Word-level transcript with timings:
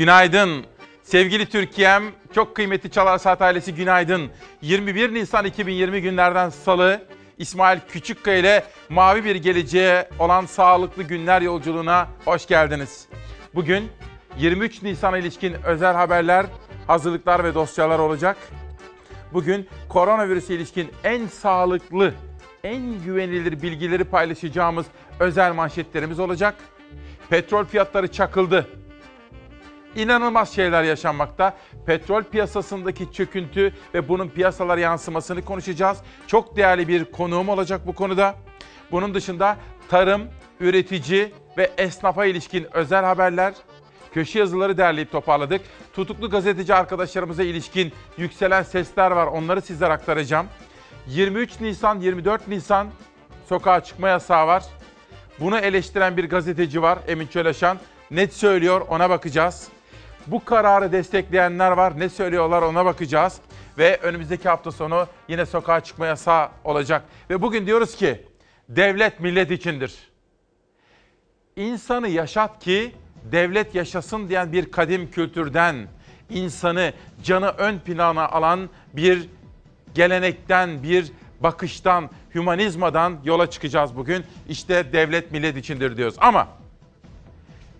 Günaydın. 0.00 0.64
Sevgili 1.02 1.46
Türkiye'm, 1.46 2.02
çok 2.34 2.56
kıymetli 2.56 2.90
Çalar 2.90 3.18
Saat 3.18 3.42
ailesi 3.42 3.74
günaydın. 3.74 4.30
21 4.62 5.14
Nisan 5.14 5.44
2020 5.44 6.02
günlerden 6.02 6.48
salı, 6.48 7.02
İsmail 7.38 7.78
Küçükkaya 7.88 8.38
ile 8.38 8.64
mavi 8.88 9.24
bir 9.24 9.36
geleceğe 9.36 10.08
olan 10.18 10.46
sağlıklı 10.46 11.02
günler 11.02 11.42
yolculuğuna 11.42 12.08
hoş 12.24 12.46
geldiniz. 12.46 13.06
Bugün 13.54 13.90
23 14.38 14.82
Nisan'a 14.82 15.18
ilişkin 15.18 15.54
özel 15.64 15.94
haberler, 15.94 16.46
hazırlıklar 16.86 17.44
ve 17.44 17.54
dosyalar 17.54 17.98
olacak. 17.98 18.36
Bugün 19.32 19.68
koronavirüse 19.88 20.54
ilişkin 20.54 20.90
en 21.04 21.26
sağlıklı, 21.26 22.14
en 22.64 23.04
güvenilir 23.04 23.62
bilgileri 23.62 24.04
paylaşacağımız 24.04 24.86
özel 25.18 25.52
manşetlerimiz 25.52 26.18
olacak. 26.18 26.54
Petrol 27.30 27.64
fiyatları 27.64 28.12
çakıldı. 28.12 28.79
İnanılmaz 29.96 30.54
şeyler 30.54 30.82
yaşanmakta. 30.82 31.56
Petrol 31.86 32.22
piyasasındaki 32.22 33.12
çöküntü 33.12 33.72
ve 33.94 34.08
bunun 34.08 34.28
piyasalara 34.28 34.80
yansımasını 34.80 35.42
konuşacağız. 35.42 35.98
Çok 36.26 36.56
değerli 36.56 36.88
bir 36.88 37.04
konuğum 37.04 37.48
olacak 37.48 37.86
bu 37.86 37.94
konuda. 37.94 38.34
Bunun 38.90 39.14
dışında 39.14 39.56
tarım, 39.88 40.22
üretici 40.60 41.32
ve 41.58 41.70
esnafa 41.78 42.24
ilişkin 42.24 42.66
özel 42.72 43.04
haberler, 43.04 43.54
köşe 44.14 44.38
yazıları 44.38 44.78
derleyip 44.78 45.12
toparladık. 45.12 45.60
Tutuklu 45.94 46.30
gazeteci 46.30 46.74
arkadaşlarımıza 46.74 47.42
ilişkin 47.42 47.92
yükselen 48.18 48.62
sesler 48.62 49.10
var. 49.10 49.26
Onları 49.26 49.62
sizlere 49.62 49.92
aktaracağım. 49.92 50.46
23 51.06 51.60
Nisan, 51.60 52.00
24 52.00 52.48
Nisan 52.48 52.88
sokağa 53.48 53.80
çıkma 53.84 54.08
yasağı 54.08 54.46
var. 54.46 54.64
Bunu 55.40 55.58
eleştiren 55.58 56.16
bir 56.16 56.28
gazeteci 56.28 56.82
var 56.82 56.98
Emin 57.08 57.26
Çöleşan. 57.26 57.78
Net 58.10 58.34
söylüyor 58.34 58.80
ona 58.88 59.10
bakacağız. 59.10 59.68
Bu 60.30 60.44
kararı 60.44 60.92
destekleyenler 60.92 61.70
var. 61.70 62.00
Ne 62.00 62.08
söylüyorlar 62.08 62.62
ona 62.62 62.84
bakacağız. 62.84 63.40
Ve 63.78 63.96
önümüzdeki 64.02 64.48
hafta 64.48 64.72
sonu 64.72 65.06
yine 65.28 65.46
sokağa 65.46 65.80
çıkma 65.80 66.06
yasağı 66.06 66.48
olacak. 66.64 67.04
Ve 67.30 67.42
bugün 67.42 67.66
diyoruz 67.66 67.96
ki 67.96 68.26
devlet 68.68 69.20
millet 69.20 69.50
içindir. 69.50 69.94
İnsanı 71.56 72.08
yaşat 72.08 72.64
ki 72.64 72.94
devlet 73.32 73.74
yaşasın 73.74 74.28
diyen 74.28 74.52
bir 74.52 74.70
kadim 74.70 75.10
kültürden, 75.10 75.76
insanı 76.30 76.92
canı 77.22 77.48
ön 77.48 77.78
plana 77.78 78.28
alan 78.28 78.70
bir 78.92 79.28
gelenekten, 79.94 80.82
bir 80.82 81.12
bakıştan, 81.40 82.10
hümanizmadan 82.34 83.18
yola 83.24 83.50
çıkacağız 83.50 83.96
bugün. 83.96 84.24
İşte 84.48 84.92
devlet 84.92 85.32
millet 85.32 85.56
içindir 85.56 85.96
diyoruz. 85.96 86.16
Ama 86.18 86.48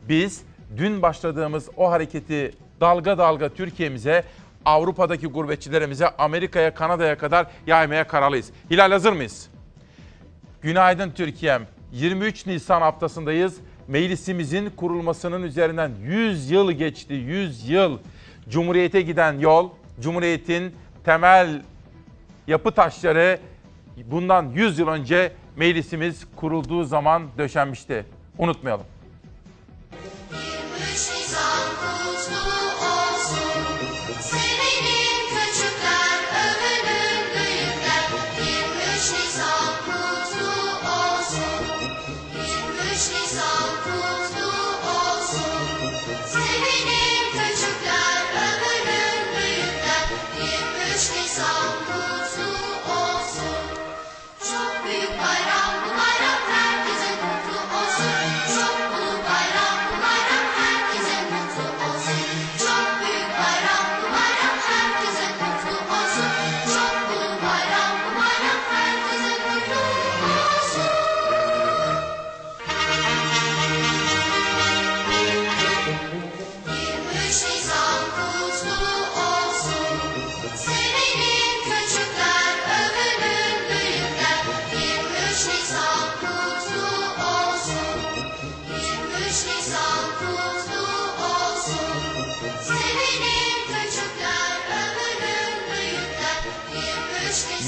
biz 0.08 0.42
dün 0.76 1.02
başladığımız 1.02 1.68
o 1.76 1.90
hareketi 1.90 2.52
dalga 2.80 3.18
dalga 3.18 3.48
Türkiye'mize, 3.48 4.24
Avrupa'daki 4.64 5.26
gurbetçilerimize, 5.26 6.08
Amerika'ya, 6.08 6.74
Kanada'ya 6.74 7.18
kadar 7.18 7.46
yaymaya 7.66 8.06
kararlıyız. 8.06 8.50
Hilal 8.70 8.92
hazır 8.92 9.12
mıyız? 9.12 9.48
Günaydın 10.62 11.10
Türkiye'm. 11.10 11.62
23 11.92 12.46
Nisan 12.46 12.80
haftasındayız. 12.80 13.56
Meclisimizin 13.88 14.70
kurulmasının 14.70 15.42
üzerinden 15.42 15.90
100 16.02 16.50
yıl 16.50 16.72
geçti. 16.72 17.14
100 17.14 17.68
yıl. 17.68 17.98
Cumhuriyete 18.48 19.00
giden 19.00 19.38
yol, 19.38 19.70
Cumhuriyet'in 20.00 20.74
temel 21.04 21.62
yapı 22.46 22.70
taşları 22.70 23.38
bundan 24.06 24.50
100 24.54 24.78
yıl 24.78 24.88
önce 24.88 25.32
meclisimiz 25.56 26.26
kurulduğu 26.36 26.84
zaman 26.84 27.22
döşenmişti. 27.38 28.04
Unutmayalım. 28.38 28.86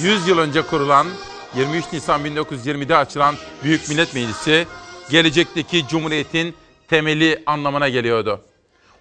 100 0.02 0.28
yıl 0.28 0.38
önce 0.38 0.62
kurulan 0.62 1.06
23 1.56 1.92
Nisan 1.92 2.26
1920'de 2.26 2.96
açılan 2.96 3.34
Büyük 3.64 3.88
Millet 3.88 4.14
Meclisi 4.14 4.66
gelecekteki 5.10 5.86
Cumhuriyet'in 5.88 6.54
temeli 6.88 7.42
anlamına 7.46 7.88
geliyordu. 7.88 8.40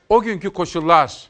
O 0.10 0.22
günkü 0.22 0.50
koşullar 0.50 1.30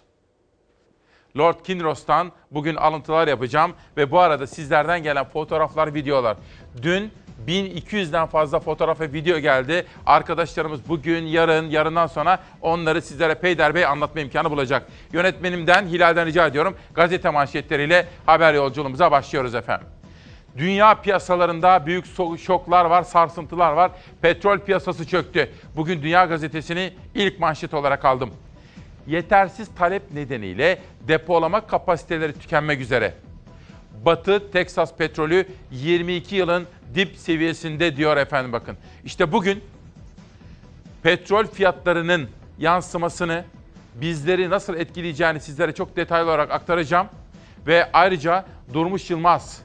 Lord 1.38 1.56
Kinross'tan 1.64 2.32
bugün 2.52 2.76
alıntılar 2.76 3.28
yapacağım 3.28 3.74
ve 3.98 4.12
bu 4.12 4.20
arada 4.20 4.48
sizlerden 4.48 5.04
gelen 5.04 5.30
fotoğraflar, 5.30 5.94
videolar. 5.94 6.38
Dün 6.82 7.12
1200'den 7.48 8.26
fazla 8.26 8.60
fotoğraf 8.60 9.00
ve 9.00 9.14
video 9.14 9.40
geldi. 9.40 9.86
Arkadaşlarımız 10.06 10.90
bugün, 10.90 11.26
yarın, 11.26 11.70
yarından 11.70 12.08
sonra 12.08 12.40
onları 12.62 13.02
sizlere 13.02 13.36
peyderbey 13.36 13.86
anlatma 13.86 14.22
imkanı 14.22 14.52
bulacak. 14.52 14.88
Yönetmenimden, 15.14 15.88
Hilal'den 15.88 16.26
rica 16.26 16.48
ediyorum. 16.48 16.76
Gazete 16.94 17.30
manşetleriyle 17.30 18.08
haber 18.26 18.54
yolculuğumuza 18.54 19.12
başlıyoruz 19.12 19.56
efendim. 19.56 19.88
Dünya 20.58 21.02
piyasalarında 21.02 21.86
büyük 21.86 22.06
şoklar 22.40 22.86
var, 22.86 23.04
sarsıntılar 23.04 23.72
var. 23.72 23.92
Petrol 24.22 24.60
piyasası 24.60 25.08
çöktü. 25.08 25.50
Bugün 25.76 26.02
Dünya 26.02 26.26
Gazetesi'ni 26.26 26.94
ilk 27.16 27.40
manşet 27.40 27.74
olarak 27.74 28.06
aldım. 28.06 28.34
Yetersiz 29.08 29.76
talep 29.76 30.12
nedeniyle 30.14 30.82
depolama 31.08 31.68
kapasiteleri 31.68 32.34
tükenmek 32.34 32.80
üzere. 32.80 33.14
Batı 34.06 34.52
Teksas 34.52 34.96
petrolü 34.96 35.48
22 35.72 36.36
yılın 36.36 36.68
dip 36.96 37.18
seviyesinde 37.18 37.96
diyor 37.96 38.18
efendim 38.18 38.54
bakın. 38.54 38.78
İşte 39.06 39.32
bugün 39.32 39.64
petrol 41.04 41.46
fiyatlarının 41.46 42.30
yansımasını 42.60 43.44
bizleri 43.96 44.50
nasıl 44.50 44.76
etkileyeceğini 44.76 45.40
sizlere 45.40 45.72
çok 45.72 45.96
detaylı 45.96 46.30
olarak 46.30 46.52
aktaracağım. 46.52 47.08
Ve 47.68 47.90
ayrıca 47.94 48.46
Durmuş 48.74 49.10
Yılmaz, 49.10 49.62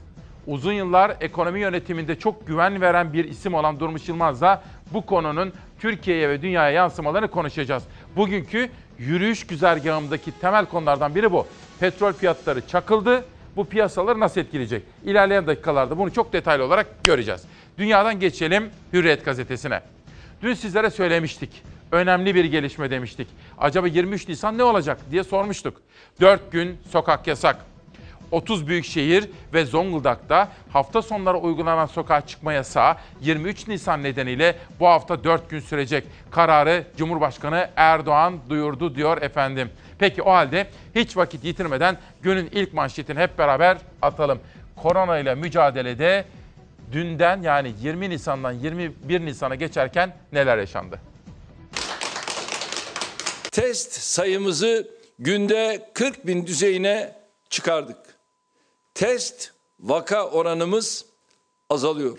uzun 0.47 0.73
yıllar 0.73 1.17
ekonomi 1.21 1.59
yönetiminde 1.59 2.19
çok 2.19 2.47
güven 2.47 2.81
veren 2.81 3.13
bir 3.13 3.25
isim 3.25 3.53
olan 3.53 3.79
Durmuş 3.79 4.09
Yılmaz'la 4.09 4.63
bu 4.93 5.05
konunun 5.05 5.53
Türkiye'ye 5.79 6.29
ve 6.29 6.41
dünyaya 6.41 6.71
yansımalarını 6.71 7.27
konuşacağız. 7.27 7.83
Bugünkü 8.15 8.69
yürüyüş 8.99 9.47
güzergahımdaki 9.47 10.39
temel 10.39 10.65
konulardan 10.65 11.15
biri 11.15 11.31
bu. 11.31 11.47
Petrol 11.79 12.13
fiyatları 12.13 12.67
çakıldı. 12.67 13.25
Bu 13.57 13.65
piyasaları 13.65 14.19
nasıl 14.19 14.41
etkileyecek? 14.41 14.83
İlerleyen 15.05 15.47
dakikalarda 15.47 15.97
bunu 15.97 16.13
çok 16.13 16.33
detaylı 16.33 16.63
olarak 16.63 17.03
göreceğiz. 17.03 17.41
Dünyadan 17.77 18.19
geçelim 18.19 18.69
Hürriyet 18.93 19.25
gazetesine. 19.25 19.81
Dün 20.41 20.53
sizlere 20.53 20.89
söylemiştik. 20.89 21.63
Önemli 21.91 22.35
bir 22.35 22.45
gelişme 22.45 22.91
demiştik. 22.91 23.27
Acaba 23.57 23.87
23 23.87 24.27
Nisan 24.27 24.57
ne 24.57 24.63
olacak 24.63 24.99
diye 25.11 25.23
sormuştuk. 25.23 25.81
4 26.21 26.51
gün 26.51 26.77
sokak 26.89 27.27
yasak. 27.27 27.57
30 28.31 28.67
büyük 28.67 28.85
şehir 28.85 29.29
ve 29.53 29.65
Zonguldak'ta 29.65 30.49
hafta 30.73 31.01
sonları 31.01 31.37
uygulanan 31.37 31.85
sokağa 31.85 32.21
çıkma 32.21 32.53
yasağı 32.53 32.95
23 33.21 33.67
Nisan 33.67 34.03
nedeniyle 34.03 34.55
bu 34.79 34.87
hafta 34.87 35.23
4 35.23 35.49
gün 35.49 35.59
sürecek. 35.59 36.03
Kararı 36.31 36.83
Cumhurbaşkanı 36.97 37.69
Erdoğan 37.75 38.39
duyurdu 38.49 38.95
diyor 38.95 39.21
efendim. 39.21 39.69
Peki 39.99 40.21
o 40.21 40.31
halde 40.31 40.67
hiç 40.95 41.17
vakit 41.17 41.43
yitirmeden 41.43 41.97
günün 42.21 42.49
ilk 42.51 42.73
manşetini 42.73 43.19
hep 43.19 43.37
beraber 43.37 43.77
atalım. 44.01 44.39
Korona 44.75 45.17
ile 45.17 45.35
mücadelede 45.35 46.25
dünden 46.91 47.41
yani 47.41 47.73
20 47.81 48.09
Nisan'dan 48.09 48.51
21 48.51 49.25
Nisan'a 49.25 49.55
geçerken 49.55 50.15
neler 50.33 50.57
yaşandı? 50.57 50.99
test 53.57 53.93
sayımızı 53.93 54.87
günde 55.19 55.89
40 55.93 56.27
bin 56.27 56.47
düzeyine 56.47 57.15
çıkardık. 57.49 57.97
Test 58.97 59.51
vaka 59.79 60.29
oranımız 60.29 61.05
azalıyor. 61.69 62.17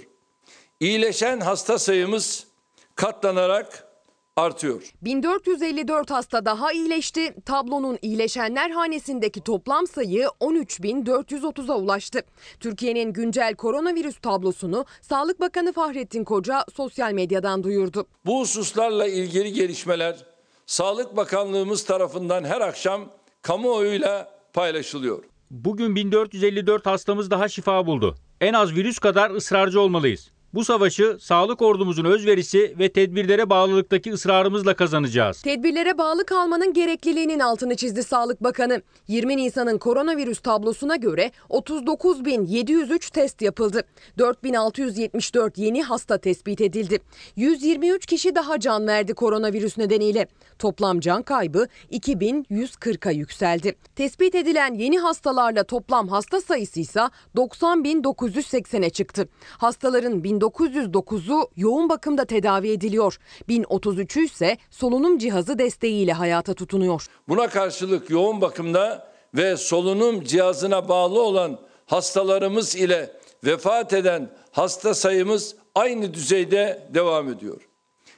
İyileşen 0.80 1.40
hasta 1.40 1.78
sayımız 1.78 2.46
katlanarak 2.94 3.88
artıyor. 4.36 4.92
1454 5.02 6.10
hasta 6.10 6.44
daha 6.44 6.72
iyileşti. 6.72 7.34
Tablonun 7.46 7.98
iyileşenler 8.02 8.70
hanesindeki 8.70 9.40
toplam 9.40 9.86
sayı 9.86 10.22
13.430'a 10.40 11.75
ulaştı. 11.75 12.22
Türkiye'nin 12.60 13.12
güncel 13.12 13.54
koronavirüs 13.54 14.19
tablosunu 14.19 14.84
Sağlık 15.02 15.40
Bakanı 15.40 15.72
Fahrettin 15.72 16.25
Koca 16.25 16.64
sosyal 16.76 17.12
medyadan 17.12 17.64
duyurdu. 17.64 18.06
Bu 18.26 18.40
hususlarla 18.40 19.06
ilgili 19.06 19.52
gelişmeler 19.52 20.26
Sağlık 20.66 21.16
Bakanlığımız 21.16 21.84
tarafından 21.84 22.44
her 22.44 22.60
akşam 22.60 23.08
kamuoyuyla 23.42 24.38
paylaşılıyor. 24.52 25.25
Bugün 25.50 25.97
1454 25.97 26.87
hastamız 26.87 27.31
daha 27.31 27.49
şifa 27.49 27.87
buldu. 27.87 28.15
En 28.41 28.53
az 28.53 28.75
virüs 28.75 28.99
kadar 28.99 29.31
ısrarcı 29.31 29.81
olmalıyız. 29.81 30.31
Bu 30.55 30.65
savaşı 30.65 31.17
sağlık 31.21 31.62
ordumuzun 31.62 32.05
özverisi 32.05 32.75
ve 32.79 32.93
tedbirlere 32.93 33.50
bağlılıktaki 33.50 34.12
ısrarımızla 34.12 34.75
kazanacağız. 34.75 35.43
Tedbirlere 35.43 35.99
bağlı 35.99 36.27
kalmanın 36.27 36.73
gerekliliğinin 36.73 37.39
altını 37.39 37.77
çizdi 37.77 38.03
Sağlık 38.03 38.45
Bakanı. 38.45 38.83
20 39.09 39.37
Nisan'ın 39.37 39.79
koronavirüs 39.79 40.41
tablosuna 40.41 40.97
göre 40.97 41.31
39.703 41.50 43.12
test 43.12 43.43
yapıldı. 43.43 43.83
4.674 44.19 45.61
yeni 45.61 45.83
hasta 45.83 46.19
tespit 46.19 46.61
edildi. 46.61 46.99
123 47.37 48.06
kişi 48.06 48.35
daha 48.35 48.61
can 48.61 48.87
verdi 48.87 49.15
koronavirüs 49.15 49.79
nedeniyle. 49.79 50.27
Toplam 50.59 51.00
can 51.00 51.23
kaybı 51.23 51.69
2140'a 51.93 53.11
yükseldi. 53.11 53.75
Tespit 53.97 54.35
edilen 54.35 54.75
yeni 54.75 54.99
hastalarla 54.99 55.65
toplam 55.65 56.09
hasta 56.09 56.41
sayısı 56.41 56.81
ise 56.81 57.00
90.980'e 57.37 58.91
çıktı. 58.91 59.29
Hastaların 59.59 60.25
1909'u 60.40 61.50
yoğun 61.56 61.88
bakımda 61.88 62.25
tedavi 62.25 62.70
ediliyor. 62.70 63.19
1033'ü 63.49 64.25
ise 64.25 64.56
solunum 64.70 65.19
cihazı 65.19 65.58
desteğiyle 65.58 66.12
hayata 66.12 66.55
tutunuyor. 66.55 67.06
Buna 67.29 67.49
karşılık 67.49 68.11
yoğun 68.11 68.40
bakımda 68.40 69.08
ve 69.35 69.56
solunum 69.56 70.25
cihazına 70.25 70.88
bağlı 70.88 71.23
olan 71.23 71.58
hastalarımız 71.87 72.76
ile 72.76 73.12
vefat 73.44 73.93
eden 73.93 74.31
hasta 74.52 74.94
sayımız 74.94 75.56
aynı 75.75 76.14
düzeyde 76.14 76.88
devam 76.94 77.29
ediyor. 77.29 77.69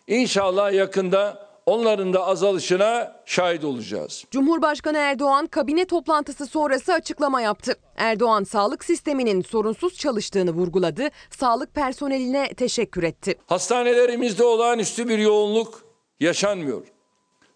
İnşallah 0.07 0.73
yakında 0.73 1.50
onların 1.71 2.13
da 2.13 2.27
azalışına 2.27 3.23
şahit 3.27 3.65
olacağız. 3.65 4.25
Cumhurbaşkanı 4.31 4.99
Erdoğan 4.99 5.47
kabine 5.47 5.85
toplantısı 5.85 6.47
sonrası 6.47 6.93
açıklama 6.93 7.41
yaptı. 7.41 7.75
Erdoğan 7.97 8.45
sağlık 8.45 8.85
sisteminin 8.85 9.43
sorunsuz 9.43 9.95
çalıştığını 9.99 10.51
vurguladı, 10.51 11.09
sağlık 11.31 11.75
personeline 11.75 12.55
teşekkür 12.55 13.03
etti. 13.03 13.35
Hastanelerimizde 13.47 14.45
olağanüstü 14.45 15.09
bir 15.09 15.19
yoğunluk 15.19 15.83
yaşanmıyor. 16.21 16.87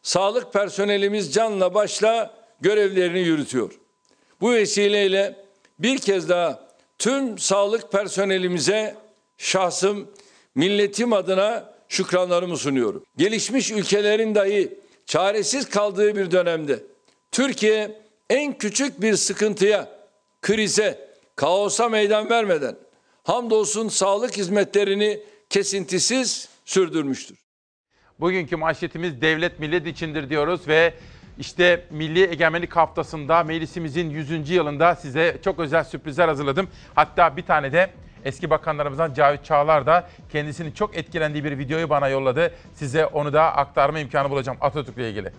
Sağlık 0.02 0.52
personelimiz 0.52 1.34
canla 1.34 1.75
başla 1.75 2.34
görevlerini 2.61 3.20
yürütüyor. 3.20 3.81
Bu 4.40 4.52
vesileyle 4.52 5.44
bir 5.78 5.99
kez 5.99 6.28
daha 6.28 6.69
tüm 6.99 7.38
sağlık 7.38 7.93
personelimize 7.93 8.96
şahsım, 9.38 10.08
milletim 10.55 11.12
adına 11.12 11.74
şükranlarımı 11.94 12.56
sunuyorum. 12.56 13.05
Gelişmiş 13.17 13.70
ülkelerin 13.70 14.35
dahi 14.35 14.79
çaresiz 15.06 15.69
kaldığı 15.69 16.17
bir 16.17 16.31
dönemde 16.31 16.82
Türkiye 17.32 18.02
en 18.31 18.58
küçük 18.58 19.02
bir 19.02 19.17
sıkıntıya, 19.17 19.88
krize, 20.43 21.08
kaosa 21.37 21.88
meydan 21.88 22.31
vermeden 22.31 22.76
hamdolsun 23.25 23.88
sağlık 23.88 24.37
hizmetlerini 24.37 25.20
kesintisiz 25.50 26.49
sürdürmüştür. 26.64 27.38
Bugünkü 28.20 28.56
manşetimiz 28.56 29.20
devlet 29.20 29.58
millet 29.58 29.87
içindir 29.87 30.31
diyoruz 30.31 30.69
ve 30.69 30.94
işte 31.38 31.85
Milli 31.90 32.31
Egemenlik 32.31 32.76
Haftası'nda 32.76 33.43
meclisimizin 33.43 34.11
100. 34.11 34.50
yılında 34.50 34.94
size 34.94 35.38
çok 35.44 35.58
özel 35.58 35.85
sürprizler 35.85 36.29
hazırladım. 36.29 36.69
Hatta 36.94 37.37
bir 37.37 37.43
tane 37.43 37.73
de 37.73 37.90
eski 38.25 38.50
bakanlarımızdan 38.50 39.15
Cavit 39.15 39.44
Çağlar 39.44 39.87
da 39.87 40.09
kendisinin 40.32 40.73
çok 40.73 40.97
etkilendiği 40.97 41.44
bir 41.44 41.59
videoyu 41.59 41.91
bana 41.91 42.09
yolladı. 42.09 42.55
Size 42.75 43.06
onu 43.06 43.32
da 43.32 43.56
aktarma 43.56 43.99
imkanı 43.99 44.31
bulacağım 44.31 44.59
Atatürk'le 44.61 44.99
ilgili. 44.99 45.32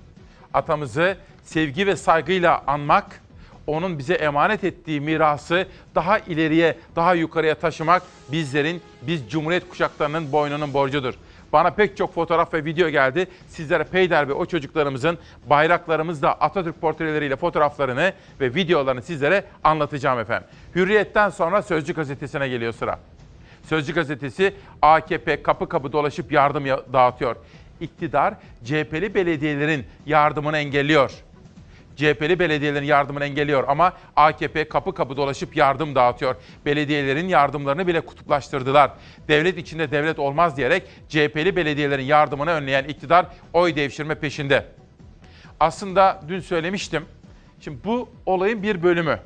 Atamızı 0.54 1.18
sevgi 1.44 1.88
ve 1.88 1.96
saygıyla 1.96 2.64
anmak, 2.68 3.22
onun 3.68 4.00
bize 4.00 4.14
emanet 4.14 4.64
ettiği 4.64 5.02
mirası 5.02 5.68
daha 5.96 6.20
ileriye, 6.20 6.78
daha 6.96 7.14
yukarıya 7.14 7.56
taşımak 7.56 8.04
bizlerin, 8.32 8.82
biz 9.02 9.30
Cumhuriyet 9.30 9.70
kuşaklarının 9.70 10.32
boynunun 10.32 10.74
borcudur. 10.74 11.14
Bana 11.56 11.70
pek 11.70 11.98
çok 11.98 12.14
fotoğraf 12.14 12.54
ve 12.54 12.66
video 12.66 12.90
geldi. 12.90 13.28
Sizlere 13.48 13.84
Peyder 13.84 14.28
ve 14.28 14.34
o 14.34 14.46
çocuklarımızın 14.46 15.18
bayraklarımızla 15.50 16.32
Atatürk 16.32 16.82
portreleriyle 16.82 17.36
fotoğraflarını 17.36 18.14
ve 18.40 18.56
videolarını 18.56 19.02
sizlere 19.02 19.44
anlatacağım 19.64 20.20
efendim. 20.20 20.48
Hürriyetten 20.76 21.30
sonra 21.30 21.62
Sözcü 21.62 21.94
gazetesine 21.94 22.48
geliyor 22.48 22.74
sıra. 22.74 23.00
Sözcü 23.64 23.94
gazetesi 23.94 24.54
AKP 24.82 25.44
kapı 25.44 25.70
kapı 25.70 25.92
dolaşıp 25.92 26.32
yardım 26.32 26.66
ya- 26.66 26.82
dağıtıyor. 26.94 27.36
İktidar 27.82 28.34
CHP'li 28.66 29.16
belediyelerin 29.16 29.86
yardımını 30.06 30.58
engelliyor. 30.58 31.12
CHP'li 31.96 32.40
belediyelerin 32.40 32.86
yardımını 32.86 33.26
engelliyor 33.26 33.64
ama 33.68 33.94
AKP 34.16 34.70
kapı 34.70 34.94
kapı 34.94 35.18
dolaşıp 35.18 35.58
yardım 35.58 35.96
dağıtıyor. 35.96 36.36
Belediyelerin 36.66 37.28
yardımlarını 37.28 37.88
bile 37.88 38.02
kutuplaştırdılar. 38.02 38.92
Devlet 39.28 39.58
içinde 39.58 39.92
devlet 39.92 40.20
olmaz 40.20 40.58
diyerek 40.58 40.84
CHP'li 41.10 41.56
belediyelerin 41.56 42.04
yardımını 42.04 42.52
önleyen 42.52 42.84
iktidar 42.84 43.26
oy 43.54 43.76
devşirme 43.76 44.16
peşinde. 44.16 44.66
Aslında 45.60 46.22
dün 46.28 46.40
söylemiştim. 46.40 47.06
Şimdi 47.60 47.78
bu 47.86 48.10
olayın 48.26 48.64
bir 48.64 48.84
bölümü. 48.84 49.20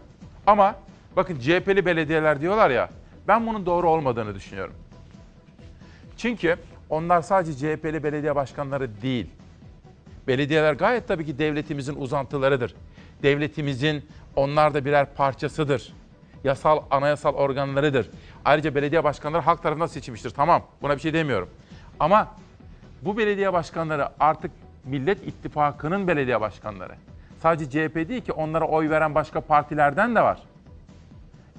Ama 0.47 0.75
bakın 1.15 1.39
CHP'li 1.39 1.85
belediyeler 1.85 2.41
diyorlar 2.41 2.69
ya 2.69 2.89
ben 3.27 3.47
bunun 3.47 3.65
doğru 3.65 3.89
olmadığını 3.89 4.35
düşünüyorum. 4.35 4.73
Çünkü 6.17 6.55
onlar 6.89 7.21
sadece 7.21 7.53
CHP'li 7.53 8.03
belediye 8.03 8.35
başkanları 8.35 9.01
değil. 9.01 9.29
Belediyeler 10.29 10.73
gayet 10.73 11.07
tabii 11.07 11.25
ki 11.25 11.39
devletimizin 11.39 11.95
uzantılarıdır. 11.95 12.75
Devletimizin 13.23 14.05
onlar 14.35 14.73
da 14.73 14.85
birer 14.85 15.13
parçasıdır. 15.13 15.93
Yasal, 16.43 16.81
anayasal 16.91 17.33
organlarıdır. 17.33 18.09
Ayrıca 18.45 18.75
belediye 18.75 19.03
başkanları 19.03 19.41
halk 19.41 19.63
tarafından 19.63 19.87
seçilmiştir. 19.87 20.29
Tamam, 20.29 20.63
buna 20.81 20.95
bir 20.95 21.01
şey 21.01 21.13
demiyorum. 21.13 21.49
Ama 21.99 22.27
bu 23.01 23.17
belediye 23.17 23.53
başkanları 23.53 24.09
artık 24.19 24.51
Millet 24.85 25.27
İttifakı'nın 25.27 26.07
belediye 26.07 26.41
başkanları. 26.41 26.93
Sadece 27.41 27.89
CHP 27.89 27.95
değil 28.09 28.21
ki 28.21 28.31
onlara 28.31 28.65
oy 28.65 28.89
veren 28.89 29.15
başka 29.15 29.41
partilerden 29.41 30.15
de 30.15 30.21
var. 30.21 30.39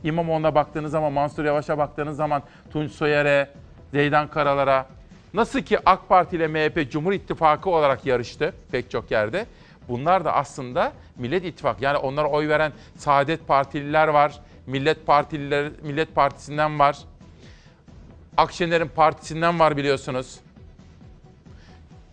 İmamoğlu'na 0.04 0.54
baktığınız 0.54 0.92
zaman, 0.92 1.12
Mansur 1.12 1.44
Yavaş'a 1.44 1.78
baktığınız 1.78 2.16
zaman, 2.16 2.42
Tunç 2.72 2.92
Soyer'e, 2.92 3.50
Zeydan 3.92 4.28
Karalar'a, 4.28 4.86
nasıl 5.34 5.60
ki 5.60 5.78
AK 5.86 6.08
Parti 6.08 6.36
ile 6.36 6.48
MHP 6.48 6.90
Cumhur 6.90 7.12
İttifakı 7.12 7.70
olarak 7.70 8.06
yarıştı 8.06 8.54
pek 8.70 8.90
çok 8.90 9.10
yerde. 9.10 9.46
Bunlar 9.88 10.24
da 10.24 10.32
aslında 10.34 10.92
Millet 11.16 11.44
İttifakı. 11.44 11.84
Yani 11.84 11.96
onlara 11.96 12.28
oy 12.28 12.48
veren 12.48 12.72
Saadet 12.96 13.48
Partililer 13.48 14.08
var, 14.08 14.40
Millet 14.66 15.06
Partililer, 15.06 15.70
Millet 15.82 16.14
Partisi'nden 16.14 16.78
var. 16.78 16.98
Akşener'in 18.36 18.88
partisinden 18.88 19.58
var 19.58 19.76
biliyorsunuz. 19.76 20.40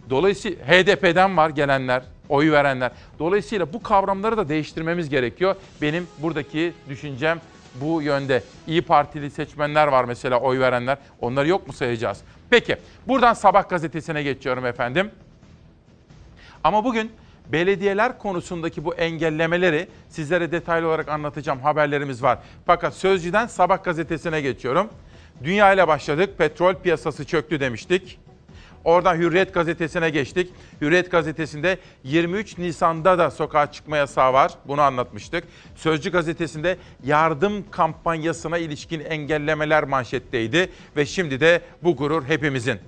Dolayısıyla 0.10 0.66
HDP'den 0.66 1.38
var 1.38 1.50
gelenler, 1.50 2.04
oy 2.30 2.52
verenler. 2.52 2.92
Dolayısıyla 3.20 3.74
bu 3.74 3.84
kavramları 3.84 4.38
da 4.38 4.50
değiştirmemiz 4.50 5.10
gerekiyor. 5.10 5.56
Benim 5.82 6.08
buradaki 6.18 6.74
düşüncem 6.90 7.42
bu 7.82 8.02
yönde. 8.02 8.44
İyi 8.68 8.82
Partili 8.82 9.32
seçmenler 9.32 9.88
var 9.88 10.04
mesela 10.04 10.40
oy 10.40 10.60
verenler. 10.60 10.98
Onları 11.22 11.48
yok 11.48 11.68
mu 11.68 11.74
sayacağız? 11.74 12.22
Peki 12.50 12.78
buradan 13.08 13.34
Sabah 13.34 13.70
gazetesine 13.70 14.24
geçiyorum 14.24 14.66
efendim. 14.66 15.12
Ama 16.64 16.84
bugün 16.84 17.12
belediyeler 17.52 18.18
konusundaki 18.18 18.86
bu 18.86 18.96
engellemeleri 18.96 19.88
sizlere 20.10 20.52
detaylı 20.52 20.88
olarak 20.88 21.10
anlatacağım 21.10 21.60
haberlerimiz 21.60 22.24
var. 22.24 22.40
Fakat 22.66 22.94
Sözcü'den 22.94 23.48
Sabah 23.48 23.84
gazetesine 23.84 24.42
geçiyorum. 24.42 24.90
Dünya 25.44 25.74
ile 25.74 25.88
başladık. 25.88 26.38
Petrol 26.38 26.76
piyasası 26.76 27.26
çöktü 27.26 27.60
demiştik. 27.60 28.20
Oradan 28.84 29.16
Hürriyet 29.16 29.54
gazetesine 29.54 30.10
geçtik. 30.10 30.54
Hürriyet 30.82 31.12
gazetesinde 31.12 31.78
23 32.04 32.58
Nisan'da 32.58 33.18
da 33.18 33.32
sokağa 33.32 33.72
çıkma 33.72 33.98
yasağı 33.98 34.34
var. 34.34 34.52
Bunu 34.68 34.82
anlatmıştık. 34.82 35.44
Sözcü 35.76 36.12
gazetesinde 36.12 36.78
yardım 37.04 37.72
kampanyasına 37.72 38.58
ilişkin 38.58 39.00
engellemeler 39.00 39.84
manşetteydi. 39.84 40.72
Ve 40.96 41.06
şimdi 41.06 41.40
de 41.40 41.62
bu 41.84 41.96
gurur 41.96 42.24
hepimizin. 42.24 42.80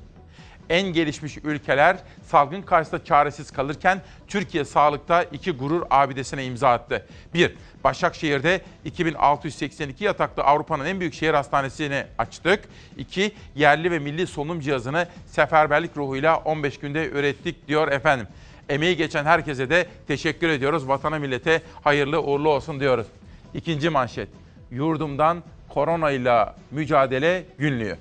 En 0.69 0.93
gelişmiş 0.93 1.37
ülkeler 1.37 1.97
salgın 2.23 2.61
karşısında 2.61 3.05
çaresiz 3.05 3.51
kalırken 3.51 4.01
Türkiye 4.27 4.65
sağlıkta 4.65 5.23
iki 5.23 5.51
gurur 5.51 5.83
abidesine 5.89 6.45
imza 6.45 6.69
attı. 6.69 7.05
1. 7.33 7.55
Başakşehir'de 7.83 8.61
2682 8.85 10.03
yataklı 10.03 10.43
Avrupa'nın 10.43 10.85
en 10.85 10.99
büyük 10.99 11.13
şehir 11.13 11.33
hastanesini 11.33 12.03
açtık. 12.17 12.63
2. 12.97 13.31
Yerli 13.55 13.91
ve 13.91 13.99
milli 13.99 14.27
solunum 14.27 14.59
cihazını 14.59 15.07
seferberlik 15.27 15.97
ruhuyla 15.97 16.37
15 16.37 16.79
günde 16.79 17.09
ürettik 17.09 17.67
diyor 17.67 17.91
efendim. 17.91 18.27
Emeği 18.69 18.97
geçen 18.97 19.25
herkese 19.25 19.69
de 19.69 19.87
teşekkür 20.07 20.49
ediyoruz. 20.49 20.87
Vatana 20.87 21.19
millete 21.19 21.61
hayırlı 21.83 22.23
uğurlu 22.23 22.49
olsun 22.49 22.79
diyoruz. 22.79 23.07
İkinci 23.53 23.89
manşet. 23.89 24.29
Yurdumdan 24.71 25.43
koronayla 25.69 26.55
mücadele 26.71 27.43
günlüğü. 27.57 27.97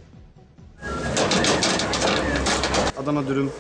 Adana 3.03 3.27
dürüm 3.27 3.51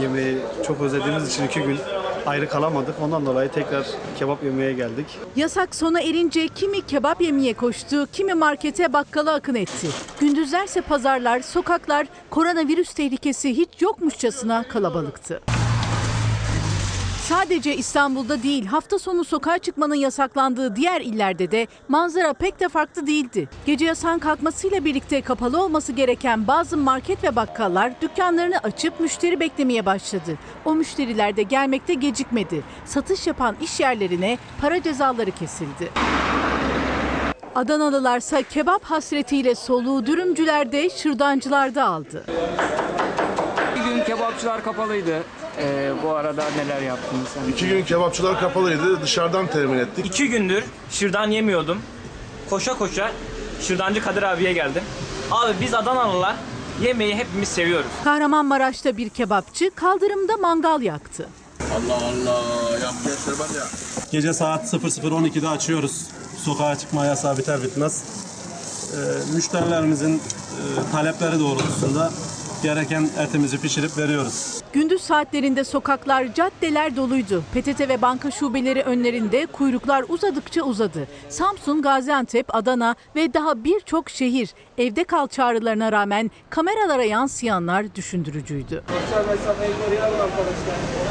yemeği 0.00 0.38
çok 0.66 0.80
özlediğimiz 0.80 1.28
için 1.28 1.46
iki 1.46 1.60
gün 1.62 1.78
ayrı 2.26 2.48
kalamadık. 2.48 2.94
Ondan 3.02 3.26
dolayı 3.26 3.50
tekrar 3.50 3.86
kebap 4.18 4.44
yemeye 4.44 4.72
geldik. 4.72 5.06
Yasak 5.36 5.74
sona 5.74 6.00
erince 6.00 6.48
kimi 6.48 6.80
kebap 6.80 7.20
yemeye 7.20 7.54
koştu, 7.54 8.06
kimi 8.12 8.34
markete 8.34 8.92
bakkala 8.92 9.34
akın 9.34 9.54
etti. 9.54 9.88
Gündüzlerse 10.20 10.80
pazarlar, 10.80 11.40
sokaklar 11.40 12.06
koronavirüs 12.30 12.94
tehlikesi 12.94 13.56
hiç 13.56 13.68
yokmuşçasına 13.80 14.64
kalabalıktı. 14.68 15.40
Sadece 17.32 17.76
İstanbul'da 17.76 18.42
değil, 18.42 18.66
hafta 18.66 18.98
sonu 18.98 19.24
sokağa 19.24 19.58
çıkmanın 19.58 19.94
yasaklandığı 19.94 20.76
diğer 20.76 21.00
illerde 21.00 21.50
de 21.50 21.66
manzara 21.88 22.32
pek 22.32 22.60
de 22.60 22.68
farklı 22.68 23.06
değildi. 23.06 23.48
Gece 23.66 23.84
yasağın 23.84 24.18
kalkmasıyla 24.18 24.84
birlikte 24.84 25.22
kapalı 25.22 25.62
olması 25.62 25.92
gereken 25.92 26.46
bazı 26.46 26.76
market 26.76 27.24
ve 27.24 27.36
bakkallar 27.36 28.00
dükkanlarını 28.00 28.58
açıp 28.58 29.00
müşteri 29.00 29.40
beklemeye 29.40 29.86
başladı. 29.86 30.38
O 30.64 30.74
müşteriler 30.74 31.36
de 31.36 31.42
gelmekte 31.42 31.94
gecikmedi. 31.94 32.62
Satış 32.84 33.26
yapan 33.26 33.56
iş 33.60 33.80
yerlerine 33.80 34.38
para 34.60 34.82
cezaları 34.82 35.30
kesildi. 35.30 35.90
Adanalılarsa 37.54 38.42
kebap 38.42 38.84
hasretiyle 38.84 39.54
soluğu 39.54 40.06
dürümcülerde, 40.06 40.90
şırdancılarda 40.90 41.84
aldı. 41.84 42.24
Bir 43.76 43.84
gün 43.84 44.04
kebapçılar 44.04 44.64
kapalıydı. 44.64 45.22
Ee, 45.58 45.92
bu 46.02 46.10
arada 46.16 46.44
neler 46.56 46.82
yaptınız? 46.82 47.28
Hani 47.40 47.52
İki 47.52 47.68
gün 47.68 47.84
kebapçılar 47.84 48.40
kapalıydı. 48.40 49.02
Dışarıdan 49.02 49.46
temin 49.46 49.78
ettik. 49.78 50.06
İki 50.06 50.28
gündür 50.28 50.64
şırdan 50.90 51.30
yemiyordum. 51.30 51.78
Koşa 52.50 52.78
koşa 52.78 53.12
şırdancı 53.60 54.02
Kadir 54.02 54.22
abiye 54.22 54.52
geldim. 54.52 54.82
Abi 55.30 55.52
biz 55.60 55.74
Adanalılar 55.74 56.36
yemeği 56.82 57.14
hepimiz 57.16 57.48
seviyoruz. 57.48 57.90
Kahramanmaraş'ta 58.04 58.96
bir 58.96 59.08
kebapçı 59.08 59.70
kaldırımda 59.74 60.36
mangal 60.36 60.82
yaktı. 60.82 61.28
Gece 64.12 64.32
saat 64.32 64.74
00.12'de 64.74 65.48
açıyoruz. 65.48 66.06
Sokağa 66.44 66.78
çıkma 66.78 67.06
yasağı 67.06 67.38
biter 67.38 67.62
bitmez. 67.62 68.02
Ee, 68.92 69.34
müşterilerimizin 69.34 70.16
e, 70.16 70.20
talepleri 70.92 71.40
doğrultusunda 71.40 72.12
gereken 72.62 73.08
etimizi 73.18 73.60
pişirip 73.60 73.98
veriyoruz. 73.98 74.60
Gündüz 74.72 75.02
saatlerinde 75.02 75.64
sokaklar, 75.64 76.34
caddeler 76.34 76.96
doluydu. 76.96 77.42
PTT 77.54 77.80
ve 77.80 78.02
banka 78.02 78.30
şubeleri 78.30 78.82
önlerinde 78.82 79.46
kuyruklar 79.46 80.04
uzadıkça 80.08 80.62
uzadı. 80.62 81.08
Samsun, 81.28 81.82
Gaziantep, 81.82 82.54
Adana 82.54 82.94
ve 83.16 83.34
daha 83.34 83.64
birçok 83.64 84.10
şehir 84.10 84.54
evde 84.78 85.04
kal 85.04 85.26
çağrılarına 85.26 85.92
rağmen 85.92 86.30
kameralara 86.50 87.04
yansıyanlar 87.04 87.94
düşündürücüydü. 87.94 88.82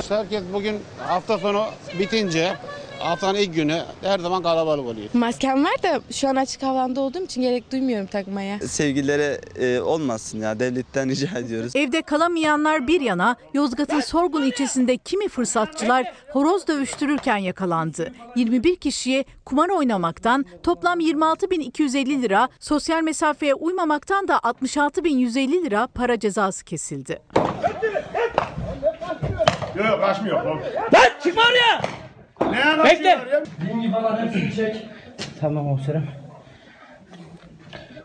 Herkes 0.09 0.43
bugün 0.53 0.79
hafta 1.07 1.37
sonu 1.37 1.65
bitince 1.99 2.55
haftanın 3.03 3.39
ilk 3.39 3.55
günü 3.55 3.81
her 4.01 4.19
zaman 4.19 4.43
kalabalık 4.43 4.85
oluyor. 4.85 5.07
Maskem 5.13 5.63
var 5.63 5.83
da 5.83 6.01
şu 6.11 6.27
an 6.29 6.35
açık 6.35 6.63
havanda 6.63 7.01
olduğum 7.01 7.23
için 7.23 7.41
gerek 7.41 7.71
duymuyorum 7.71 8.07
takmaya. 8.07 8.59
Sevgililere 8.59 9.41
e, 9.59 9.79
olmasın 9.81 10.39
ya 10.39 10.59
devletten 10.59 11.09
rica 11.09 11.39
ediyoruz. 11.39 11.75
Evde 11.75 12.01
kalamayanlar 12.01 12.87
bir 12.87 13.01
yana 13.01 13.35
Yozgat'ın 13.53 13.99
Sorgun 13.99 14.43
ilçesinde 14.43 14.97
kimi 14.97 15.27
fırsatçılar 15.29 16.13
horoz 16.31 16.67
dövüştürürken 16.67 17.37
yakalandı. 17.37 18.13
21 18.35 18.75
kişiye 18.75 19.23
kumar 19.45 19.69
oynamaktan 19.69 20.45
toplam 20.63 20.99
26.250 20.99 22.21
lira, 22.21 22.49
sosyal 22.59 23.01
mesafeye 23.01 23.53
uymamaktan 23.53 24.27
da 24.27 24.35
66.150 24.37 25.65
lira 25.65 25.87
para 25.87 26.19
cezası 26.19 26.65
kesildi. 26.65 27.21
Yok 29.75 29.85
yok 29.87 29.99
kaçmıyor. 30.01 30.45
Lan 30.45 31.09
çıkma 31.23 31.41
oraya! 31.41 31.81
Ne 32.49 32.83
Bekle! 32.83 33.17
Limgi 33.69 33.91
falan 33.91 34.17
hepsini 34.25 34.55
çek. 34.55 34.87
Tamam 35.41 35.63
komiserim. 35.65 36.20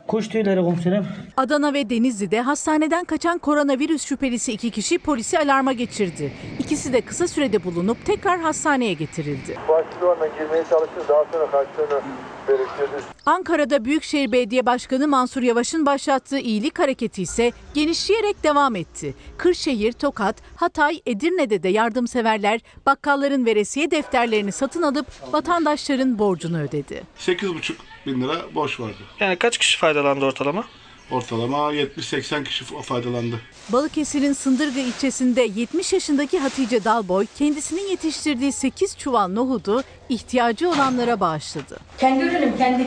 Kuş 0.07 0.29
tüyleri 0.29 0.61
komiserim. 0.61 1.07
Adana 1.37 1.75
ve 1.75 1.91
Denizli'de 1.91 2.41
hastaneden 2.41 3.05
kaçan 3.05 3.39
koronavirüs 3.39 4.05
şüphelisi 4.05 4.53
iki 4.53 4.71
kişi 4.71 4.99
polisi 4.99 5.39
alarma 5.39 5.73
geçirdi. 5.73 6.33
İkisi 6.59 6.93
de 6.93 7.01
kısa 7.01 7.29
sürede 7.29 7.65
bulunup 7.65 8.07
tekrar 8.07 8.41
hastaneye 8.41 8.93
getirildi. 8.93 9.59
Başka 9.69 10.27
girmeye 10.39 10.65
çalıştı. 10.71 11.01
Daha 11.09 11.25
sonra 11.33 11.51
kaçtığını 11.51 12.01
belirtiyordu. 12.49 13.03
Ankara'da 13.27 13.85
Büyükşehir 13.85 14.33
Belediye 14.33 14.67
Başkanı 14.67 15.09
Mansur 15.09 15.43
Yavaş'ın 15.43 15.87
başlattığı 15.87 16.39
iyilik 16.39 16.79
hareketi 16.79 17.23
ise 17.23 17.53
genişleyerek 17.75 18.45
devam 18.45 18.77
etti. 18.77 19.15
Kırşehir, 19.37 19.93
Tokat, 19.93 20.37
Hatay, 20.57 21.01
Edirne'de 21.07 21.63
de 21.63 21.69
yardımseverler 21.69 22.61
bakkalların 22.87 23.47
veresiye 23.47 23.91
defterlerini 23.91 24.53
satın 24.53 24.83
alıp 24.83 25.07
vatandaşların 25.33 26.19
borcunu 26.19 26.61
ödedi. 26.63 27.03
8,5 27.19 27.73
bin 28.07 28.21
lira 28.21 28.55
borç 28.55 28.81
vardı. 28.81 28.97
Yani 29.21 29.37
kaç 29.37 29.59
kişi 29.59 29.79
faydalandı 29.79 30.25
ortalama? 30.25 30.65
Ortalama 31.11 31.57
70-80 31.75 32.45
kişi 32.45 32.65
faydalandı. 32.65 33.41
Balıkesir'in 33.69 34.33
Sındırgı 34.33 34.81
ilçesinde 34.81 35.43
70 35.43 35.93
yaşındaki 35.93 36.39
Hatice 36.39 36.85
Dalboy 36.85 37.27
kendisinin 37.39 37.91
yetiştirdiği 37.91 38.53
8 38.53 38.99
çuval 38.99 39.29
nohudu 39.29 39.83
ihtiyacı 40.09 40.71
olanlara 40.71 41.21
bağışladı. 41.21 41.79
Kendi 41.99 42.25
ürünüm, 42.25 42.57
kendi 42.59 42.87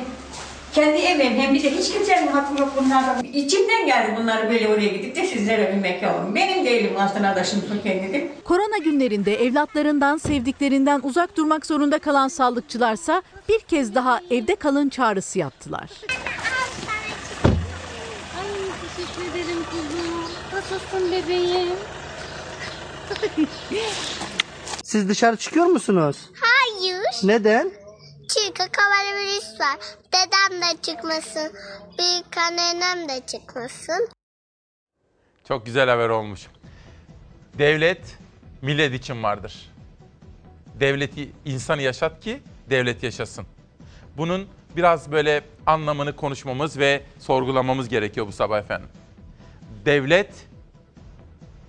kendi 0.75 0.97
emeğim. 0.97 1.33
Hem 1.39 1.53
bize 1.53 1.71
hiç 1.71 1.91
kimsenin 1.93 2.27
hakkı 2.27 2.61
yok 2.61 2.69
bunlardan. 2.77 3.23
İçimden 3.23 3.85
geldi 3.85 4.15
bunları 4.21 4.49
böyle 4.49 4.67
oraya 4.67 4.87
gidip 4.87 5.15
de 5.15 5.25
sizlere 5.27 5.71
ümmek 5.75 6.03
yavrum. 6.03 6.35
Benim 6.35 6.65
de 6.65 6.77
elim 6.79 6.93
aslında 6.99 7.27
adaşım 7.27 7.63
kendidim. 7.83 8.31
Korona 8.43 8.77
günlerinde 8.77 9.43
evlatlarından, 9.45 10.17
sevdiklerinden 10.17 10.99
uzak 11.03 11.37
durmak 11.37 11.65
zorunda 11.65 11.99
kalan 11.99 12.27
sağlıkçılarsa 12.27 13.21
bir 13.49 13.59
kez 13.59 13.95
daha 13.95 14.19
evde 14.31 14.55
kalın 14.55 14.89
çağrısı 14.89 15.39
yaptılar. 15.39 15.89
Ay 18.39 18.45
teşekkür 18.81 19.31
ederim 19.31 19.57
kuzum. 19.71 20.29
Nasılsın 20.53 21.11
bebeğim? 21.11 21.69
Siz 24.83 25.09
dışarı 25.09 25.35
çıkıyor 25.37 25.65
musunuz? 25.65 26.17
Hayır. 26.41 27.01
Neden? 27.23 27.71
Çünkü 28.33 28.63
koronavirüs 28.71 29.59
var. 29.59 29.79
Dedem 30.13 30.61
de 30.61 30.81
çıkmasın. 30.81 31.53
Büyük 31.99 32.37
anneannem 32.37 33.09
de 33.09 33.25
çıkmasın. 33.25 34.09
Çok 35.47 35.65
güzel 35.65 35.89
haber 35.89 36.09
olmuş. 36.09 36.47
Devlet 37.57 38.17
millet 38.61 38.93
için 38.93 39.23
vardır. 39.23 39.71
Devleti 40.79 41.31
insanı 41.45 41.81
yaşat 41.81 42.19
ki 42.19 42.41
devlet 42.69 43.03
yaşasın. 43.03 43.45
Bunun 44.17 44.47
biraz 44.75 45.11
böyle 45.11 45.41
anlamını 45.65 46.15
konuşmamız 46.15 46.77
ve 46.79 47.03
sorgulamamız 47.19 47.89
gerekiyor 47.89 48.27
bu 48.27 48.31
sabah 48.31 48.59
efendim. 48.59 48.89
Devlet 49.85 50.31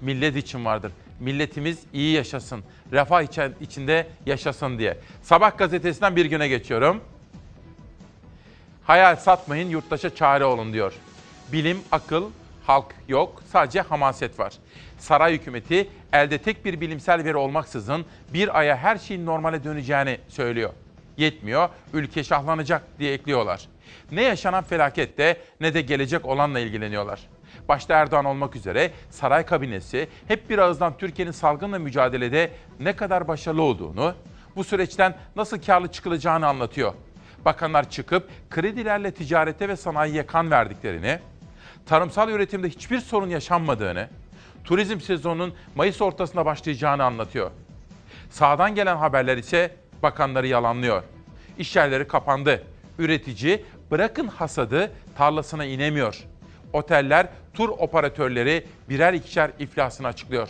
millet 0.00 0.36
için 0.36 0.64
vardır. 0.64 0.92
Milletimiz 1.20 1.78
iyi 1.92 2.12
yaşasın, 2.12 2.64
refah 2.92 3.22
içinde 3.60 4.06
yaşasın 4.26 4.78
diye. 4.78 4.98
Sabah 5.22 5.58
gazetesinden 5.58 6.16
bir 6.16 6.24
güne 6.24 6.48
geçiyorum. 6.48 7.00
Hayal 8.84 9.16
satmayın, 9.16 9.68
yurttaşa 9.68 10.14
çare 10.14 10.44
olun 10.44 10.72
diyor. 10.72 10.92
Bilim, 11.52 11.78
akıl, 11.92 12.30
halk 12.66 12.94
yok, 13.08 13.42
sadece 13.52 13.80
hamaset 13.80 14.38
var. 14.38 14.52
Saray 14.98 15.32
hükümeti 15.32 15.88
elde 16.12 16.38
tek 16.38 16.64
bir 16.64 16.80
bilimsel 16.80 17.24
veri 17.24 17.36
olmaksızın 17.36 18.04
bir 18.34 18.58
aya 18.58 18.76
her 18.76 18.98
şeyin 18.98 19.26
normale 19.26 19.64
döneceğini 19.64 20.18
söylüyor. 20.28 20.70
Yetmiyor, 21.16 21.68
ülke 21.92 22.24
şahlanacak 22.24 22.82
diye 22.98 23.12
ekliyorlar. 23.12 23.68
Ne 24.12 24.22
yaşanan 24.22 24.64
felakette 24.64 25.36
ne 25.60 25.74
de 25.74 25.80
gelecek 25.80 26.24
olanla 26.26 26.60
ilgileniyorlar. 26.60 27.20
Başta 27.68 27.94
Erdoğan 27.94 28.24
olmak 28.24 28.56
üzere 28.56 28.90
saray 29.10 29.46
kabinesi 29.46 30.08
hep 30.28 30.50
bir 30.50 30.58
ağızdan 30.58 30.98
Türkiye'nin 30.98 31.32
salgınla 31.32 31.78
mücadelede 31.78 32.50
ne 32.80 32.96
kadar 32.96 33.28
başarılı 33.28 33.62
olduğunu, 33.62 34.14
bu 34.56 34.64
süreçten 34.64 35.16
nasıl 35.36 35.62
karlı 35.62 35.88
çıkılacağını 35.88 36.46
anlatıyor. 36.46 36.94
Bakanlar 37.44 37.90
çıkıp 37.90 38.28
kredilerle 38.50 39.10
ticarete 39.10 39.68
ve 39.68 39.76
sanayiye 39.76 40.26
kan 40.26 40.50
verdiklerini, 40.50 41.18
tarımsal 41.86 42.28
üretimde 42.28 42.68
hiçbir 42.68 43.00
sorun 43.00 43.28
yaşanmadığını, 43.28 44.08
turizm 44.64 45.00
sezonunun 45.00 45.54
Mayıs 45.74 46.02
ortasında 46.02 46.46
başlayacağını 46.46 47.04
anlatıyor. 47.04 47.50
Sağdan 48.30 48.74
gelen 48.74 48.96
haberler 48.96 49.36
ise 49.36 49.76
bakanları 50.02 50.46
yalanlıyor. 50.46 51.02
İş 51.58 51.76
yerleri 51.76 52.08
kapandı. 52.08 52.62
Üretici 52.98 53.64
bırakın 53.90 54.26
hasadı 54.26 54.92
tarlasına 55.16 55.64
inemiyor. 55.64 56.24
Oteller, 56.72 57.26
tur 57.54 57.68
operatörleri 57.68 58.66
birer 58.88 59.12
ikişer 59.12 59.50
iflasını 59.58 60.06
açıklıyor. 60.06 60.48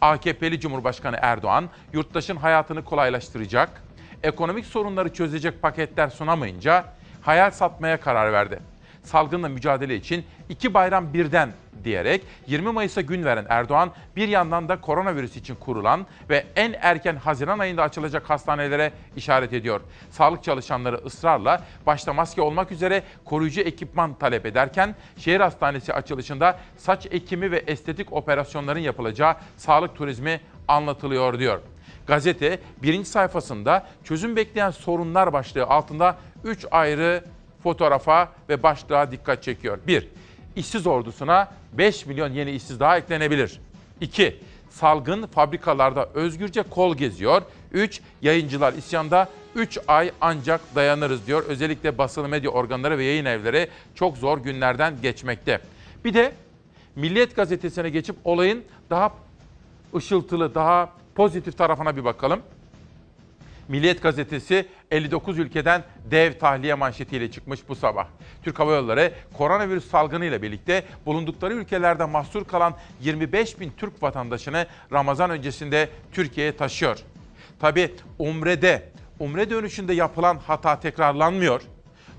AKP'li 0.00 0.60
Cumhurbaşkanı 0.60 1.16
Erdoğan 1.22 1.68
yurttaşın 1.92 2.36
hayatını 2.36 2.84
kolaylaştıracak, 2.84 3.82
ekonomik 4.22 4.66
sorunları 4.66 5.12
çözecek 5.12 5.62
paketler 5.62 6.08
sunamayınca 6.08 6.84
hayal 7.22 7.50
satmaya 7.50 8.00
karar 8.00 8.32
verdi. 8.32 8.58
Salgınla 9.02 9.48
mücadele 9.48 9.96
için 9.96 10.24
iki 10.52 10.74
bayram 10.74 11.12
birden 11.12 11.52
diyerek 11.84 12.22
20 12.46 12.72
Mayıs'a 12.72 13.00
gün 13.00 13.24
veren 13.24 13.46
Erdoğan 13.48 13.90
bir 14.16 14.28
yandan 14.28 14.68
da 14.68 14.80
koronavirüs 14.80 15.36
için 15.36 15.54
kurulan 15.54 16.06
ve 16.30 16.44
en 16.56 16.74
erken 16.80 17.16
Haziran 17.16 17.58
ayında 17.58 17.82
açılacak 17.82 18.30
hastanelere 18.30 18.92
işaret 19.16 19.52
ediyor. 19.52 19.80
Sağlık 20.10 20.44
çalışanları 20.44 20.96
ısrarla 20.96 21.64
başta 21.86 22.12
maske 22.12 22.42
olmak 22.42 22.72
üzere 22.72 23.02
koruyucu 23.24 23.60
ekipman 23.60 24.14
talep 24.14 24.46
ederken 24.46 24.94
şehir 25.16 25.40
hastanesi 25.40 25.94
açılışında 25.94 26.58
saç 26.76 27.06
ekimi 27.10 27.50
ve 27.50 27.58
estetik 27.66 28.12
operasyonların 28.12 28.80
yapılacağı 28.80 29.34
sağlık 29.56 29.96
turizmi 29.96 30.40
anlatılıyor 30.68 31.38
diyor. 31.38 31.60
Gazete 32.06 32.58
birinci 32.82 33.08
sayfasında 33.08 33.86
çözüm 34.04 34.36
bekleyen 34.36 34.70
sorunlar 34.70 35.32
başlığı 35.32 35.64
altında 35.64 36.16
3 36.44 36.66
ayrı 36.70 37.24
fotoğrafa 37.62 38.28
ve 38.48 38.62
başlığa 38.62 39.10
dikkat 39.10 39.42
çekiyor. 39.42 39.78
1. 39.86 40.08
İşsiz 40.56 40.86
ordusuna 40.86 41.48
5 41.72 42.06
milyon 42.06 42.32
yeni 42.32 42.50
işsiz 42.50 42.80
daha 42.80 42.98
eklenebilir. 42.98 43.60
2. 44.00 44.36
Salgın 44.70 45.26
fabrikalarda 45.26 46.08
özgürce 46.14 46.62
kol 46.62 46.96
geziyor. 46.96 47.42
3. 47.72 48.00
Yayıncılar 48.22 48.72
isyanda 48.72 49.28
3 49.54 49.78
ay 49.88 50.10
ancak 50.20 50.60
dayanırız 50.74 51.26
diyor. 51.26 51.44
Özellikle 51.48 51.98
basılı 51.98 52.28
medya 52.28 52.50
organları 52.50 52.98
ve 52.98 53.04
yayın 53.04 53.24
evleri 53.24 53.68
çok 53.94 54.16
zor 54.16 54.38
günlerden 54.38 54.94
geçmekte. 55.02 55.60
Bir 56.04 56.14
de 56.14 56.32
Milliyet 56.96 57.36
gazetesine 57.36 57.90
geçip 57.90 58.16
olayın 58.24 58.64
daha 58.90 59.12
ışıltılı, 59.94 60.54
daha 60.54 60.92
pozitif 61.14 61.58
tarafına 61.58 61.96
bir 61.96 62.04
bakalım. 62.04 62.40
Milliyet 63.68 64.02
gazetesi 64.02 64.66
59 64.90 65.38
ülkeden 65.38 65.84
dev 66.10 66.38
tahliye 66.38 66.74
manşetiyle 66.74 67.30
çıkmış 67.30 67.68
bu 67.68 67.74
sabah. 67.74 68.06
Türk 68.42 68.58
Hava 68.58 68.74
Yolları 68.74 69.12
koronavirüs 69.38 69.90
salgını 69.90 70.24
ile 70.24 70.42
birlikte 70.42 70.84
bulundukları 71.06 71.54
ülkelerde 71.54 72.04
mahsur 72.04 72.44
kalan 72.44 72.74
25 73.00 73.60
bin 73.60 73.72
Türk 73.76 74.02
vatandaşını 74.02 74.66
Ramazan 74.92 75.30
öncesinde 75.30 75.88
Türkiye'ye 76.12 76.56
taşıyor. 76.56 76.98
Tabi 77.60 77.94
Umre'de, 78.18 78.88
Umre 79.18 79.50
dönüşünde 79.50 79.92
yapılan 79.92 80.36
hata 80.36 80.80
tekrarlanmıyor. 80.80 81.62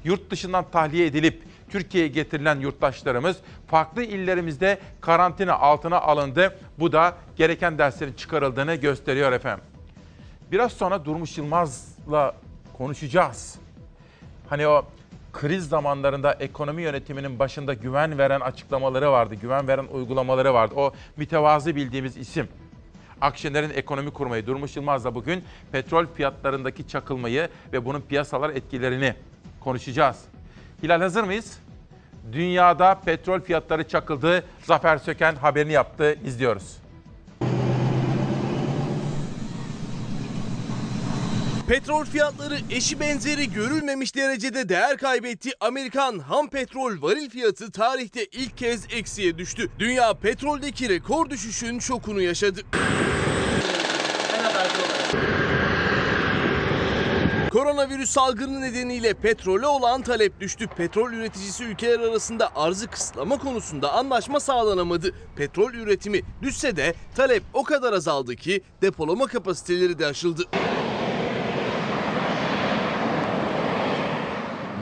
Yurt 0.04 0.32
dışından 0.32 0.66
tahliye 0.72 1.06
edilip 1.06 1.44
Türkiye'ye 1.70 2.10
getirilen 2.10 2.60
yurttaşlarımız 2.60 3.38
farklı 3.68 4.04
illerimizde 4.04 4.80
karantina 5.02 5.54
altına 5.54 6.02
alındı. 6.02 6.58
Bu 6.80 6.92
da 6.92 7.16
gereken 7.36 7.78
derslerin 7.78 8.14
çıkarıldığını 8.14 8.76
gösteriyor 8.76 9.32
efendim. 9.32 9.73
Biraz 10.54 10.74
sonra 10.74 11.06
Durmuş 11.06 11.38
Yılmaz'la 11.38 12.36
konuşacağız. 12.78 13.56
Hani 14.50 14.68
o 14.68 14.86
kriz 15.34 15.70
zamanlarında 15.70 16.34
ekonomi 16.34 16.82
yönetiminin 16.82 17.40
başında 17.40 17.74
güven 17.74 18.18
veren 18.18 18.40
açıklamaları 18.40 19.12
vardı, 19.12 19.36
güven 19.36 19.68
veren 19.68 19.86
uygulamaları 19.86 20.54
vardı. 20.54 20.74
O 20.78 20.94
mütevazı 21.18 21.76
bildiğimiz 21.76 22.18
isim. 22.18 22.48
Akşener'in 23.22 23.70
ekonomi 23.70 24.12
kurmayı 24.12 24.48
Durmuş 24.48 24.76
Yılmaz'la 24.76 25.16
bugün 25.16 25.44
petrol 25.72 26.06
fiyatlarındaki 26.06 26.88
çakılmayı 26.88 27.50
ve 27.74 27.86
bunun 27.86 28.02
piyasalar 28.02 28.50
etkilerini 28.50 29.16
konuşacağız. 29.60 30.22
Hilal 30.84 31.02
hazır 31.02 31.24
mıyız? 31.24 31.60
Dünyada 32.32 32.96
petrol 33.06 33.40
fiyatları 33.40 33.88
çakıldı. 33.88 34.44
Zafer 34.64 34.98
Söken 34.98 35.36
haberini 35.36 35.72
yaptı. 35.72 36.16
İzliyoruz. 36.26 36.83
Petrol 41.68 42.06
fiyatları 42.06 42.58
eşi 42.72 43.00
benzeri 43.00 43.54
görülmemiş 43.54 44.16
derecede 44.16 44.70
değer 44.70 44.98
kaybetti. 44.98 45.52
Amerikan 45.60 46.20
ham 46.20 46.48
petrol 46.48 47.02
varil 47.02 47.30
fiyatı 47.30 47.72
tarihte 47.72 48.26
ilk 48.26 48.58
kez 48.58 48.86
eksiye 48.92 49.38
düştü. 49.38 49.70
Dünya 49.80 50.14
petroldeki 50.14 50.90
rekor 50.90 51.30
düşüşün 51.30 51.80
şokunu 51.80 52.22
yaşadı. 52.22 52.62
Koronavirüs 57.52 58.10
salgını 58.10 58.62
nedeniyle 58.62 59.14
petrole 59.14 59.68
olan 59.68 60.02
talep 60.02 60.40
düştü. 60.40 60.68
Petrol 60.78 61.12
üreticisi 61.12 61.64
ülkeler 61.64 62.00
arasında 62.00 62.56
arzı 62.56 62.88
kısıtlama 62.88 63.38
konusunda 63.38 63.94
anlaşma 63.94 64.40
sağlanamadı. 64.40 65.16
Petrol 65.36 65.74
üretimi 65.74 66.22
düşse 66.42 66.76
de 66.76 66.94
talep 67.16 67.44
o 67.54 67.64
kadar 67.64 67.94
azaldı 67.94 68.36
ki 68.36 68.62
depolama 68.82 69.28
kapasiteleri 69.28 70.00
de 70.00 70.06
aşıldı. 70.06 70.44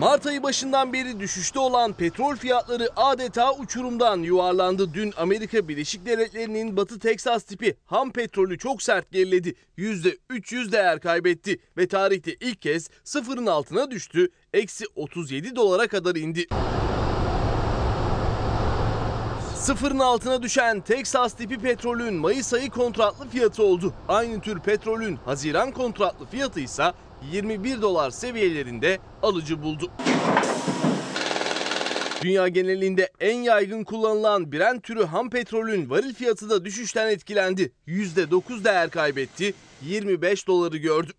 Mart 0.02 0.26
ayı 0.26 0.44
başından 0.44 0.94
beri 0.94 1.20
düşüşte 1.20 1.60
olan 1.60 1.94
petrol 1.94 2.36
fiyatları 2.36 2.90
adeta 2.96 3.54
uçurumdan 3.54 4.18
yuvarlandı. 4.18 4.94
Dün 4.94 5.14
Amerika 5.18 5.68
Birleşik 5.68 6.06
Devletleri'nin 6.06 6.78
Batı 6.78 7.00
Teksas 7.00 7.44
tipi 7.44 7.76
ham 7.86 8.12
petrolü 8.12 8.58
çok 8.58 8.84
sert 8.84 9.12
geriledi. 9.12 9.56
%300 9.78 10.72
değer 10.72 11.00
kaybetti 11.00 11.60
ve 11.78 11.88
tarihte 11.88 12.34
ilk 12.34 12.62
kez 12.62 12.90
sıfırın 13.04 13.46
altına 13.46 13.92
düştü. 13.92 14.30
Eksi 14.54 14.86
37 14.96 15.56
dolara 15.56 15.88
kadar 15.88 16.16
indi. 16.16 16.48
Sıfırın 19.56 20.00
altına 20.00 20.44
düşen 20.44 20.82
Texas 20.82 21.34
tipi 21.34 21.58
petrolün 21.58 22.14
Mayıs 22.14 22.54
ayı 22.54 22.70
kontratlı 22.70 23.30
fiyatı 23.30 23.64
oldu. 23.64 23.94
Aynı 24.08 24.42
tür 24.42 24.60
petrolün 24.60 25.16
Haziran 25.16 25.72
kontratlı 25.72 26.26
fiyatı 26.26 26.60
ise 26.60 26.92
21 27.32 27.82
dolar 27.82 28.12
seviyelerinde 28.12 29.00
alıcı 29.24 29.64
buldu. 29.64 29.92
Dünya 32.22 32.48
genelinde 32.48 33.12
en 33.20 33.38
yaygın 33.38 33.84
kullanılan 33.84 34.52
Brent 34.52 34.84
türü 34.84 35.06
ham 35.06 35.30
petrolün 35.30 35.90
varil 35.90 36.14
fiyatı 36.14 36.50
da 36.50 36.66
düşüşten 36.66 37.08
etkilendi. 37.08 37.72
%9 37.88 38.64
değer 38.64 38.90
kaybetti, 38.90 39.54
25 39.82 40.48
doları 40.48 40.78
gördü. 40.78 41.12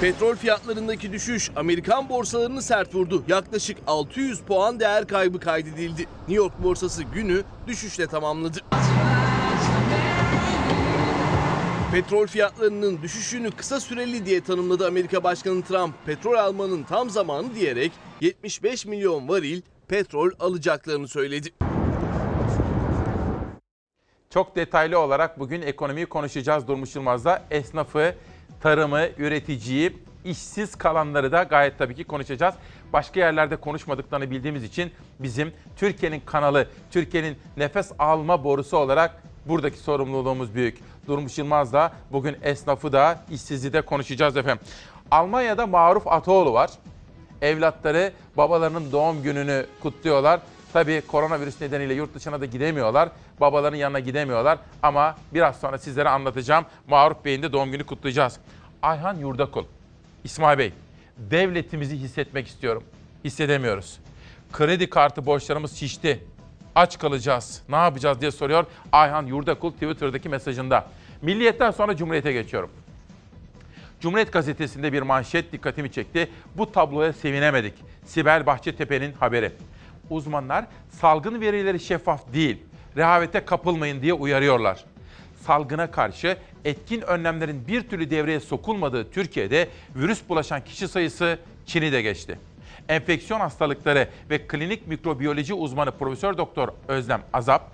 Petrol 0.00 0.36
fiyatlarındaki 0.36 1.12
düşüş 1.12 1.50
Amerikan 1.56 2.08
borsalarını 2.08 2.62
sert 2.62 2.94
vurdu. 2.94 3.24
Yaklaşık 3.28 3.78
600 3.86 4.40
puan 4.40 4.80
değer 4.80 5.06
kaybı 5.06 5.40
kaydedildi. 5.40 6.00
New 6.00 6.34
York 6.34 6.62
borsası 6.62 7.02
günü 7.02 7.42
düşüşle 7.66 8.06
tamamladı. 8.06 8.58
Petrol 11.92 12.26
fiyatlarının 12.26 13.02
düşüşünü 13.02 13.50
kısa 13.50 13.80
süreli 13.80 14.26
diye 14.26 14.40
tanımladı 14.40 14.86
Amerika 14.86 15.24
Başkanı 15.24 15.62
Trump. 15.62 15.94
Petrol 16.06 16.34
almanın 16.34 16.82
tam 16.82 17.10
zamanı 17.10 17.54
diyerek 17.54 17.92
75 18.20 18.86
milyon 18.86 19.28
varil 19.28 19.62
petrol 19.88 20.30
alacaklarını 20.40 21.08
söyledi. 21.08 21.48
Çok 24.30 24.56
detaylı 24.56 24.98
olarak 24.98 25.38
bugün 25.38 25.62
ekonomiyi 25.62 26.06
konuşacağız 26.06 26.68
Durmuş 26.68 26.96
Yılmaz'da. 26.96 27.42
Esnafı, 27.50 28.14
tarımı, 28.60 29.06
üreticiyi, 29.18 29.98
işsiz 30.24 30.74
kalanları 30.74 31.32
da 31.32 31.42
gayet 31.42 31.78
tabii 31.78 31.94
ki 31.94 32.04
konuşacağız. 32.04 32.54
Başka 32.92 33.20
yerlerde 33.20 33.56
konuşmadıklarını 33.56 34.30
bildiğimiz 34.30 34.64
için 34.64 34.90
bizim 35.18 35.52
Türkiye'nin 35.76 36.20
kanalı, 36.26 36.68
Türkiye'nin 36.90 37.36
nefes 37.56 37.92
alma 37.98 38.44
borusu 38.44 38.76
olarak 38.76 39.22
buradaki 39.46 39.78
sorumluluğumuz 39.78 40.54
büyük. 40.54 40.78
Durmuş 41.06 41.38
Yılmaz 41.38 41.72
da 41.72 41.92
bugün 42.12 42.36
esnafı 42.42 42.92
da 42.92 43.20
işsizi 43.30 43.72
de 43.72 43.82
konuşacağız 43.82 44.36
efendim. 44.36 44.66
Almanya'da 45.10 45.66
Maruf 45.66 46.06
Ataoğlu 46.06 46.52
var. 46.52 46.70
Evlatları 47.42 48.12
babalarının 48.36 48.92
doğum 48.92 49.22
gününü 49.22 49.66
kutluyorlar. 49.82 50.40
Tabii 50.72 51.02
koronavirüs 51.06 51.60
nedeniyle 51.60 51.94
yurt 51.94 52.14
dışına 52.14 52.40
da 52.40 52.46
gidemiyorlar. 52.46 53.08
Babaların 53.40 53.76
yanına 53.76 54.00
gidemiyorlar. 54.00 54.58
Ama 54.82 55.16
biraz 55.34 55.60
sonra 55.60 55.78
sizlere 55.78 56.08
anlatacağım. 56.08 56.64
Maruf 56.88 57.24
Bey'in 57.24 57.42
de 57.42 57.52
doğum 57.52 57.70
günü 57.70 57.84
kutlayacağız. 57.86 58.38
Ayhan 58.82 59.16
Yurdakul. 59.16 59.64
İsmail 60.24 60.58
Bey, 60.58 60.72
devletimizi 61.18 61.96
hissetmek 61.96 62.46
istiyorum. 62.46 62.84
Hissedemiyoruz. 63.24 63.98
Kredi 64.52 64.90
kartı 64.90 65.26
borçlarımız 65.26 65.76
şişti. 65.76 66.24
Aç 66.74 66.98
kalacağız. 66.98 67.62
Ne 67.68 67.76
yapacağız 67.76 68.20
diye 68.20 68.30
soruyor 68.30 68.66
Ayhan 68.92 69.26
Yurdakul 69.26 69.72
Twitter'daki 69.72 70.28
mesajında. 70.28 70.86
Milliyetten 71.22 71.70
sonra 71.70 71.96
Cumhuriyet'e 71.96 72.32
geçiyorum. 72.32 72.70
Cumhuriyet 74.00 74.32
gazetesinde 74.32 74.92
bir 74.92 75.02
manşet 75.02 75.52
dikkatimi 75.52 75.92
çekti. 75.92 76.30
Bu 76.56 76.72
tabloya 76.72 77.12
sevinemedik. 77.12 77.74
Sibel 78.04 78.46
Bahçetepe'nin 78.46 79.12
haberi. 79.12 79.52
uzmanlar 80.10 80.66
salgın 80.90 81.40
verileri 81.40 81.80
şeffaf 81.80 82.32
değil, 82.32 82.58
rehavete 82.96 83.44
kapılmayın 83.44 84.02
diye 84.02 84.12
uyarıyorlar. 84.12 84.84
Salgına 85.46 85.90
karşı 85.90 86.36
etkin 86.64 87.00
önlemlerin 87.00 87.68
bir 87.68 87.88
türlü 87.88 88.10
devreye 88.10 88.40
sokulmadığı 88.40 89.10
Türkiye'de 89.10 89.68
virüs 89.96 90.28
bulaşan 90.28 90.64
kişi 90.64 90.88
sayısı 90.88 91.38
Çin'i 91.66 91.92
de 91.92 92.02
geçti. 92.02 92.38
Enfeksiyon 92.88 93.40
hastalıkları 93.40 94.08
ve 94.30 94.46
klinik 94.46 94.86
mikrobiyoloji 94.86 95.54
uzmanı 95.54 95.90
Profesör 95.90 96.36
Doktor 96.36 96.68
Özlem 96.88 97.22
Azap, 97.32 97.70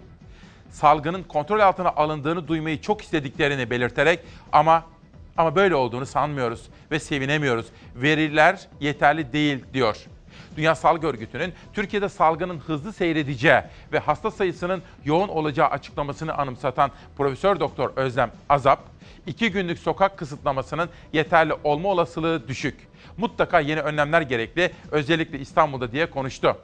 salgının 0.70 1.22
kontrol 1.22 1.60
altına 1.60 1.88
alındığını 1.88 2.48
duymayı 2.48 2.80
çok 2.80 3.02
istediklerini 3.02 3.70
belirterek 3.70 4.20
ama 4.52 4.84
ama 5.36 5.56
böyle 5.56 5.74
olduğunu 5.74 6.06
sanmıyoruz 6.06 6.68
ve 6.90 6.98
sevinemiyoruz. 6.98 7.66
Veriler 7.96 8.68
yeterli 8.80 9.32
değil 9.32 9.64
diyor. 9.74 9.96
Dünya 10.56 10.74
Sağlık 10.74 11.04
Örgütü'nün 11.04 11.52
Türkiye'de 11.72 12.08
salgının 12.08 12.58
hızlı 12.58 12.92
seyredeceği 12.92 13.60
ve 13.92 13.98
hasta 13.98 14.30
sayısının 14.30 14.82
yoğun 15.04 15.28
olacağı 15.28 15.68
açıklamasını 15.68 16.34
anımsatan 16.34 16.90
Profesör 17.16 17.60
Doktor 17.60 17.90
Özlem 17.96 18.30
Azap, 18.48 18.80
iki 19.26 19.50
günlük 19.50 19.78
sokak 19.78 20.16
kısıtlamasının 20.18 20.88
yeterli 21.12 21.54
olma 21.64 21.88
olasılığı 21.88 22.48
düşük. 22.48 22.87
Mutlaka 23.18 23.60
yeni 23.60 23.80
önlemler 23.80 24.22
gerekli, 24.22 24.70
özellikle 24.90 25.38
İstanbul'da 25.38 25.92
diye 25.92 26.10
konuştu. 26.10 26.56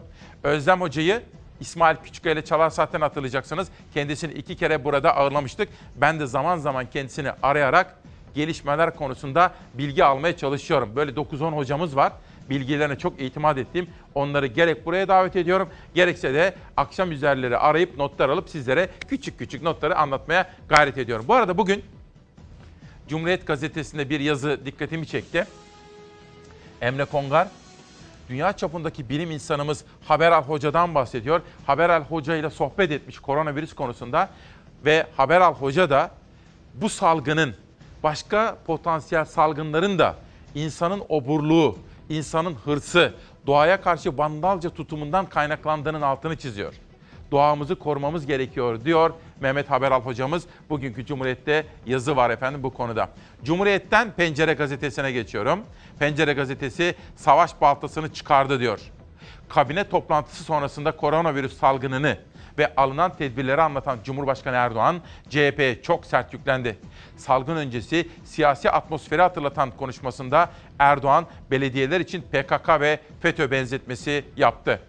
Özlem 0.42 0.80
Hoca'yı 0.80 1.22
İsmail 1.60 1.96
Küçükkaya 1.96 2.34
ile 2.34 2.44
Çalar 2.44 2.70
Saat'ten 2.70 3.00
hatırlayacaksınız. 3.00 3.68
Kendisini 3.94 4.32
iki 4.32 4.56
kere 4.56 4.84
burada 4.84 5.16
ağırlamıştık. 5.16 5.68
Ben 5.96 6.20
de 6.20 6.26
zaman 6.26 6.56
zaman 6.56 6.86
kendisini 6.90 7.30
arayarak 7.42 7.96
gelişmeler 8.34 8.96
konusunda 8.96 9.52
bilgi 9.74 10.04
almaya 10.04 10.36
çalışıyorum. 10.36 10.96
Böyle 10.96 11.10
9-10 11.10 11.56
hocamız 11.56 11.96
var. 11.96 12.12
Bilgilerine 12.50 12.98
çok 12.98 13.20
itimat 13.20 13.58
ettiğim 13.58 13.86
onları 14.14 14.46
gerek 14.46 14.86
buraya 14.86 15.08
davet 15.08 15.36
ediyorum. 15.36 15.68
Gerekse 15.94 16.34
de 16.34 16.54
akşam 16.76 17.12
üzerleri 17.12 17.58
arayıp 17.58 17.96
notlar 17.96 18.28
alıp 18.28 18.48
sizlere 18.48 18.88
küçük 19.08 19.38
küçük 19.38 19.62
notları 19.62 19.96
anlatmaya 19.96 20.50
gayret 20.68 20.98
ediyorum. 20.98 21.24
Bu 21.28 21.34
arada 21.34 21.58
bugün 21.58 21.84
Cumhuriyet 23.08 23.46
Gazetesi'nde 23.46 24.10
bir 24.10 24.20
yazı 24.20 24.60
dikkatimi 24.64 25.06
çekti. 25.06 25.46
Emre 26.80 27.04
Kongar 27.04 27.48
dünya 28.28 28.52
çapındaki 28.52 29.08
bilim 29.08 29.30
insanımız 29.30 29.84
Haberal 30.08 30.42
Hoca'dan 30.42 30.94
bahsediyor. 30.94 31.40
Haberal 31.66 32.02
Hoca 32.02 32.36
ile 32.36 32.50
sohbet 32.50 32.90
etmiş 32.90 33.18
koronavirüs 33.18 33.74
konusunda 33.74 34.28
ve 34.84 35.06
Haberal 35.16 35.54
Hoca 35.54 35.90
da 35.90 36.10
bu 36.74 36.88
salgının 36.88 37.54
başka 38.02 38.56
potansiyel 38.66 39.24
salgınların 39.24 39.98
da 39.98 40.14
insanın 40.54 41.02
oburluğu, 41.08 41.78
insanın 42.08 42.54
hırsı, 42.54 43.14
doğaya 43.46 43.80
karşı 43.80 44.18
vandalca 44.18 44.70
tutumundan 44.70 45.26
kaynaklandığının 45.26 46.02
altını 46.02 46.36
çiziyor. 46.36 46.74
Doğamızı 47.34 47.76
korumamız 47.76 48.26
gerekiyor 48.26 48.84
diyor 48.84 49.10
Mehmet 49.40 49.70
Haberal 49.70 50.00
hocamız. 50.00 50.44
Bugünkü 50.70 51.06
Cumhuriyet'te 51.06 51.66
yazı 51.86 52.16
var 52.16 52.30
efendim 52.30 52.62
bu 52.62 52.74
konuda. 52.74 53.08
Cumhuriyet'ten 53.44 54.10
Pencere 54.10 54.52
gazetesine 54.52 55.12
geçiyorum. 55.12 55.60
Pencere 55.98 56.32
gazetesi 56.32 56.94
savaş 57.16 57.60
baltasını 57.60 58.12
çıkardı 58.12 58.60
diyor. 58.60 58.80
Kabine 59.48 59.88
toplantısı 59.88 60.44
sonrasında 60.44 60.96
koronavirüs 60.96 61.58
salgınını 61.58 62.18
ve 62.58 62.74
alınan 62.76 63.16
tedbirleri 63.16 63.62
anlatan 63.62 63.98
Cumhurbaşkanı 64.04 64.56
Erdoğan 64.56 64.96
CHP'ye 65.28 65.82
çok 65.82 66.06
sert 66.06 66.32
yüklendi. 66.32 66.78
Salgın 67.16 67.56
öncesi 67.56 68.08
siyasi 68.24 68.70
atmosferi 68.70 69.22
hatırlatan 69.22 69.70
konuşmasında 69.70 70.50
Erdoğan 70.78 71.26
belediyeler 71.50 72.00
için 72.00 72.22
PKK 72.22 72.80
ve 72.80 73.00
FETÖ 73.20 73.50
benzetmesi 73.50 74.24
yaptı. 74.36 74.80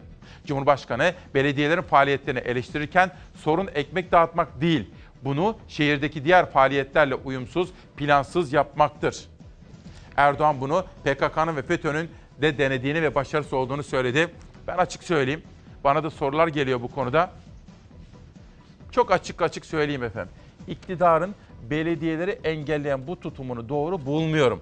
Cumhurbaşkanı 0.46 1.14
belediyelerin 1.36 1.82
faaliyetlerini 1.82 2.40
eleştirirken 2.40 3.12
sorun 3.36 3.70
ekmek 3.76 4.12
dağıtmak 4.12 4.62
değil, 4.62 4.90
bunu 5.24 5.56
şehirdeki 5.68 6.26
diğer 6.26 6.52
faaliyetlerle 6.52 7.16
uyumsuz, 7.16 7.70
plansız 7.98 8.54
yapmaktır. 8.54 9.26
Erdoğan 10.18 10.62
bunu 10.62 10.86
PKK'nın 11.04 11.56
ve 11.56 11.62
FETÖ'nün 11.62 12.10
de 12.42 12.58
denediğini 12.58 13.02
ve 13.02 13.16
başarısız 13.16 13.54
olduğunu 13.54 13.84
söyledi. 13.84 14.28
Ben 14.68 14.78
açık 14.78 15.04
söyleyeyim. 15.04 15.42
Bana 15.84 16.04
da 16.04 16.10
sorular 16.10 16.48
geliyor 16.48 16.82
bu 16.82 16.88
konuda. 16.88 17.32
Çok 18.92 19.12
açık 19.12 19.42
açık 19.42 19.66
söyleyeyim 19.66 20.04
efendim. 20.04 20.32
İktidarın 20.68 21.36
belediyeleri 21.70 22.40
engelleyen 22.44 23.08
bu 23.08 23.20
tutumunu 23.20 23.70
doğru 23.70 24.06
bulmuyorum. 24.06 24.62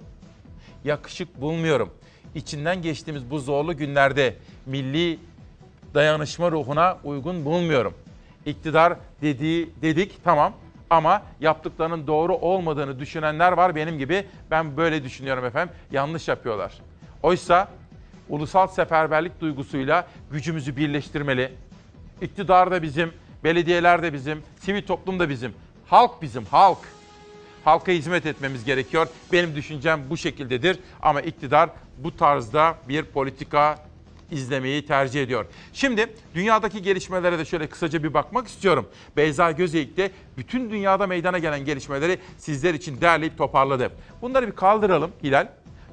Yakışık 0.83 1.41
bulmuyorum. 1.41 1.89
İçinden 2.35 2.81
geçtiğimiz 2.81 3.31
bu 3.31 3.39
zorlu 3.39 3.77
günlerde 3.77 4.35
milli 4.65 5.19
dayanışma 5.93 6.51
ruhuna 6.51 6.97
uygun 7.03 7.45
bulmuyorum. 7.45 7.93
İktidar 8.45 8.93
dediği 9.21 9.69
dedik 9.81 10.23
tamam 10.23 10.53
ama 10.89 11.21
yaptıklarının 11.39 12.07
doğru 12.07 12.35
olmadığını 12.35 12.99
düşünenler 12.99 13.51
var 13.51 13.75
benim 13.75 13.97
gibi. 13.97 14.25
Ben 14.51 14.77
böyle 14.77 15.03
düşünüyorum 15.03 15.45
efendim. 15.45 15.75
Yanlış 15.91 16.27
yapıyorlar. 16.27 16.73
Oysa 17.23 17.67
ulusal 18.29 18.67
seferberlik 18.67 19.41
duygusuyla 19.41 20.07
gücümüzü 20.31 20.77
birleştirmeli. 20.77 21.51
İktidar 22.21 22.71
da 22.71 22.81
bizim, 22.81 23.13
belediyeler 23.43 24.03
de 24.03 24.13
bizim, 24.13 24.43
sivil 24.59 24.81
toplum 24.81 25.19
da 25.19 25.29
bizim. 25.29 25.53
Halk 25.87 26.21
bizim, 26.21 26.45
halk. 26.45 26.77
Halka 27.63 27.91
hizmet 27.91 28.25
etmemiz 28.25 28.65
gerekiyor. 28.65 29.07
Benim 29.31 29.55
düşüncem 29.55 30.01
bu 30.09 30.17
şekildedir 30.17 30.79
ama 31.01 31.21
iktidar 31.21 31.69
bu 31.97 32.17
tarzda 32.17 32.75
bir 32.89 33.03
politika 33.03 33.79
izlemeyi 34.33 34.85
tercih 34.85 35.23
ediyor. 35.23 35.45
Şimdi 35.73 36.15
dünyadaki 36.35 36.81
gelişmelere 36.81 37.39
de 37.39 37.45
şöyle 37.45 37.67
kısaca 37.67 38.03
bir 38.03 38.13
bakmak 38.13 38.47
istiyorum. 38.47 38.89
Beyza 39.17 39.51
Gözeyik 39.51 39.97
de 39.97 40.11
bütün 40.37 40.69
dünyada 40.69 41.07
meydana 41.07 41.39
gelen 41.39 41.65
gelişmeleri 41.65 42.19
sizler 42.37 42.73
için 42.73 43.01
derleyip 43.01 43.37
toparladı. 43.37 43.91
Bunları 44.21 44.47
bir 44.47 44.51
kaldıralım 44.51 45.11
Hilal. 45.23 45.47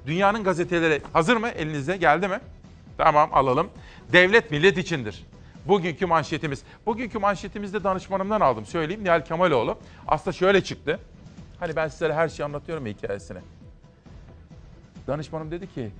Dünyanın 0.07 0.45
gazeteleri 0.45 1.03
hazır 1.13 1.37
mı? 1.37 1.49
Elinizde 1.49 1.97
geldi 1.97 2.29
mi? 2.29 2.41
Tamam 2.99 3.31
alalım. 3.33 3.71
Devlet 4.13 4.51
millet 4.51 4.79
içindir. 4.79 5.27
Bugünkü 5.69 6.07
manşetimiz. 6.07 6.63
Bugünkü 6.87 7.19
manşetimizde 7.19 7.85
danışmanımdan 7.85 8.41
aldım. 8.41 8.67
Söyleyeyim 8.67 9.05
Nihal 9.05 9.25
Kemaloğlu. 9.25 9.79
Aslında 10.09 10.33
şöyle 10.37 10.65
çıktı. 10.65 11.01
Hani 11.61 11.77
ben 11.77 11.89
sizlere 11.89 12.15
her 12.15 12.29
şeyi 12.29 12.45
anlatıyorum 12.45 12.87
hikayesini. 12.87 13.39
Danışmanım 15.07 15.51
dedi 15.51 15.75
ki 15.75 15.91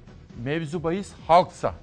mevzu 0.45 0.85
bahis 0.85 1.13
halksa. 1.27 1.75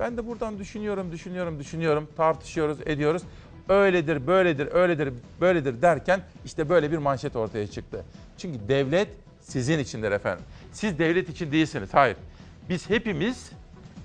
Ben 0.00 0.16
de 0.16 0.26
buradan 0.26 0.58
düşünüyorum, 0.58 1.12
düşünüyorum, 1.12 1.58
düşünüyorum, 1.58 2.08
tartışıyoruz, 2.16 2.78
ediyoruz. 2.86 3.22
Öyledir, 3.68 4.26
böyledir, 4.26 4.68
öyledir, 4.72 5.12
böyledir 5.40 5.82
derken 5.82 6.20
işte 6.44 6.68
böyle 6.68 6.92
bir 6.92 6.98
manşet 6.98 7.36
ortaya 7.36 7.66
çıktı. 7.66 8.04
Çünkü 8.38 8.68
devlet 8.68 9.08
sizin 9.40 9.78
içindir 9.78 10.12
efendim. 10.12 10.44
Siz 10.72 10.98
devlet 10.98 11.28
için 11.28 11.52
değilsiniz, 11.52 11.94
hayır. 11.94 12.16
Biz 12.68 12.90
hepimiz 12.90 13.50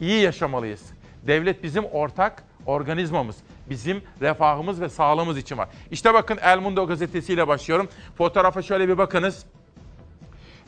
iyi 0.01 0.21
yaşamalıyız. 0.21 0.81
Devlet 1.27 1.63
bizim 1.63 1.85
ortak 1.85 2.43
organizmamız. 2.65 3.35
Bizim 3.69 4.01
refahımız 4.21 4.81
ve 4.81 4.89
sağlığımız 4.89 5.37
için 5.37 5.57
var. 5.57 5.69
İşte 5.91 6.13
bakın 6.13 6.37
El 6.41 6.59
Mundo 6.59 6.87
gazetesiyle 6.87 7.47
başlıyorum. 7.47 7.89
Fotoğrafa 8.17 8.61
şöyle 8.61 8.87
bir 8.87 8.97
bakınız. 8.97 9.45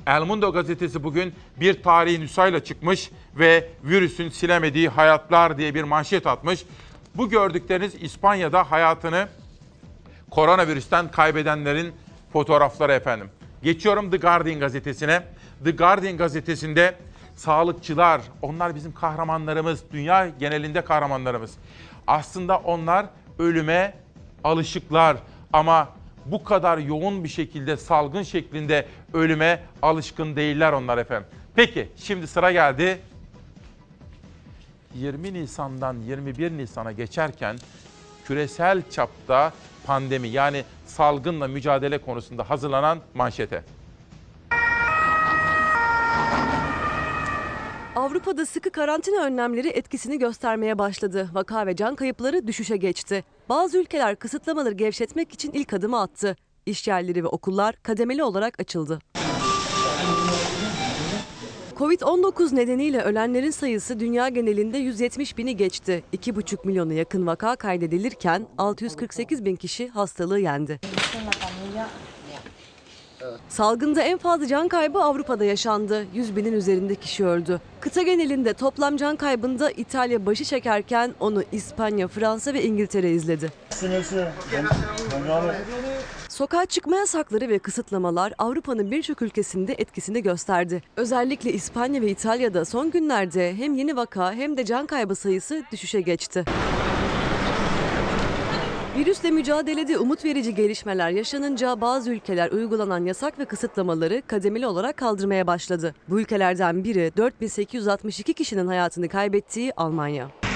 El 0.08 0.22
Mundo 0.22 0.54
gazetesi 0.54 1.04
bugün 1.04 1.34
bir 1.60 1.84
tarihi 1.84 2.20
nüshayla 2.20 2.64
çıkmış 2.64 3.12
ve 3.36 3.70
virüsün 3.84 4.30
silemediği 4.30 4.90
hayatlar 4.90 5.58
diye 5.58 5.76
bir 5.76 5.84
manşet 5.84 6.28
atmış. 6.28 6.66
Bu 7.16 7.30
gördükleriniz 7.30 7.96
İspanya'da 7.96 8.72
hayatını 8.72 9.28
koronavirüsten 10.32 11.12
kaybedenlerin 11.12 11.94
fotoğrafları 12.34 12.92
efendim. 12.92 13.30
Geçiyorum 13.64 14.12
The 14.12 14.18
Guardian 14.18 14.60
gazetesine. 14.60 15.24
The 15.64 15.72
Guardian 15.72 16.18
gazetesinde 16.18 16.96
sağlıkçılar, 17.36 18.22
onlar 18.42 18.76
bizim 18.76 18.94
kahramanlarımız, 18.94 19.84
dünya 19.92 20.30
genelinde 20.40 20.82
kahramanlarımız. 20.82 21.52
Aslında 22.08 22.58
onlar 22.58 23.06
ölüme 23.40 23.94
alışıklar 24.44 25.18
ama 25.54 25.90
bu 26.32 26.44
kadar 26.44 26.78
yoğun 26.78 27.24
bir 27.24 27.30
şekilde 27.30 27.78
salgın 27.78 28.24
şeklinde 28.24 28.86
ölüme 29.14 29.64
alışkın 29.82 30.36
değiller 30.36 30.74
onlar 30.74 30.98
efendim. 30.98 31.28
Peki 31.56 31.90
şimdi 31.98 32.28
sıra 32.28 32.52
geldi 32.52 33.00
20 34.96 35.34
Nisan'dan 35.34 36.00
21 36.00 36.52
Nisan'a 36.52 36.92
geçerken 36.92 37.58
küresel 38.26 38.82
çapta 38.92 39.54
pandemi 39.86 40.28
yani 40.28 40.64
salgınla 40.86 41.48
mücadele 41.48 41.98
konusunda 41.98 42.50
hazırlanan 42.50 43.00
manşete. 43.14 43.64
Avrupa'da 48.08 48.46
sıkı 48.46 48.70
karantina 48.72 49.24
önlemleri 49.24 49.68
etkisini 49.68 50.20
göstermeye 50.20 50.78
başladı. 50.78 51.30
Vaka 51.34 51.66
ve 51.68 51.76
can 51.76 51.96
kayıpları 51.96 52.48
düşüşe 52.48 52.78
geçti. 52.78 53.24
Bazı 53.50 53.78
ülkeler 53.78 54.16
kısıtlamaları 54.16 54.74
gevşetmek 54.74 55.34
için 55.34 55.52
ilk 55.52 55.74
adımı 55.74 56.02
attı. 56.02 56.36
İş 56.66 56.88
yerleri 56.88 57.24
ve 57.24 57.28
okullar 57.28 57.76
kademeli 57.84 58.24
olarak 58.24 58.60
açıldı. 58.60 59.00
Covid-19 61.78 62.56
nedeniyle 62.56 63.02
ölenlerin 63.02 63.52
sayısı 63.52 64.00
dünya 64.00 64.30
genelinde 64.30 64.78
170 64.78 65.38
bini 65.38 65.58
geçti. 65.58 66.04
2,5 66.14 66.68
milyona 66.68 66.94
yakın 66.94 67.28
vaka 67.28 67.56
kaydedilirken 67.56 68.48
648 68.58 69.46
bin 69.46 69.56
kişi 69.56 69.88
hastalığı 69.88 70.40
yendi. 70.40 70.80
Salgında 73.50 74.02
en 74.02 74.18
fazla 74.18 74.48
can 74.48 74.68
kaybı 74.68 75.00
Avrupa'da 75.00 75.46
yaşandı. 75.46 76.06
100 76.14 76.36
binin 76.36 76.54
üzerinde 76.54 76.96
kişi 76.96 77.26
öldü. 77.26 77.62
Kıta 77.80 78.02
genelinde 78.02 78.54
toplam 78.54 78.98
can 78.98 79.16
kaybında 79.16 79.72
İtalya 79.72 80.26
başı 80.26 80.44
çekerken 80.44 81.14
onu 81.20 81.44
İspanya, 81.52 82.08
Fransa 82.08 82.54
ve 82.54 82.64
İngiltere 82.64 83.12
izledi. 83.12 83.52
Sokağa 86.30 86.66
çıkma 86.66 86.96
yasakları 86.96 87.50
ve 87.50 87.60
kısıtlamalar 87.60 88.34
Avrupa'nın 88.38 88.92
birçok 88.92 89.22
ülkesinde 89.22 89.74
etkisini 89.74 90.24
gösterdi. 90.24 90.84
Özellikle 90.98 91.54
İspanya 91.54 92.02
ve 92.02 92.08
İtalya'da 92.08 92.66
son 92.66 92.92
günlerde 92.92 93.56
hem 93.56 93.74
yeni 93.74 93.96
vaka 93.96 94.34
hem 94.34 94.58
de 94.58 94.66
can 94.66 94.86
kaybı 94.86 95.16
sayısı 95.16 95.64
düşüşe 95.72 96.02
geçti. 96.02 96.46
Virüsle 98.98 99.32
mücadelede 99.32 99.98
umut 99.98 100.26
verici 100.26 100.56
gelişmeler 100.56 101.10
yaşanınca 101.10 101.82
bazı 101.82 102.12
ülkeler 102.12 102.52
uygulanan 102.52 103.06
yasak 103.06 103.40
ve 103.40 103.46
kısıtlamaları 103.46 104.22
kademeli 104.28 104.68
olarak 104.68 104.98
kaldırmaya 104.98 105.48
başladı. 105.48 105.96
Bu 106.10 106.20
ülkelerden 106.20 106.84
biri 106.84 107.12
4862 107.18 108.34
kişinin 108.34 108.68
hayatını 108.68 109.10
kaybettiği 109.10 109.74
Almanya. 109.78 110.47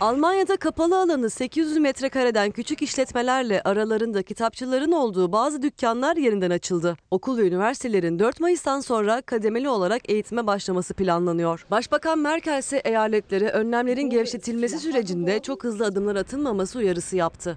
Almanya'da 0.00 0.56
kapalı 0.56 1.00
alanı 1.00 1.30
800 1.30 1.76
metrekareden 1.76 2.50
küçük 2.50 2.82
işletmelerle 2.82 3.62
aralarında 3.62 4.22
kitapçıların 4.22 4.92
olduğu 4.92 5.32
bazı 5.32 5.62
dükkanlar 5.62 6.16
yerinden 6.16 6.50
açıldı. 6.50 6.96
Okul 7.10 7.38
ve 7.38 7.48
üniversitelerin 7.48 8.18
4 8.18 8.40
Mayıs'tan 8.40 8.80
sonra 8.80 9.22
kademeli 9.22 9.68
olarak 9.68 10.10
eğitime 10.10 10.46
başlaması 10.46 10.94
planlanıyor. 10.94 11.66
Başbakan 11.70 12.18
Merkel 12.18 12.58
ise 12.58 12.76
eyaletlere 12.76 13.48
önlemlerin 13.48 14.10
gevşetilmesi 14.10 14.78
sürecinde 14.78 15.40
çok 15.40 15.64
hızlı 15.64 15.84
adımlar 15.86 16.16
atılmaması 16.16 16.78
uyarısı 16.78 17.16
yaptı. 17.16 17.56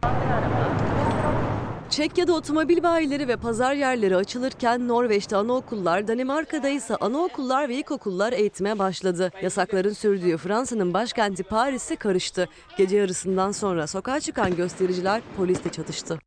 Çekya'da 1.92 2.34
otomobil 2.34 2.84
bayileri 2.84 3.28
ve 3.28 3.36
pazar 3.36 3.74
yerleri 3.74 4.16
açılırken 4.16 4.88
Norveç'te 4.88 5.36
anaokullar, 5.36 6.08
Danimarka'da 6.08 6.70
ise 6.70 6.96
anaokullar 6.96 7.70
ve 7.70 7.76
ilkokullar 7.76 8.34
eğitime 8.34 8.80
başladı. 8.80 9.32
Yasakların 9.42 9.94
sürdüğü 9.94 10.38
Fransa'nın 10.38 10.94
başkenti 10.94 11.44
Paris'e 11.44 11.96
karıştı. 11.96 12.50
Gece 12.78 12.98
yarısından 12.98 13.52
sonra 13.52 13.88
sokağa 13.88 14.20
çıkan 14.20 14.56
göstericiler 14.56 15.22
polisle 15.38 15.72
çatıştı. 15.72 16.20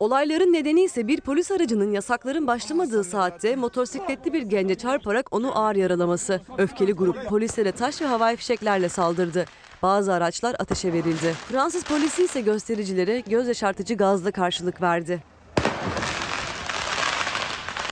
Olayların 0.00 0.52
nedeni 0.52 0.82
ise 0.82 1.08
bir 1.08 1.20
polis 1.20 1.50
aracının 1.50 1.92
yasakların 1.92 2.46
başlamadığı 2.46 3.04
saatte 3.04 3.56
motosikletli 3.56 4.32
bir 4.32 4.42
gence 4.42 4.74
çarparak 4.74 5.34
onu 5.34 5.58
ağır 5.58 5.76
yaralaması. 5.76 6.40
Öfkeli 6.58 6.92
grup 6.92 7.28
polislere 7.28 7.72
taş 7.72 8.02
ve 8.02 8.06
havai 8.06 8.36
fişeklerle 8.36 8.88
saldırdı. 8.88 9.44
Bazı 9.82 10.12
araçlar 10.12 10.56
ateşe 10.58 10.92
verildi. 10.92 11.32
Fransız 11.48 11.84
polisi 11.84 12.24
ise 12.24 12.40
göstericilere 12.40 13.20
göz 13.20 13.48
yaşartıcı 13.48 13.94
gazla 13.94 14.30
karşılık 14.30 14.82
verdi. 14.82 15.22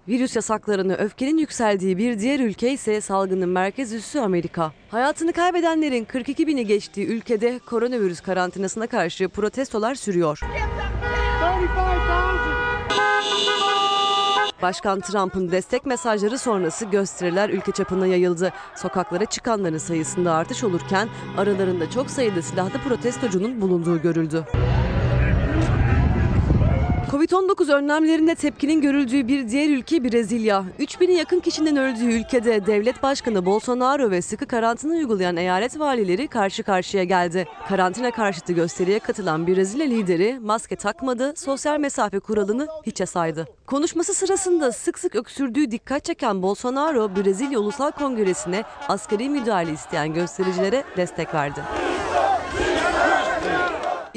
Virüs 0.08 0.36
yasaklarını 0.36 0.94
öfkenin 0.94 1.38
yükseldiği 1.38 1.98
bir 1.98 2.18
diğer 2.18 2.40
ülke 2.40 2.72
ise 2.72 3.00
salgının 3.00 3.48
merkez 3.48 3.92
üssü 3.92 4.18
Amerika. 4.18 4.72
Hayatını 4.90 5.32
kaybedenlerin 5.32 6.04
42 6.04 6.46
bini 6.46 6.66
geçtiği 6.66 7.06
ülkede 7.06 7.58
koronavirüs 7.66 8.20
karantinasına 8.20 8.86
karşı 8.86 9.28
protestolar 9.28 9.94
sürüyor. 9.94 10.40
Başkan 14.62 15.00
Trump'ın 15.00 15.50
destek 15.50 15.86
mesajları 15.86 16.38
sonrası 16.38 16.84
gösteriler 16.84 17.48
ülke 17.48 17.72
çapına 17.72 18.06
yayıldı. 18.06 18.52
Sokaklara 18.76 19.24
çıkanların 19.24 19.78
sayısında 19.78 20.32
artış 20.32 20.64
olurken 20.64 21.08
aralarında 21.36 21.90
çok 21.90 22.10
sayıda 22.10 22.42
silahlı 22.42 22.78
protestocunun 22.78 23.60
bulunduğu 23.60 24.02
görüldü. 24.02 24.44
Covid-19 27.10 27.72
önlemlerinde 27.72 28.34
tepkinin 28.34 28.80
görüldüğü 28.80 29.28
bir 29.28 29.48
diğer 29.48 29.70
ülke 29.70 30.04
Brezilya. 30.04 30.64
3000'e 30.78 31.12
yakın 31.12 31.40
kişinin 31.40 31.76
öldüğü 31.76 32.12
ülkede 32.12 32.66
devlet 32.66 33.02
başkanı 33.02 33.46
Bolsonaro 33.46 34.10
ve 34.10 34.22
sıkı 34.22 34.46
karantina 34.46 34.92
uygulayan 34.92 35.36
eyalet 35.36 35.78
valileri 35.78 36.28
karşı 36.28 36.62
karşıya 36.62 37.04
geldi. 37.04 37.46
Karantina 37.68 38.10
karşıtı 38.10 38.52
gösteriye 38.52 38.98
katılan 38.98 39.46
Brezilya 39.46 39.86
lideri 39.86 40.38
maske 40.40 40.76
takmadı, 40.76 41.32
sosyal 41.36 41.78
mesafe 41.78 42.18
kuralını 42.18 42.66
hiçe 42.86 43.06
saydı. 43.06 43.46
Konuşması 43.66 44.14
sırasında 44.14 44.72
sık 44.72 44.98
sık 44.98 45.14
öksürdüğü 45.14 45.70
dikkat 45.70 46.04
çeken 46.04 46.42
Bolsonaro, 46.42 47.16
Brezilya 47.16 47.58
Ulusal 47.58 47.90
Kongresi'ne 47.90 48.62
askeri 48.88 49.28
müdahale 49.28 49.72
isteyen 49.72 50.14
göstericilere 50.14 50.84
destek 50.96 51.34
verdi. 51.34 51.60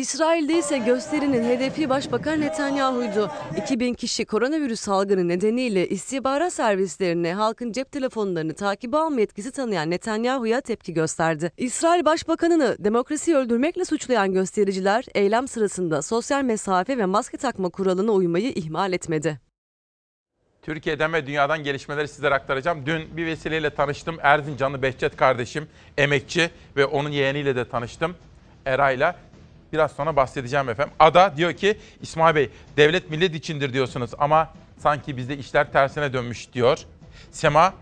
İsrail'de 0.01 0.57
ise 0.57 0.77
gösterinin 0.77 1.43
hedefi 1.43 1.89
Başbakan 1.89 2.41
Netanyahu'ydu. 2.41 3.31
2000 3.57 3.93
kişi 3.93 4.25
koronavirüs 4.25 4.79
salgını 4.79 5.27
nedeniyle 5.27 5.89
istihbarat 5.89 6.53
servislerine 6.53 7.33
halkın 7.33 7.71
cep 7.71 7.91
telefonlarını 7.91 8.53
takibe 8.53 8.97
alma 8.97 9.19
yetkisi 9.19 9.51
tanıyan 9.51 9.89
Netanyahu'ya 9.89 10.61
tepki 10.61 10.93
gösterdi. 10.93 11.51
İsrail 11.57 12.05
Başbakanını 12.05 12.75
demokrasiyi 12.79 13.37
öldürmekle 13.37 13.85
suçlayan 13.85 14.33
göstericiler 14.33 15.05
eylem 15.15 15.47
sırasında 15.47 16.01
sosyal 16.01 16.43
mesafe 16.43 16.97
ve 16.97 17.05
maske 17.05 17.37
takma 17.37 17.69
kuralına 17.69 18.11
uymayı 18.11 18.51
ihmal 18.51 18.93
etmedi. 18.93 19.39
Türkiye'den 20.61 21.13
ve 21.13 21.27
dünyadan 21.27 21.63
gelişmeleri 21.63 22.07
sizlere 22.07 22.35
aktaracağım. 22.35 22.85
Dün 22.85 23.17
bir 23.17 23.25
vesileyle 23.25 23.69
tanıştım. 23.69 24.17
Erzincanlı 24.21 24.81
Behçet 24.81 25.15
kardeşim, 25.15 25.67
emekçi 25.97 26.49
ve 26.77 26.85
onun 26.85 27.09
yeğeniyle 27.09 27.55
de 27.55 27.69
tanıştım. 27.69 28.15
Eray'la. 28.65 29.30
Biraz 29.73 29.91
sonra 29.91 30.15
bahsedeceğim 30.15 30.69
efendim. 30.69 30.93
Ada 30.99 31.34
diyor 31.38 31.53
ki 31.53 31.77
İsmail 32.01 32.36
Bey 32.36 32.49
devlet 32.77 33.10
millet 33.10 33.36
içindir 33.36 33.73
diyorsunuz 33.73 34.12
ama 34.17 34.53
sanki 34.77 35.17
bizde 35.17 35.38
işler 35.38 35.71
tersine 35.71 36.13
dönmüş 36.13 36.53
diyor. 36.53 36.79
Sema 37.31 37.73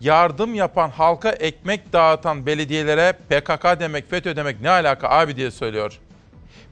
yardım 0.00 0.54
yapan 0.54 0.90
halka 0.90 1.30
ekmek 1.30 1.92
dağıtan 1.92 2.46
belediyelere 2.46 3.12
PKK 3.12 3.80
demek 3.80 4.10
FETÖ 4.10 4.36
demek 4.36 4.60
ne 4.60 4.70
alaka 4.70 5.08
abi 5.08 5.36
diye 5.36 5.50
söylüyor. 5.50 5.98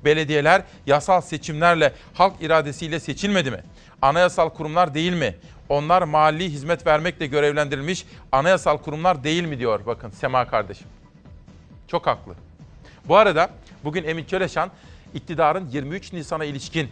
Belediyeler 0.04 0.62
yasal 0.86 1.20
seçimlerle 1.20 1.92
halk 2.14 2.32
iradesiyle 2.40 3.00
seçilmedi 3.00 3.50
mi? 3.50 3.60
Anayasal 4.02 4.48
kurumlar 4.48 4.94
değil 4.94 5.12
mi? 5.12 5.34
Onlar 5.68 6.02
mali 6.02 6.48
hizmet 6.48 6.86
vermekle 6.86 7.26
görevlendirilmiş 7.26 8.06
anayasal 8.32 8.78
kurumlar 8.78 9.24
değil 9.24 9.44
mi 9.44 9.58
diyor 9.58 9.86
bakın 9.86 10.10
Sema 10.10 10.46
kardeşim. 10.46 10.86
Çok 11.88 12.06
haklı. 12.06 12.34
Bu 13.04 13.16
arada 13.16 13.50
bugün 13.84 14.04
Emin 14.04 14.24
Çeleşan 14.24 14.70
iktidarın 15.14 15.68
23 15.68 16.12
Nisan'a 16.12 16.44
ilişkin 16.44 16.88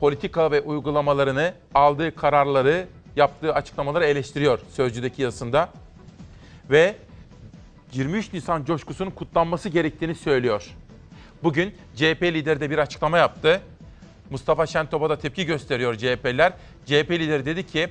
politika 0.00 0.50
ve 0.50 0.60
uygulamalarını, 0.60 1.54
aldığı 1.74 2.14
kararları, 2.14 2.86
yaptığı 3.16 3.54
açıklamaları 3.54 4.04
eleştiriyor 4.04 4.58
Sözcü'deki 4.72 5.22
yazısında. 5.22 5.68
Ve 6.70 6.96
23 7.92 8.32
Nisan 8.32 8.64
coşkusunun 8.64 9.10
kutlanması 9.10 9.68
gerektiğini 9.68 10.14
söylüyor. 10.14 10.76
Bugün 11.42 11.74
CHP 11.96 12.22
lideri 12.22 12.60
de 12.60 12.70
bir 12.70 12.78
açıklama 12.78 13.18
yaptı. 13.18 13.60
Mustafa 14.30 14.66
Şentop'a 14.66 15.10
da 15.10 15.18
tepki 15.18 15.46
gösteriyor 15.46 15.94
CHP'liler. 15.94 16.52
CHP 16.86 17.10
lideri 17.10 17.44
dedi 17.44 17.66
ki 17.66 17.88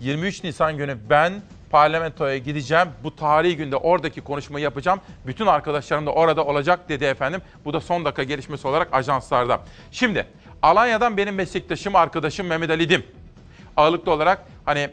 23 0.00 0.44
Nisan 0.44 0.76
günü 0.76 0.98
ben 1.10 1.32
parlamentoya 1.70 2.38
gideceğim. 2.38 2.88
Bu 3.04 3.16
tarihi 3.16 3.56
günde 3.56 3.76
oradaki 3.76 4.20
konuşmayı 4.20 4.64
yapacağım. 4.64 5.00
Bütün 5.26 5.46
arkadaşlarım 5.46 6.06
da 6.06 6.12
orada 6.12 6.44
olacak 6.44 6.88
dedi 6.88 7.04
efendim. 7.04 7.42
Bu 7.64 7.72
da 7.72 7.80
son 7.80 8.04
dakika 8.04 8.22
gelişmesi 8.22 8.68
olarak 8.68 8.88
ajanslarda. 8.92 9.60
Şimdi 9.90 10.26
Alanya'dan 10.62 11.16
benim 11.16 11.34
meslektaşım, 11.34 11.96
arkadaşım 11.96 12.46
Mehmet 12.46 12.70
Ali 12.70 12.88
Dim. 12.88 13.06
Ağırlıklı 13.76 14.12
olarak 14.12 14.44
hani 14.64 14.90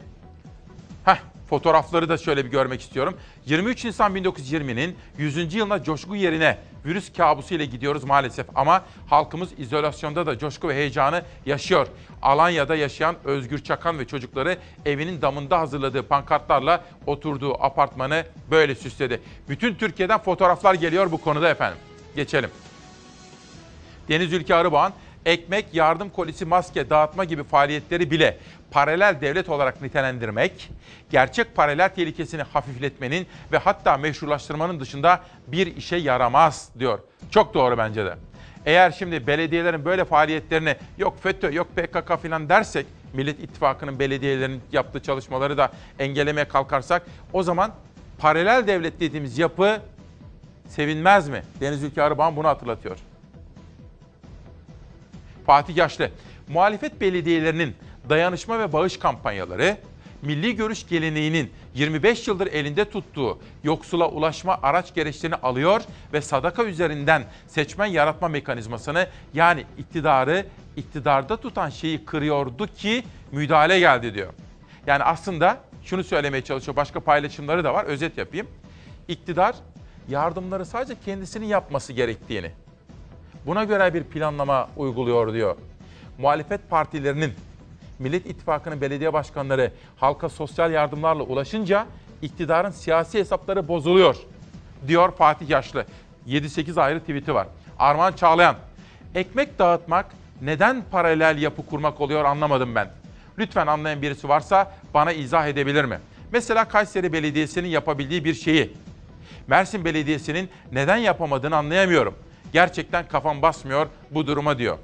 fotoğrafları 1.49 2.09
da 2.09 2.17
şöyle 2.17 2.45
bir 2.45 2.51
görmek 2.51 2.81
istiyorum. 2.81 3.17
23 3.45 3.85
Nisan 3.85 4.15
1920'nin 4.15 4.95
100. 5.17 5.53
yılına 5.53 5.83
coşku 5.83 6.15
yerine 6.15 6.57
virüs 6.85 7.13
kabusu 7.13 7.53
ile 7.53 7.65
gidiyoruz 7.65 8.03
maalesef. 8.03 8.45
Ama 8.55 8.83
halkımız 9.09 9.49
izolasyonda 9.57 10.25
da 10.25 10.37
coşku 10.37 10.69
ve 10.69 10.73
heyecanı 10.73 11.23
yaşıyor. 11.45 11.87
Alanya'da 12.21 12.75
yaşayan 12.75 13.15
Özgür 13.23 13.63
Çakan 13.63 13.99
ve 13.99 14.07
çocukları 14.07 14.57
evinin 14.85 15.21
damında 15.21 15.59
hazırladığı 15.59 16.03
pankartlarla 16.03 16.83
oturduğu 17.05 17.63
apartmanı 17.63 18.25
böyle 18.51 18.75
süsledi. 18.75 19.21
Bütün 19.49 19.75
Türkiye'den 19.75 20.19
fotoğraflar 20.19 20.73
geliyor 20.73 21.11
bu 21.11 21.17
konuda 21.17 21.49
efendim. 21.49 21.77
Geçelim. 22.15 22.49
Deniz 24.09 24.33
Ülke 24.33 24.55
Arıbağ'ın 24.55 24.93
ekmek, 25.25 25.65
yardım 25.73 26.09
kolisi, 26.09 26.45
maske 26.45 26.89
dağıtma 26.89 27.23
gibi 27.23 27.43
faaliyetleri 27.43 28.11
bile 28.11 28.37
paralel 28.71 29.17
devlet 29.21 29.49
olarak 29.49 29.81
nitelendirmek, 29.81 30.71
gerçek 31.09 31.55
paralel 31.55 31.89
tehlikesini 31.89 32.41
hafifletmenin 32.41 33.27
ve 33.51 33.57
hatta 33.57 33.97
meşrulaştırmanın 33.97 34.79
dışında 34.79 35.21
bir 35.47 35.75
işe 35.75 35.95
yaramaz 35.95 36.69
diyor. 36.79 36.99
Çok 37.31 37.53
doğru 37.53 37.77
bence 37.77 38.05
de. 38.05 38.15
Eğer 38.65 38.91
şimdi 38.91 39.27
belediyelerin 39.27 39.85
böyle 39.85 40.05
faaliyetlerini 40.05 40.75
yok 40.97 41.23
FETÖ 41.23 41.53
yok 41.53 41.67
PKK 41.75 42.21
falan 42.21 42.49
dersek 42.49 42.85
Millet 43.13 43.39
İttifakı'nın 43.39 43.99
belediyelerinin 43.99 44.61
yaptığı 44.71 44.99
çalışmaları 44.99 45.57
da 45.57 45.71
engellemeye 45.99 46.47
kalkarsak 46.47 47.01
o 47.33 47.43
zaman 47.43 47.71
paralel 48.17 48.67
devlet 48.67 48.99
dediğimiz 48.99 49.37
yapı 49.37 49.81
sevinmez 50.67 51.29
mi? 51.29 51.43
Deniz 51.61 51.83
Ülke 51.83 52.03
Arıban 52.03 52.35
bunu 52.35 52.47
hatırlatıyor. 52.47 52.97
Fatih 55.45 55.75
Yaşlı, 55.75 56.11
muhalefet 56.47 57.01
belediyelerinin 57.01 57.75
dayanışma 58.09 58.59
ve 58.59 58.73
bağış 58.73 58.97
kampanyaları 58.97 59.77
milli 60.21 60.55
görüş 60.55 60.87
geleneğinin 60.87 61.51
25 61.73 62.27
yıldır 62.27 62.47
elinde 62.47 62.89
tuttuğu 62.89 63.39
yoksula 63.63 64.09
ulaşma 64.09 64.59
araç 64.63 64.93
gereçlerini 64.93 65.35
alıyor 65.35 65.81
ve 66.13 66.21
sadaka 66.21 66.63
üzerinden 66.63 67.23
seçmen 67.47 67.85
yaratma 67.85 68.27
mekanizmasını 68.27 69.07
yani 69.33 69.65
iktidarı 69.77 70.45
iktidarda 70.75 71.37
tutan 71.37 71.69
şeyi 71.69 72.05
kırıyordu 72.05 72.67
ki 72.67 73.03
müdahale 73.31 73.79
geldi 73.79 74.13
diyor. 74.13 74.33
Yani 74.87 75.03
aslında 75.03 75.57
şunu 75.83 76.03
söylemeye 76.03 76.43
çalışıyor. 76.43 76.75
Başka 76.75 76.99
paylaşımları 76.99 77.63
da 77.63 77.73
var. 77.73 77.85
Özet 77.85 78.17
yapayım. 78.17 78.47
İktidar 79.07 79.55
yardımları 80.09 80.65
sadece 80.65 80.95
kendisinin 81.05 81.45
yapması 81.45 81.93
gerektiğini, 81.93 82.51
buna 83.45 83.63
göre 83.63 83.93
bir 83.93 84.03
planlama 84.03 84.69
uyguluyor 84.77 85.33
diyor. 85.33 85.55
Muhalefet 86.17 86.69
partilerinin 86.69 87.33
Millet 87.99 88.25
İttifakı'nın 88.25 88.81
belediye 88.81 89.13
başkanları 89.13 89.71
halka 89.97 90.29
sosyal 90.29 90.71
yardımlarla 90.71 91.23
ulaşınca 91.23 91.85
iktidarın 92.21 92.71
siyasi 92.71 93.19
hesapları 93.19 93.67
bozuluyor 93.67 94.15
diyor 94.87 95.11
Fatih 95.11 95.49
Yaşlı. 95.49 95.85
7-8 96.27 96.81
ayrı 96.81 96.99
tweet'i 96.99 97.33
var. 97.33 97.47
Arman 97.79 98.13
Çağlayan, 98.13 98.55
ekmek 99.15 99.59
dağıtmak 99.59 100.05
neden 100.41 100.83
paralel 100.91 101.37
yapı 101.41 101.65
kurmak 101.65 102.01
oluyor 102.01 102.25
anlamadım 102.25 102.75
ben. 102.75 102.89
Lütfen 103.37 103.67
anlayan 103.67 104.01
birisi 104.01 104.29
varsa 104.29 104.71
bana 104.93 105.11
izah 105.11 105.47
edebilir 105.47 105.85
mi? 105.85 105.99
Mesela 106.31 106.65
Kayseri 106.65 107.13
Belediyesi'nin 107.13 107.67
yapabildiği 107.67 108.25
bir 108.25 108.33
şeyi 108.33 108.73
Mersin 109.47 109.85
Belediyesi'nin 109.85 110.49
neden 110.71 110.97
yapamadığını 110.97 111.55
anlayamıyorum. 111.55 112.15
Gerçekten 112.55 113.07
kafam 113.07 113.41
basmıyor 113.41 113.87
bu 114.11 114.27
duruma 114.27 114.57
diyor. 114.57 114.77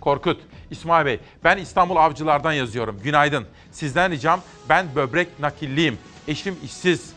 Korkut, 0.00 0.40
İsmail 0.70 1.06
Bey, 1.06 1.20
ben 1.44 1.58
İstanbul 1.58 1.96
Avcılar'dan 1.96 2.52
yazıyorum. 2.52 3.00
Günaydın. 3.04 3.46
Sizden 3.72 4.10
ricam 4.10 4.40
ben 4.68 4.86
böbrek 4.94 5.40
nakilliyim. 5.40 5.98
Eşim 6.28 6.56
işsiz 6.64 7.12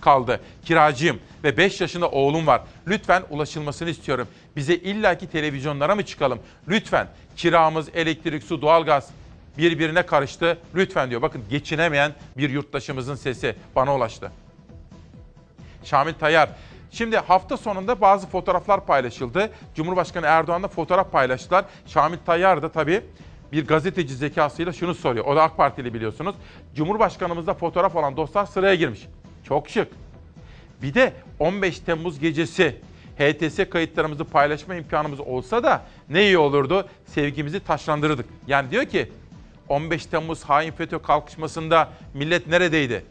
kaldı. 0.00 0.40
Kiracıyım 0.64 1.20
ve 1.44 1.56
5 1.56 1.80
yaşında 1.80 2.10
oğlum 2.10 2.46
var. 2.46 2.62
Lütfen 2.86 3.22
ulaşılmasını 3.30 3.90
istiyorum. 3.90 4.28
Bize 4.56 4.74
illaki 4.74 5.30
televizyonlara 5.30 5.94
mı 5.94 6.02
çıkalım? 6.06 6.38
Lütfen 6.68 7.08
kiramız, 7.36 7.88
elektrik, 7.94 8.42
su, 8.42 8.62
doğalgaz 8.62 9.10
birbirine 9.58 10.06
karıştı. 10.06 10.58
Lütfen 10.74 11.10
diyor. 11.10 11.22
Bakın 11.22 11.44
geçinemeyen 11.50 12.12
bir 12.36 12.50
yurttaşımızın 12.50 13.14
sesi 13.14 13.56
bana 13.76 13.96
ulaştı. 13.96 14.32
Şamil 15.84 16.14
Tayyar, 16.14 16.50
Şimdi 16.90 17.16
hafta 17.16 17.56
sonunda 17.56 18.00
bazı 18.00 18.26
fotoğraflar 18.26 18.86
paylaşıldı. 18.86 19.50
Cumhurbaşkanı 19.74 20.26
Erdoğan'la 20.26 20.68
fotoğraf 20.68 21.12
paylaştılar. 21.12 21.64
Şamil 21.86 22.18
Tayyar 22.26 22.62
da 22.62 22.68
tabii 22.68 23.02
bir 23.52 23.66
gazeteci 23.66 24.14
zekasıyla 24.14 24.72
şunu 24.72 24.94
soruyor. 24.94 25.24
O 25.24 25.36
da 25.36 25.42
AK 25.42 25.56
Partili 25.56 25.94
biliyorsunuz. 25.94 26.36
Cumhurbaşkanımızla 26.74 27.54
fotoğraf 27.54 27.96
olan 27.96 28.16
dostlar 28.16 28.46
sıraya 28.46 28.74
girmiş. 28.74 29.06
Çok 29.44 29.68
şık. 29.68 29.88
Bir 30.82 30.94
de 30.94 31.12
15 31.38 31.78
Temmuz 31.78 32.18
gecesi 32.18 32.76
HTS 33.18 33.70
kayıtlarımızı 33.70 34.24
paylaşma 34.24 34.74
imkanımız 34.74 35.20
olsa 35.20 35.62
da 35.62 35.82
ne 36.08 36.22
iyi 36.22 36.38
olurdu. 36.38 36.88
Sevgimizi 37.06 37.60
taşlandırırdık. 37.60 38.26
Yani 38.46 38.70
diyor 38.70 38.84
ki 38.84 39.12
15 39.68 40.06
Temmuz 40.06 40.44
hain 40.44 40.72
FETÖ 40.72 40.98
kalkışmasında 41.02 41.88
millet 42.14 42.46
neredeydi? 42.46 43.04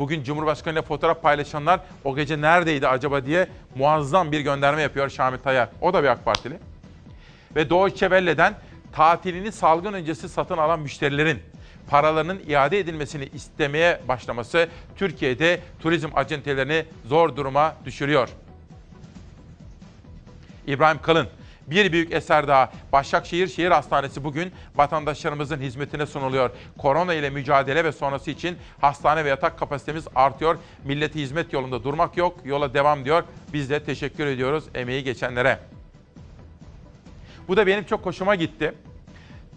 Bugün 0.00 0.22
Cumhurbaşkanı 0.22 0.74
ile 0.74 0.82
fotoğraf 0.82 1.22
paylaşanlar 1.22 1.80
o 2.04 2.16
gece 2.16 2.40
neredeydi 2.40 2.88
acaba 2.88 3.26
diye 3.26 3.48
muazzam 3.74 4.32
bir 4.32 4.40
gönderme 4.40 4.82
yapıyor 4.82 5.08
Şamil 5.08 5.38
Tayyar. 5.38 5.68
O 5.80 5.92
da 5.92 6.02
bir 6.02 6.08
AK 6.08 6.24
Partili. 6.24 6.58
Ve 7.56 7.70
Deutsche 7.70 7.98
Welle'den 7.98 8.54
tatilini 8.92 9.52
salgın 9.52 9.92
öncesi 9.92 10.28
satın 10.28 10.58
alan 10.58 10.80
müşterilerin 10.80 11.38
paralarının 11.90 12.42
iade 12.48 12.78
edilmesini 12.78 13.24
istemeye 13.34 14.00
başlaması 14.08 14.68
Türkiye'de 14.96 15.60
turizm 15.80 16.08
acentelerini 16.14 16.84
zor 17.06 17.36
duruma 17.36 17.76
düşürüyor. 17.84 18.28
İbrahim 20.66 21.02
Kalın, 21.02 21.28
bir 21.70 21.92
büyük 21.92 22.12
eser 22.12 22.48
daha. 22.48 22.72
Başakşehir 22.92 23.48
Şehir 23.48 23.70
Hastanesi 23.70 24.24
bugün 24.24 24.52
vatandaşlarımızın 24.74 25.58
hizmetine 25.58 26.06
sunuluyor. 26.06 26.50
Korona 26.78 27.14
ile 27.14 27.30
mücadele 27.30 27.84
ve 27.84 27.92
sonrası 27.92 28.30
için 28.30 28.58
hastane 28.80 29.24
ve 29.24 29.28
yatak 29.28 29.58
kapasitemiz 29.58 30.04
artıyor. 30.14 30.58
Millete 30.84 31.20
hizmet 31.20 31.52
yolunda 31.52 31.84
durmak 31.84 32.16
yok, 32.16 32.36
yola 32.44 32.74
devam 32.74 33.04
diyor. 33.04 33.24
Biz 33.52 33.70
de 33.70 33.84
teşekkür 33.84 34.26
ediyoruz 34.26 34.64
emeği 34.74 35.04
geçenlere. 35.04 35.58
Bu 37.48 37.56
da 37.56 37.66
benim 37.66 37.84
çok 37.84 38.06
hoşuma 38.06 38.34
gitti. 38.34 38.74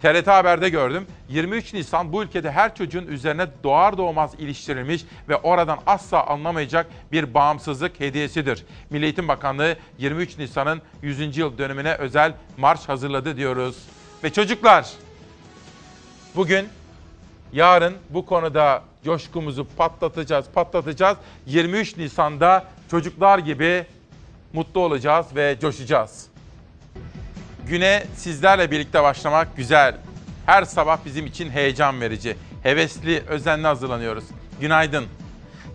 TRT 0.04 0.26
Haber'de 0.26 0.68
gördüm. 0.68 1.06
23 1.28 1.74
Nisan 1.74 2.12
bu 2.12 2.22
ülkede 2.22 2.50
her 2.50 2.74
çocuğun 2.74 3.06
üzerine 3.06 3.46
doğar 3.64 3.98
doğmaz 3.98 4.34
iliştirilmiş 4.38 5.04
ve 5.28 5.36
oradan 5.36 5.78
asla 5.86 6.26
anlamayacak 6.26 6.86
bir 7.12 7.34
bağımsızlık 7.34 8.00
hediyesidir. 8.00 8.64
Milli 8.90 9.04
Eğitim 9.04 9.28
Bakanlığı 9.28 9.76
23 9.98 10.38
Nisan'ın 10.38 10.82
100. 11.02 11.36
yıl 11.36 11.58
dönümüne 11.58 11.94
özel 11.94 12.34
marş 12.56 12.88
hazırladı 12.88 13.36
diyoruz. 13.36 13.76
Ve 14.24 14.32
çocuklar 14.32 14.90
bugün 16.36 16.68
yarın 17.52 17.94
bu 18.10 18.26
konuda 18.26 18.82
coşkumuzu 19.04 19.66
patlatacağız, 19.76 20.46
patlatacağız. 20.54 21.18
23 21.46 21.96
Nisan'da 21.96 22.64
çocuklar 22.90 23.38
gibi 23.38 23.86
mutlu 24.52 24.80
olacağız 24.80 25.26
ve 25.36 25.56
coşacağız. 25.60 26.33
Güne 27.68 28.04
sizlerle 28.16 28.70
birlikte 28.70 29.02
başlamak 29.02 29.56
güzel. 29.56 29.96
Her 30.46 30.62
sabah 30.62 30.98
bizim 31.04 31.26
için 31.26 31.50
heyecan 31.50 32.00
verici. 32.00 32.36
Hevesli, 32.62 33.22
özenli 33.28 33.66
hazırlanıyoruz. 33.66 34.24
Günaydın. 34.60 35.04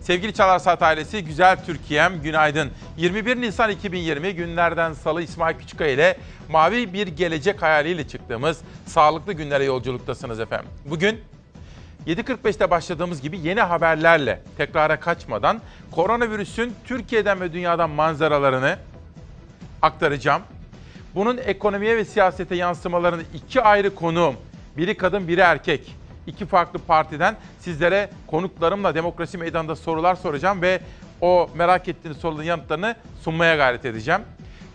Sevgili 0.00 0.34
Çalar 0.34 0.58
Saat 0.58 0.82
ailesi, 0.82 1.24
güzel 1.24 1.64
Türkiye'm 1.64 2.22
günaydın. 2.22 2.70
21 2.96 3.40
Nisan 3.40 3.70
2020 3.70 4.34
günlerden 4.34 4.92
salı 4.92 5.22
İsmail 5.22 5.58
Küçükkaya 5.58 5.90
ile 5.90 6.16
mavi 6.48 6.92
bir 6.92 7.06
gelecek 7.06 7.62
hayaliyle 7.62 8.08
çıktığımız 8.08 8.58
sağlıklı 8.86 9.32
günlere 9.32 9.64
yolculuktasınız 9.64 10.40
efendim. 10.40 10.68
Bugün 10.86 11.20
7.45'te 12.06 12.70
başladığımız 12.70 13.20
gibi 13.20 13.38
yeni 13.38 13.60
haberlerle 13.60 14.40
tekrara 14.56 15.00
kaçmadan 15.00 15.60
koronavirüsün 15.90 16.74
Türkiye'den 16.84 17.40
ve 17.40 17.52
dünyadan 17.52 17.90
manzaralarını 17.90 18.78
aktaracağım. 19.82 20.42
Bunun 21.14 21.38
ekonomiye 21.38 21.96
ve 21.96 22.04
siyasete 22.04 22.54
yansımalarını 22.54 23.22
iki 23.34 23.62
ayrı 23.62 23.94
konuğum, 23.94 24.36
biri 24.76 24.96
kadın 24.96 25.28
biri 25.28 25.40
erkek, 25.40 25.96
iki 26.26 26.46
farklı 26.46 26.78
partiden 26.78 27.36
sizlere 27.58 28.10
konuklarımla 28.26 28.94
demokrasi 28.94 29.38
meydanında 29.38 29.76
sorular 29.76 30.14
soracağım 30.14 30.62
ve 30.62 30.80
o 31.20 31.50
merak 31.54 31.88
ettiğiniz 31.88 32.16
soruların 32.18 32.46
yanıtlarını 32.46 32.94
sunmaya 33.22 33.56
gayret 33.56 33.84
edeceğim. 33.84 34.20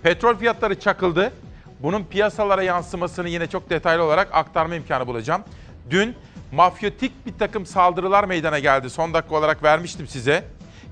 Petrol 0.04 0.36
fiyatları 0.36 0.80
çakıldı. 0.80 1.34
Bunun 1.80 2.04
piyasalara 2.04 2.64
yansımasını 2.64 3.30
yine 3.30 3.48
çok 3.48 3.70
detaylı 3.70 4.04
olarak 4.04 4.30
aktarma 4.32 4.76
imkanı 4.76 5.08
bulacağım. 5.08 5.42
Dün 5.90 6.16
mafyotik 6.52 7.26
bir 7.26 7.34
takım 7.40 7.66
saldırılar 7.66 8.24
meydana 8.24 8.60
geldi. 8.60 8.90
Son 8.90 9.14
dakika 9.14 9.36
olarak 9.36 9.64
vermiştim 9.64 10.08
size. 10.08 10.44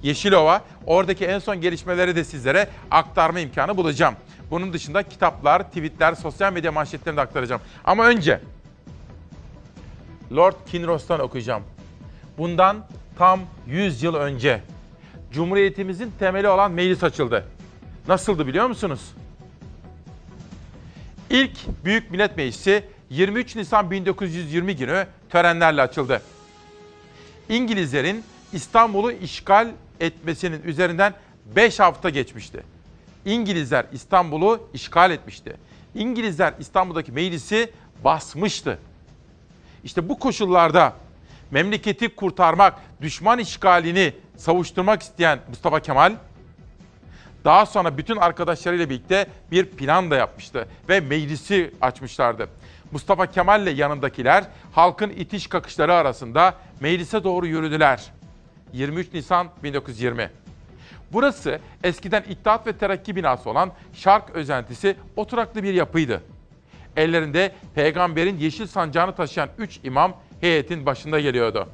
Yeşilova. 0.04 0.62
Oradaki 0.86 1.26
en 1.26 1.40
son 1.40 1.62
gelişmeleri 1.62 2.16
de 2.16 2.24
sizlere 2.24 2.68
aktarma 2.92 3.40
imkanı 3.40 3.78
bulacağım. 3.78 4.16
Bunun 4.52 4.74
dışında 4.74 5.04
kitaplar, 5.04 5.64
tweetler, 5.64 6.14
sosyal 6.14 6.54
medya 6.54 6.72
manşetlerini 6.72 7.18
de 7.18 7.22
aktaracağım. 7.22 7.62
Ama 7.84 8.06
önce 8.06 8.42
Lord 10.32 10.56
Kinross'tan 10.72 11.20
okuyacağım. 11.20 11.64
Bundan 12.38 12.86
tam 13.18 13.40
100 13.68 14.04
yıl 14.04 14.16
önce 14.16 14.62
Cumhuriyetimizin 15.32 16.12
temeli 16.20 16.48
olan 16.48 16.72
meclis 16.72 17.04
açıldı. 17.04 17.46
Nasıldı 18.08 18.48
biliyor 18.48 18.68
musunuz? 18.68 19.02
İlk 21.30 21.58
Büyük 21.86 22.12
Millet 22.12 22.38
Meclisi 22.38 22.84
23 23.10 23.56
Nisan 23.56 23.92
1920 23.92 24.76
günü 24.76 25.08
törenlerle 25.30 25.82
açıldı. 25.82 26.22
İngilizlerin 27.50 28.24
İstanbul'u 28.54 29.12
işgal 29.12 29.72
etmesinin 30.00 30.64
üzerinden 30.64 31.14
5 31.56 31.80
hafta 31.80 32.10
geçmişti. 32.10 32.64
İngilizler 33.26 33.86
İstanbul'u 33.92 34.70
işgal 34.74 35.12
etmişti. 35.12 35.56
İngilizler 35.96 36.54
İstanbul'daki 36.60 37.12
meclisi 37.12 37.72
basmıştı. 38.04 38.80
İşte 39.84 40.10
bu 40.10 40.20
koşullarda 40.20 40.94
memleketi 41.52 42.16
kurtarmak, 42.16 42.80
düşman 43.02 43.40
işgalini 43.40 44.14
savuşturmak 44.38 45.02
isteyen 45.02 45.40
Mustafa 45.50 45.80
Kemal 45.80 46.16
Daha 47.46 47.66
sonra 47.66 47.98
bütün 47.98 48.18
arkadaşlarıyla 48.18 48.90
birlikte 48.90 49.28
bir 49.52 49.66
plan 49.66 50.12
da 50.12 50.16
yapmıştı 50.16 50.68
ve 50.90 51.00
meclisi 51.00 51.74
açmışlardı. 51.82 52.50
Mustafa 52.92 53.26
Kemal 53.26 53.64
ile 53.64 53.72
yanındakiler 53.72 54.44
halkın 54.72 55.10
itiş 55.10 55.48
kakışları 55.48 55.94
arasında 55.94 56.54
meclise 56.80 57.24
doğru 57.24 57.48
yürüdüler. 57.48 58.12
23 58.74 59.14
Nisan 59.14 59.48
1920. 59.64 60.43
Burası 61.12 61.60
eskiden 61.84 62.24
İttihat 62.30 62.68
ve 62.68 62.74
Terakki 62.78 63.16
binası 63.16 63.50
olan 63.50 63.72
Şark 63.94 64.30
özentisi 64.30 64.96
oturaklı 65.16 65.64
bir 65.64 65.74
yapıydı. 65.74 66.24
Ellerinde 66.98 67.52
peygamberin 67.76 68.38
yeşil 68.38 68.68
sancağını 68.68 69.16
taşıyan 69.16 69.50
3 69.58 69.80
imam 69.84 70.14
heyetin 70.42 70.86
başında 70.86 71.20
geliyordu. 71.20 71.70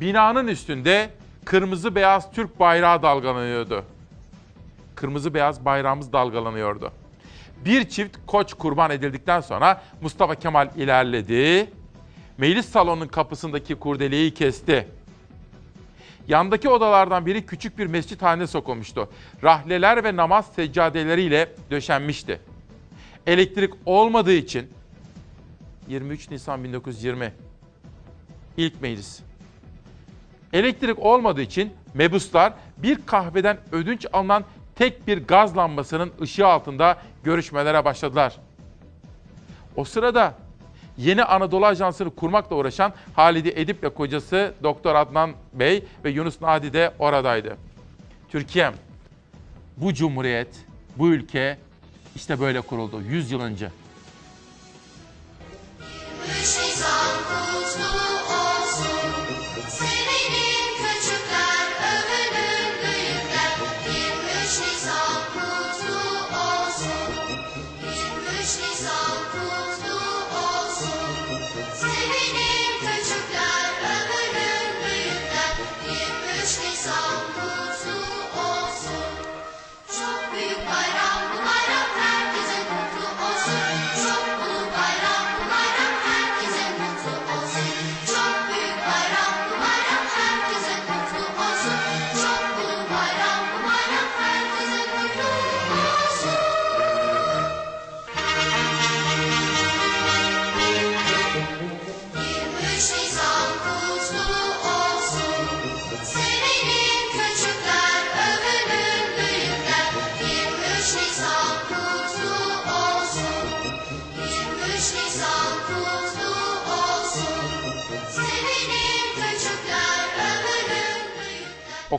Binanın 0.00 0.48
üstünde 0.48 1.10
kırmızı 1.44 1.94
beyaz 1.94 2.32
Türk 2.32 2.60
bayrağı 2.60 3.02
dalgalanıyordu. 3.02 3.84
Kırmızı 4.94 5.34
beyaz 5.34 5.64
bayrağımız 5.64 6.12
dalgalanıyordu. 6.12 6.92
Bir 7.64 7.88
çift 7.88 8.16
koç 8.26 8.54
kurban 8.54 8.90
edildikten 8.90 9.40
sonra 9.40 9.82
Mustafa 10.00 10.34
Kemal 10.34 10.68
ilerledi. 10.76 11.70
Meclis 12.38 12.68
salonunun 12.68 13.08
kapısındaki 13.08 13.74
kurdeleyi 13.74 14.34
kesti. 14.34 14.88
Yandaki 16.28 16.68
odalardan 16.68 17.26
biri 17.26 17.46
küçük 17.46 17.78
bir 17.78 17.86
mescit 17.86 18.22
haline 18.22 18.46
sokulmuştu. 18.46 19.08
Rahleler 19.42 20.04
ve 20.04 20.16
namaz 20.16 20.46
seccadeleriyle 20.56 21.52
döşenmişti. 21.70 22.40
Elektrik 23.26 23.74
olmadığı 23.86 24.32
için 24.32 24.70
23 25.88 26.30
Nisan 26.30 26.64
1920 26.64 27.32
ilk 28.56 28.82
meclis. 28.82 29.20
Elektrik 30.52 30.98
olmadığı 30.98 31.42
için 31.42 31.72
mebuslar 31.94 32.52
bir 32.76 32.98
kahveden 33.06 33.58
ödünç 33.72 34.06
alınan 34.12 34.44
tek 34.74 35.06
bir 35.06 35.26
gaz 35.26 35.56
lambasının 35.56 36.12
ışığı 36.20 36.46
altında 36.46 36.98
görüşmelere 37.24 37.84
başladılar. 37.84 38.36
O 39.76 39.84
sırada 39.84 40.34
Yeni 40.98 41.24
Anadolu 41.24 41.66
Ajansı'nı 41.66 42.14
kurmakla 42.14 42.56
uğraşan 42.56 42.92
Halide 43.16 43.60
Edip 43.60 43.80
ile 43.80 43.88
kocası 43.88 44.54
Doktor 44.62 44.94
Adnan 44.94 45.32
Bey 45.52 45.84
ve 46.04 46.10
Yunus 46.10 46.40
Nadi 46.40 46.72
de 46.72 46.92
oradaydı. 46.98 47.56
Türkiye'm, 48.28 48.74
bu 49.76 49.94
cumhuriyet, 49.94 50.48
bu 50.96 51.08
ülke 51.08 51.58
işte 52.16 52.40
böyle 52.40 52.60
kuruldu 52.60 53.02
100 53.02 53.30
yıl 53.30 53.40
önce. 53.40 53.70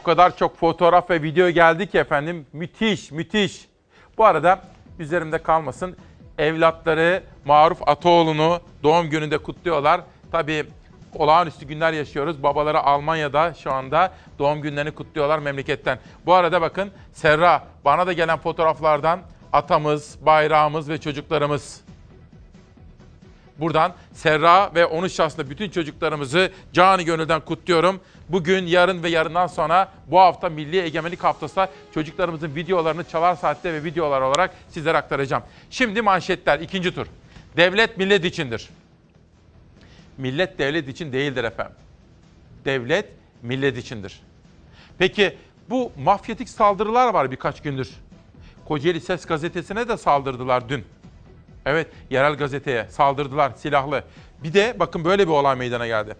O 0.04 0.06
kadar 0.06 0.38
çok 0.38 0.58
fotoğraf 0.58 1.10
ve 1.10 1.22
video 1.22 1.50
geldi 1.50 1.88
ki 1.90 1.98
efendim. 1.98 2.46
Müthiş, 2.54 3.12
müthiş. 3.12 3.68
Bu 4.18 4.26
arada 4.26 4.62
üzerimde 5.00 5.38
kalmasın. 5.38 5.98
Evlatları 6.38 7.24
Maruf 7.46 7.88
Ataoğlu'nu 7.88 8.60
doğum 8.84 9.10
gününde 9.10 9.38
kutluyorlar. 9.38 10.02
Tabii 10.32 10.66
olağanüstü 11.16 11.66
günler 11.66 11.94
yaşıyoruz. 11.94 12.44
Babaları 12.44 12.80
Almanya'da 12.80 13.54
şu 13.54 13.72
anda 13.72 14.14
doğum 14.40 14.62
günlerini 14.62 14.92
kutluyorlar 14.92 15.40
memleketten. 15.40 16.00
Bu 16.26 16.34
arada 16.34 16.62
bakın 16.62 16.92
Serra 17.14 17.64
bana 17.86 18.08
da 18.08 18.14
gelen 18.14 18.38
fotoğraflardan 18.38 19.20
atamız, 19.54 20.18
bayrağımız 20.26 20.90
ve 20.90 20.98
çocuklarımız. 20.98 21.82
Buradan 23.60 23.94
Serra 24.14 24.76
ve 24.76 24.86
onun 24.86 25.08
şahsında 25.08 25.50
bütün 25.50 25.70
çocuklarımızı 25.70 26.52
canı 26.74 27.02
gönülden 27.02 27.42
kutluyorum. 27.42 28.00
Bugün, 28.30 28.66
yarın 28.66 29.04
ve 29.04 29.10
yarından 29.10 29.48
sonra 29.48 29.92
bu 30.08 30.20
hafta 30.20 30.50
Milli 30.50 30.82
Egemenlik 30.82 31.24
Haftası 31.24 31.68
çocuklarımızın 31.94 32.56
videolarını 32.56 33.04
Çalar 33.04 33.36
Saat'te 33.36 33.74
ve 33.74 33.84
videolar 33.84 34.22
olarak 34.22 34.54
sizlere 34.70 34.98
aktaracağım. 34.98 35.44
Şimdi 35.70 36.02
manşetler, 36.02 36.60
ikinci 36.60 36.96
tur. 36.96 37.08
Devlet 37.58 37.98
millet 37.98 38.26
içindir. 38.26 38.70
Millet 40.18 40.60
devlet 40.60 40.88
için 40.88 41.14
değildir 41.14 41.44
efendim. 41.44 41.76
Devlet 42.66 43.06
millet 43.42 43.78
içindir. 43.78 44.22
Peki 44.98 45.38
bu 45.70 45.92
mafyatik 45.98 46.50
saldırılar 46.50 47.14
var 47.14 47.32
birkaç 47.32 47.62
gündür. 47.62 47.90
Kocaeli 48.66 49.02
Ses 49.02 49.26
Gazetesi'ne 49.26 49.88
de 49.88 49.98
saldırdılar 49.98 50.70
dün. 50.70 50.86
Evet, 51.66 51.88
yerel 52.10 52.34
gazeteye 52.34 52.86
saldırdılar 52.90 53.52
silahlı. 53.56 54.04
Bir 54.44 54.54
de 54.54 54.76
bakın 54.80 55.06
böyle 55.06 55.28
bir 55.28 55.32
olay 55.34 55.56
meydana 55.56 55.88
geldi. 55.88 56.16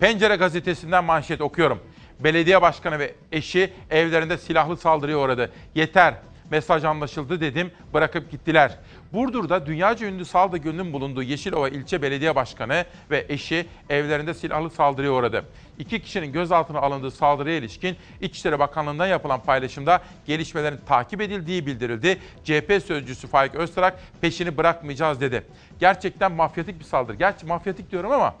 Pencere 0.00 0.36
gazetesinden 0.36 1.04
manşet 1.04 1.40
okuyorum. 1.40 1.80
Belediye 2.20 2.62
başkanı 2.62 2.98
ve 2.98 3.14
eşi 3.32 3.72
evlerinde 3.90 4.38
silahlı 4.38 4.76
saldırıya 4.76 5.18
uğradı. 5.18 5.50
Yeter, 5.74 6.14
mesaj 6.50 6.84
anlaşıldı 6.84 7.40
dedim, 7.40 7.70
bırakıp 7.94 8.30
gittiler. 8.30 8.78
Burdur'da 9.16 9.66
dünyaca 9.66 10.06
ünlü 10.06 10.24
Salda 10.24 10.56
Gölü'nün 10.56 10.92
bulunduğu 10.92 11.22
Yeşilova 11.22 11.68
ilçe 11.68 12.02
belediye 12.02 12.34
başkanı 12.34 12.84
ve 13.10 13.26
eşi 13.28 13.66
evlerinde 13.88 14.34
silahlı 14.34 14.70
saldırıya 14.70 15.12
uğradı. 15.12 15.44
İki 15.78 16.02
kişinin 16.02 16.32
gözaltına 16.32 16.80
alındığı 16.80 17.10
saldırıya 17.10 17.56
ilişkin 17.56 17.96
İçişleri 18.20 18.58
Bakanlığı'ndan 18.58 19.06
yapılan 19.06 19.42
paylaşımda 19.42 20.02
gelişmelerin 20.26 20.80
takip 20.86 21.20
edildiği 21.20 21.66
bildirildi. 21.66 22.18
CHP 22.44 22.82
sözcüsü 22.86 23.28
Faik 23.28 23.54
Öztrak 23.54 23.98
peşini 24.20 24.56
bırakmayacağız 24.56 25.20
dedi. 25.20 25.46
Gerçekten 25.80 26.32
mafyatik 26.32 26.78
bir 26.78 26.84
saldırı. 26.84 27.16
Gerçi 27.16 27.46
mafyatik 27.46 27.90
diyorum 27.90 28.12
ama 28.12 28.34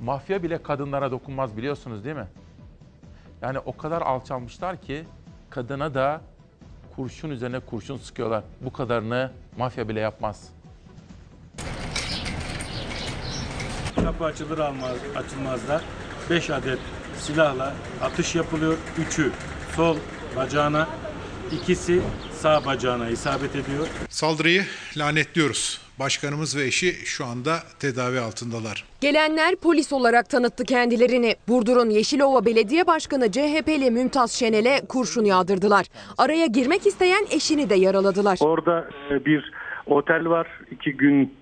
mafya 0.00 0.42
bile 0.42 0.62
kadınlara 0.62 1.10
dokunmaz 1.10 1.56
biliyorsunuz 1.56 2.04
değil 2.04 2.16
mi? 2.16 2.28
Yani 3.42 3.58
o 3.58 3.76
kadar 3.76 4.02
alçalmışlar 4.02 4.80
ki 4.80 5.04
kadına 5.50 5.94
da 5.94 6.20
kurşun 6.96 7.30
üzerine 7.30 7.60
kurşun 7.60 7.98
sıkıyorlar. 7.98 8.44
Bu 8.60 8.72
kadarını 8.72 9.30
mafya 9.58 9.88
bile 9.88 10.00
yapmaz. 10.00 10.48
Kapı 13.94 14.24
açılır 14.24 14.58
almaz, 14.58 14.96
açılmazda 15.16 15.80
5 16.30 16.50
adet 16.50 16.78
silahla 17.18 17.74
atış 18.02 18.34
yapılıyor. 18.34 18.76
Üçü 18.98 19.32
sol 19.76 19.96
bacağına, 20.36 20.88
ikisi 21.52 22.00
sağ 22.40 22.64
bacağına 22.64 23.08
isabet 23.08 23.56
ediyor. 23.56 23.86
Saldırıyı 24.08 24.66
lanetliyoruz. 24.96 25.81
Başkanımız 25.98 26.56
ve 26.56 26.64
eşi 26.64 26.92
şu 27.04 27.24
anda 27.24 27.58
tedavi 27.78 28.20
altındalar. 28.20 28.84
Gelenler 29.00 29.56
polis 29.56 29.92
olarak 29.92 30.28
tanıttı 30.30 30.64
kendilerini. 30.64 31.36
Burdur'un 31.48 31.90
Yeşilova 31.90 32.44
Belediye 32.44 32.86
Başkanı 32.86 33.32
CHP'li 33.32 33.90
Mümtaz 33.90 34.32
Şenel'e 34.32 34.80
kurşun 34.88 35.24
yağdırdılar. 35.24 35.86
Araya 36.18 36.46
girmek 36.46 36.86
isteyen 36.86 37.26
eşini 37.30 37.70
de 37.70 37.74
yaraladılar. 37.74 38.38
Orada 38.40 38.88
e, 39.10 39.24
bir 39.24 39.52
otel 39.86 40.26
var. 40.28 40.46
iki 40.70 40.92
gün 40.92 41.34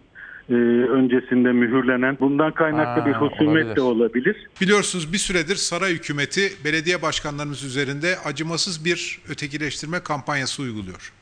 e, 0.49 0.55
öncesinde 0.91 1.53
mühürlenen. 1.53 2.19
Bundan 2.21 2.55
kaynaklı 2.55 3.03
Aa, 3.03 3.07
bir 3.07 3.13
husumet 3.13 3.41
olabilir. 3.65 3.77
de 3.77 3.81
olabilir. 3.81 4.37
Biliyorsunuz 4.61 5.13
bir 5.13 5.19
süredir 5.19 5.57
saray 5.57 5.93
hükümeti 5.93 6.53
belediye 6.65 7.03
başkanlarımız 7.03 7.65
üzerinde 7.65 8.15
acımasız 8.25 8.85
bir 8.85 9.21
ötekileştirme 9.29 10.01
kampanyası 10.01 10.63
uyguluyor. 10.63 11.13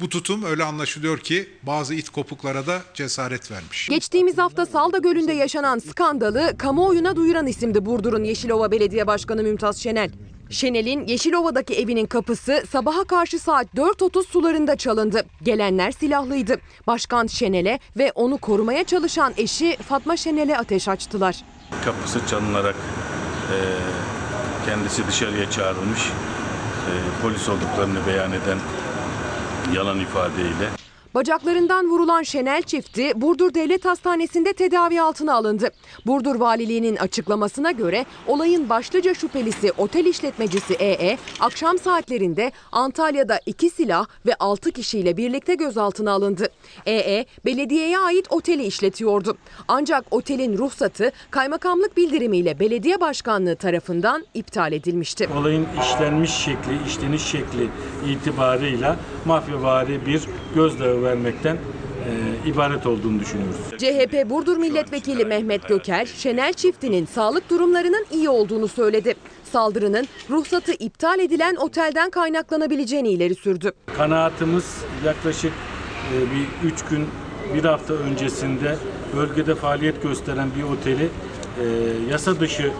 Bu 0.00 0.08
tutum 0.08 0.42
öyle 0.44 0.64
anlaşılıyor 0.64 1.18
ki 1.18 1.48
bazı 1.62 1.94
it 1.94 2.08
kopuklara 2.08 2.66
da 2.66 2.82
cesaret 2.94 3.50
vermiş. 3.50 3.88
Geçtiğimiz 3.88 4.38
hafta 4.38 4.66
Salda 4.66 4.98
Gölü'nde 4.98 5.32
yaşanan 5.32 5.78
skandalı 5.78 6.58
kamuoyuna 6.58 7.16
duyuran 7.16 7.46
isimdi 7.46 7.86
Burdur'un 7.86 8.24
Yeşilova 8.24 8.70
Belediye 8.70 9.06
Başkanı 9.06 9.42
Mümtaz 9.42 9.78
Şenel. 9.78 10.10
Şenel'in 10.50 11.06
Yeşilova'daki 11.06 11.74
evinin 11.74 12.06
kapısı 12.06 12.64
sabaha 12.72 13.04
karşı 13.04 13.38
saat 13.38 13.66
4.30 13.76 14.26
sularında 14.26 14.76
çalındı. 14.76 15.24
Gelenler 15.42 15.90
silahlıydı. 15.90 16.56
Başkan 16.86 17.26
Şenel'e 17.26 17.78
ve 17.98 18.12
onu 18.14 18.38
korumaya 18.38 18.84
çalışan 18.84 19.32
eşi 19.36 19.76
Fatma 19.88 20.16
Şenel'e 20.16 20.58
ateş 20.58 20.88
açtılar. 20.88 21.36
Kapısı 21.84 22.26
çalınarak 22.26 22.76
e, 23.52 23.56
kendisi 24.66 25.06
dışarıya 25.06 25.50
çağrılmış. 25.50 26.00
E, 26.00 26.92
polis 27.22 27.48
olduklarını 27.48 28.06
beyan 28.06 28.32
eden 28.32 28.58
yalan 29.74 30.00
ifadeyle 30.00 30.79
Bacaklarından 31.14 31.90
vurulan 31.90 32.22
Şenel 32.22 32.62
çifti 32.62 33.12
Burdur 33.20 33.54
Devlet 33.54 33.84
Hastanesi'nde 33.84 34.52
tedavi 34.52 35.02
altına 35.02 35.34
alındı. 35.34 35.70
Burdur 36.06 36.36
Valiliği'nin 36.36 36.96
açıklamasına 36.96 37.70
göre 37.70 38.06
olayın 38.26 38.68
başlıca 38.68 39.14
şüphelisi 39.14 39.72
otel 39.78 40.06
işletmecisi 40.06 40.74
EE 40.74 41.18
akşam 41.40 41.78
saatlerinde 41.78 42.52
Antalya'da 42.72 43.40
iki 43.46 43.70
silah 43.70 44.06
ve 44.26 44.34
6 44.34 44.70
kişiyle 44.70 45.16
birlikte 45.16 45.54
gözaltına 45.54 46.12
alındı. 46.12 46.48
EE 46.86 47.26
belediyeye 47.44 47.98
ait 47.98 48.26
oteli 48.30 48.64
işletiyordu. 48.64 49.36
Ancak 49.68 50.04
otelin 50.10 50.58
ruhsatı 50.58 51.12
kaymakamlık 51.30 51.96
bildirimiyle 51.96 52.60
belediye 52.60 53.00
başkanlığı 53.00 53.56
tarafından 53.56 54.24
iptal 54.34 54.72
edilmişti. 54.72 55.28
Olayın 55.40 55.66
işlenmiş 55.80 56.30
şekli, 56.30 56.86
işleniş 56.86 57.22
şekli 57.22 57.68
itibarıyla 58.08 58.96
mafyavari 59.24 60.06
bir 60.06 60.22
gözdağı 60.54 60.99
vermekten 61.02 61.56
e, 61.56 62.48
ibaret 62.48 62.86
olduğunu 62.86 63.20
düşünüyoruz. 63.20 63.56
CHP 63.78 64.30
Burdur 64.30 64.56
Milletvekili 64.56 65.24
Mehmet 65.24 65.68
Göker, 65.68 66.06
Şenel 66.06 66.52
çiftinin 66.52 67.06
sağlık 67.06 67.50
durumlarının 67.50 68.06
iyi 68.12 68.28
olduğunu 68.28 68.68
söyledi. 68.68 69.14
Saldırının 69.52 70.06
ruhsatı 70.30 70.72
iptal 70.72 71.18
edilen 71.18 71.56
otelden 71.56 72.10
kaynaklanabileceğini 72.10 73.08
ileri 73.08 73.34
sürdü. 73.34 73.72
Kanaatimiz 73.96 74.64
yaklaşık 75.04 75.52
e, 75.52 76.16
bir 76.20 76.68
üç 76.68 76.84
gün, 76.84 77.06
bir 77.54 77.64
hafta 77.64 77.94
öncesinde 77.94 78.76
bölgede 79.16 79.54
faaliyet 79.54 80.02
gösteren 80.02 80.48
bir 80.58 80.62
oteli 80.62 81.04
e, 81.04 81.64
yasa 82.10 82.40
dışı 82.40 82.72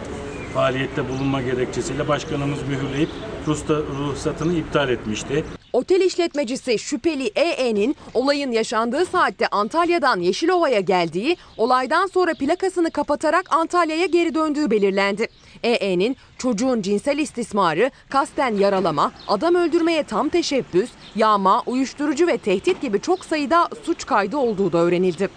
faaliyette 0.54 1.08
bulunma 1.08 1.42
gerekçesiyle 1.42 2.08
başkanımız 2.08 2.58
mühürleyip 2.68 3.10
ruhsa- 3.46 3.82
ruhsatını 3.98 4.54
iptal 4.58 4.88
etmişti. 4.88 5.44
Otel 5.72 6.00
işletmecisi 6.00 6.78
şüpheli 6.78 7.26
EE'nin 7.36 7.96
olayın 8.14 8.52
yaşandığı 8.52 9.06
saatte 9.06 9.46
Antalya'dan 9.46 10.20
Yeşilova'ya 10.20 10.80
geldiği, 10.80 11.36
olaydan 11.56 12.06
sonra 12.06 12.34
plakasını 12.34 12.90
kapatarak 12.90 13.46
Antalya'ya 13.50 14.06
geri 14.06 14.34
döndüğü 14.34 14.70
belirlendi. 14.70 15.28
EE'nin 15.62 16.16
çocuğun 16.38 16.82
cinsel 16.82 17.18
istismarı, 17.18 17.90
kasten 18.08 18.54
yaralama, 18.54 19.12
adam 19.28 19.54
öldürmeye 19.54 20.02
tam 20.02 20.28
teşebbüs, 20.28 20.90
yağma, 21.16 21.62
uyuşturucu 21.66 22.26
ve 22.26 22.38
tehdit 22.38 22.82
gibi 22.82 23.00
çok 23.00 23.24
sayıda 23.24 23.68
suç 23.86 24.06
kaydı 24.06 24.36
olduğu 24.36 24.72
da 24.72 24.78
öğrenildi. 24.78 25.28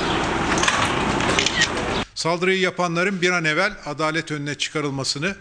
Saldırıyı 2.15 2.59
yapanların 2.59 3.21
bir 3.21 3.29
an 3.29 3.45
evvel 3.45 3.71
adalet 3.85 4.31
önüne 4.31 4.55
çıkarılmasını 4.55 5.35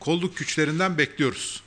kolluk 0.00 0.36
güçlerinden 0.36 0.98
bekliyoruz. 0.98 1.65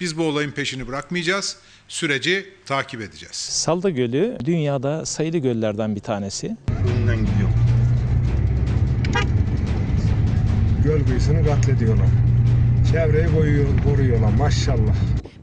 Biz 0.00 0.18
bu 0.18 0.22
olayın 0.24 0.50
peşini 0.50 0.86
bırakmayacağız. 0.88 1.56
Süreci 1.88 2.46
takip 2.66 3.00
edeceğiz. 3.00 3.34
Salda 3.36 3.90
Gölü 3.90 4.36
dünyada 4.44 5.06
sayılı 5.06 5.38
göllerden 5.38 5.94
bir 5.96 6.00
tanesi. 6.00 6.56
Önünden 6.88 7.16
gidiyor. 7.16 7.48
Göl 10.84 11.06
kıyısını 11.06 11.46
katlediyorlar. 11.46 12.06
Çevreyi 12.92 13.34
koyuyor, 13.34 13.66
koruyorlar 13.84 14.32
maşallah. 14.32 14.94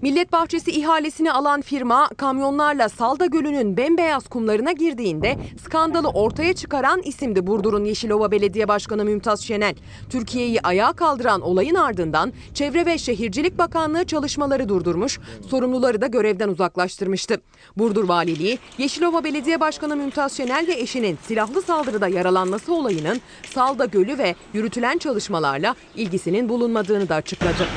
Millet 0.02 0.32
Bahçesi 0.32 0.72
ihalesini 0.72 1.32
alan 1.32 1.62
firma 1.62 2.10
kamyonlarla 2.18 2.89
Salda 2.89 3.26
Gölü'nün 3.26 3.78
bembeyaz 3.78 4.28
kumlarına 4.28 4.72
girdiğinde 4.72 5.38
skandalı 5.64 6.08
ortaya 6.08 6.54
çıkaran 6.54 7.02
isimdi 7.02 7.48
Burdur'un 7.48 7.86
Yeşilova 7.86 8.32
Belediye 8.32 8.68
Başkanı 8.68 9.06
Mümtaz 9.06 9.41
Şenel. 9.41 9.76
Türkiye'yi 10.10 10.62
ayağa 10.62 10.93
kaldıran 10.93 11.41
olayın 11.41 11.76
ardından 11.76 12.34
Çevre 12.54 12.86
ve 12.86 12.98
Şehircilik 12.98 13.58
Bakanlığı 13.58 14.06
çalışmaları 14.06 14.70
durdurmuş, 14.70 15.20
sorumluları 15.50 16.02
da 16.02 16.08
görevden 16.08 16.50
uzaklaştırmıştı. 16.50 17.41
Burdur 17.78 18.08
Valiliği, 18.10 18.60
Yeşilova 18.78 19.24
Belediye 19.24 19.60
Başkanı 19.60 19.96
Mümtaz 19.96 20.38
Şenel 20.38 20.68
ve 20.68 20.74
eşinin 20.74 21.18
silahlı 21.28 21.62
saldırıda 21.62 22.08
yaralanması 22.08 22.74
olayının 22.74 23.22
Salda 23.54 23.86
Gölü 23.86 24.18
ve 24.18 24.36
yürütülen 24.54 24.98
çalışmalarla 24.98 25.76
ilgisinin 25.96 26.50
bulunmadığını 26.50 27.10
da 27.10 27.16
açıkladı. 27.16 27.68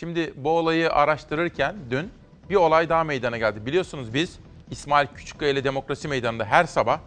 Şimdi 0.00 0.32
bu 0.36 0.50
olayı 0.50 0.92
araştırırken 0.92 1.76
dün 1.90 2.10
bir 2.50 2.54
olay 2.54 2.88
daha 2.88 3.04
meydana 3.04 3.38
geldi. 3.38 3.66
Biliyorsunuz 3.66 4.14
biz 4.14 4.38
İsmail 4.70 5.06
Küçükkaya 5.06 5.50
ile 5.52 5.64
Demokrasi 5.64 6.08
Meydanı'nda 6.08 6.44
her 6.44 6.64
sabah 6.64 6.98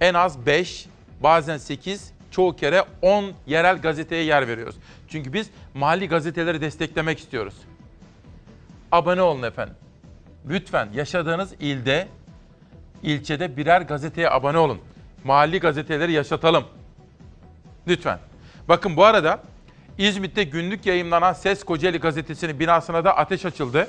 en 0.00 0.14
az 0.14 0.46
5, 0.46 0.86
bazen 1.20 1.56
8, 1.56 2.12
çoğu 2.30 2.56
kere 2.56 2.84
10 3.02 3.32
yerel 3.46 3.80
gazeteye 3.80 4.24
yer 4.24 4.48
veriyoruz. 4.48 4.76
Çünkü 5.08 5.32
biz 5.32 5.50
mahalli 5.74 6.08
gazeteleri 6.08 6.60
desteklemek 6.60 7.18
istiyoruz. 7.18 7.54
Abone 8.92 9.22
olun 9.22 9.42
efendim. 9.42 9.74
Lütfen 10.48 10.88
yaşadığınız 10.94 11.52
ilde, 11.60 12.08
ilçede 13.02 13.56
birer 13.56 13.80
gazeteye 13.80 14.30
abone 14.30 14.58
olun. 14.58 14.78
Mahalli 15.24 15.60
gazeteleri 15.60 16.12
yaşatalım. 16.12 16.64
Lütfen. 17.88 18.18
Bakın 18.68 18.96
bu 18.96 19.04
arada 19.04 19.40
İzmit'te 19.98 20.44
günlük 20.44 20.86
yayımlanan 20.86 21.32
Ses 21.32 21.64
Kocaeli 21.64 21.98
gazetesinin 21.98 22.58
binasına 22.58 23.04
da 23.04 23.16
ateş 23.16 23.44
açıldı. 23.44 23.88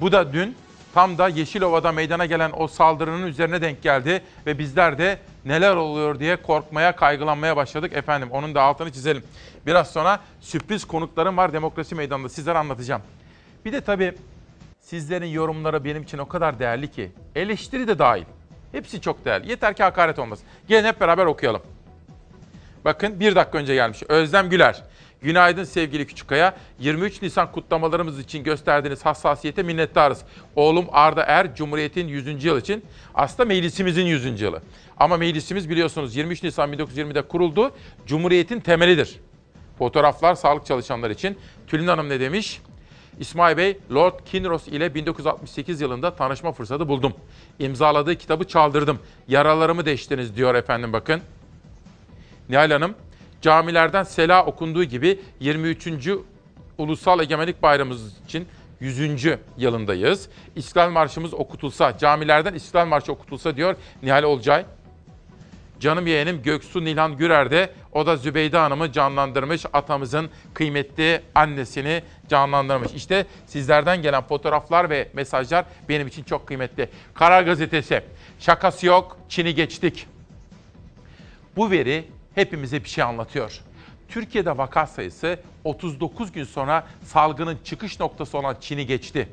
Bu 0.00 0.12
da 0.12 0.32
dün 0.32 0.56
tam 0.94 1.18
da 1.18 1.28
Yeşilova'da 1.28 1.92
meydana 1.92 2.26
gelen 2.26 2.52
o 2.56 2.68
saldırının 2.68 3.26
üzerine 3.26 3.62
denk 3.62 3.82
geldi 3.82 4.22
ve 4.46 4.58
bizler 4.58 4.98
de 4.98 5.18
neler 5.44 5.76
oluyor 5.76 6.18
diye 6.18 6.36
korkmaya, 6.36 6.96
kaygılanmaya 6.96 7.56
başladık 7.56 7.92
efendim. 7.92 8.28
Onun 8.30 8.54
da 8.54 8.62
altını 8.62 8.92
çizelim. 8.92 9.22
Biraz 9.66 9.90
sonra 9.90 10.20
sürpriz 10.40 10.84
konuklarım 10.84 11.36
var 11.36 11.52
Demokrasi 11.52 11.94
Meydanı'nda 11.94 12.28
sizlere 12.28 12.58
anlatacağım. 12.58 13.02
Bir 13.64 13.72
de 13.72 13.80
tabii 13.80 14.14
sizlerin 14.80 15.26
yorumları 15.26 15.84
benim 15.84 16.02
için 16.02 16.18
o 16.18 16.28
kadar 16.28 16.58
değerli 16.58 16.90
ki 16.90 17.10
eleştiri 17.34 17.88
de 17.88 17.98
dahil. 17.98 18.24
Hepsi 18.72 19.00
çok 19.00 19.24
değerli. 19.24 19.50
Yeter 19.50 19.76
ki 19.76 19.82
hakaret 19.82 20.18
olmasın. 20.18 20.46
Gelin 20.68 20.84
hep 20.84 21.00
beraber 21.00 21.26
okuyalım. 21.26 21.62
Bakın 22.84 23.20
bir 23.20 23.34
dakika 23.34 23.58
önce 23.58 23.74
gelmiş. 23.74 24.02
Özlem 24.08 24.50
Güler. 24.50 24.82
Günaydın 25.22 25.64
sevgili 25.64 26.06
Küçükkaya. 26.06 26.56
23 26.78 27.22
Nisan 27.22 27.52
kutlamalarımız 27.52 28.18
için 28.18 28.44
gösterdiğiniz 28.44 29.04
hassasiyete 29.04 29.62
minnettarız. 29.62 30.22
Oğlum 30.56 30.86
Arda 30.92 31.22
Er, 31.22 31.54
Cumhuriyet'in 31.54 32.08
100. 32.08 32.44
yıl 32.44 32.60
için 32.60 32.84
aslında 33.14 33.44
meclisimizin 33.44 34.06
100. 34.06 34.40
yılı. 34.40 34.62
Ama 34.96 35.16
meclisimiz 35.16 35.70
biliyorsunuz 35.70 36.16
23 36.16 36.42
Nisan 36.42 36.72
1920'de 36.72 37.22
kuruldu. 37.22 37.72
Cumhuriyet'in 38.06 38.60
temelidir. 38.60 39.20
Fotoğraflar 39.78 40.34
sağlık 40.34 40.66
çalışanları 40.66 41.12
için. 41.12 41.38
Tülin 41.66 41.88
Hanım 41.88 42.08
ne 42.08 42.20
demiş? 42.20 42.60
İsmail 43.20 43.56
Bey, 43.56 43.78
Lord 43.94 44.14
Kinross 44.24 44.68
ile 44.68 44.94
1968 44.94 45.80
yılında 45.80 46.14
tanışma 46.14 46.52
fırsatı 46.52 46.88
buldum. 46.88 47.12
İmzaladığı 47.58 48.16
kitabı 48.16 48.44
çaldırdım. 48.44 48.98
Yaralarımı 49.28 49.86
deştiniz 49.86 50.36
diyor 50.36 50.54
efendim 50.54 50.92
bakın. 50.92 51.20
Nihal 52.48 52.70
Hanım, 52.70 52.94
camilerden 53.42 54.02
sela 54.02 54.46
okunduğu 54.46 54.84
gibi 54.84 55.20
23. 55.40 55.88
Ulusal 56.78 57.20
Egemenlik 57.20 57.62
Bayramımız 57.62 58.18
için 58.24 58.48
100. 58.80 59.26
yılındayız. 59.58 60.28
İstiklal 60.56 60.90
Marşımız 60.90 61.34
okutulsa, 61.34 61.98
camilerden 61.98 62.54
İstiklal 62.54 62.86
Marşı 62.86 63.12
okutulsa 63.12 63.56
diyor 63.56 63.76
Nihal 64.02 64.22
Olcay. 64.22 64.64
Canım 65.80 66.06
yeğenim 66.06 66.42
Göksu 66.42 66.84
Nilhan 66.84 67.16
Gürer 67.16 67.50
de 67.50 67.70
o 67.92 68.06
da 68.06 68.16
Zübeyde 68.16 68.58
Hanım'ı 68.58 68.92
canlandırmış. 68.92 69.66
Atamızın 69.72 70.30
kıymetli 70.54 71.20
annesini 71.34 72.02
canlandırmış. 72.28 72.92
İşte 72.92 73.26
sizlerden 73.46 74.02
gelen 74.02 74.22
fotoğraflar 74.22 74.90
ve 74.90 75.08
mesajlar 75.12 75.64
benim 75.88 76.06
için 76.06 76.22
çok 76.22 76.46
kıymetli. 76.46 76.88
Karar 77.14 77.42
Gazetesi. 77.42 78.02
Şakası 78.38 78.86
yok, 78.86 79.16
Çin'i 79.28 79.54
geçtik. 79.54 80.06
Bu 81.56 81.70
veri 81.70 82.04
hepimize 82.34 82.84
bir 82.84 82.88
şey 82.88 83.04
anlatıyor. 83.04 83.60
Türkiye'de 84.08 84.58
vaka 84.58 84.86
sayısı 84.86 85.38
39 85.64 86.32
gün 86.32 86.44
sonra 86.44 86.86
salgının 87.04 87.58
çıkış 87.64 88.00
noktası 88.00 88.38
olan 88.38 88.56
Çin'i 88.60 88.86
geçti. 88.86 89.28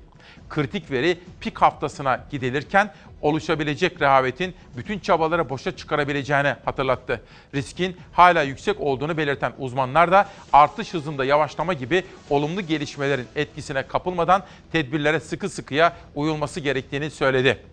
Kritik 0.49 0.91
veri 0.91 1.19
pik 1.41 1.61
haftasına 1.61 2.25
gidilirken 2.31 2.93
oluşabilecek 3.21 4.01
rehavetin 4.01 4.55
bütün 4.77 4.99
çabaları 4.99 5.49
boşa 5.49 5.75
çıkarabileceğini 5.75 6.55
hatırlattı. 6.65 7.21
Riskin 7.55 7.97
hala 8.13 8.41
yüksek 8.43 8.79
olduğunu 8.81 9.17
belirten 9.17 9.53
uzmanlar 9.57 10.11
da 10.11 10.29
artış 10.53 10.93
hızında 10.93 11.25
yavaşlama 11.25 11.73
gibi 11.73 12.03
olumlu 12.29 12.61
gelişmelerin 12.61 13.27
etkisine 13.35 13.87
kapılmadan 13.87 14.43
tedbirlere 14.71 15.19
sıkı 15.19 15.49
sıkıya 15.49 15.97
uyulması 16.15 16.59
gerektiğini 16.59 17.11
söyledi. 17.11 17.63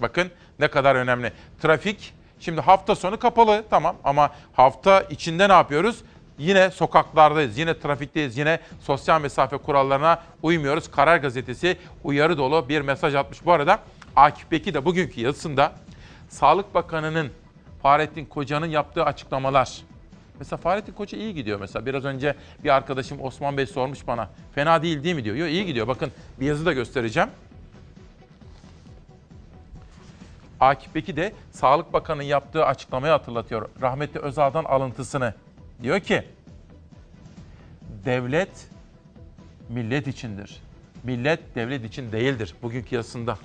Bakın 0.00 0.30
ne 0.58 0.68
kadar 0.68 0.94
önemli. 0.94 1.32
Trafik 1.62 2.14
Şimdi 2.40 2.60
hafta 2.60 2.94
sonu 2.94 3.18
kapalı 3.18 3.64
tamam 3.70 3.96
ama 4.04 4.30
hafta 4.52 5.00
içinde 5.00 5.48
ne 5.48 5.52
yapıyoruz? 5.52 6.02
Yine 6.38 6.70
sokaklardayız, 6.70 7.58
yine 7.58 7.78
trafikteyiz, 7.78 8.38
yine 8.38 8.60
sosyal 8.80 9.20
mesafe 9.20 9.56
kurallarına 9.56 10.22
uymuyoruz. 10.42 10.90
Karar 10.90 11.16
Gazetesi 11.16 11.76
uyarı 12.04 12.38
dolu 12.38 12.68
bir 12.68 12.80
mesaj 12.80 13.14
atmış. 13.14 13.44
Bu 13.44 13.52
arada 13.52 13.78
Akif 14.16 14.50
Beki 14.50 14.74
de 14.74 14.84
bugünkü 14.84 15.20
yazısında 15.20 15.72
Sağlık 16.28 16.74
Bakanı'nın 16.74 17.30
Fahrettin 17.82 18.24
Koca'nın 18.24 18.66
yaptığı 18.66 19.04
açıklamalar. 19.04 19.82
Mesela 20.38 20.56
Fahrettin 20.56 20.92
Koca 20.92 21.18
iyi 21.18 21.34
gidiyor 21.34 21.60
mesela. 21.60 21.86
Biraz 21.86 22.04
önce 22.04 22.34
bir 22.64 22.70
arkadaşım 22.70 23.20
Osman 23.20 23.56
Bey 23.56 23.66
sormuş 23.66 24.06
bana. 24.06 24.28
Fena 24.54 24.82
değil 24.82 25.04
değil 25.04 25.14
mi 25.14 25.24
diyor. 25.24 25.36
Yok 25.36 25.48
iyi 25.48 25.66
gidiyor. 25.66 25.88
Bakın 25.88 26.12
bir 26.40 26.46
yazı 26.46 26.66
da 26.66 26.72
göstereceğim. 26.72 27.28
Akif 30.60 30.94
Beki 30.94 31.16
de 31.16 31.32
Sağlık 31.50 31.92
Bakanı'nın 31.92 32.24
yaptığı 32.24 32.64
açıklamayı 32.64 33.12
hatırlatıyor. 33.12 33.68
Rahmetli 33.82 34.20
Özal'dan 34.20 34.64
alıntısını. 34.64 35.34
Diyor 35.82 36.00
ki, 36.00 36.22
devlet 38.04 38.68
millet 39.68 40.06
içindir. 40.06 40.62
Millet 41.04 41.54
devlet 41.54 41.84
için 41.84 42.12
değildir 42.12 42.54
bugünkü 42.62 42.94
yazısında. 42.94 43.38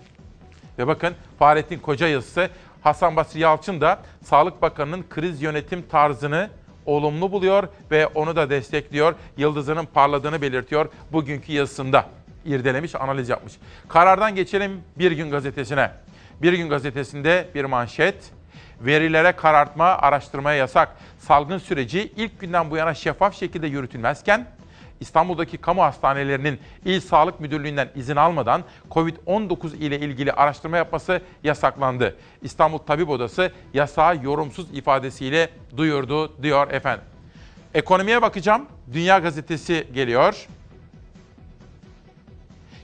Ve 0.77 0.87
bakın 0.87 1.13
Fahrettin 1.39 1.79
Koca 1.79 2.07
yazısı 2.07 2.49
Hasan 2.81 3.15
Basri 3.15 3.39
Yalçın 3.39 3.81
da 3.81 3.99
Sağlık 4.23 4.61
Bakanı'nın 4.61 5.05
kriz 5.09 5.41
yönetim 5.41 5.81
tarzını 5.81 6.49
olumlu 6.85 7.31
buluyor 7.31 7.67
ve 7.91 8.07
onu 8.07 8.35
da 8.35 8.49
destekliyor. 8.49 9.15
Yıldızının 9.37 9.85
parladığını 9.85 10.41
belirtiyor 10.41 10.89
bugünkü 11.11 11.51
yazısında. 11.51 12.05
İrdelemiş, 12.45 12.95
analiz 12.95 13.29
yapmış. 13.29 13.53
Karardan 13.87 14.35
geçelim 14.35 14.81
Bir 14.97 15.11
Gün 15.11 15.31
Gazetesi'ne. 15.31 15.91
Bir 16.41 16.53
Gün 16.53 16.69
Gazetesi'nde 16.69 17.47
bir 17.55 17.65
manşet. 17.65 18.15
Verilere 18.81 19.31
karartma, 19.31 19.85
araştırmaya 19.85 20.57
yasak. 20.57 20.95
Salgın 21.19 21.57
süreci 21.57 22.13
ilk 22.15 22.39
günden 22.39 22.71
bu 22.71 22.77
yana 22.77 22.93
şeffaf 22.93 23.35
şekilde 23.35 23.67
yürütülmezken 23.67 24.47
İstanbul'daki 24.99 25.57
kamu 25.57 25.83
hastanelerinin 25.83 26.59
İl 26.85 27.01
Sağlık 27.01 27.39
Müdürlüğü'nden 27.39 27.89
izin 27.95 28.15
almadan 28.15 28.63
COVID-19 28.91 29.75
ile 29.75 29.99
ilgili 29.99 30.31
araştırma 30.31 30.77
yapması 30.77 31.21
yasaklandı. 31.43 32.15
İstanbul 32.41 32.77
Tabip 32.77 33.09
Odası 33.09 33.51
yasağı 33.73 34.23
yorumsuz 34.23 34.73
ifadesiyle 34.73 35.49
duyurdu 35.77 36.43
diyor 36.43 36.71
efendim. 36.71 37.03
Ekonomiye 37.73 38.21
bakacağım. 38.21 38.65
Dünya 38.93 39.19
Gazetesi 39.19 39.87
geliyor. 39.93 40.47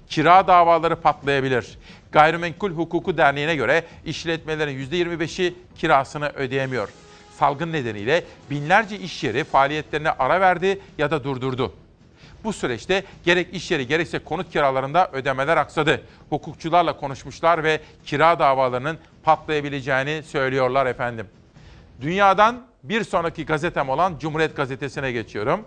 Kira 0.10 0.48
davaları 0.48 0.96
patlayabilir. 0.96 1.78
Gayrimenkul 2.12 2.72
Hukuku 2.72 3.18
Derneği'ne 3.18 3.56
göre 3.56 3.84
işletmelerin 4.06 4.88
%25'i 4.88 5.56
kirasını 5.78 6.30
ödeyemiyor. 6.30 6.90
Salgın 7.40 7.72
nedeniyle 7.72 8.24
binlerce 8.52 9.00
iş 9.00 9.24
yeri 9.24 9.44
faaliyetlerine 9.44 10.12
ara 10.12 10.42
verdi 10.42 10.80
ya 10.98 11.12
da 11.12 11.24
durdurdu. 11.24 11.74
Bu 12.44 12.54
süreçte 12.54 13.04
gerek 13.26 13.54
iş 13.54 13.72
yeri 13.72 13.88
gerekse 13.88 14.20
konut 14.20 14.52
kiralarında 14.52 15.10
ödemeler 15.12 15.58
aksadı. 15.58 16.02
Hukukçularla 16.30 16.98
konuşmuşlar 16.98 17.64
ve 17.64 17.82
kira 18.06 18.40
davalarının 18.40 18.98
patlayabileceğini 19.24 20.24
söylüyorlar 20.24 20.86
efendim. 20.86 21.28
Dünyadan 22.02 22.62
bir 22.84 23.04
sonraki 23.04 23.46
gazetem 23.46 23.90
olan 23.90 24.18
Cumhuriyet 24.20 24.56
Gazetesi'ne 24.56 25.12
geçiyorum. 25.12 25.66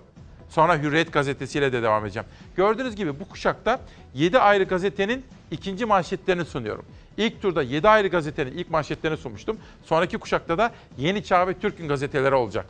Sonra 0.50 0.78
Hürriyet 0.78 1.12
Gazetesi'yle 1.12 1.72
de 1.72 1.82
devam 1.82 2.04
edeceğim. 2.04 2.28
Gördüğünüz 2.56 2.96
gibi 2.96 3.20
bu 3.20 3.28
kuşakta 3.28 3.80
7 4.14 4.38
ayrı 4.38 4.64
gazetenin 4.64 5.24
ikinci 5.50 5.86
manşetlerini 5.86 6.44
sunuyorum. 6.44 6.84
İlk 7.16 7.42
turda 7.42 7.62
7 7.62 7.88
ayrı 7.88 8.08
gazetenin 8.08 8.52
ilk 8.52 8.70
manşetlerini 8.70 9.16
sunmuştum. 9.16 9.58
Sonraki 9.84 10.18
kuşakta 10.18 10.58
da 10.58 10.72
Yeni 10.98 11.24
Çağ 11.24 11.48
ve 11.48 11.54
Türk'ün 11.54 11.88
gazeteleri 11.88 12.34
olacak. 12.34 12.66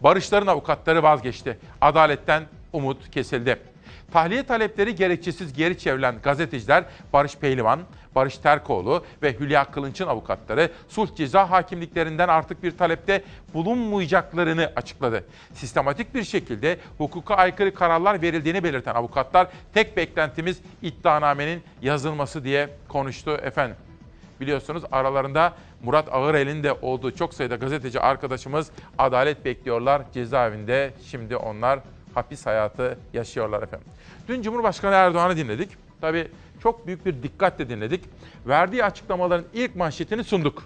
Barışların 0.00 0.46
avukatları 0.46 1.02
vazgeçti. 1.02 1.58
Adaletten 1.80 2.42
umut 2.72 3.10
kesildi. 3.10 3.58
Tahliye 4.12 4.42
talepleri 4.42 4.94
gerekçesiz 4.94 5.52
geri 5.52 5.78
çevrilen 5.78 6.14
gazeteciler 6.22 6.84
Barış 7.12 7.36
Pehlivan, 7.36 7.80
Barış 8.18 8.38
Terkoğlu 8.38 9.04
ve 9.22 9.32
Hülya 9.40 9.64
Kılınç'ın 9.64 10.06
avukatları 10.06 10.70
sulh 10.88 11.16
ceza 11.16 11.50
hakimliklerinden 11.50 12.28
artık 12.28 12.62
bir 12.62 12.78
talepte 12.78 13.22
bulunmayacaklarını 13.54 14.72
açıkladı. 14.76 15.24
Sistematik 15.54 16.14
bir 16.14 16.24
şekilde 16.24 16.78
hukuka 16.98 17.34
aykırı 17.34 17.74
kararlar 17.74 18.22
verildiğini 18.22 18.64
belirten 18.64 18.94
avukatlar 18.94 19.48
tek 19.74 19.96
beklentimiz 19.96 20.60
iddianamenin 20.82 21.62
yazılması 21.82 22.44
diye 22.44 22.68
konuştu 22.88 23.30
efendim. 23.30 23.76
Biliyorsunuz 24.40 24.82
aralarında 24.92 25.52
Murat 25.84 26.08
Ağırel'in 26.12 26.62
de 26.62 26.72
olduğu 26.72 27.10
çok 27.14 27.34
sayıda 27.34 27.56
gazeteci 27.56 28.00
arkadaşımız 28.00 28.70
adalet 28.98 29.44
bekliyorlar 29.44 30.02
cezaevinde. 30.14 30.90
Şimdi 31.06 31.36
onlar 31.36 31.80
hapis 32.14 32.46
hayatı 32.46 32.98
yaşıyorlar 33.12 33.62
efendim. 33.62 33.88
Dün 34.28 34.42
Cumhurbaşkanı 34.42 34.94
Erdoğan'ı 34.94 35.36
dinledik. 35.36 35.70
Tabii 36.00 36.28
çok 36.62 36.86
büyük 36.86 37.06
bir 37.06 37.22
dikkatle 37.22 37.68
dinledik. 37.68 38.04
Verdiği 38.46 38.84
açıklamaların 38.84 39.44
ilk 39.54 39.76
manşetini 39.76 40.24
sunduk. 40.24 40.62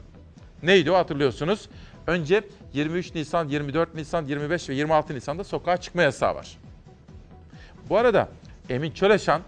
Neydi 0.63 0.91
o 0.91 0.95
hatırlıyorsunuz? 0.95 1.69
Önce 2.07 2.43
23 2.73 3.15
Nisan, 3.15 3.49
24 3.49 3.95
Nisan, 3.95 4.27
25 4.27 4.69
ve 4.69 4.75
26 4.75 5.15
Nisan'da 5.15 5.45
sokağa 5.45 5.77
çıkma 5.77 6.03
yasağı 6.03 6.35
var. 6.35 6.59
Bu 7.89 7.97
arada 7.97 8.29
Emin 8.69 8.91
Çöleşan 8.91 9.43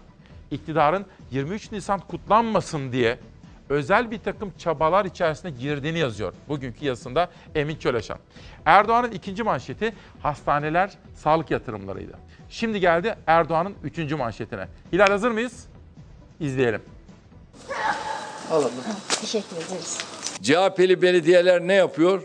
iktidarın 0.51 1.05
23 1.31 1.71
Nisan 1.71 1.99
kutlanmasın 1.99 2.91
diye 2.91 3.17
özel 3.69 4.11
bir 4.11 4.19
takım 4.19 4.53
çabalar 4.57 5.05
içerisine 5.05 5.51
girdiğini 5.51 5.99
yazıyor. 5.99 6.33
Bugünkü 6.47 6.85
yazısında 6.85 7.29
Emin 7.55 7.75
Çöleşan. 7.75 8.17
Erdoğan'ın 8.65 9.11
ikinci 9.11 9.43
manşeti 9.43 9.93
hastaneler 10.21 10.91
sağlık 11.13 11.51
yatırımlarıydı. 11.51 12.13
Şimdi 12.49 12.79
geldi 12.79 13.15
Erdoğan'ın 13.27 13.75
üçüncü 13.83 14.15
manşetine. 14.15 14.67
Hilal 14.93 15.07
hazır 15.07 15.31
mıyız? 15.31 15.67
İzleyelim. 16.39 16.81
Alalım. 18.51 18.71
Teşekkür 19.21 19.55
ederiz. 19.55 19.97
CHP'li 20.41 21.01
belediyeler 21.01 21.61
ne 21.61 21.73
yapıyor? 21.73 22.23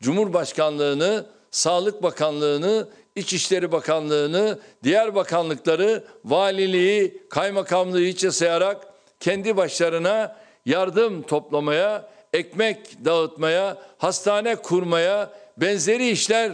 Cumhurbaşkanlığını, 0.00 1.26
Sağlık 1.50 2.02
Bakanlığını, 2.02 2.88
İçişleri 3.16 3.72
Bakanlığını, 3.72 4.58
diğer 4.82 5.14
bakanlıkları, 5.14 6.04
valiliği, 6.24 7.22
kaymakamlığı 7.30 8.00
hiçe 8.00 8.30
sayarak 8.30 8.86
kendi 9.20 9.56
başlarına 9.56 10.36
yardım 10.66 11.22
toplamaya, 11.22 12.08
ekmek 12.32 13.04
dağıtmaya, 13.04 13.78
hastane 13.98 14.56
kurmaya, 14.56 15.32
benzeri 15.56 16.08
işler 16.08 16.52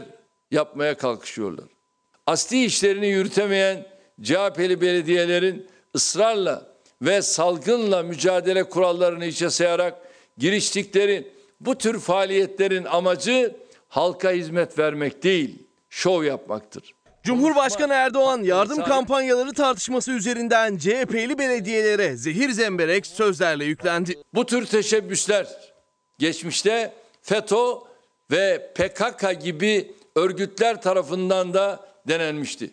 yapmaya 0.50 0.96
kalkışıyorlar. 0.96 1.66
Asli 2.26 2.64
işlerini 2.64 3.06
yürütemeyen 3.06 3.86
CHP'li 4.22 4.80
belediyelerin 4.80 5.68
ısrarla 5.94 6.66
ve 7.02 7.22
salgınla 7.22 8.02
mücadele 8.02 8.64
kurallarını 8.64 9.26
içe 9.26 9.50
sayarak 9.50 9.94
giriştikleri 10.38 11.32
bu 11.60 11.78
tür 11.78 12.00
faaliyetlerin 12.00 12.84
amacı 12.84 13.56
halka 13.88 14.30
hizmet 14.30 14.78
vermek 14.78 15.22
değil, 15.22 15.58
şov 15.90 16.24
yapmaktır. 16.24 16.94
Cumhurbaşkanı 17.22 17.92
Erdoğan 17.92 18.42
yardım 18.42 18.84
kampanyaları 18.84 19.52
tartışması 19.52 20.12
üzerinden 20.12 20.76
CHP'li 20.76 21.38
belediyelere 21.38 22.16
zehir 22.16 22.50
zemberek 22.50 23.06
sözlerle 23.06 23.64
yüklendi. 23.64 24.14
Bu 24.34 24.46
tür 24.46 24.66
teşebbüsler 24.66 25.46
geçmişte 26.18 26.92
FETÖ 27.22 27.74
ve 28.30 28.72
PKK 28.74 29.40
gibi 29.40 29.94
örgütler 30.16 30.82
tarafından 30.82 31.54
da 31.54 31.80
denenmişti. 32.08 32.70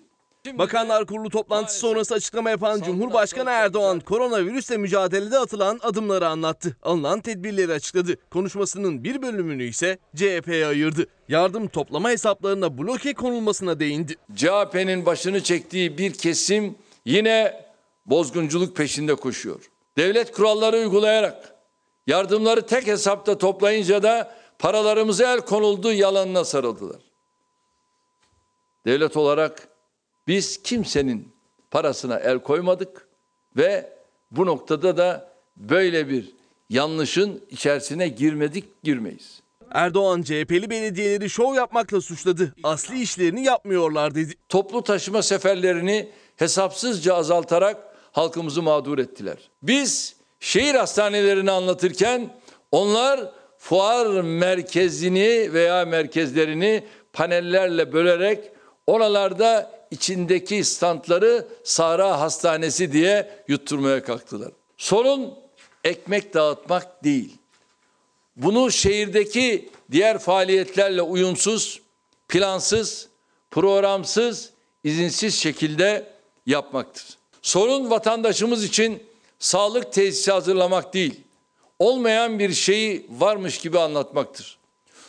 Bakanlar 0.53 1.05
Kurulu 1.05 1.29
toplantısı 1.29 1.79
sonrası 1.79 2.13
açıklama 2.13 2.49
yapan 2.49 2.81
Cumhurbaşkanı 2.81 3.49
Erdoğan 3.49 3.99
koronavirüsle 3.99 4.77
mücadelede 4.77 5.39
atılan 5.39 5.79
adımları 5.83 6.27
anlattı. 6.27 6.77
Alınan 6.83 7.21
tedbirleri 7.21 7.73
açıkladı. 7.73 8.17
Konuşmasının 8.29 9.03
bir 9.03 9.21
bölümünü 9.21 9.63
ise 9.63 9.97
CHP'ye 10.15 10.65
ayırdı. 10.65 11.07
Yardım 11.29 11.67
toplama 11.67 12.09
hesaplarına 12.09 12.77
bloke 12.77 13.13
konulmasına 13.13 13.79
değindi. 13.79 14.15
CHP'nin 14.35 15.05
başını 15.05 15.43
çektiği 15.43 15.97
bir 15.97 16.13
kesim 16.13 16.75
yine 17.05 17.65
bozgunculuk 18.05 18.75
peşinde 18.75 19.15
koşuyor. 19.15 19.71
Devlet 19.97 20.31
kuralları 20.31 20.77
uygulayarak 20.77 21.55
yardımları 22.07 22.65
tek 22.65 22.87
hesapta 22.87 23.37
toplayınca 23.37 24.03
da 24.03 24.35
paralarımıza 24.59 25.33
el 25.33 25.41
konuldu 25.41 25.93
yalanına 25.93 26.43
sarıldılar. 26.45 27.01
Devlet 28.85 29.17
olarak 29.17 29.67
biz 30.27 30.63
kimsenin 30.63 31.33
parasına 31.71 32.19
el 32.19 32.39
koymadık 32.39 33.07
ve 33.57 33.93
bu 34.31 34.45
noktada 34.45 34.97
da 34.97 35.31
böyle 35.57 36.09
bir 36.09 36.31
yanlışın 36.69 37.41
içerisine 37.49 38.07
girmedik, 38.07 38.83
girmeyiz. 38.83 39.41
Erdoğan 39.71 40.21
CHP'li 40.21 40.69
belediyeleri 40.69 41.29
şov 41.29 41.55
yapmakla 41.55 42.01
suçladı. 42.01 42.55
Asli 42.63 43.01
işlerini 43.01 43.43
yapmıyorlar 43.43 44.15
dedi. 44.15 44.33
Toplu 44.49 44.83
taşıma 44.83 45.21
seferlerini 45.21 46.09
hesapsızca 46.35 47.15
azaltarak 47.15 47.77
halkımızı 48.11 48.61
mağdur 48.61 48.99
ettiler. 48.99 49.49
Biz 49.63 50.15
şehir 50.39 50.75
hastanelerini 50.75 51.51
anlatırken 51.51 52.29
onlar 52.71 53.31
fuar 53.57 54.21
merkezini 54.21 55.53
veya 55.53 55.85
merkezlerini 55.85 56.83
panellerle 57.13 57.93
bölerek 57.93 58.51
Oralarda 58.87 59.71
içindeki 59.95 60.63
standları 60.63 61.47
Sahra 61.63 62.19
Hastanesi 62.19 62.91
diye 62.91 63.43
yutturmaya 63.47 64.03
kalktılar. 64.03 64.51
Sorun 64.77 65.33
ekmek 65.83 66.33
dağıtmak 66.33 67.03
değil. 67.03 67.37
Bunu 68.35 68.71
şehirdeki 68.71 69.69
diğer 69.91 70.19
faaliyetlerle 70.19 71.01
uyumsuz, 71.01 71.81
plansız, 72.27 73.07
programsız, 73.51 74.49
izinsiz 74.83 75.35
şekilde 75.35 76.07
yapmaktır. 76.45 77.05
Sorun 77.41 77.89
vatandaşımız 77.89 78.63
için 78.63 79.03
sağlık 79.39 79.93
tesisi 79.93 80.31
hazırlamak 80.31 80.93
değil, 80.93 81.21
olmayan 81.79 82.39
bir 82.39 82.53
şeyi 82.53 83.05
varmış 83.09 83.57
gibi 83.57 83.79
anlatmaktır. 83.79 84.57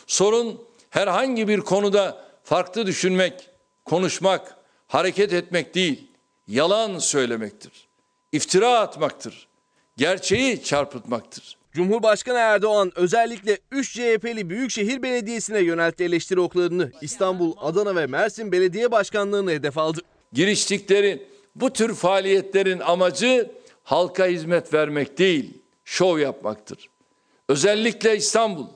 Sorun 0.07 0.61
herhangi 0.89 1.47
bir 1.47 1.61
konuda 1.61 2.27
farklı 2.43 2.85
düşünmek, 2.85 3.49
konuşmak, 3.85 4.56
hareket 4.87 5.33
etmek 5.33 5.75
değil, 5.75 6.07
yalan 6.47 6.99
söylemektir. 6.99 7.87
İftira 8.31 8.79
atmaktır. 8.79 9.47
Gerçeği 9.97 10.63
çarpıtmaktır. 10.63 11.57
Cumhurbaşkanı 11.71 12.37
Erdoğan 12.37 12.91
özellikle 12.95 13.57
3 13.71 13.93
CHP'li 13.93 14.49
Büyükşehir 14.49 15.01
Belediyesi'ne 15.01 15.59
yöneltti 15.59 16.03
eleştiri 16.03 16.39
oklarını. 16.39 16.91
İstanbul, 17.01 17.53
Adana 17.57 17.95
ve 17.95 18.07
Mersin 18.07 18.51
Belediye 18.51 18.91
Başkanlığı'nı 18.91 19.51
hedef 19.51 19.77
aldı. 19.77 20.01
Giriştikleri 20.33 21.27
bu 21.55 21.73
tür 21.73 21.95
faaliyetlerin 21.95 22.79
amacı 22.79 23.51
halka 23.83 24.25
hizmet 24.25 24.73
vermek 24.73 25.17
değil, 25.17 25.53
şov 25.85 26.19
yapmaktır. 26.19 26.89
Özellikle 27.49 28.17
İstanbul, 28.17 28.67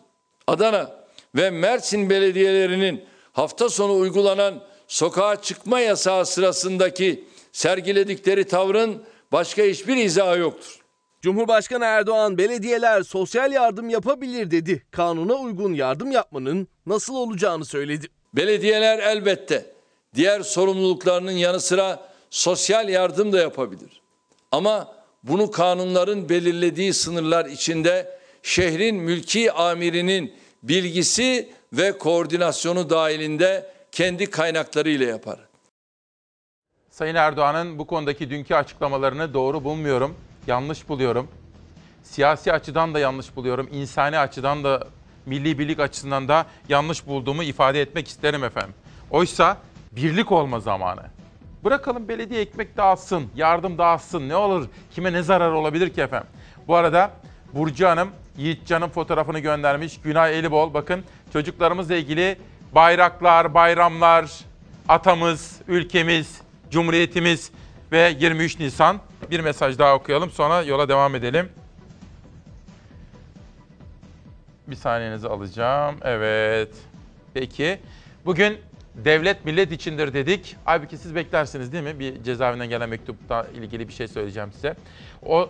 Adana 0.47 1.05
ve 1.35 1.49
Mersin 1.49 2.09
belediyelerinin 2.09 3.03
hafta 3.31 3.69
sonu 3.69 3.93
uygulanan 3.93 4.63
sokağa 4.91 5.41
çıkma 5.41 5.79
yasağı 5.79 6.25
sırasındaki 6.25 7.23
sergiledikleri 7.51 8.47
tavrın 8.47 9.03
başka 9.31 9.63
hiçbir 9.63 9.97
izahı 9.97 10.39
yoktur. 10.39 10.79
Cumhurbaşkanı 11.21 11.85
Erdoğan 11.85 12.37
belediyeler 12.37 13.03
sosyal 13.03 13.51
yardım 13.51 13.89
yapabilir 13.89 14.51
dedi. 14.51 14.83
Kanuna 14.91 15.33
uygun 15.33 15.73
yardım 15.73 16.11
yapmanın 16.11 16.67
nasıl 16.85 17.15
olacağını 17.15 17.65
söyledi. 17.65 18.07
Belediyeler 18.33 18.99
elbette 18.99 19.65
diğer 20.15 20.41
sorumluluklarının 20.41 21.31
yanı 21.31 21.59
sıra 21.59 22.09
sosyal 22.29 22.89
yardım 22.89 23.33
da 23.33 23.39
yapabilir. 23.39 24.01
Ama 24.51 24.95
bunu 25.23 25.51
kanunların 25.51 26.29
belirlediği 26.29 26.93
sınırlar 26.93 27.45
içinde 27.45 28.19
şehrin 28.43 28.95
mülki 28.95 29.51
amirinin 29.51 30.33
bilgisi 30.63 31.49
ve 31.73 31.97
koordinasyonu 31.97 32.89
dahilinde 32.89 33.71
kendi 33.91 34.29
kaynaklarıyla 34.29 35.05
yapar. 35.05 35.39
Sayın 36.89 37.15
Erdoğan'ın 37.15 37.79
bu 37.79 37.87
konudaki 37.87 38.29
dünkü 38.29 38.55
açıklamalarını 38.55 39.33
doğru 39.33 39.63
bulmuyorum. 39.63 40.15
Yanlış 40.47 40.89
buluyorum. 40.89 41.27
Siyasi 42.03 42.53
açıdan 42.53 42.93
da 42.93 42.99
yanlış 42.99 43.35
buluyorum. 43.35 43.69
insani 43.71 44.19
açıdan 44.19 44.63
da 44.63 44.87
milli 45.25 45.59
birlik 45.59 45.79
açısından 45.79 46.27
da 46.27 46.45
yanlış 46.69 47.07
bulduğumu 47.07 47.43
ifade 47.43 47.81
etmek 47.81 48.07
isterim 48.07 48.43
efendim. 48.43 48.73
Oysa 49.11 49.57
birlik 49.91 50.31
olma 50.31 50.59
zamanı. 50.59 51.01
Bırakalım 51.63 52.07
belediye 52.07 52.41
ekmek 52.41 52.77
dağıtsın, 52.77 53.29
yardım 53.35 53.77
dağıtsın. 53.77 54.29
Ne 54.29 54.35
olur? 54.35 54.67
Kime 54.95 55.13
ne 55.13 55.23
zarar 55.23 55.51
olabilir 55.51 55.93
ki 55.93 56.01
efendim? 56.01 56.29
Bu 56.67 56.75
arada 56.75 57.11
Burcu 57.53 57.87
Hanım 57.87 58.09
Yiğitcan'ın 58.37 58.89
fotoğrafını 58.89 59.39
göndermiş. 59.39 60.01
Günay 60.01 60.39
Elibol 60.39 60.73
bakın 60.73 61.03
çocuklarımızla 61.33 61.95
ilgili 61.95 62.37
bayraklar, 62.75 63.53
bayramlar, 63.53 64.31
atamız, 64.89 65.61
ülkemiz, 65.67 66.41
cumhuriyetimiz 66.71 67.51
ve 67.91 68.15
23 68.19 68.59
Nisan 68.59 68.99
bir 69.31 69.39
mesaj 69.39 69.79
daha 69.79 69.95
okuyalım 69.95 70.31
sonra 70.31 70.61
yola 70.61 70.89
devam 70.89 71.15
edelim. 71.15 71.49
Bir 74.67 74.75
saniyenizi 74.75 75.27
alacağım. 75.27 75.95
Evet. 76.01 76.69
Peki. 77.33 77.79
Bugün 78.25 78.57
devlet 78.95 79.45
millet 79.45 79.71
içindir 79.71 80.13
dedik. 80.13 80.55
Halbuki 80.65 80.97
siz 80.97 81.15
beklersiniz 81.15 81.73
değil 81.73 81.83
mi? 81.83 81.99
Bir 81.99 82.23
cezaevinden 82.23 82.69
gelen 82.69 82.89
mektupla 82.89 83.47
ilgili 83.55 83.87
bir 83.87 83.93
şey 83.93 84.07
söyleyeceğim 84.07 84.51
size. 84.51 84.75
O 85.25 85.49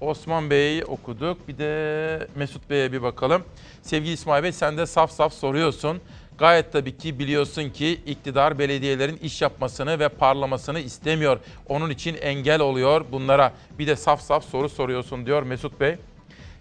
Osman 0.00 0.50
Bey'i 0.50 0.84
okuduk. 0.84 1.48
Bir 1.48 1.58
de 1.58 2.28
Mesut 2.34 2.70
Bey'e 2.70 2.92
bir 2.92 3.02
bakalım. 3.02 3.44
Sevgili 3.82 4.12
İsmail 4.12 4.42
Bey 4.42 4.52
sen 4.52 4.78
de 4.78 4.86
saf 4.86 5.10
saf 5.10 5.32
soruyorsun. 5.32 6.00
Gayet 6.38 6.72
tabii 6.72 6.96
ki 6.96 7.18
biliyorsun 7.18 7.70
ki 7.70 8.00
iktidar 8.06 8.58
belediyelerin 8.58 9.16
iş 9.16 9.42
yapmasını 9.42 9.98
ve 9.98 10.08
parlamasını 10.08 10.80
istemiyor. 10.80 11.38
Onun 11.68 11.90
için 11.90 12.16
engel 12.20 12.60
oluyor 12.60 13.04
bunlara. 13.12 13.52
Bir 13.78 13.86
de 13.86 13.96
saf 13.96 14.20
saf 14.20 14.44
soru 14.44 14.68
soruyorsun 14.68 15.26
diyor 15.26 15.42
Mesut 15.42 15.80
Bey. 15.80 15.96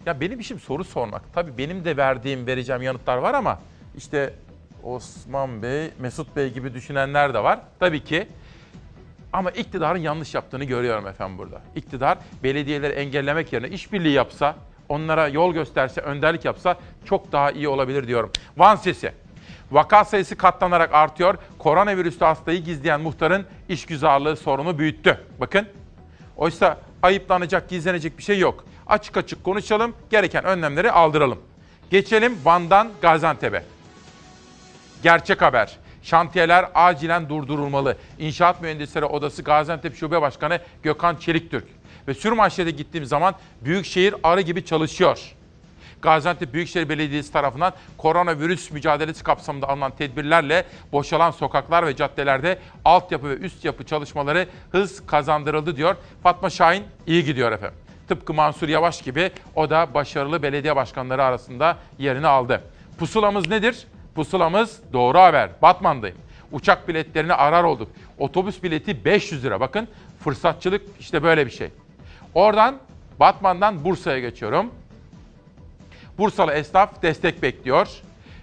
Ya 0.06 0.22
benim 0.22 0.40
işim 0.40 0.60
soru 0.60 0.84
sormak. 0.84 1.34
Tabii 1.34 1.58
benim 1.58 1.86
de 1.86 1.98
verdiğim, 1.98 2.48
vereceğim 2.48 2.82
yanıtlar 2.82 3.18
var 3.18 3.34
ama 3.34 3.60
işte 3.98 4.34
Osman 4.84 5.64
Bey, 5.64 5.90
Mesut 6.00 6.36
Bey 6.36 6.54
gibi 6.54 6.74
düşünenler 6.74 7.34
de 7.34 7.44
var. 7.44 7.60
Tabii 7.80 8.04
ki 8.04 8.28
ama 9.34 9.52
iktidarın 9.52 10.00
yanlış 10.00 10.34
yaptığını 10.36 10.64
görüyorum 10.64 11.08
efendim 11.08 11.38
burada. 11.38 11.62
İktidar 11.76 12.18
belediyeleri 12.44 12.94
engellemek 12.94 13.54
yerine 13.54 13.70
işbirliği 13.70 14.14
yapsa, 14.14 14.56
onlara 14.90 15.28
yol 15.28 15.54
gösterse, 15.54 16.02
önderlik 16.02 16.46
yapsa 16.46 16.78
çok 17.06 17.32
daha 17.32 17.52
iyi 17.52 17.68
olabilir 17.68 18.08
diyorum. 18.08 18.32
Van 18.58 18.76
sesi. 18.76 19.23
Vaka 19.74 20.06
sayısı 20.06 20.36
katlanarak 20.36 20.94
artıyor. 20.94 21.36
Koronavirüslü 21.60 22.26
hastayı 22.26 22.64
gizleyen 22.64 23.02
muhtarın 23.02 23.46
işgüzarlığı 23.70 24.36
sorunu 24.36 24.80
büyüttü. 24.80 25.20
Bakın. 25.40 25.68
Oysa 26.38 26.78
ayıplanacak, 27.04 27.70
gizlenecek 27.70 28.18
bir 28.18 28.24
şey 28.24 28.40
yok. 28.40 28.66
Açık 28.88 29.18
açık 29.18 29.44
konuşalım, 29.44 29.96
gereken 30.10 30.44
önlemleri 30.44 30.92
aldıralım. 30.92 31.40
Geçelim 31.90 32.38
Van'dan 32.46 32.90
Gaziantep'e. 33.02 33.64
Gerçek 35.04 35.42
haber. 35.42 35.78
Şantiyeler 36.04 36.66
acilen 36.76 37.30
durdurulmalı. 37.30 37.98
İnşaat 38.20 38.62
Mühendisleri 38.62 39.06
Odası 39.06 39.42
Gaziantep 39.42 39.96
Şube 39.96 40.22
Başkanı 40.22 40.60
Gökhan 40.84 41.16
Çeliktürk. 41.16 41.66
Ve 42.08 42.14
Sürmanşehir'e 42.14 42.72
gittiğim 42.72 43.06
zaman 43.06 43.36
Büyükşehir 43.62 44.16
arı 44.24 44.42
gibi 44.42 44.66
çalışıyor. 44.66 45.36
Gaziantep 46.04 46.54
Büyükşehir 46.54 46.90
Belediyesi 46.90 47.34
tarafından 47.34 47.74
koronavirüs 47.98 48.72
mücadelesi 48.72 49.24
kapsamında 49.24 49.70
alınan 49.70 49.92
tedbirlerle 49.92 50.66
boşalan 50.92 51.32
sokaklar 51.32 51.88
ve 51.88 51.96
caddelerde 51.96 52.60
altyapı 52.86 53.30
ve 53.30 53.34
üst 53.34 53.66
yapı 53.66 53.84
çalışmaları 53.84 54.48
hız 54.72 55.06
kazandırıldı 55.06 55.76
diyor. 55.76 55.96
Fatma 56.24 56.50
Şahin 56.50 56.84
iyi 57.08 57.24
gidiyor 57.26 57.52
efendim. 57.52 57.78
Tıpkı 58.08 58.34
Mansur 58.34 58.70
Yavaş 58.70 59.02
gibi 59.02 59.32
o 59.56 59.70
da 59.70 59.94
başarılı 59.94 60.44
belediye 60.44 60.76
başkanları 60.76 61.24
arasında 61.24 61.78
yerini 62.00 62.28
aldı. 62.28 62.62
Pusulamız 63.00 63.48
nedir? 63.50 63.88
Pusulamız 64.16 64.80
doğru 64.94 65.20
haber. 65.20 65.50
Batman'dayım. 65.62 66.18
Uçak 66.52 66.88
biletlerini 66.88 67.34
arar 67.34 67.64
olduk. 67.64 67.92
Otobüs 68.18 68.64
bileti 68.64 69.06
500 69.06 69.44
lira. 69.46 69.60
Bakın 69.60 69.88
fırsatçılık 70.24 70.82
işte 71.00 71.24
böyle 71.24 71.46
bir 71.46 71.52
şey. 71.52 71.70
Oradan 72.34 72.78
Batman'dan 73.20 73.84
Bursa'ya 73.84 74.20
geçiyorum. 74.20 74.72
Bursalı 76.18 76.52
esnaf 76.52 77.02
destek 77.02 77.42
bekliyor. 77.42 77.88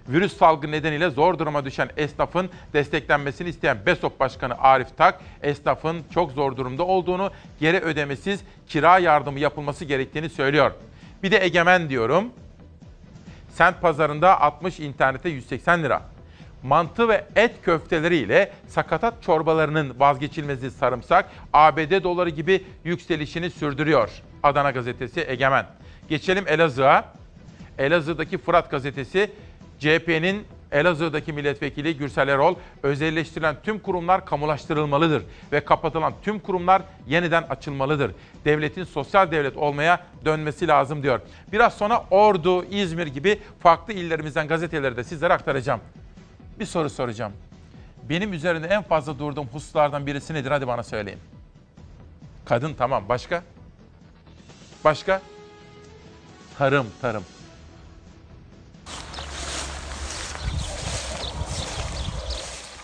Virüs 0.09 0.37
salgını 0.37 0.73
nedeniyle 0.73 1.11
zor 1.11 1.39
duruma 1.39 1.65
düşen 1.65 1.89
esnafın 1.97 2.51
desteklenmesini 2.73 3.49
isteyen 3.49 3.79
BESOP 3.87 4.21
Başkanı 4.21 4.59
Arif 4.59 4.97
Tak, 4.97 5.21
esnafın 5.43 6.03
çok 6.15 6.33
zor 6.33 6.57
durumda 6.57 6.83
olduğunu, 6.87 7.31
geri 7.61 7.81
ödemesiz 7.81 8.41
kira 8.69 8.99
yardımı 8.99 9.39
yapılması 9.39 9.85
gerektiğini 9.85 10.29
söylüyor. 10.29 10.73
Bir 11.23 11.31
de 11.31 11.45
egemen 11.45 11.91
diyorum. 11.91 12.25
Sent 13.49 13.81
pazarında 13.81 14.41
60 14.41 14.81
internete 14.81 15.29
180 15.29 15.83
lira. 15.83 16.03
Mantı 16.63 17.09
ve 17.09 17.25
et 17.37 17.53
köfteleri 17.63 18.17
ile 18.17 18.53
sakatat 18.69 19.23
çorbalarının 19.23 20.01
vazgeçilmezi 20.01 20.71
sarımsak 20.71 21.31
ABD 21.53 22.03
doları 22.03 22.31
gibi 22.31 22.65
yükselişini 22.85 23.51
sürdürüyor. 23.51 24.11
Adana 24.43 24.71
gazetesi 24.71 25.25
Egemen. 25.29 25.67
Geçelim 26.09 26.45
Elazığ'a. 26.49 27.20
Elazığ'daki 27.81 28.39
Fırat 28.39 28.71
gazetesi 28.71 29.31
CHP'nin 29.79 30.47
Elazığ'daki 30.73 31.33
milletvekili 31.33 31.97
Gürsel 31.97 32.29
Erol, 32.29 32.55
özelleştirilen 32.83 33.57
tüm 33.63 33.79
kurumlar 33.79 34.27
kamulaştırılmalıdır 34.27 35.23
ve 35.53 35.65
kapatılan 35.65 36.13
tüm 36.23 36.39
kurumlar 36.39 36.83
yeniden 37.09 37.43
açılmalıdır. 37.43 38.13
Devletin 38.45 38.85
sosyal 38.85 39.31
devlet 39.31 39.57
olmaya 39.57 40.07
dönmesi 40.25 40.69
lazım 40.69 41.03
diyor. 41.03 41.21
Biraz 41.53 41.75
sonra 41.75 42.05
Ordu, 42.11 42.65
İzmir 42.65 43.07
gibi 43.07 43.41
farklı 43.61 43.93
illerimizden 43.93 44.49
gazeteleri 44.49 44.97
de 44.97 45.05
sizlere 45.05 45.33
aktaracağım. 45.33 45.81
Bir 46.61 46.67
soru 46.67 46.91
soracağım. 46.91 47.33
Benim 48.09 48.33
üzerinde 48.33 48.67
en 48.67 48.83
fazla 48.83 49.19
durduğum 49.19 49.47
hususlardan 49.47 50.07
birisi 50.07 50.35
nedir? 50.35 50.51
Hadi 50.51 50.67
bana 50.67 50.83
söyleyin. 50.83 51.19
Kadın 52.45 52.75
tamam. 52.75 53.05
Başka? 53.09 53.43
Başka? 54.85 55.23
Tarım, 56.59 56.87
tarım. 57.01 57.25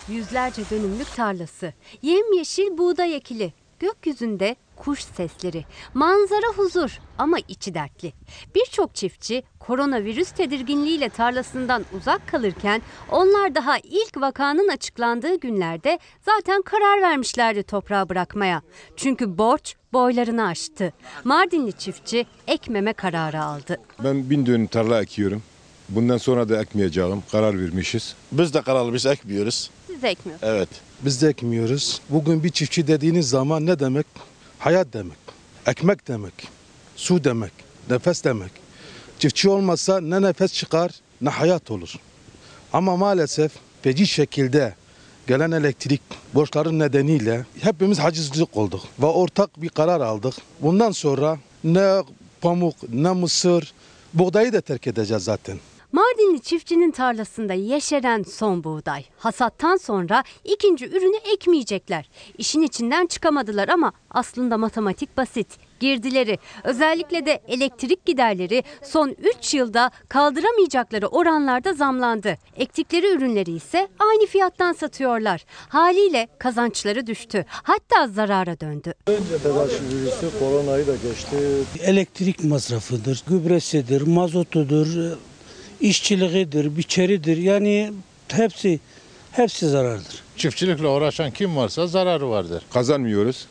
Yüzlerce 0.09 0.61
dönümlük 0.71 1.15
tarlası, 1.15 1.73
yemyeşil 2.01 2.77
buğday 2.77 3.15
ekili, 3.15 3.53
gökyüzünde 3.79 4.55
kuş 4.75 5.03
sesleri, 5.03 5.65
manzara 5.93 6.53
huzur 6.55 6.99
ama 7.17 7.37
içi 7.47 7.73
dertli. 7.73 8.13
Birçok 8.55 8.95
çiftçi 8.95 9.43
koronavirüs 9.59 10.31
tedirginliğiyle 10.31 11.09
tarlasından 11.09 11.85
uzak 11.97 12.27
kalırken 12.27 12.81
onlar 13.11 13.55
daha 13.55 13.77
ilk 13.77 14.17
vakanın 14.17 14.67
açıklandığı 14.67 15.35
günlerde 15.39 15.99
zaten 16.25 16.61
karar 16.61 17.01
vermişlerdi 17.01 17.63
toprağı 17.63 18.09
bırakmaya. 18.09 18.61
Çünkü 18.95 19.37
borç 19.37 19.75
boylarını 19.93 20.47
aştı. 20.47 20.93
Mardinli 21.23 21.73
çiftçi 21.73 22.25
ekmeme 22.47 22.93
kararı 22.93 23.43
aldı. 23.43 23.77
Ben 24.03 24.29
bin 24.29 24.45
dönüm 24.45 24.67
tarla 24.67 25.01
ekiyorum. 25.01 25.43
Bundan 25.89 26.17
sonra 26.17 26.49
da 26.49 26.61
ekmeyeceğim. 26.61 27.23
Karar 27.31 27.59
vermişiz. 27.59 28.15
Biz 28.31 28.53
de 28.53 28.61
kararlı 28.61 28.93
biz 28.93 29.05
ekmiyoruz. 29.05 29.69
Siz 29.97 30.03
de 30.03 30.09
ekmiyorsunuz. 30.09 30.53
Evet. 30.53 30.69
Biz 31.01 31.21
de 31.21 31.27
ekmiyoruz. 31.27 32.01
Bugün 32.09 32.43
bir 32.43 32.49
çiftçi 32.49 32.87
dediğiniz 32.87 33.29
zaman 33.29 33.65
ne 33.65 33.79
demek? 33.79 34.05
Hayat 34.59 34.87
demek. 34.93 35.17
Ekmek 35.67 36.07
demek. 36.07 36.33
Su 36.95 37.23
demek. 37.23 37.51
Nefes 37.89 38.23
demek. 38.23 38.51
Çiftçi 39.19 39.49
olmasa 39.49 40.01
ne 40.01 40.21
nefes 40.21 40.53
çıkar 40.53 40.91
ne 41.21 41.29
hayat 41.29 41.71
olur. 41.71 41.95
Ama 42.73 42.97
maalesef 42.97 43.51
feci 43.81 44.07
şekilde 44.07 44.75
gelen 45.27 45.51
elektrik 45.51 46.01
borçların 46.33 46.79
nedeniyle 46.79 47.45
hepimiz 47.61 47.99
hacizlik 47.99 48.57
olduk 48.57 48.81
ve 48.99 49.05
ortak 49.05 49.61
bir 49.61 49.69
karar 49.69 50.01
aldık. 50.01 50.33
Bundan 50.61 50.91
sonra 50.91 51.37
ne 51.63 52.03
pamuk 52.41 52.75
ne 52.89 53.11
mısır 53.11 53.73
buğdayı 54.13 54.53
da 54.53 54.61
terk 54.61 54.87
edeceğiz 54.87 55.23
zaten. 55.23 55.59
Mardinli 55.91 56.41
çiftçinin 56.41 56.91
tarlasında 56.91 57.53
yeşeren 57.53 58.23
son 58.23 58.63
buğday. 58.63 59.05
Hasattan 59.17 59.77
sonra 59.77 60.23
ikinci 60.43 60.85
ürünü 60.85 61.17
ekmeyecekler. 61.33 62.09
İşin 62.37 62.61
içinden 62.61 63.05
çıkamadılar 63.05 63.67
ama 63.69 63.93
aslında 64.09 64.57
matematik 64.57 65.17
basit. 65.17 65.47
Girdileri, 65.79 66.39
özellikle 66.63 67.25
de 67.25 67.41
elektrik 67.47 68.05
giderleri 68.05 68.63
son 68.83 69.15
3 69.39 69.53
yılda 69.53 69.91
kaldıramayacakları 70.09 71.07
oranlarda 71.07 71.73
zamlandı. 71.73 72.37
Ektikleri 72.55 73.07
ürünleri 73.07 73.51
ise 73.51 73.87
aynı 73.99 74.25
fiyattan 74.25 74.73
satıyorlar. 74.73 75.45
Haliyle 75.69 76.27
kazançları 76.39 77.07
düştü. 77.07 77.45
Hatta 77.49 78.07
zarara 78.07 78.59
döndü. 78.59 78.93
Önce 79.07 79.37
telaşı 79.43 79.83
virüsü 79.83 80.39
koronayı 80.39 80.87
da 80.87 80.95
geçti. 80.95 81.37
Elektrik 81.83 82.43
masrafıdır, 82.43 83.23
gübresidir, 83.27 84.01
mazotudur, 84.01 84.87
işçiliğidir, 85.81 86.77
biçeridir. 86.77 87.37
Yani 87.37 87.93
hepsi 88.27 88.79
hepsi 89.31 89.69
zarardır. 89.69 90.23
Çiftçilikle 90.37 90.87
uğraşan 90.87 91.31
kim 91.31 91.57
varsa 91.57 91.87
zararı 91.87 92.29
vardır. 92.29 92.63
Kazanmıyoruz. 92.73 93.45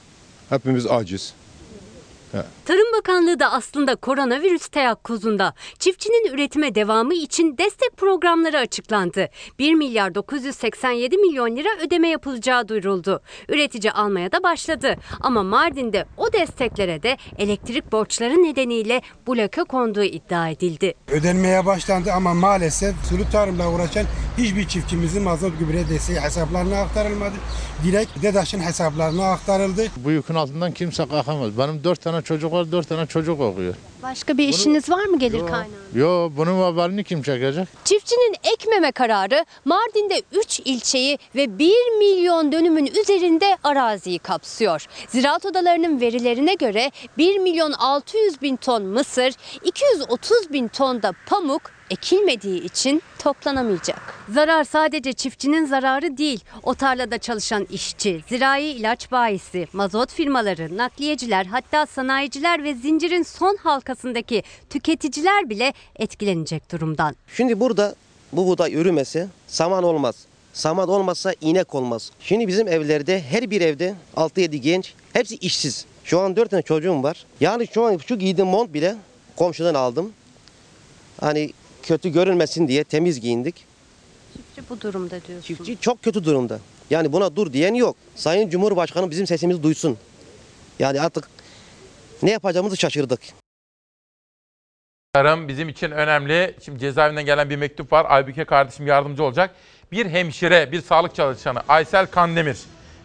Hepimiz 0.48 0.86
aciz. 0.86 1.34
Tarım 2.66 2.92
Bakanlığı 2.98 3.40
da 3.40 3.52
aslında 3.52 3.96
koronavirüs 3.96 4.68
teyakkuzunda. 4.68 5.54
Çiftçinin 5.78 6.34
üretime 6.34 6.74
devamı 6.74 7.14
için 7.14 7.58
destek 7.58 7.96
programları 7.96 8.58
açıklandı. 8.58 9.28
1 9.58 9.74
milyar 9.74 10.14
987 10.14 11.16
milyon 11.16 11.56
lira 11.56 11.68
ödeme 11.86 12.08
yapılacağı 12.08 12.68
duyuruldu. 12.68 13.20
Üretici 13.48 13.92
almaya 13.92 14.32
da 14.32 14.42
başladı. 14.42 14.96
Ama 15.20 15.42
Mardin'de 15.42 16.06
o 16.16 16.32
desteklere 16.32 17.02
de 17.02 17.16
elektrik 17.38 17.92
borçları 17.92 18.42
nedeniyle 18.42 19.02
bloke 19.28 19.62
konduğu 19.64 20.04
iddia 20.04 20.48
edildi. 20.48 20.94
Ödenmeye 21.10 21.66
başlandı 21.66 22.12
ama 22.12 22.34
maalesef 22.34 22.94
sulu 23.08 23.30
tarımla 23.32 23.72
uğraşan 23.72 24.04
hiçbir 24.38 24.68
çiftçimizin 24.68 25.22
mazot 25.22 25.58
gübre 25.58 25.88
desteği 25.88 26.20
hesaplarına 26.20 26.80
aktarılmadı. 26.80 27.34
Direkt 27.84 28.22
DEDAŞ'ın 28.22 28.60
hesaplarına 28.60 29.32
aktarıldı. 29.32 29.86
Bu 29.96 30.10
yükün 30.10 30.34
altından 30.34 30.72
kimse 30.72 31.06
kalkamaz. 31.08 31.58
Benim 31.58 31.84
dört 31.84 32.00
tane 32.00 32.22
çocuk 32.22 32.55
var, 32.57 32.72
dört 32.72 32.88
tane 32.88 33.07
çocuk 33.07 33.40
okuyor. 33.40 33.74
Başka 34.07 34.38
bir 34.38 34.48
işiniz 34.48 34.90
var 34.90 35.04
mı 35.04 35.18
gelir 35.18 35.40
kaynağı? 35.40 35.66
Yo 35.94 36.30
bunun 36.36 36.62
haberini 36.62 37.04
kim 37.04 37.22
çekecek? 37.22 37.68
Çiftçinin 37.84 38.34
ekmeme 38.54 38.92
kararı 38.92 39.44
Mardin'de 39.64 40.22
3 40.32 40.61
ilçeyi 40.61 41.18
ve 41.34 41.59
1 41.59 41.74
milyon 41.98 42.52
dönümün 42.52 42.86
üzerinde 42.86 43.57
araziyi 43.64 44.18
kapsıyor. 44.18 44.86
Ziraat 45.09 45.46
odalarının 45.46 46.00
verilerine 46.00 46.54
göre 46.54 46.90
1 47.18 47.38
milyon 47.38 47.72
600 47.72 48.42
bin 48.42 48.57
ton 48.57 48.82
mısır, 48.82 49.34
230 49.64 50.52
bin 50.52 50.68
ton 50.68 51.02
da 51.02 51.12
pamuk 51.26 51.76
ekilmediği 51.90 52.62
için 52.62 53.02
toplanamayacak. 53.18 54.14
Zarar 54.28 54.64
sadece 54.64 55.12
çiftçinin 55.12 55.66
zararı 55.66 56.16
değil. 56.16 56.44
O 56.62 56.74
tarlada 56.74 57.18
çalışan 57.18 57.66
işçi, 57.70 58.24
zirai 58.28 58.64
ilaç 58.64 59.12
bayisi, 59.12 59.66
mazot 59.72 60.12
firmaları, 60.12 60.76
nakliyeciler, 60.76 61.46
hatta 61.46 61.86
sanayiciler 61.86 62.64
ve 62.64 62.74
zincirin 62.74 63.22
son 63.22 63.57
halkasındaki 63.97 64.42
tüketiciler 64.70 65.51
bile 65.51 65.72
etkilenecek 65.97 66.72
durumdan. 66.72 67.16
Şimdi 67.36 67.61
burada 67.61 67.94
bu 68.32 68.47
buğday 68.47 68.74
ürümese 68.74 69.28
saman 69.47 69.84
olmaz. 69.84 70.14
Saman 70.53 70.88
olmazsa 70.88 71.34
inek 71.40 71.74
olmaz. 71.74 72.11
Şimdi 72.20 72.49
bizim 72.49 72.68
evlerde 72.68 73.22
her 73.22 73.51
bir 73.51 73.61
evde 73.61 73.94
6-7 74.16 74.57
genç 74.57 74.94
hepsi 75.12 75.36
işsiz. 75.36 75.84
Şu 76.05 76.20
an 76.20 76.36
4 76.36 76.51
tane 76.51 76.62
çocuğum 76.62 77.03
var. 77.03 77.26
Yani 77.40 77.66
şu 77.66 77.84
an 77.84 77.99
şu 78.07 78.18
giydiğim 78.18 78.51
mont 78.51 78.74
bile 78.74 78.97
komşudan 79.36 79.74
aldım. 79.74 80.12
Hani 81.20 81.53
kötü 81.82 82.09
görünmesin 82.09 82.68
diye 82.68 82.84
temiz 82.84 83.20
giyindik. 83.20 83.64
Çiftçi 84.36 84.62
bu 84.70 84.80
durumda 84.80 85.20
diyorsun. 85.28 85.47
Çiftçi 85.47 85.76
çok 85.80 86.03
kötü 86.03 86.24
durumda. 86.24 86.61
Yani 86.90 87.12
buna 87.12 87.36
dur 87.36 87.53
diyen 87.53 87.74
yok. 87.74 87.97
Sayın 88.16 88.51
Cumhurbaşkanı 88.51 89.11
bizim 89.11 89.26
sesimizi 89.26 89.62
duysun. 89.62 89.99
Yani 90.78 91.01
artık 91.01 91.28
ne 92.22 92.30
yapacağımızı 92.30 92.76
şaşırdık. 92.76 93.20
Tarım 95.16 95.48
bizim 95.48 95.68
için 95.68 95.90
önemli. 95.90 96.54
Şimdi 96.64 96.78
cezaevinden 96.78 97.24
gelen 97.24 97.50
bir 97.50 97.56
mektup 97.56 97.92
var. 97.92 98.06
Aybüke 98.08 98.44
kardeşim 98.44 98.86
yardımcı 98.86 99.24
olacak. 99.24 99.50
Bir 99.92 100.06
hemşire, 100.06 100.72
bir 100.72 100.80
sağlık 100.80 101.14
çalışanı 101.14 101.60
Aysel 101.68 102.06
Kandemir. 102.06 102.58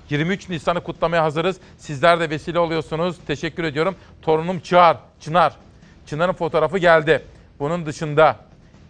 23 0.10 0.50
Nisan'ı 0.50 0.84
kutlamaya 0.84 1.24
hazırız. 1.24 1.58
Sizler 1.78 2.20
de 2.20 2.30
vesile 2.30 2.60
oluyorsunuz. 2.60 3.16
Teşekkür 3.28 3.64
ediyorum. 3.64 3.96
Torunum 4.22 4.60
Çınar, 4.60 4.98
Çınar. 5.20 5.56
Çınar'ın 6.06 6.34
fotoğrafı 6.34 6.78
geldi. 6.78 7.26
Bunun 7.60 7.86
dışında 7.86 8.36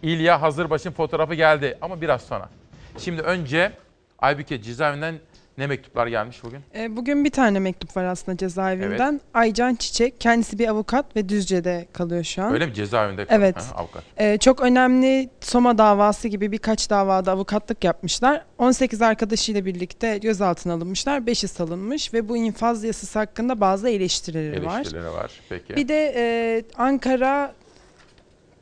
İlya 0.04 0.42
Hazırbaş'ın 0.42 0.92
fotoğrafı 0.92 1.34
geldi 1.34 1.78
ama 1.82 2.02
biraz 2.02 2.22
sonra. 2.22 2.50
Şimdi 2.98 3.22
önce 3.22 3.72
Aybüke 4.20 4.62
cezaevinden 4.62 5.16
ne 5.58 5.68
mektuplar 5.68 6.08
gelmiş 6.08 6.44
bugün? 6.44 6.60
E, 6.76 6.96
Bugün 6.98 7.26
bir 7.26 7.30
tane 7.30 7.60
mektup 7.60 7.98
var 7.98 8.04
aslında 8.04 8.38
cezaevinden. 8.38 9.22
Aycan 9.34 9.76
Çiçek, 9.76 10.22
kendisi 10.22 10.60
bir 10.60 10.68
avukat 10.68 11.16
ve 11.16 11.30
Düzce'de 11.30 11.88
kalıyor 11.94 12.24
şu 12.24 12.44
an. 12.44 12.54
Öyle 12.54 12.66
mi 12.66 12.74
cezaevinde? 12.74 13.26
kalıyor? 13.26 13.44
Evet. 13.44 13.58
Ha, 13.58 13.76
avukat. 13.76 14.04
E, 14.18 14.38
çok 14.38 14.62
önemli 14.62 15.30
Soma 15.42 15.78
davası 15.78 16.28
gibi 16.28 16.52
birkaç 16.52 16.90
davada 16.90 17.32
avukatlık 17.32 17.84
yapmışlar. 17.84 18.46
18 18.58 19.02
arkadaşıyla 19.02 19.66
birlikte 19.66 20.18
gözaltına 20.18 20.74
alınmışlar. 20.74 21.20
5'i 21.20 21.48
salınmış 21.48 22.14
ve 22.14 22.30
bu 22.30 22.38
infaz 22.38 22.84
yasası 22.84 23.20
hakkında 23.20 23.62
bazı 23.62 23.90
eleştirileri, 23.90 24.66
var. 24.66 24.76
Eleştirileri 24.76 25.12
var. 25.12 25.32
Peki. 25.50 25.76
Bir 25.76 25.88
de 25.88 26.14
e, 26.16 26.64
Ankara 26.78 27.54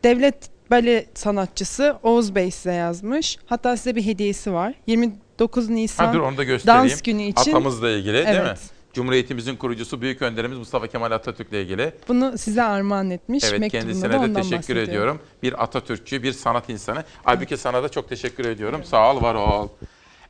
Devlet 0.04 0.36
Bale 0.72 1.06
sanatçısı 1.14 1.98
Oğuz 2.04 2.36
Bey 2.36 2.52
size 2.52 2.74
yazmış. 2.74 3.38
Hatta 3.46 3.78
size 3.78 3.96
bir 3.96 4.06
hediyesi 4.06 4.54
var. 4.54 4.74
29 5.40 5.70
Nisan 5.70 6.06
Ha, 6.06 6.14
dur 6.14 6.20
onu 6.20 6.38
da 6.38 6.44
göstereyim. 6.44 6.90
dans 6.90 7.02
günü 7.02 7.22
için. 7.22 7.52
Atamızla 7.52 7.90
ilgili 7.90 8.14
değil 8.14 8.28
mi? 8.28 8.36
Evet. 8.48 8.60
Cumhuriyetimizin 8.94 9.56
kurucusu 9.56 10.02
büyük 10.02 10.22
önderimiz 10.22 10.58
Mustafa 10.58 10.88
Kemal 10.88 11.12
Atatürk'le 11.12 11.54
ilgili. 11.54 11.94
Bunu 12.08 12.38
size 12.38 12.64
armağan 12.64 13.10
etmiş. 13.10 13.44
Evet 13.44 13.60
Mektubunda 13.60 13.86
kendisine 13.86 14.36
de 14.36 14.42
teşekkür 14.42 14.76
ediyorum. 14.76 15.20
Bir 15.44 15.64
Atatürkçü, 15.64 16.24
bir 16.24 16.34
sanat 16.34 16.70
insanı. 16.70 17.04
Halbuki 17.24 17.58
sana 17.58 17.84
da 17.84 17.90
çok 17.90 18.10
teşekkür 18.10 18.46
ediyorum. 18.46 18.84
Sağ 18.84 19.14
ol, 19.14 19.22
var 19.22 19.36
ol. 19.36 19.68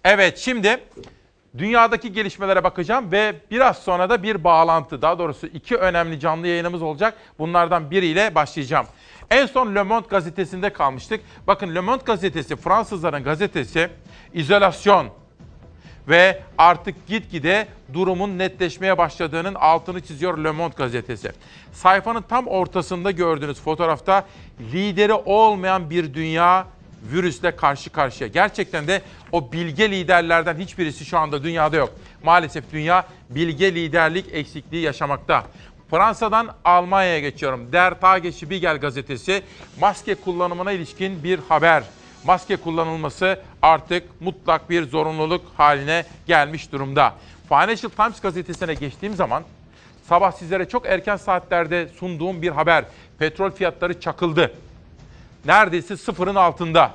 Evet 0.03 0.37
şimdi 0.37 0.79
dünyadaki 1.57 2.13
gelişmelere 2.13 2.63
bakacağım 2.63 3.11
ve 3.11 3.35
biraz 3.51 3.77
sonra 3.77 4.09
da 4.09 4.23
bir 4.23 4.43
bağlantı, 4.43 5.01
daha 5.01 5.19
doğrusu 5.19 5.47
iki 5.47 5.75
önemli 5.75 6.19
canlı 6.19 6.47
yayınımız 6.47 6.81
olacak. 6.81 7.13
Bunlardan 7.39 7.91
biriyle 7.91 8.35
başlayacağım. 8.35 8.85
En 9.31 9.45
son 9.45 9.75
Le 9.75 9.83
Monde 9.83 10.07
gazetesinde 10.09 10.73
kalmıştık. 10.73 11.21
Bakın 11.47 11.75
Le 11.75 11.79
Monde 11.79 12.03
gazetesi, 12.05 12.55
Fransızların 12.55 13.23
gazetesi, 13.23 13.89
izolasyon 14.33 15.09
ve 16.07 16.41
artık 16.57 17.07
gitgide 17.07 17.67
durumun 17.93 18.37
netleşmeye 18.37 18.97
başladığının 18.97 19.55
altını 19.55 20.01
çiziyor 20.01 20.37
Le 20.37 20.51
Monde 20.51 20.75
gazetesi. 20.77 21.31
Sayfanın 21.73 22.21
tam 22.21 22.47
ortasında 22.47 23.11
gördüğünüz 23.11 23.61
fotoğrafta 23.61 24.25
lideri 24.73 25.13
olmayan 25.13 25.89
bir 25.89 26.13
dünya 26.13 26.67
virüsle 27.13 27.55
karşı 27.55 27.89
karşıya. 27.89 28.29
Gerçekten 28.29 28.87
de 28.87 29.01
o 29.31 29.51
bilge 29.51 29.91
liderlerden 29.91 30.55
hiçbirisi 30.55 31.05
şu 31.05 31.17
anda 31.17 31.43
dünyada 31.43 31.77
yok. 31.77 31.89
Maalesef 32.23 32.71
dünya 32.71 33.07
bilge 33.29 33.75
liderlik 33.75 34.25
eksikliği 34.31 34.83
yaşamakta. 34.83 35.43
Fransa'dan 35.89 36.49
Almanya'ya 36.65 37.19
geçiyorum. 37.19 37.71
Der 37.71 38.01
Tagesspiegel 38.01 38.77
gazetesi 38.77 39.43
maske 39.81 40.15
kullanımına 40.15 40.71
ilişkin 40.71 41.23
bir 41.23 41.39
haber. 41.49 41.83
Maske 42.25 42.55
kullanılması 42.55 43.39
artık 43.61 44.21
mutlak 44.21 44.69
bir 44.69 44.83
zorunluluk 44.83 45.45
haline 45.57 46.05
gelmiş 46.27 46.71
durumda. 46.71 47.13
Financial 47.49 47.91
Times 47.91 48.21
gazetesine 48.21 48.73
geçtiğim 48.73 49.15
zaman 49.15 49.43
sabah 50.07 50.31
sizlere 50.31 50.69
çok 50.69 50.85
erken 50.85 51.15
saatlerde 51.15 51.87
sunduğum 51.87 52.41
bir 52.41 52.49
haber. 52.49 52.85
Petrol 53.19 53.51
fiyatları 53.51 53.99
çakıldı. 53.99 54.53
Neredeyse 55.45 55.97
sıfırın 55.97 56.35
altında. 56.35 56.91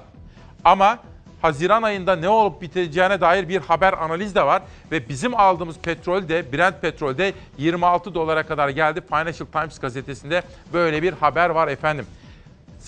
Ama 0.64 0.98
Haziran 1.42 1.82
ayında 1.82 2.16
ne 2.16 2.28
olup 2.28 2.62
biteceğine 2.62 3.20
dair 3.20 3.48
bir 3.48 3.60
haber 3.60 3.92
analiz 3.92 4.34
de 4.34 4.46
var. 4.46 4.62
Ve 4.90 5.08
bizim 5.08 5.40
aldığımız 5.40 5.78
petrol 5.78 6.28
de 6.28 6.52
Brent 6.52 6.82
petrol 6.82 7.18
de 7.18 7.32
26 7.58 8.14
dolara 8.14 8.42
kadar 8.42 8.68
geldi. 8.68 9.00
Financial 9.08 9.46
Times 9.52 9.78
gazetesinde 9.78 10.42
böyle 10.72 11.02
bir 11.02 11.12
haber 11.12 11.50
var 11.50 11.68
efendim. 11.68 12.06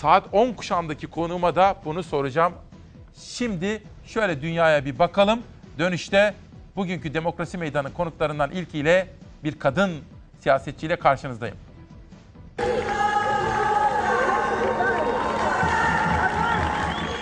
Saat 0.01 0.23
10 0.31 0.53
kuşağındaki 0.53 1.07
konuğuma 1.07 1.55
da 1.55 1.75
bunu 1.85 2.03
soracağım. 2.03 2.53
Şimdi 3.23 3.83
şöyle 4.05 4.41
dünyaya 4.41 4.85
bir 4.85 4.99
bakalım. 4.99 5.39
Dönüşte 5.79 6.33
bugünkü 6.75 7.13
Demokrasi 7.13 7.57
Meydanı 7.57 7.93
konuklarından 7.93 8.51
ilkiyle 8.51 9.07
bir 9.43 9.59
kadın 9.59 9.91
siyasetçiyle 10.41 10.95
karşınızdayım. 10.95 11.55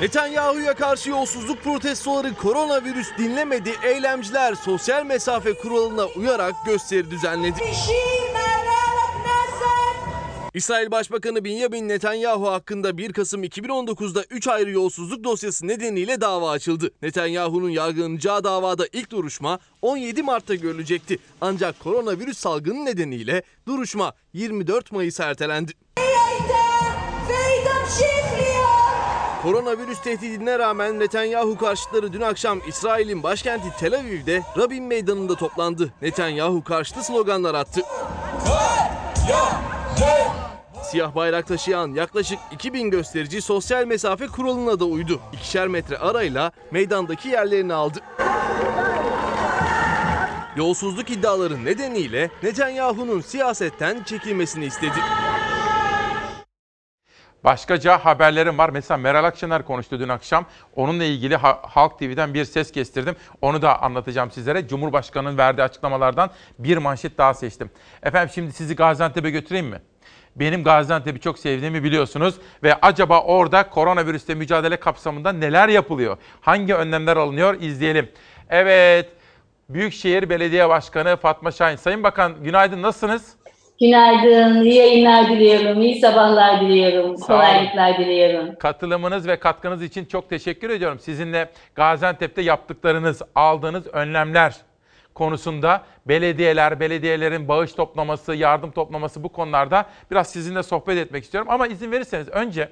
Netanyahu'ya 0.01 0.73
karşı 0.73 1.09
yolsuzluk 1.09 1.63
protestoları 1.63 2.34
koronavirüs 2.34 3.07
dinlemedi. 3.17 3.71
Eylemciler 3.84 4.55
sosyal 4.55 5.05
mesafe 5.05 5.53
kuralına 5.53 6.05
uyarak 6.05 6.53
gösteri 6.65 7.11
düzenledi. 7.11 7.59
İsrail 10.56 10.91
Başbakanı 10.91 11.45
Benjamin 11.45 11.89
Netanyahu 11.89 12.51
hakkında 12.51 12.97
1 12.97 13.14
Kasım 13.14 13.43
2019'da 13.43 14.24
3 14.30 14.47
ayrı 14.47 14.72
yolsuzluk 14.72 15.24
dosyası 15.24 15.68
nedeniyle 15.68 16.22
dava 16.22 16.49
açıldı. 16.49 16.91
Netanyahu'nun 17.01 17.70
yargılanacağı 17.70 18.43
davada 18.43 18.88
ilk 18.93 19.12
duruşma 19.12 19.60
17 19.82 20.24
Mart'ta 20.24 20.56
görülecekti. 20.56 21.20
Ancak 21.41 21.80
koronavirüs 21.80 22.38
salgını 22.38 22.86
nedeniyle 22.86 23.43
duruşma 23.68 24.14
24 24.34 24.91
Mayıs 24.91 25.20
ertelendi. 25.20 25.72
Koronavirüs 29.41 30.01
tehdidine 30.01 30.60
rağmen 30.60 30.99
Netanyahu 30.99 31.58
karşıtları 31.58 32.14
dün 32.14 32.22
akşam 32.22 32.62
İsrail'in 32.68 33.24
başkenti 33.24 33.68
Tel 33.80 33.95
Aviv'de 33.99 34.43
Rabin 34.58 34.84
Meydanı'nda 34.84 35.36
toplandı. 35.36 35.93
Netanyahu 36.01 36.64
karşıtı 36.64 37.03
sloganlar 37.03 37.56
attı. 37.56 37.82
Siyah 40.84 41.16
bayrak 41.16 41.48
taşıyan 41.48 41.93
yaklaşık 41.93 42.39
2000 42.52 42.89
gösterici 42.89 43.41
sosyal 43.41 43.86
mesafe 43.86 44.28
kuralına 44.28 44.80
da 44.80 44.86
uydu. 44.86 45.20
İkişer 45.34 45.68
metre 45.68 45.98
arayla 45.98 46.52
meydandaki 46.72 47.30
yerlerini 47.30 47.74
aldı. 47.74 48.00
Yolsuzluk 50.56 51.10
iddiaları 51.10 51.66
nedeniyle 51.66 52.30
Netanyahu'nun 52.43 53.22
siyasetten 53.22 54.04
çekilmesini 54.04 54.66
istedi. 54.66 55.00
Başkaca 57.46 57.98
haberlerim 57.98 58.58
var. 58.58 58.70
Mesela 58.70 58.98
Meral 58.98 59.24
Akşener 59.24 59.66
konuştu 59.66 60.00
dün 60.00 60.10
akşam. 60.10 60.46
Onunla 60.76 61.04
ilgili 61.04 61.36
Ha- 61.36 61.60
Halk 61.64 62.00
TV'den 62.00 62.34
bir 62.34 62.46
ses 62.46 62.72
kestirdim. 62.72 63.16
Onu 63.41 63.62
da 63.62 63.82
anlatacağım 63.82 64.32
sizlere. 64.32 64.68
Cumhurbaşkanı'nın 64.68 65.38
verdiği 65.38 65.62
açıklamalardan 65.62 66.30
bir 66.60 66.78
manşet 66.78 67.18
daha 67.18 67.34
seçtim. 67.34 67.70
Efendim 68.04 68.32
şimdi 68.36 68.52
sizi 68.52 68.76
Gaziantep'e 68.76 69.30
götüreyim 69.30 69.68
mi? 69.68 69.82
Benim 70.36 70.64
Gaziantep'i 70.64 71.20
çok 71.20 71.39
sevdiğimi 71.39 71.84
biliyorsunuz 71.84 72.36
ve 72.64 72.74
acaba 72.82 73.22
orada 73.22 73.70
koronavirüste 73.70 74.36
mücadele 74.36 74.78
kapsamında 74.78 75.32
neler 75.32 75.70
yapılıyor? 75.70 76.18
Hangi 76.41 76.76
önlemler 76.76 77.18
alınıyor? 77.18 77.62
İzleyelim. 77.62 78.10
Evet, 78.50 79.10
Büyükşehir 79.70 80.30
Belediye 80.30 80.70
Başkanı 80.70 81.18
Fatma 81.18 81.52
Şahin. 81.52 81.76
Sayın 81.76 82.04
Bakan 82.04 82.43
günaydın 82.43 82.82
nasılsınız? 82.82 83.34
Günaydın, 83.80 84.61
iyi 84.61 84.76
yayınlar 84.76 85.30
diliyorum, 85.30 85.82
iyi 85.82 85.99
sabahlar 85.99 86.61
diliyorum, 86.61 87.17
Sağ 87.17 87.26
kolaylıklar 87.28 87.97
diliyorum. 87.97 88.55
Katılımınız 88.55 89.28
ve 89.28 89.39
katkınız 89.39 89.84
için 89.84 90.05
çok 90.05 90.30
teşekkür 90.30 90.69
ediyorum. 90.69 90.99
Sizinle 90.99 91.49
Gaziantep'te 91.76 92.41
yaptıklarınız, 92.41 93.21
aldığınız 93.36 93.88
önlemler 93.88 94.55
konusunda 95.13 95.84
belediyeler, 96.05 96.80
belediyelerin 96.80 97.47
bağış 97.47 97.73
toplaması, 97.73 98.36
yardım 98.36 98.71
toplaması 98.71 99.23
bu 99.23 99.30
konularda 99.30 99.86
biraz 100.11 100.30
sizinle 100.30 100.63
sohbet 100.63 100.97
etmek 100.97 101.23
istiyorum. 101.23 101.49
Ama 101.51 101.67
izin 101.67 101.91
verirseniz 101.91 102.30
önce 102.30 102.69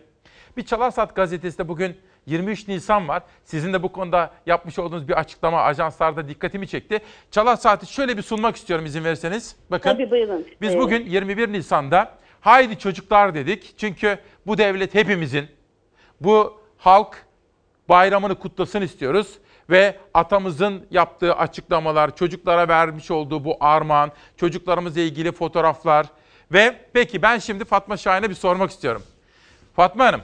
bir 0.57 0.65
Çalarsat 0.65 1.15
gazetesinde 1.15 1.67
bugün 1.67 1.97
23 2.25 2.67
Nisan 2.67 3.07
var. 3.07 3.23
Sizin 3.43 3.73
de 3.73 3.83
bu 3.83 3.91
konuda 3.91 4.31
yapmış 4.45 4.79
olduğunuz 4.79 5.07
bir 5.07 5.13
açıklama 5.13 5.61
ajanslarda 5.61 6.29
dikkatimi 6.29 6.67
çekti. 6.67 6.99
Çalarsat'ı 7.31 7.87
şöyle 7.87 8.17
bir 8.17 8.21
sunmak 8.21 8.55
istiyorum 8.55 8.85
izin 8.85 9.03
verirseniz. 9.03 9.55
Bakın. 9.71 9.89
Tabii 9.89 10.11
buyurun. 10.11 10.45
Biz 10.61 10.77
bugün 10.77 11.05
21 11.05 11.53
Nisan'da 11.53 12.11
haydi 12.41 12.79
çocuklar 12.79 13.35
dedik. 13.35 13.73
Çünkü 13.77 14.17
bu 14.47 14.57
devlet 14.57 14.95
hepimizin, 14.95 15.47
bu 16.21 16.61
halk 16.77 17.25
bayramını 17.89 18.35
kutlasın 18.35 18.81
istiyoruz. 18.81 19.37
Ve 19.69 19.97
atamızın 20.13 20.85
yaptığı 20.91 21.35
açıklamalar, 21.35 22.15
çocuklara 22.15 22.67
vermiş 22.67 23.11
olduğu 23.11 23.45
bu 23.45 23.57
armağan, 23.59 24.11
çocuklarımızla 24.37 25.01
ilgili 25.01 25.31
fotoğraflar. 25.31 26.05
Ve 26.51 26.75
peki 26.93 27.21
ben 27.21 27.39
şimdi 27.39 27.65
Fatma 27.65 27.97
Şahin'e 27.97 28.29
bir 28.29 28.35
sormak 28.35 28.71
istiyorum. 28.71 29.03
Fatma 29.75 30.05
Hanım, 30.05 30.21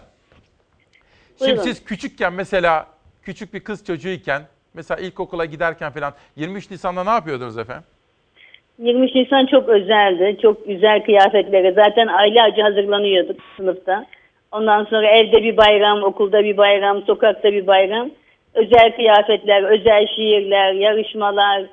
şimdi 1.39 1.51
Buyurun. 1.51 1.63
siz 1.63 1.85
küçükken 1.85 2.33
mesela 2.33 2.87
küçük 3.23 3.53
bir 3.53 3.59
kız 3.59 3.85
çocuğuyken, 3.85 4.41
mesela 4.73 5.01
ilkokula 5.01 5.45
giderken 5.45 5.91
falan 5.91 6.13
23 6.35 6.71
Nisan'da 6.71 7.03
ne 7.03 7.09
yapıyordunuz 7.09 7.57
efendim? 7.57 7.83
23 8.79 9.15
Nisan 9.15 9.45
çok 9.45 9.69
özeldi, 9.69 10.37
çok 10.41 10.67
güzel 10.67 11.03
kıyafetlere. 11.03 11.71
Zaten 11.73 12.07
aylarca 12.07 12.63
hazırlanıyorduk 12.63 13.39
sınıfta. 13.57 14.05
Ondan 14.51 14.83
sonra 14.85 15.07
evde 15.07 15.43
bir 15.43 15.57
bayram, 15.57 16.03
okulda 16.03 16.43
bir 16.43 16.57
bayram, 16.57 17.01
sokakta 17.01 17.51
bir 17.53 17.67
bayram. 17.67 18.09
Özel 18.53 18.95
kıyafetler, 18.95 19.63
özel 19.63 20.07
şiirler, 20.15 20.73
yarışmalar. 20.73 21.63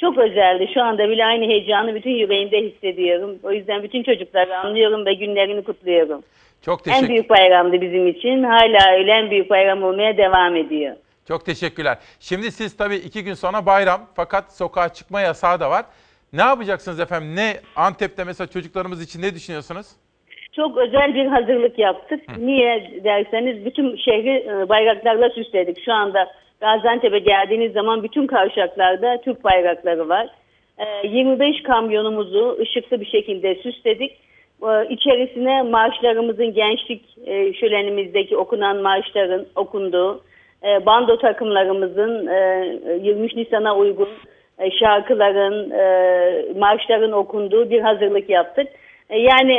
Çok 0.00 0.18
özeldi. 0.18 0.70
Şu 0.74 0.82
anda 0.82 1.08
bile 1.08 1.24
aynı 1.24 1.44
heyecanı 1.44 1.94
bütün 1.94 2.10
yüreğimde 2.10 2.60
hissediyorum. 2.60 3.38
O 3.42 3.52
yüzden 3.52 3.82
bütün 3.82 4.02
çocukları 4.02 4.58
anlıyorum 4.58 5.06
ve 5.06 5.14
günlerini 5.14 5.64
kutluyorum. 5.64 6.22
Çok 6.62 6.80
En 6.80 6.92
teşekkür 6.92 7.08
büyük 7.08 7.30
bayramdı 7.30 7.80
bizim 7.80 8.08
için. 8.08 8.42
Hala 8.42 8.92
öyle 8.92 9.12
en 9.12 9.30
büyük 9.30 9.50
bayram 9.50 9.82
olmaya 9.82 10.16
devam 10.16 10.56
ediyor. 10.56 10.96
Çok 11.28 11.46
teşekkürler. 11.46 11.98
Şimdi 12.20 12.52
siz 12.52 12.76
tabii 12.76 12.96
iki 12.96 13.24
gün 13.24 13.34
sonra 13.34 13.66
bayram 13.66 14.00
fakat 14.16 14.56
sokağa 14.56 14.88
çıkma 14.88 15.20
yasağı 15.20 15.60
da 15.60 15.70
var. 15.70 15.84
Ne 16.32 16.42
yapacaksınız 16.42 17.00
efendim? 17.00 17.36
Ne 17.36 17.56
Antep'te 17.76 18.24
mesela 18.24 18.46
çocuklarımız 18.46 19.02
için 19.02 19.22
ne 19.22 19.34
düşünüyorsunuz? 19.34 19.86
Çok 20.52 20.78
özel 20.78 21.14
bir 21.14 21.26
hazırlık 21.26 21.78
yaptık. 21.78 22.20
Niye 22.38 23.00
derseniz 23.04 23.64
bütün 23.64 23.96
şehri 23.96 24.46
e, 24.48 24.68
bayraklarla 24.68 25.30
süsledik. 25.30 25.84
Şu 25.84 25.92
anda 25.92 26.32
Gaziantep'e 26.60 27.18
geldiğiniz 27.18 27.72
zaman 27.72 28.02
bütün 28.02 28.26
kavşaklarda 28.26 29.20
Türk 29.24 29.44
bayrakları 29.44 30.08
var. 30.08 30.28
E, 30.78 31.06
25 31.08 31.62
kamyonumuzu 31.62 32.58
ışıklı 32.60 33.00
bir 33.00 33.06
şekilde 33.06 33.54
süsledik. 33.54 34.12
E, 34.62 34.88
İçerisine 34.88 35.62
marşlarımızın 35.62 36.54
gençlik 36.54 37.02
şölenimizdeki 37.60 38.36
okunan 38.36 38.76
marşların 38.76 39.46
okunduğu, 39.56 40.20
e, 40.64 40.86
bando 40.86 41.18
takımlarımızın 41.18 42.26
e, 42.26 42.98
23 43.02 43.36
Nisan'a 43.36 43.76
uygun 43.76 44.08
e, 44.58 44.70
şarkıların, 44.70 45.70
e, 45.70 46.58
marşların 46.58 47.12
okunduğu 47.12 47.70
bir 47.70 47.80
hazırlık 47.80 48.30
yaptık. 48.30 48.66
E, 49.10 49.18
Yani 49.18 49.54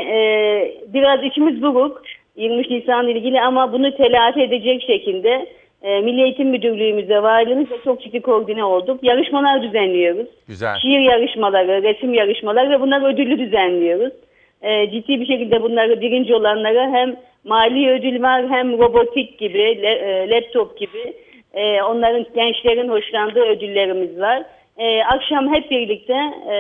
biraz 0.93 1.23
içimiz 1.23 1.61
buruk 1.61 2.01
23 2.35 2.69
Nisan 2.69 3.07
ile 3.07 3.19
ilgili 3.19 3.41
ama 3.41 3.73
bunu 3.73 3.95
telafi 3.95 4.41
edecek 4.41 4.83
şekilde 4.87 5.47
e, 5.85 6.01
Milli 6.01 6.21
Eğitim 6.21 6.49
Müdürlüğümüze, 6.49 7.23
valiliğimizle 7.23 7.75
çok 7.83 8.01
ciddi 8.01 8.21
koordine 8.21 8.63
olduk. 8.63 8.99
Yarışmalar 9.03 9.61
düzenliyoruz. 9.63 10.27
Güzel. 10.47 10.75
Şiir 10.81 10.99
yarışmaları, 10.99 11.83
resim 11.83 12.13
yarışmaları 12.13 12.69
ve 12.69 12.79
bunları 12.81 13.05
ödüllü 13.05 13.39
düzenliyoruz. 13.39 14.13
E, 14.61 14.91
ciddi 14.91 15.19
bir 15.19 15.25
şekilde 15.25 15.61
bunları 15.61 16.01
birinci 16.01 16.35
olanlara 16.35 16.91
hem 16.91 17.15
mali 17.43 17.89
ödül 17.91 18.21
var 18.21 18.45
hem 18.49 18.77
robotik 18.79 19.39
gibi, 19.39 19.81
le- 19.81 19.87
e, 19.89 20.29
laptop 20.29 20.77
gibi 20.79 21.13
e, 21.53 21.81
onların 21.81 22.25
gençlerin 22.35 22.89
hoşlandığı 22.89 23.41
ödüllerimiz 23.43 24.19
var. 24.19 24.43
E, 24.77 25.03
akşam 25.03 25.53
hep 25.55 25.71
birlikte 25.71 26.13
e, 26.51 26.55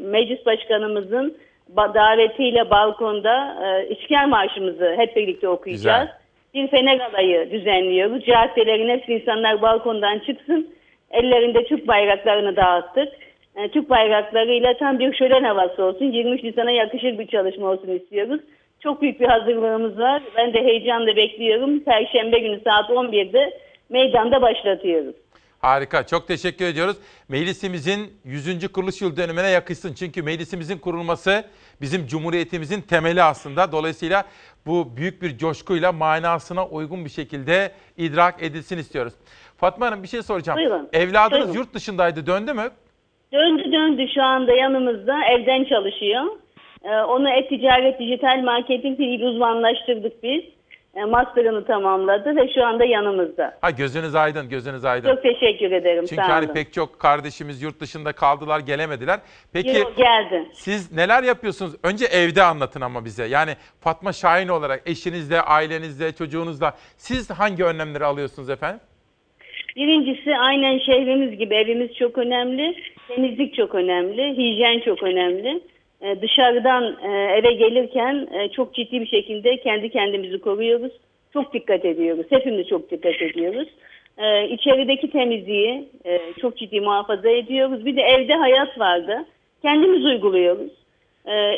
meclis 0.00 0.46
başkanımızın 0.46 1.36
ba- 1.76 1.94
davetiyle 1.94 2.70
balkonda 2.70 3.56
e, 3.64 3.88
İstiklal 3.88 4.28
Marşımızı 4.28 4.94
hep 4.98 5.16
birlikte 5.16 5.48
okuyacağız. 5.48 6.08
Bir 6.58 6.68
fener 6.68 7.00
alayı 7.00 7.50
düzenliyoruz. 7.50 8.24
Caddelerin 8.24 8.88
hepsi 8.88 9.12
insanlar 9.12 9.62
balkondan 9.62 10.18
çıksın. 10.18 10.74
Ellerinde 11.10 11.64
Türk 11.64 11.88
bayraklarını 11.88 12.56
dağıttık. 12.56 13.08
E, 13.56 13.68
Türk 13.68 13.90
bayraklarıyla 13.90 14.76
tam 14.76 14.98
bir 14.98 15.14
şölen 15.14 15.44
havası 15.44 15.84
olsun. 15.84 16.04
23 16.04 16.42
Nisan'a 16.42 16.70
yakışır 16.70 17.18
bir 17.18 17.26
çalışma 17.26 17.70
olsun 17.70 17.88
istiyoruz. 17.88 18.40
Çok 18.80 19.02
büyük 19.02 19.20
bir 19.20 19.26
hazırlığımız 19.26 19.98
var. 19.98 20.22
Ben 20.36 20.54
de 20.54 20.64
heyecanla 20.64 21.16
bekliyorum. 21.16 21.80
Perşembe 21.80 22.38
günü 22.38 22.60
saat 22.64 22.90
11'de 22.90 23.58
meydanda 23.88 24.42
başlatıyoruz. 24.42 25.14
Harika. 25.58 26.06
Çok 26.06 26.28
teşekkür 26.28 26.64
ediyoruz. 26.64 26.96
Meclisimizin 27.28 28.12
100. 28.24 28.72
kuruluş 28.72 29.02
yıl 29.02 29.16
dönümüne 29.16 29.48
yakışsın. 29.48 29.94
Çünkü 29.94 30.22
meclisimizin 30.22 30.78
kurulması 30.78 31.44
bizim 31.80 32.06
cumhuriyetimizin 32.06 32.80
temeli 32.80 33.22
aslında. 33.22 33.72
Dolayısıyla 33.72 34.24
bu 34.66 34.96
büyük 34.96 35.22
bir 35.22 35.38
coşkuyla 35.38 35.92
manasına 35.92 36.66
uygun 36.66 37.04
bir 37.04 37.10
şekilde 37.10 37.72
idrak 37.96 38.42
edilsin 38.42 38.78
istiyoruz. 38.78 39.12
Fatma 39.56 39.86
Hanım 39.86 40.02
bir 40.02 40.08
şey 40.08 40.22
soracağım. 40.22 40.58
Buyurun. 40.58 40.88
Evladınız 40.92 41.40
Buyurun. 41.40 41.52
yurt 41.60 41.74
dışındaydı. 41.74 42.26
Döndü 42.26 42.52
mü? 42.52 42.70
Döndü 43.32 43.72
döndü 43.72 44.06
şu 44.14 44.22
anda 44.22 44.52
yanımızda 44.52 45.24
evden 45.24 45.64
çalışıyor. 45.64 46.24
Ee, 46.84 46.88
onu 46.88 47.30
e-ticaret 47.30 48.00
dijital 48.00 48.40
marketing 48.44 49.00
ile 49.00 49.26
uzmanlaştırdık 49.26 50.22
biz. 50.22 50.42
Ee, 50.98 51.04
master'ını 51.04 51.64
tamamladı 51.64 52.36
ve 52.36 52.54
şu 52.54 52.64
anda 52.64 52.84
yanımızda. 52.84 53.58
Ha 53.60 53.70
gözünüz 53.70 54.14
aydın, 54.14 54.48
gözünüz 54.48 54.84
aydın. 54.84 55.08
Çok 55.14 55.22
teşekkür 55.22 55.72
ederim. 55.72 56.04
Çünkü 56.08 56.22
sağ 56.22 56.28
hani 56.28 56.44
olun. 56.44 56.54
pek 56.54 56.72
çok 56.72 57.00
kardeşimiz 57.00 57.62
yurt 57.62 57.80
dışında 57.80 58.12
kaldılar, 58.12 58.60
gelemediler. 58.60 59.20
Peki 59.52 59.78
Yok, 59.78 59.96
geldi. 59.96 60.48
siz 60.52 60.92
neler 60.92 61.22
yapıyorsunuz? 61.22 61.72
Önce 61.82 62.04
evde 62.04 62.42
anlatın 62.42 62.80
ama 62.80 63.04
bize. 63.04 63.24
Yani 63.24 63.50
Fatma 63.80 64.12
Şahin 64.12 64.48
olarak 64.48 64.82
eşinizle, 64.86 65.40
ailenizle, 65.40 66.12
çocuğunuzla 66.12 66.72
siz 66.96 67.30
hangi 67.30 67.64
önlemleri 67.64 68.04
alıyorsunuz 68.04 68.50
efendim? 68.50 68.80
Birincisi 69.76 70.36
aynen 70.36 70.78
şehrimiz 70.78 71.38
gibi 71.38 71.54
evimiz 71.54 71.94
çok 71.94 72.18
önemli. 72.18 72.74
Temizlik 73.08 73.54
çok 73.54 73.74
önemli. 73.74 74.36
Hijyen 74.36 74.80
çok 74.80 75.02
önemli. 75.02 75.60
Ee, 76.02 76.22
dışarıdan 76.22 76.96
e, 77.02 77.08
eve 77.10 77.52
gelirken 77.52 78.28
e, 78.32 78.48
çok 78.48 78.74
ciddi 78.74 79.00
bir 79.00 79.06
şekilde 79.06 79.56
kendi 79.56 79.90
kendimizi 79.90 80.38
koruyoruz. 80.40 80.92
Çok 81.32 81.54
dikkat 81.54 81.84
ediyoruz. 81.84 82.26
Hepimiz 82.30 82.68
çok 82.68 82.90
dikkat 82.90 83.22
ediyoruz. 83.22 83.68
İçerideki 84.50 85.10
temizliği 85.10 85.88
e, 86.04 86.20
çok 86.40 86.56
ciddi 86.56 86.80
muhafaza 86.80 87.30
ediyoruz. 87.30 87.86
Bir 87.86 87.96
de 87.96 88.02
evde 88.02 88.34
hayat 88.34 88.78
vardı. 88.78 89.24
Kendimiz 89.62 90.04
uyguluyoruz. 90.04 90.72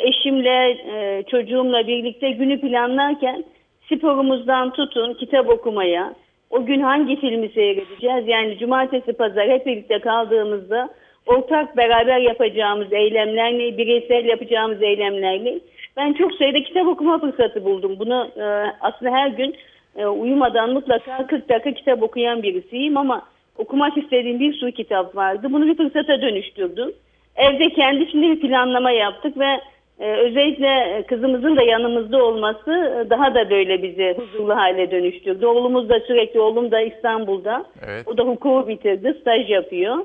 Eşimle, 0.03 0.71
e, 0.71 1.23
çocuğumla 1.31 1.87
birlikte 1.87 2.31
günü 2.31 2.61
planlarken 2.61 3.45
sporumuzdan 3.93 4.73
tutun 4.73 5.15
kitap 5.15 5.49
okumaya, 5.49 6.15
o 6.51 6.67
gün 6.67 6.81
hangi 6.81 7.21
filmi 7.21 7.49
seyredeceğiz? 7.49 8.29
Yani 8.29 8.59
cumartesi 8.59 9.13
pazar 9.13 9.49
hep 9.49 9.67
birlikte 9.67 9.99
kaldığımızda 9.99 10.91
ortak 11.27 11.77
beraber 11.77 12.19
yapacağımız 12.19 12.93
eylemlerle, 12.93 13.79
bireysel 13.79 14.25
yapacağımız 14.25 14.83
eylemlerle 14.83 15.61
ben 15.97 16.13
çok 16.13 16.35
sayıda 16.35 16.63
kitap 16.63 16.87
okuma 16.87 17.19
fırsatı 17.19 17.65
buldum. 17.65 17.97
Bunu 17.99 18.31
e, 18.37 18.45
aslında 18.81 19.13
her 19.13 19.29
gün 19.29 19.57
e, 19.97 20.07
uyumadan 20.07 20.73
mutlaka 20.73 21.27
40 21.27 21.49
dakika 21.49 21.75
kitap 21.75 22.03
okuyan 22.03 22.43
birisiyim 22.43 22.97
ama 22.97 23.23
okumak 23.59 23.99
istediğim 23.99 24.41
bir 24.41 24.53
sürü 24.53 24.73
kitap 24.73 25.17
vardı. 25.17 25.49
Bunu 25.51 25.67
bir 25.67 25.77
fırsata 25.77 26.23
dönüştürdüm. 26.23 26.93
Evde 27.37 27.69
kendi 27.69 28.03
içinde 28.03 28.27
bir 28.27 28.41
planlama 28.41 28.91
yaptık 28.91 29.39
ve 29.39 29.61
e, 29.99 30.13
özellikle 30.13 31.03
kızımızın 31.09 31.57
da 31.57 31.63
yanımızda 31.63 32.25
olması 32.25 32.71
e, 32.71 33.11
daha 33.11 33.35
da 33.35 33.51
böyle 33.51 33.83
bizi 33.83 34.15
huzurlu 34.19 34.57
hale 34.57 34.91
dönüştürdü. 34.91 35.47
Oğlumuz 35.47 35.89
da 35.89 36.01
sürekli, 36.01 36.41
oğlum 36.41 36.71
da 36.71 36.81
İstanbul'da. 36.81 37.65
Evet. 37.87 38.09
O 38.09 38.17
da 38.17 38.23
hukuku 38.23 38.69
bitirdi, 38.69 39.17
staj 39.21 39.51
yapıyor. 39.51 39.97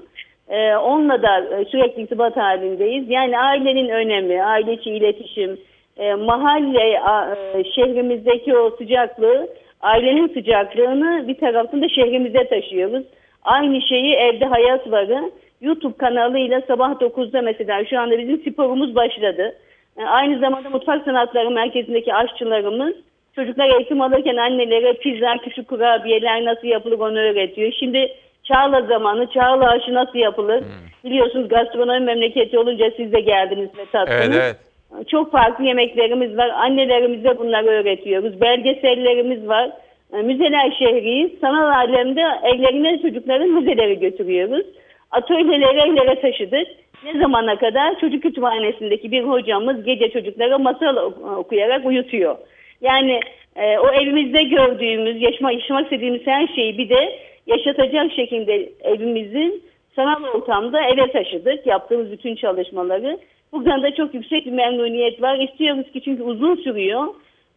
Ee, 0.49 0.75
onunla 0.75 1.21
da 1.21 1.59
e, 1.59 1.65
sürekli 1.65 2.01
irtibat 2.01 2.37
halindeyiz. 2.37 3.09
Yani 3.09 3.39
ailenin 3.39 3.89
önemi, 3.89 4.43
aile 4.43 4.73
içi 4.73 4.89
iletişim, 4.91 5.57
e, 5.97 6.13
mahalle, 6.13 6.99
a- 6.99 7.35
e, 7.35 7.63
şehrimizdeki 7.63 8.57
o 8.57 8.69
sıcaklığı, 8.69 9.47
ailenin 9.81 10.27
sıcaklığını 10.27 11.27
bir 11.27 11.37
tarafında 11.37 11.89
şehrimize 11.89 12.47
taşıyoruz. 12.47 13.03
Aynı 13.43 13.81
şeyi 13.81 14.13
evde 14.13 14.45
hayat 14.45 14.91
varı. 14.91 15.31
YouTube 15.61 15.97
kanalıyla 15.97 16.61
sabah 16.67 16.99
9'da 17.01 17.41
mesela 17.41 17.85
şu 17.85 17.99
anda 17.99 18.17
bizim 18.17 18.51
sporumuz 18.51 18.95
başladı. 18.95 19.55
E, 19.97 20.03
aynı 20.03 20.39
zamanda 20.39 20.69
Mutfak 20.69 21.03
Sanatları 21.05 21.49
Merkezi'ndeki 21.51 22.13
aşçılarımız 22.13 22.93
çocuklar 23.35 23.69
eğitim 23.69 24.01
alırken 24.01 24.35
annelere 24.37 24.93
pizza, 24.93 25.37
küçük 25.37 25.67
kurabiyeler 25.67 26.45
nasıl 26.45 26.67
yapılır 26.67 26.99
onu 26.99 27.19
öğretiyor. 27.19 27.71
Şimdi 27.79 28.11
Çağla 28.45 28.81
zamanı, 28.81 29.27
Çağla 29.31 29.69
aşı 29.69 29.93
nasıl 29.93 30.19
yapılır? 30.19 30.63
Biliyorsunuz 31.03 31.47
gastronomi 31.49 31.99
memleketi 32.05 32.59
olunca 32.59 32.91
siz 32.97 33.13
de 33.13 33.19
geldiniz 33.19 33.69
ve 33.77 33.85
tattınız. 33.91 34.37
Evet, 34.37 34.55
evet. 34.93 35.07
Çok 35.07 35.31
farklı 35.31 35.63
yemeklerimiz 35.65 36.37
var. 36.37 36.49
Annelerimize 36.49 37.37
bunları 37.37 37.67
öğretiyoruz. 37.67 38.41
Belgesellerimiz 38.41 39.47
var. 39.47 39.69
E, 40.13 40.17
Müzeler 40.21 40.71
şehriyiz. 40.79 41.31
Sanal 41.41 41.69
alemde 41.75 42.21
evlerine 42.43 43.01
çocukların 43.01 43.49
müzeleri 43.49 43.99
götürüyoruz. 43.99 44.65
Atölyeleri 45.11 45.89
evlere 45.89 46.21
taşıdık. 46.21 46.67
Ne 47.05 47.19
zamana 47.19 47.55
kadar? 47.57 47.99
Çocuk 47.99 48.23
kütüphanesindeki 48.23 49.11
bir 49.11 49.23
hocamız 49.23 49.83
gece 49.83 50.09
çocuklara 50.09 50.57
masal 50.57 50.95
ok- 50.97 51.37
okuyarak 51.37 51.85
uyutuyor. 51.85 52.37
Yani 52.81 53.19
e, 53.55 53.77
o 53.79 53.87
evimizde 53.91 54.43
gördüğümüz, 54.43 55.21
yaşamak, 55.21 55.53
yaşamak 55.53 55.83
istediğimiz 55.83 56.21
her 56.27 56.47
şeyi 56.47 56.77
bir 56.77 56.89
de 56.89 57.19
yaşatacak 57.47 58.11
şekilde 58.11 58.69
evimizin 58.83 59.63
sanal 59.95 60.23
ortamda 60.23 60.81
eve 60.81 61.11
taşıdık. 61.11 61.67
Yaptığımız 61.67 62.11
bütün 62.11 62.35
çalışmaları. 62.35 63.19
Buradan 63.51 63.83
da 63.83 63.95
çok 63.95 64.13
yüksek 64.13 64.45
bir 64.45 64.51
memnuniyet 64.51 65.21
var. 65.21 65.39
İstiyoruz 65.39 65.91
ki 65.91 66.01
çünkü 66.01 66.23
uzun 66.23 66.55
sürüyor. 66.55 67.07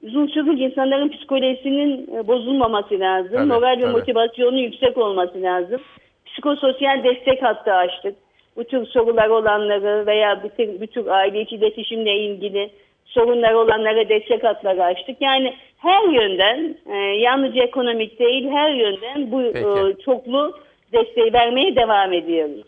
Uzun 0.03 0.27
sürünce 0.27 0.65
insanların 0.65 1.09
psikolojisinin 1.09 2.17
e, 2.17 2.27
bozulmaması 2.27 3.01
lazım. 3.01 3.37
Tabii, 3.37 3.47
Moral 3.47 3.79
ve 3.79 3.81
tabii. 3.81 3.93
motivasyonun 3.93 4.57
yüksek 4.57 4.99
olması 4.99 5.43
lazım. 5.43 5.81
Psikososyal 6.27 7.05
destek 7.05 7.43
hattı 7.43 7.73
açtık. 7.73 8.15
Bu 8.57 8.65
tür 8.65 8.87
sorular 8.87 9.29
olanları 9.29 10.07
veya 10.07 10.43
bütün, 10.45 10.81
bütün 10.81 11.07
aile 11.07 11.41
içi 11.41 11.57
iletişimle 11.57 12.17
ilgili 12.19 12.71
sorunlar 13.05 13.53
olanlara 13.53 14.09
destek 14.09 14.45
hatları 14.45 14.85
açtık. 14.85 15.17
Yani 15.21 15.55
her 15.79 16.09
yönden 16.09 16.77
e, 16.87 16.97
yalnızca 16.97 17.63
ekonomik 17.63 18.19
değil 18.19 18.51
her 18.51 18.71
yönden 18.71 19.33
bu 19.33 19.43
Peki. 19.53 19.67
e, 19.69 20.05
çoklu 20.05 20.59
desteği 20.93 21.33
vermeye 21.33 21.77
devam 21.77 22.13
ediyoruz. 22.13 22.67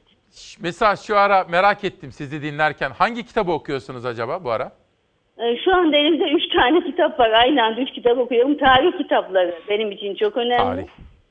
Mesela 0.62 0.96
şu 0.96 1.16
ara 1.16 1.44
merak 1.44 1.84
ettim 1.84 2.12
sizi 2.12 2.42
dinlerken. 2.42 2.90
Hangi 2.90 3.26
kitabı 3.26 3.52
okuyorsunuz 3.52 4.06
acaba 4.06 4.44
bu 4.44 4.50
ara? 4.50 4.72
E, 5.38 5.56
Şu 5.64 5.76
anda 5.76 5.96
elimde 5.96 6.24
üç 6.24 6.48
tane 6.48 6.80
kitap 6.86 7.20
var. 7.20 7.30
Aynı 7.30 7.64
anda 7.64 7.80
üç 7.80 7.90
kitap 7.92 8.18
okuyorum. 8.18 8.56
Tarih 8.56 8.98
kitapları 8.98 9.54
benim 9.68 9.92
için 9.92 10.14
çok 10.14 10.36
önemli. 10.36 10.86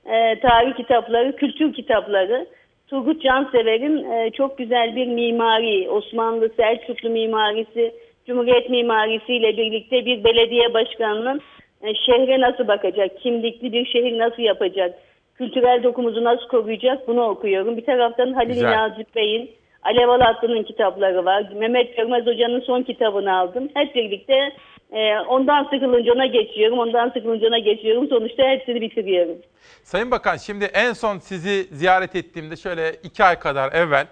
Tarih, 0.05 0.41
tarih 0.41 0.75
kitapları, 0.75 1.35
kültür 1.35 1.73
kitapları. 1.73 2.47
Turgut 2.87 3.21
Cansever'in 3.21 4.11
e, 4.11 4.31
çok 4.31 4.57
güzel 4.57 4.95
bir 4.95 5.07
mimari, 5.07 5.89
Osmanlı 5.89 6.49
Selçuklu 6.57 7.09
mimarisi, 7.09 7.93
Cumhuriyet 8.27 8.69
mimarisiyle 8.69 9.57
birlikte 9.57 10.05
bir 10.05 10.23
belediye 10.23 10.73
başkanının 10.73 11.41
e, 11.81 11.95
şehre 11.95 12.41
nasıl 12.41 12.67
bakacak, 12.67 13.19
kimlikli 13.19 13.71
bir 13.71 13.85
şehir 13.85 14.17
nasıl 14.17 14.41
yapacak, 14.41 14.99
kültürel 15.35 15.83
dokumuzu 15.83 16.23
nasıl 16.23 16.47
koruyacak 16.47 17.07
bunu 17.07 17.23
okuyorum. 17.23 17.77
Bir 17.77 17.85
taraftan 17.85 18.33
Halil 18.33 18.53
Güzel. 18.53 18.71
Nazif 18.71 19.15
Bey'in 19.15 19.51
Alev 19.83 20.09
Alatlı'nın 20.09 20.63
kitapları 20.63 21.25
var. 21.25 21.49
Mehmet 21.55 21.97
Görmez 21.97 22.25
Hoca'nın 22.25 22.61
son 22.61 22.83
kitabını 22.83 23.37
aldım. 23.37 23.69
Hep 23.73 23.95
birlikte 23.95 24.51
e, 24.91 25.19
ondan 25.19 25.63
sıkılınca 25.63 26.13
ona 26.13 26.25
geçiyorum, 26.25 26.79
ondan 26.79 27.09
sıkılınca 27.09 27.47
ona 27.47 27.59
geçiyorum. 27.59 28.07
Sonuçta 28.09 28.43
hepsini 28.43 28.81
bitiriyorum. 28.81 29.37
Sayın 29.83 30.11
Bakan 30.11 30.37
şimdi 30.37 30.65
en 30.65 30.93
son 30.93 31.17
sizi 31.17 31.63
ziyaret 31.75 32.15
ettiğimde 32.15 32.55
şöyle 32.55 32.91
iki 33.03 33.23
ay 33.23 33.39
kadar 33.39 33.71
evvel 33.73 34.07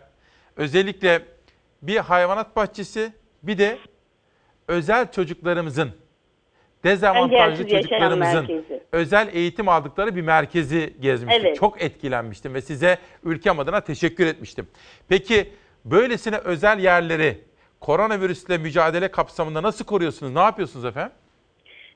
özellikle 0.57 1.19
bir 1.81 1.97
hayvanat 1.97 2.55
bahçesi 2.55 3.11
bir 3.43 3.57
de 3.57 3.77
özel 4.67 5.11
çocuklarımızın 5.11 5.89
dezavantajlı 6.83 7.35
Engelsiz 7.35 7.69
çocuklarımızın 7.69 8.47
merkezi. 8.47 8.83
özel 8.91 9.27
eğitim 9.33 9.69
aldıkları 9.69 10.15
bir 10.15 10.21
merkezi 10.21 10.93
gezmiştim. 10.99 11.45
Evet. 11.45 11.57
Çok 11.59 11.81
etkilenmiştim 11.81 12.53
ve 12.53 12.61
size 12.61 12.97
ülkem 13.23 13.59
adına 13.59 13.81
teşekkür 13.81 14.27
etmiştim. 14.27 14.67
Peki 15.09 15.47
böylesine 15.85 16.37
özel 16.37 16.79
yerleri 16.79 17.37
koronavirüsle 17.81 18.57
mücadele 18.57 19.07
kapsamında 19.11 19.63
nasıl 19.63 19.85
koruyorsunuz? 19.85 20.33
Ne 20.33 20.39
yapıyorsunuz 20.39 20.85
efendim? 20.85 21.11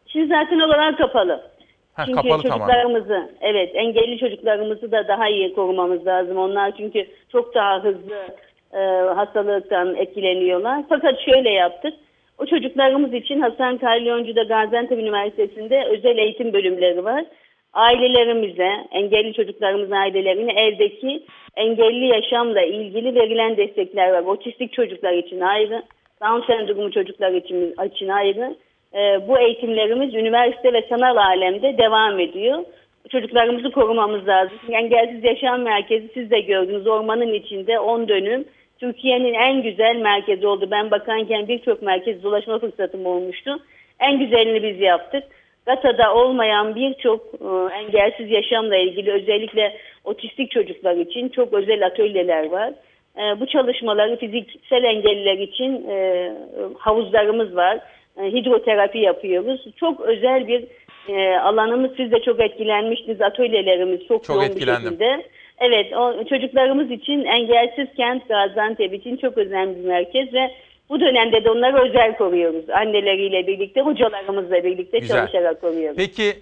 Şimdi 0.08 0.28
zaten 0.28 0.60
olarak 0.60 0.98
kapalı. 0.98 1.52
Ha, 1.94 2.06
çünkü 2.06 2.22
kapalı 2.22 2.44
çocuklarımızı, 2.44 3.32
evet 3.42 3.72
engelli 3.74 4.20
çocuklarımızı 4.20 4.92
da 4.92 5.08
daha 5.08 5.30
iyi 5.30 5.54
korumamız 5.56 6.06
lazım. 6.06 6.38
Onlar 6.38 6.78
çünkü 6.78 7.08
çok 7.32 7.56
daha 7.56 7.84
hızlı 7.84 8.28
e, 8.74 8.80
hastalıktan 9.16 9.96
etkileniyorlar. 9.96 10.84
Fakat 10.90 11.20
şöyle 11.26 11.50
yaptık. 11.50 11.94
O 12.42 12.46
çocuklarımız 12.46 13.14
için 13.14 13.42
Hasan 13.42 13.78
Kalyoncu'da 13.78 14.44
Gaziantep 14.44 15.00
Üniversitesi'nde 15.00 15.86
özel 15.86 16.18
eğitim 16.18 16.54
bölümleri 16.54 17.04
var. 17.04 17.26
Ailelerimize, 17.74 18.70
engelli 18.92 19.34
çocuklarımızın 19.34 19.92
ailelerine 19.92 20.52
evdeki 20.52 21.24
engelli 21.56 22.06
yaşamla 22.06 22.62
ilgili 22.62 23.16
verilen 23.16 23.58
destekler 23.58 24.14
var. 24.14 24.22
Otistik 24.22 24.74
çocuklar 24.74 25.14
için 25.14 25.40
ayrı, 25.40 25.84
Down 26.22 26.48
sendromu 26.48 26.92
çocuklar 26.92 27.32
için, 27.32 27.76
için 27.96 28.08
ayrı, 28.08 28.56
e, 28.94 29.28
bu 29.28 29.40
eğitimlerimiz 29.40 30.14
üniversite 30.14 30.74
ve 30.74 30.86
sanal 30.90 31.16
alemde 31.16 31.78
devam 31.78 32.20
ediyor. 32.20 32.64
Çocuklarımızı 33.10 33.72
korumamız 33.72 34.28
lazım. 34.28 34.58
Engelsiz 34.72 35.24
Yaşam 35.24 35.62
Merkezi 35.62 36.10
siz 36.14 36.32
de 36.32 36.40
gördünüz 36.40 36.88
ormanın 36.88 37.34
içinde 37.34 37.80
10 37.80 38.08
dönüm. 38.08 38.46
Türkiye'nin 38.82 39.34
en 39.34 39.64
güzel 39.64 39.96
merkezi 39.96 40.48
oldu. 40.48 40.68
Ben 40.72 40.92
bakanken 40.92 41.48
birçok 41.48 41.82
merkez 41.82 42.24
dolaşma 42.24 42.60
fırsatım 42.60 43.06
olmuştu. 43.06 43.60
En 44.00 44.20
güzelini 44.20 44.64
biz 44.64 44.80
yaptık. 44.80 45.24
GATA'da 45.66 46.16
olmayan 46.16 46.76
birçok 46.76 47.22
e, 47.26 47.76
engelsiz 47.76 48.32
yaşamla 48.32 48.78
ilgili 48.78 49.12
özellikle 49.12 49.78
otistik 50.04 50.52
çocuklar 50.52 50.96
için 50.96 51.30
çok 51.30 51.54
özel 51.54 51.86
atölyeler 51.86 52.50
var. 52.50 52.74
E, 53.18 53.40
bu 53.40 53.48
çalışmaları 53.48 54.16
fiziksel 54.18 54.84
engelliler 54.84 55.38
için 55.38 55.90
e, 55.90 56.32
havuzlarımız 56.78 57.56
var. 57.56 57.80
E, 58.18 58.24
hidroterapi 58.24 58.98
yapıyoruz. 58.98 59.66
Çok 59.76 60.02
özel 60.02 60.48
bir 60.48 60.64
e, 61.08 61.40
alanımız. 61.40 61.92
Siz 61.98 62.12
de 62.12 62.22
çok 62.22 62.40
etkilenmiştiniz. 62.40 63.22
Atölyelerimiz 63.22 64.08
çok, 64.08 64.24
Çok 64.24 64.36
yoğun 64.36 64.56
bir 64.56 64.66
şekilde. 64.66 65.24
Evet, 65.64 65.94
o, 65.94 66.24
çocuklarımız 66.30 66.92
için 66.92 67.26
engelsiz 67.26 67.88
kent 67.98 68.28
Gaziantep 68.28 68.94
için 68.94 69.18
çok 69.18 69.38
önemli 69.38 69.76
bir 69.84 69.88
merkez 69.88 70.34
ve 70.34 70.52
bu 70.90 71.00
dönemde 71.00 71.44
de 71.44 71.50
onları 71.52 71.90
özel 71.90 72.18
koruyoruz. 72.18 72.70
Anneleriyle 72.70 73.48
birlikte, 73.48 73.82
hocalarımızla 73.82 74.64
birlikte 74.64 75.00
Güzel. 75.00 75.18
çalışarak 75.18 75.62
koruyoruz. 75.62 75.98
Peki, 75.98 76.34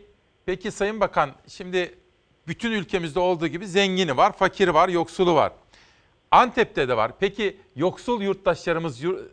peki 0.45 0.71
Sayın 0.71 0.99
Bakan, 0.99 1.29
şimdi 1.47 1.89
bütün 2.47 2.71
ülkemizde 2.71 3.19
olduğu 3.19 3.47
gibi 3.47 3.65
zengini 3.65 4.17
var, 4.17 4.31
fakiri 4.31 4.73
var, 4.73 4.89
yoksulu 4.89 5.35
var. 5.35 5.51
Antep'te 6.31 6.89
de 6.89 6.97
var. 6.97 7.11
Peki 7.19 7.57
yoksul 7.75 8.21
yurttaşlarımız, 8.21 9.03
yur- 9.03 9.25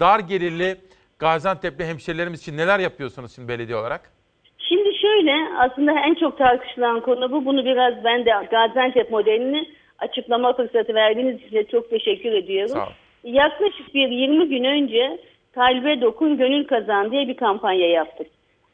dar 0.00 0.20
gelirli 0.20 0.76
Gaziantep'li 1.18 1.84
hemşerilerimiz 1.84 2.40
için 2.40 2.56
neler 2.56 2.78
yapıyorsunuz 2.78 3.34
şimdi 3.34 3.48
belediye 3.48 3.76
olarak? 3.78 4.12
Şimdi 4.58 4.89
şöyle 5.10 5.34
aslında 5.58 5.92
en 5.92 6.14
çok 6.14 6.38
tartışılan 6.38 7.00
konu 7.00 7.32
bu. 7.32 7.44
Bunu 7.44 7.64
biraz 7.64 8.04
ben 8.04 8.24
de 8.24 8.30
Gaziantep 8.50 9.10
modelini 9.10 9.66
açıklama 9.98 10.52
fırsatı 10.52 10.94
verdiğiniz 10.94 11.42
için 11.42 11.56
de 11.56 11.64
çok 11.64 11.90
teşekkür 11.90 12.32
ediyorum. 12.32 12.74
Sağ. 12.74 12.88
Yaklaşık 13.24 13.94
bir 13.94 14.08
20 14.08 14.48
gün 14.48 14.64
önce 14.64 15.18
Kalbe 15.54 16.00
Dokun 16.00 16.36
Gönül 16.36 16.66
Kazan 16.66 17.10
diye 17.10 17.28
bir 17.28 17.36
kampanya 17.36 17.88
yaptık. 17.88 18.26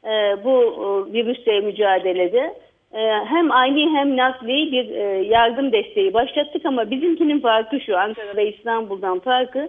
Ee, 0.04 0.36
bu 0.44 0.54
virüsle 1.12 1.60
mücadelede 1.60 2.54
e, 2.94 3.00
hem 3.24 3.52
aynı 3.52 3.96
hem 3.98 4.16
nakli 4.16 4.72
bir 4.72 4.90
e, 4.90 5.02
yardım 5.22 5.72
desteği 5.72 6.14
başlattık 6.14 6.66
ama 6.66 6.90
bizimkinin 6.90 7.40
farkı 7.40 7.80
şu 7.80 7.98
Ankara 7.98 8.36
ve 8.36 8.52
İstanbul'dan 8.52 9.18
farkı 9.18 9.68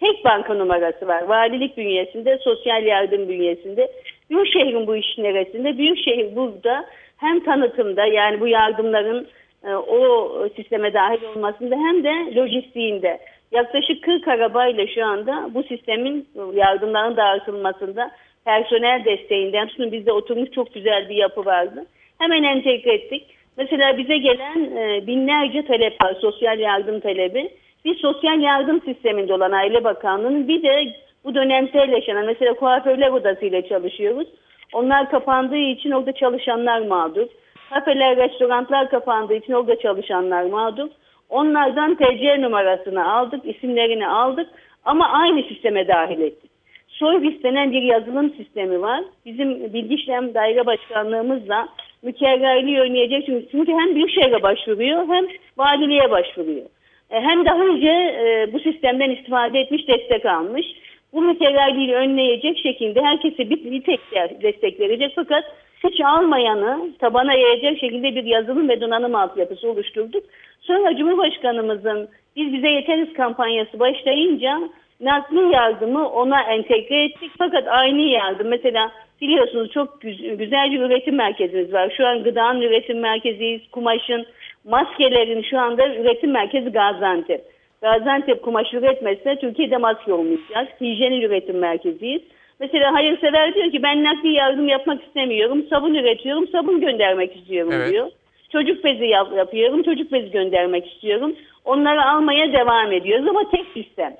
tek 0.00 0.24
banka 0.24 0.54
numarası 0.54 1.06
var. 1.06 1.22
Valilik 1.22 1.76
bünyesinde, 1.76 2.38
sosyal 2.38 2.82
yardım 2.86 3.28
bünyesinde. 3.28 3.92
Büyükşehir'in 4.30 4.86
bu 4.86 4.96
işin 4.96 5.24
neresinde? 5.24 5.78
Büyükşehir 5.78 6.36
burada 6.36 6.86
hem 7.16 7.44
tanıtımda 7.44 8.06
yani 8.06 8.40
bu 8.40 8.48
yardımların 8.48 9.26
e, 9.64 9.74
o 9.74 10.48
sisteme 10.56 10.94
dahil 10.94 11.24
olmasında 11.24 11.74
hem 11.74 12.04
de 12.04 12.34
lojistiğinde. 12.34 13.18
Yaklaşık 13.52 14.02
40 14.02 14.28
arabayla 14.28 14.86
şu 14.86 15.04
anda 15.04 15.50
bu 15.54 15.62
sistemin 15.62 16.28
yardımların 16.54 17.16
dağıtılmasında 17.16 18.10
personel 18.44 19.04
desteğinden 19.04 19.68
tutun 19.68 19.92
bizde 19.92 20.12
oturmuş 20.12 20.50
çok 20.50 20.74
güzel 20.74 21.08
bir 21.08 21.16
yapı 21.16 21.44
vardı. 21.44 21.86
Hemen 22.18 22.42
entegre 22.42 22.94
ettik. 22.94 23.26
Mesela 23.56 23.98
bize 23.98 24.18
gelen 24.18 24.76
e, 24.76 25.06
binlerce 25.06 25.66
talep 25.66 26.02
var, 26.04 26.16
sosyal 26.20 26.58
yardım 26.58 27.00
talebi. 27.00 27.50
Biz 27.84 27.96
sosyal 27.96 28.40
yardım 28.40 28.80
sisteminde 28.80 29.34
olan 29.34 29.52
Aile 29.52 29.84
Bakanlığı'nın 29.84 30.48
bir 30.48 30.62
de 30.62 30.94
bu 31.24 31.34
dönemsel 31.34 31.88
yaşanan 31.88 32.26
mesela 32.26 32.54
kuaförler 32.54 33.10
odasıyla 33.10 33.68
çalışıyoruz. 33.68 34.28
Onlar 34.72 35.10
kapandığı 35.10 35.56
için 35.56 35.90
orada 35.90 36.12
çalışanlar 36.12 36.80
mağdur. 36.80 37.26
Kafeler, 37.70 38.16
restoranlar 38.16 38.90
kapandığı 38.90 39.34
için 39.34 39.52
orada 39.52 39.78
çalışanlar 39.78 40.42
mağdur. 40.42 40.88
Onlardan 41.28 41.94
TC 41.94 42.42
numarasını 42.42 43.12
aldık, 43.12 43.40
isimlerini 43.44 44.08
aldık 44.08 44.48
ama 44.84 45.08
aynı 45.08 45.42
sisteme 45.42 45.88
dahil 45.88 46.20
ettik. 46.20 46.50
Soybis 46.88 47.42
denen 47.42 47.72
bir 47.72 47.82
yazılım 47.82 48.30
sistemi 48.30 48.82
var. 48.82 49.04
Bizim 49.26 49.72
bilgi 49.72 49.94
işlem 49.94 50.34
daire 50.34 50.66
başkanlığımızla 50.66 51.68
mükerrerliği 52.02 52.80
önleyecek. 52.80 53.26
Çünkü, 53.26 53.48
çünkü 53.50 53.72
hem 53.72 53.94
Büyükşehir'e 53.94 54.42
başvuruyor 54.42 55.08
hem 55.08 55.26
valiliğe 55.58 56.10
başvuruyor. 56.10 56.66
E, 57.10 57.20
Hem 57.20 57.46
daha 57.46 57.64
önce 57.64 57.88
e, 57.88 58.52
bu 58.52 58.60
sistemden 58.60 59.10
istifade 59.10 59.60
etmiş, 59.60 59.88
destek 59.88 60.26
almış. 60.26 60.66
Bu 61.12 61.22
mükerrerliği 61.22 61.94
önleyecek 61.94 62.58
şekilde 62.58 63.02
herkese 63.02 63.50
bir, 63.50 63.64
bir 63.64 63.82
tek 63.82 64.00
de- 64.14 64.36
destek 64.42 64.80
verecek. 64.80 65.12
Fakat 65.14 65.44
hiç 65.84 66.00
almayanı 66.00 66.90
tabana 66.98 67.34
yayacak 67.34 67.78
şekilde 67.78 68.14
bir 68.14 68.24
yazılım 68.24 68.68
ve 68.68 68.80
donanım 68.80 69.14
altyapısı 69.14 69.70
oluşturduk. 69.70 70.24
Sonra 70.60 70.96
Cumhurbaşkanımızın 70.96 72.08
biz 72.36 72.52
bize 72.52 72.68
yeteriz 72.68 73.12
kampanyası 73.12 73.80
başlayınca 73.80 74.60
nakli 75.00 75.52
yardımı 75.52 76.08
ona 76.08 76.42
entegre 76.42 77.04
ettik. 77.04 77.30
Fakat 77.38 77.64
aynı 77.68 78.00
yardım 78.00 78.48
mesela 78.48 78.92
biliyorsunuz 79.20 79.70
çok 79.72 80.00
güz- 80.00 80.38
güzel 80.38 80.72
bir 80.72 80.80
üretim 80.80 81.14
merkezimiz 81.16 81.72
var. 81.72 81.94
Şu 81.96 82.06
an 82.06 82.22
gıdanın 82.22 82.60
üretim 82.60 83.00
merkeziyiz, 83.00 83.70
kumaşın, 83.72 84.26
maskelerin 84.64 85.42
şu 85.42 85.58
anda 85.58 85.94
üretim 85.94 86.30
merkezi 86.30 86.70
Gaziantep. 86.70 87.57
Gaziantep 87.82 88.42
kumaş 88.42 88.74
üretmezse 88.74 89.36
Türkiye'de 89.36 89.76
maske 89.76 90.12
olmayacak. 90.12 90.68
Hijyenin 90.80 91.20
üretim 91.20 91.58
merkeziyiz. 91.58 92.22
Mesela 92.60 92.94
hayırsever 92.94 93.54
diyor 93.54 93.70
ki 93.70 93.82
ben 93.82 94.04
nakli 94.04 94.32
yardım 94.32 94.68
yapmak 94.68 95.02
istemiyorum. 95.04 95.66
Sabun 95.70 95.94
üretiyorum, 95.94 96.48
sabun 96.48 96.80
göndermek 96.80 97.36
istiyorum 97.36 97.72
Evet. 97.74 97.92
diyor. 97.92 98.10
Çocuk 98.52 98.84
bezi 98.84 99.04
yap- 99.04 99.36
yapıyorum, 99.36 99.82
çocuk 99.82 100.12
bezi 100.12 100.30
göndermek 100.30 100.92
istiyorum. 100.92 101.36
Onları 101.64 102.04
almaya 102.04 102.52
devam 102.52 102.92
ediyoruz 102.92 103.26
ama 103.28 103.50
tek 103.50 103.66
sistem. 103.74 104.14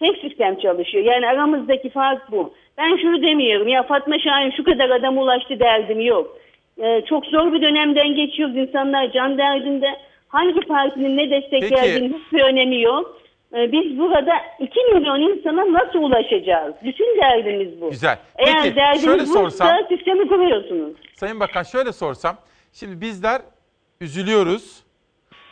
Tek 0.00 0.16
sistem 0.18 0.58
çalışıyor. 0.58 1.04
Yani 1.04 1.26
aramızdaki 1.28 1.90
fark 1.90 2.30
bu. 2.32 2.54
Ben 2.78 2.96
şunu 2.96 3.22
demiyorum 3.22 3.68
ya 3.68 3.82
Fatma 3.82 4.18
Şahin 4.18 4.50
şu 4.50 4.64
kadar 4.64 4.90
adam 4.90 5.18
ulaştı 5.18 5.60
derdim 5.60 6.00
yok. 6.00 6.38
Ee, 6.82 7.02
çok 7.08 7.26
zor 7.26 7.52
bir 7.52 7.62
dönemden 7.62 8.14
geçiyoruz. 8.14 8.56
İnsanlar 8.56 9.12
can 9.12 9.38
derdinde. 9.38 9.86
Hangi 10.34 10.60
partinin 10.60 11.16
ne 11.16 11.30
destek 11.30 11.60
Peki. 11.60 11.74
verdiğinin 11.74 12.18
hiçbir 12.18 12.40
önemi 12.42 12.82
yok. 12.82 13.20
Ee, 13.54 13.72
biz 13.72 13.98
burada 13.98 14.32
2 14.60 14.80
milyon 14.80 15.20
insana 15.20 15.72
nasıl 15.72 15.98
ulaşacağız? 15.98 16.74
Bütün 16.84 17.20
derdimiz 17.20 17.80
bu. 17.80 17.90
Güzel. 17.90 18.18
Eğer 18.38 18.62
Peki, 18.62 18.76
derdiniz 18.76 19.04
şöyle 19.04 19.18
buysa 19.22 19.32
sorsam- 19.40 19.88
sistemi 19.88 20.28
kuruyorsunuz. 20.28 20.92
Sayın 21.16 21.40
Bakan 21.40 21.62
şöyle 21.62 21.92
sorsam. 21.92 22.36
Şimdi 22.72 23.00
bizler 23.00 23.42
üzülüyoruz. 24.00 24.82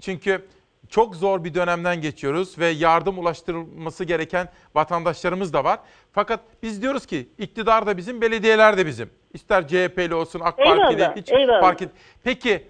Çünkü 0.01 0.43
çok 0.91 1.17
zor 1.17 1.45
bir 1.45 1.55
dönemden 1.55 2.01
geçiyoruz 2.01 2.59
ve 2.59 2.67
yardım 2.67 3.19
ulaştırılması 3.19 4.05
gereken 4.05 4.49
vatandaşlarımız 4.75 5.53
da 5.53 5.65
var. 5.65 5.79
Fakat 6.13 6.41
biz 6.63 6.83
diyoruz 6.83 7.07
ki 7.07 7.29
iktidar 7.39 7.87
da 7.87 7.97
bizim, 7.97 8.21
belediyeler 8.21 8.77
de 8.79 8.87
bizim. 8.87 9.11
İster 9.35 9.69
CHP'li 9.69 10.15
olsun, 10.15 10.41
AK 10.45 10.59
Eyvallah, 10.59 10.77
Partili 10.79 11.09
hiç 11.17 11.33
eyvallah. 11.33 11.61
fark 11.61 11.83
et. 11.83 11.89
Peki 12.25 12.63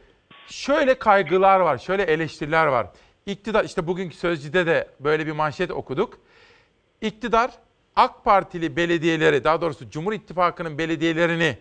şöyle 0.49 0.95
kaygılar 0.95 1.61
var, 1.61 1.79
şöyle 1.79 2.03
eleştiriler 2.03 2.67
var. 2.67 2.87
İktidar 3.27 3.65
işte 3.65 3.87
bugünkü 3.87 4.17
Sözcü'de 4.17 4.67
de 4.67 4.89
böyle 5.01 5.27
bir 5.27 5.33
manşet 5.33 5.71
okuduk. 5.71 6.19
İktidar 7.01 7.51
AK 7.97 8.25
Partili 8.25 8.77
belediyeleri, 8.77 9.45
daha 9.45 9.61
doğrusu 9.61 9.91
Cumhur 9.91 10.13
İttifakı'nın 10.13 10.79
belediyelerini 10.79 11.57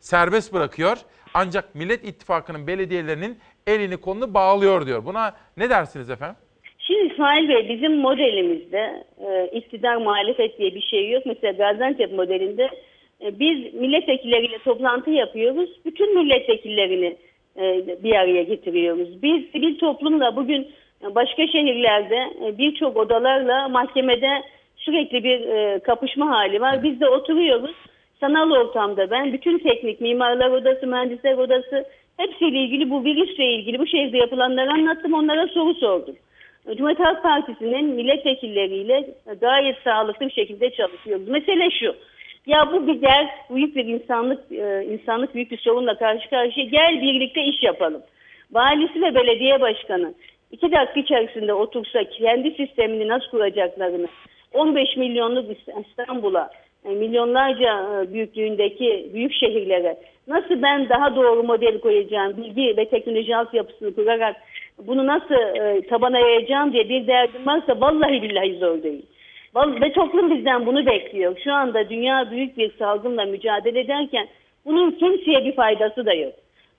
serbest 0.00 0.52
bırakıyor. 0.52 0.96
Ancak 1.34 1.74
Millet 1.74 2.04
İttifakı'nın 2.04 2.66
belediyelerinin 2.66 3.38
elini 3.66 3.96
kolunu 3.96 4.34
bağlıyor 4.34 4.86
diyor. 4.86 5.04
Buna 5.04 5.36
ne 5.56 5.70
dersiniz 5.70 6.10
efendim? 6.10 6.36
Şimdi 6.78 7.12
İsmail 7.12 7.48
Bey 7.48 7.68
bizim 7.68 7.96
modelimizde 7.96 9.04
e, 9.18 9.46
iktidar 9.52 9.96
muhalefet 9.96 10.58
diye 10.58 10.74
bir 10.74 10.80
şey 10.80 11.10
yok. 11.10 11.26
Mesela 11.26 11.52
Gaziantep 11.52 12.12
modelinde 12.12 12.70
e, 13.20 13.38
biz 13.38 13.74
milletvekilleriyle 13.74 14.58
toplantı 14.58 15.10
yapıyoruz. 15.10 15.70
Bütün 15.84 16.18
milletvekillerini 16.18 17.16
bir 18.02 18.14
araya 18.14 18.42
getiriyoruz. 18.42 19.22
Biz 19.22 19.50
sivil 19.52 19.78
toplumla 19.78 20.36
bugün 20.36 20.68
e, 21.02 21.14
başka 21.14 21.46
şehirlerde 21.46 22.16
e, 22.44 22.58
birçok 22.58 22.96
odalarla 22.96 23.68
mahkemede 23.68 24.42
sürekli 24.76 25.24
bir 25.24 25.40
e, 25.40 25.78
kapışma 25.78 26.30
hali 26.30 26.60
var. 26.60 26.82
Biz 26.82 27.00
de 27.00 27.08
oturuyoruz. 27.08 27.76
Sanal 28.20 28.50
ortamda 28.50 29.10
ben 29.10 29.32
bütün 29.32 29.58
teknik 29.58 30.00
mimarlar 30.00 30.50
odası, 30.50 30.86
mühendisler 30.86 31.38
odası 31.38 31.84
hepsiyle 32.16 32.58
ilgili 32.58 32.90
bu 32.90 33.04
virüsle 33.04 33.44
ilgili 33.44 33.78
bu 33.78 33.86
şehirde 33.86 34.18
yapılanları 34.18 34.70
anlattım. 34.70 35.14
Onlara 35.14 35.46
soru 35.46 35.74
sordum. 35.74 36.16
Cumhuriyet 36.76 37.00
Halk 37.00 37.22
Partisi'nin 37.22 37.84
milletvekilleriyle 37.84 39.10
gayet 39.40 39.76
sağlıklı 39.84 40.26
bir 40.26 40.32
şekilde 40.32 40.70
çalışıyoruz. 40.70 41.28
Mesele 41.28 41.70
şu. 41.70 41.94
Ya 42.46 42.72
bu 42.72 42.86
bir 42.86 43.02
ders, 43.02 43.30
büyük 43.50 43.76
bir 43.76 43.84
insanlık 43.84 44.52
e, 44.52 44.84
insanlık 44.84 45.34
büyük 45.34 45.50
bir 45.50 45.58
sorunla 45.58 45.98
karşı 45.98 46.30
karşıya. 46.30 46.66
Gel 46.66 47.02
birlikte 47.02 47.44
iş 47.44 47.62
yapalım. 47.62 48.02
Valisi 48.52 49.02
ve 49.02 49.14
belediye 49.14 49.60
başkanı 49.60 50.14
iki 50.52 50.72
dakika 50.72 51.00
içerisinde 51.00 51.54
otursa 51.54 52.04
kendi 52.04 52.50
sistemini 52.50 53.08
nasıl 53.08 53.30
kuracaklarını 53.30 54.08
15 54.54 54.96
milyonluk 54.96 55.56
İstanbul'a 55.90 56.50
e, 56.84 56.88
milyonlarca 56.88 58.02
e, 58.02 58.12
büyüklüğündeki 58.12 59.10
büyük 59.14 59.32
şehirlere 59.32 59.96
nasıl 60.28 60.62
ben 60.62 60.88
daha 60.88 61.16
doğru 61.16 61.42
model 61.42 61.80
koyacağım, 61.80 62.36
bilgi 62.36 62.76
ve 62.76 62.88
teknoloji 62.88 63.36
altyapısını 63.36 63.94
kurarak 63.94 64.36
bunu 64.86 65.06
nasıl 65.06 65.34
tabana 65.88 66.18
yayacağım 66.18 66.72
diye 66.72 66.88
bir 66.88 67.06
derdim 67.06 67.46
varsa 67.46 67.80
vallahi 67.80 68.22
billahi 68.22 68.58
zor 68.58 68.82
değil. 68.82 69.06
Ve 69.66 69.92
toplum 69.92 70.36
bizden 70.36 70.66
bunu 70.66 70.86
bekliyor. 70.86 71.36
Şu 71.44 71.52
anda 71.52 71.90
dünya 71.90 72.30
büyük 72.30 72.56
bir 72.58 72.72
salgınla 72.78 73.24
mücadele 73.24 73.80
ederken 73.80 74.28
bunun 74.66 74.90
kimseye 74.90 75.44
bir 75.44 75.52
faydası 75.52 76.06
da 76.06 76.14
yok. 76.14 76.32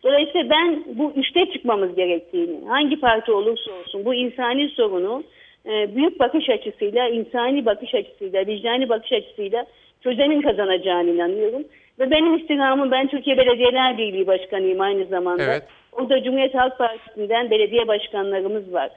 Dolayısıyla 0.03 0.49
ben 0.49 0.83
bu 0.93 1.13
üçte 1.15 1.45
çıkmamız 1.45 1.95
gerektiğini, 1.95 2.67
hangi 2.67 2.99
parti 2.99 3.31
olursa 3.31 3.71
olsun 3.71 4.05
bu 4.05 4.13
insani 4.13 4.69
sorunu 4.69 5.23
e, 5.65 5.95
büyük 5.95 6.19
bakış 6.19 6.49
açısıyla, 6.49 7.09
insani 7.09 7.65
bakış 7.65 7.95
açısıyla, 7.95 8.47
vicdani 8.47 8.89
bakış 8.89 9.11
açısıyla 9.11 9.65
çözemin 10.03 10.41
kazanacağını 10.41 11.09
inanıyorum. 11.09 11.63
Ve 11.99 12.11
benim 12.11 12.35
istirhamım, 12.35 12.91
ben 12.91 13.07
Türkiye 13.07 13.37
Belediyeler 13.37 13.97
Birliği 13.97 14.27
Başkanıyım 14.27 14.81
aynı 14.81 15.05
zamanda. 15.05 15.43
Evet. 15.43 15.63
Orada 15.91 16.23
Cumhuriyet 16.23 16.55
Halk 16.55 16.77
Partisi'nden 16.77 17.51
belediye 17.51 17.87
başkanlarımız 17.87 18.73
var. 18.73 18.89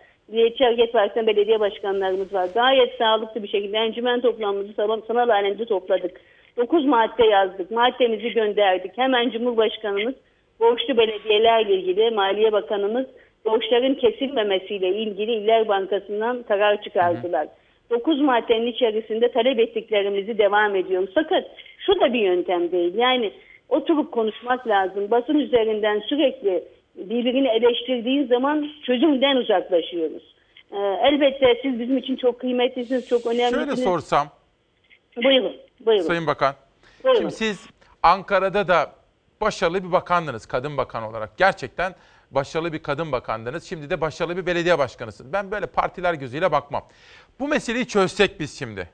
Partisi'nden 0.92 1.26
belediye 1.26 1.60
başkanlarımız 1.60 2.34
var. 2.34 2.48
Gayet 2.54 2.98
sağlıklı 2.98 3.42
bir 3.42 3.48
şekilde 3.48 3.78
encümen 3.78 4.20
toplamımızı 4.20 4.72
sanal, 5.06 5.28
alemde 5.28 5.64
topladık. 5.64 6.20
9 6.56 6.84
madde 6.84 7.24
yazdık. 7.24 7.70
Maddemizi 7.70 8.32
gönderdik. 8.32 8.98
Hemen 8.98 9.30
Cumhurbaşkanımız 9.30 10.14
borçlu 10.60 10.96
belediyelerle 10.96 11.74
ilgili 11.74 12.10
Maliye 12.10 12.52
Bakanımız 12.52 13.06
borçların 13.44 13.94
kesilmemesiyle 13.94 14.88
ilgili 14.88 15.32
İller 15.32 15.68
Bankası'ndan 15.68 16.42
karar 16.42 16.82
çıkardılar. 16.82 17.48
9 17.90 18.20
maddenin 18.20 18.66
içerisinde 18.66 19.32
talep 19.32 19.58
ettiklerimizi 19.58 20.38
devam 20.38 20.76
ediyoruz. 20.76 21.10
Fakat 21.14 21.44
şu 21.78 22.00
da 22.00 22.12
bir 22.12 22.20
yöntem 22.20 22.72
değil. 22.72 22.94
Yani 22.94 23.32
oturup 23.68 24.12
konuşmak 24.12 24.68
lazım. 24.68 25.10
Basın 25.10 25.38
üzerinden 25.38 26.00
sürekli 26.00 26.64
birbirini 26.96 27.48
eleştirdiği 27.48 28.26
zaman 28.26 28.68
çözümden 28.86 29.36
uzaklaşıyoruz. 29.36 30.34
Ee, 30.72 30.76
elbette 30.76 31.60
siz 31.62 31.80
bizim 31.80 31.98
için 31.98 32.16
çok 32.16 32.40
kıymetlisiniz, 32.40 33.08
çok 33.08 33.26
önemlisiniz. 33.26 33.66
Şöyle 33.66 33.76
sorsam 33.76 34.28
Buyurun, 35.16 35.56
buyurun. 35.86 36.06
Sayın 36.06 36.26
Bakan. 36.26 36.54
Buyurun. 37.04 37.20
Şimdi 37.20 37.34
siz 37.34 37.66
Ankara'da 38.02 38.68
da 38.68 38.92
başarılı 39.40 39.84
bir 39.84 39.92
bakandınız 39.92 40.46
kadın 40.46 40.76
bakan 40.76 41.02
olarak. 41.02 41.38
Gerçekten 41.38 41.94
başarılı 42.30 42.72
bir 42.72 42.82
kadın 42.82 43.12
bakandınız. 43.12 43.64
Şimdi 43.64 43.90
de 43.90 44.00
başarılı 44.00 44.36
bir 44.36 44.46
belediye 44.46 44.78
başkanısınız. 44.78 45.32
Ben 45.32 45.50
böyle 45.50 45.66
partiler 45.66 46.14
gözüyle 46.14 46.52
bakmam. 46.52 46.82
Bu 47.40 47.48
meseleyi 47.48 47.86
çözsek 47.86 48.40
biz 48.40 48.58
şimdi. 48.58 48.88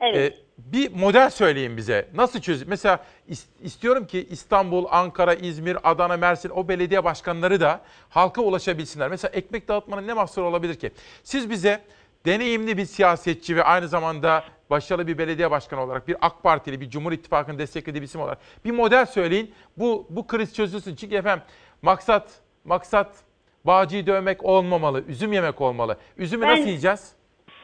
Evet. 0.00 0.32
Ee, 0.32 0.36
bir 0.58 0.92
model 0.94 1.30
söyleyin 1.30 1.76
bize. 1.76 2.08
Nasıl 2.14 2.40
çöz? 2.40 2.66
Mesela 2.68 3.04
is- 3.30 3.46
istiyorum 3.62 4.06
ki 4.06 4.26
İstanbul, 4.30 4.86
Ankara, 4.90 5.34
İzmir, 5.34 5.90
Adana, 5.90 6.16
Mersin 6.16 6.50
o 6.50 6.68
belediye 6.68 7.04
başkanları 7.04 7.60
da 7.60 7.80
halka 8.08 8.42
ulaşabilsinler. 8.42 9.08
Mesela 9.10 9.30
ekmek 9.34 9.68
dağıtmanın 9.68 10.06
ne 10.06 10.12
mahsuru 10.12 10.44
olabilir 10.46 10.74
ki? 10.74 10.90
Siz 11.24 11.50
bize 11.50 11.80
deneyimli 12.26 12.76
bir 12.76 12.84
siyasetçi 12.84 13.56
ve 13.56 13.64
aynı 13.64 13.88
zamanda 13.88 14.44
başarılı 14.70 15.06
bir 15.06 15.18
belediye 15.18 15.50
başkanı 15.50 15.80
olarak 15.82 16.08
bir 16.08 16.16
AK 16.20 16.42
Partili, 16.42 16.80
bir 16.80 16.90
Cumhur 16.90 17.12
İttifakı'nın 17.12 17.58
desteklediği 17.58 18.00
bir 18.02 18.06
isim 18.06 18.20
olarak 18.20 18.38
bir 18.64 18.70
model 18.70 19.06
söyleyin. 19.06 19.54
Bu 19.76 20.06
bu 20.10 20.26
kriz 20.26 20.54
çözülsün. 20.54 20.94
Çünkü 20.94 21.16
efendim 21.16 21.44
maksat 21.82 22.30
maksat 22.64 23.16
bağcıyı 23.64 24.06
dövmek 24.06 24.44
olmamalı, 24.44 25.04
üzüm 25.08 25.32
yemek 25.32 25.60
olmalı. 25.60 25.96
Üzümü 26.16 26.42
Ben- 26.46 26.50
nasıl 26.52 26.66
yiyeceğiz? 26.66 27.12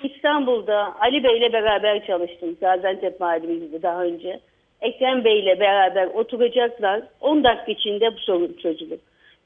İstanbul'da 0.03 0.95
Ali 1.01 1.25
Bey'le 1.25 1.53
beraber 1.53 2.07
çalıştım. 2.07 2.57
Gaziantep 2.61 3.21
Valimizde 3.21 3.83
daha 3.83 4.05
önce. 4.05 4.41
Ekrem 4.81 5.25
Bey'le 5.25 5.61
beraber 5.61 6.07
oturacaklar. 6.07 7.03
10 7.21 7.45
dakika 7.45 7.73
içinde 7.73 8.15
bu 8.15 8.19
sorun 8.19 8.57
çözülür. 8.63 8.99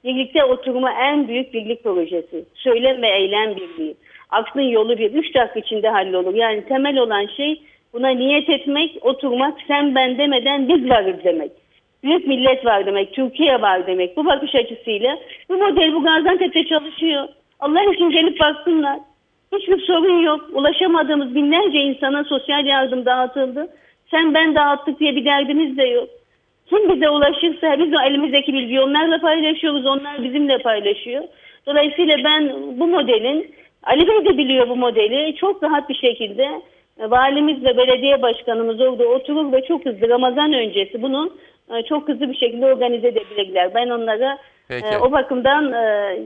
Birlikte 0.05 0.45
oturma 0.45 0.93
en 0.93 1.29
büyük 1.29 1.55
birlik 1.55 1.85
projesi. 1.85 2.45
Söylem 2.55 3.03
ve 3.03 3.09
eylem 3.09 3.57
birliği. 3.57 3.95
Aklın 4.31 4.63
yolu 4.63 4.99
bir. 4.99 5.13
3 5.13 5.35
dakika 5.35 5.61
içinde 5.61 5.89
hallolur. 5.89 6.35
Yani 6.35 6.65
temel 6.65 6.99
olan 6.99 7.27
şey 7.27 7.63
buna 7.93 8.09
niyet 8.09 8.49
etmek, 8.49 9.05
oturmak, 9.05 9.59
sen 9.69 9.95
ben 9.95 10.19
demeden 10.19 10.69
biz 10.69 10.91
varız 10.91 11.25
demek. 11.25 11.51
Büyük 12.03 12.27
millet 12.27 12.67
var 12.67 12.87
demek, 12.87 13.13
Türkiye 13.13 13.63
var 13.63 13.87
demek. 13.87 14.17
Bu 14.17 14.27
bakış 14.27 14.55
açısıyla 14.55 15.19
bu 15.49 15.57
model 15.57 15.95
bu 15.95 16.03
Gaziantep'te 16.03 16.67
çalışıyor. 16.67 17.29
Allah 17.61 17.83
için 17.83 18.11
gelip 18.11 18.41
baksınlar. 18.41 18.99
Hiçbir 19.53 19.81
sorun 19.87 20.23
yok. 20.23 20.41
Ulaşamadığımız 20.53 21.35
binlerce 21.35 21.79
insana 21.79 22.25
sosyal 22.25 22.67
yardım 22.67 23.07
dağıtıldı. 23.07 23.69
Sen 24.11 24.35
ben 24.35 24.55
dağıttık 24.55 25.01
diye 25.01 25.17
bir 25.17 25.25
derdimiz 25.25 25.77
de 25.77 25.85
yok. 25.85 26.09
Kim 26.67 26.95
bize 26.95 27.11
ulaşırsa 27.11 27.79
biz 27.79 27.95
o 27.95 28.01
elimizdeki 28.01 28.53
bilgiyi 28.53 28.81
onlarla 28.81 29.21
paylaşıyoruz. 29.21 29.87
Onlar 29.87 30.25
bizimle 30.25 30.59
paylaşıyor. 30.59 31.25
Dolayısıyla 31.67 32.17
ben 32.25 32.53
bu 32.81 32.87
modelin, 32.87 33.55
Ali 33.83 34.09
Bey 34.09 34.25
de 34.25 34.39
biliyor 34.39 34.69
bu 34.69 34.77
modeli, 34.77 35.37
çok 35.37 35.63
rahat 35.63 35.89
bir 35.89 35.95
şekilde 35.95 36.49
e, 36.99 37.11
valimiz 37.11 37.65
ve 37.65 37.77
belediye 37.77 38.23
başkanımız 38.23 38.81
orada 38.81 39.05
oturur 39.05 39.53
ve 39.53 39.65
çok 39.69 39.87
hızlı 39.87 40.09
Ramazan 40.09 40.53
öncesi 40.53 41.03
bunu 41.03 41.27
e, 41.27 41.35
çok 41.89 42.09
hızlı 42.09 42.29
bir 42.29 42.37
şekilde 42.37 42.67
organize 42.67 43.09
edebilirler. 43.09 43.75
Ben 43.75 43.91
onlara 43.91 44.39
Peki. 44.69 44.87
e, 44.87 44.99
o 44.99 45.13
bakımdan 45.13 45.73
e, 45.73 46.17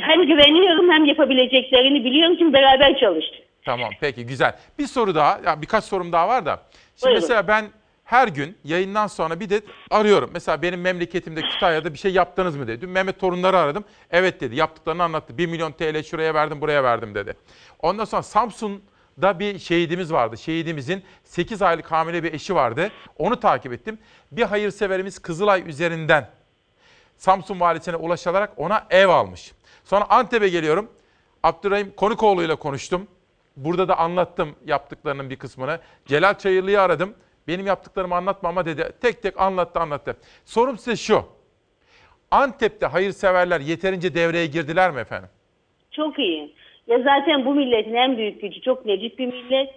hem 0.00 0.22
güveniyorum 0.26 0.90
hem 0.90 1.04
yapabileceklerini 1.04 2.04
biliyorum 2.04 2.36
çünkü 2.38 2.52
beraber 2.52 2.98
çalıştık. 2.98 3.42
Tamam 3.64 3.90
peki 4.00 4.26
güzel. 4.26 4.54
Bir 4.78 4.86
soru 4.86 5.14
daha, 5.14 5.40
ya 5.46 5.62
birkaç 5.62 5.84
sorum 5.84 6.12
daha 6.12 6.28
var 6.28 6.46
da. 6.46 6.62
Şimdi 6.96 7.04
Buyurun. 7.04 7.22
mesela 7.22 7.48
ben 7.48 7.64
her 8.04 8.28
gün 8.28 8.56
yayından 8.64 9.06
sonra 9.06 9.40
bir 9.40 9.50
de 9.50 9.60
arıyorum. 9.90 10.30
Mesela 10.34 10.62
benim 10.62 10.80
memleketimde 10.80 11.42
Kütahya'da 11.42 11.92
bir 11.92 11.98
şey 11.98 12.12
yaptınız 12.12 12.56
mı 12.56 12.66
dedi. 12.66 12.80
Dün 12.80 12.90
Mehmet 12.90 13.20
torunları 13.20 13.58
aradım. 13.58 13.84
Evet 14.10 14.40
dedi 14.40 14.56
yaptıklarını 14.56 15.02
anlattı. 15.02 15.38
1 15.38 15.46
milyon 15.46 15.72
TL 15.72 16.02
şuraya 16.02 16.34
verdim 16.34 16.60
buraya 16.60 16.84
verdim 16.84 17.14
dedi. 17.14 17.34
Ondan 17.82 18.04
sonra 18.04 18.22
Samsun'da 19.12 19.38
bir 19.38 19.58
şehidimiz 19.58 20.12
vardı. 20.12 20.36
Şehidimizin 20.36 21.02
8 21.24 21.62
aylık 21.62 21.92
hamile 21.92 22.22
bir 22.22 22.32
eşi 22.32 22.54
vardı. 22.54 22.90
Onu 23.18 23.40
takip 23.40 23.72
ettim. 23.72 23.98
Bir 24.32 24.42
hayırseverimiz 24.42 25.18
Kızılay 25.18 25.68
üzerinden 25.68 26.30
Samsun 27.16 27.60
valisine 27.60 27.96
ulaşarak 27.96 28.52
ona 28.56 28.86
ev 28.90 29.08
almış. 29.08 29.52
Sonra 29.84 30.04
Antep'e 30.10 30.48
geliyorum. 30.48 30.90
Abdurrahim 31.42 31.92
Konikoğlu 31.96 32.42
ile 32.42 32.54
konuştum. 32.54 33.08
Burada 33.56 33.88
da 33.88 33.98
anlattım 33.98 34.56
yaptıklarının 34.66 35.30
bir 35.30 35.36
kısmını. 35.36 35.80
Celal 36.06 36.38
Çayırlı'yı 36.38 36.80
aradım. 36.80 37.14
Benim 37.48 37.66
yaptıklarımı 37.66 38.14
anlatma 38.14 38.48
ama 38.48 38.64
dedi. 38.64 38.92
Tek 39.00 39.22
tek 39.22 39.40
anlattı 39.40 39.80
anlattı. 39.80 40.16
Sorum 40.44 40.78
size 40.78 40.96
şu. 40.96 41.24
Antep'te 42.30 42.86
hayırseverler 42.86 43.60
yeterince 43.60 44.14
devreye 44.14 44.46
girdiler 44.46 44.90
mi 44.90 45.00
efendim? 45.00 45.28
Çok 45.90 46.18
iyi. 46.18 46.54
Ya 46.86 46.98
zaten 46.98 47.44
bu 47.44 47.54
milletin 47.54 47.94
en 47.94 48.16
büyük 48.16 48.40
gücü 48.40 48.60
çok 48.60 48.86
necip 48.86 49.18
bir 49.18 49.26
millet. 49.26 49.70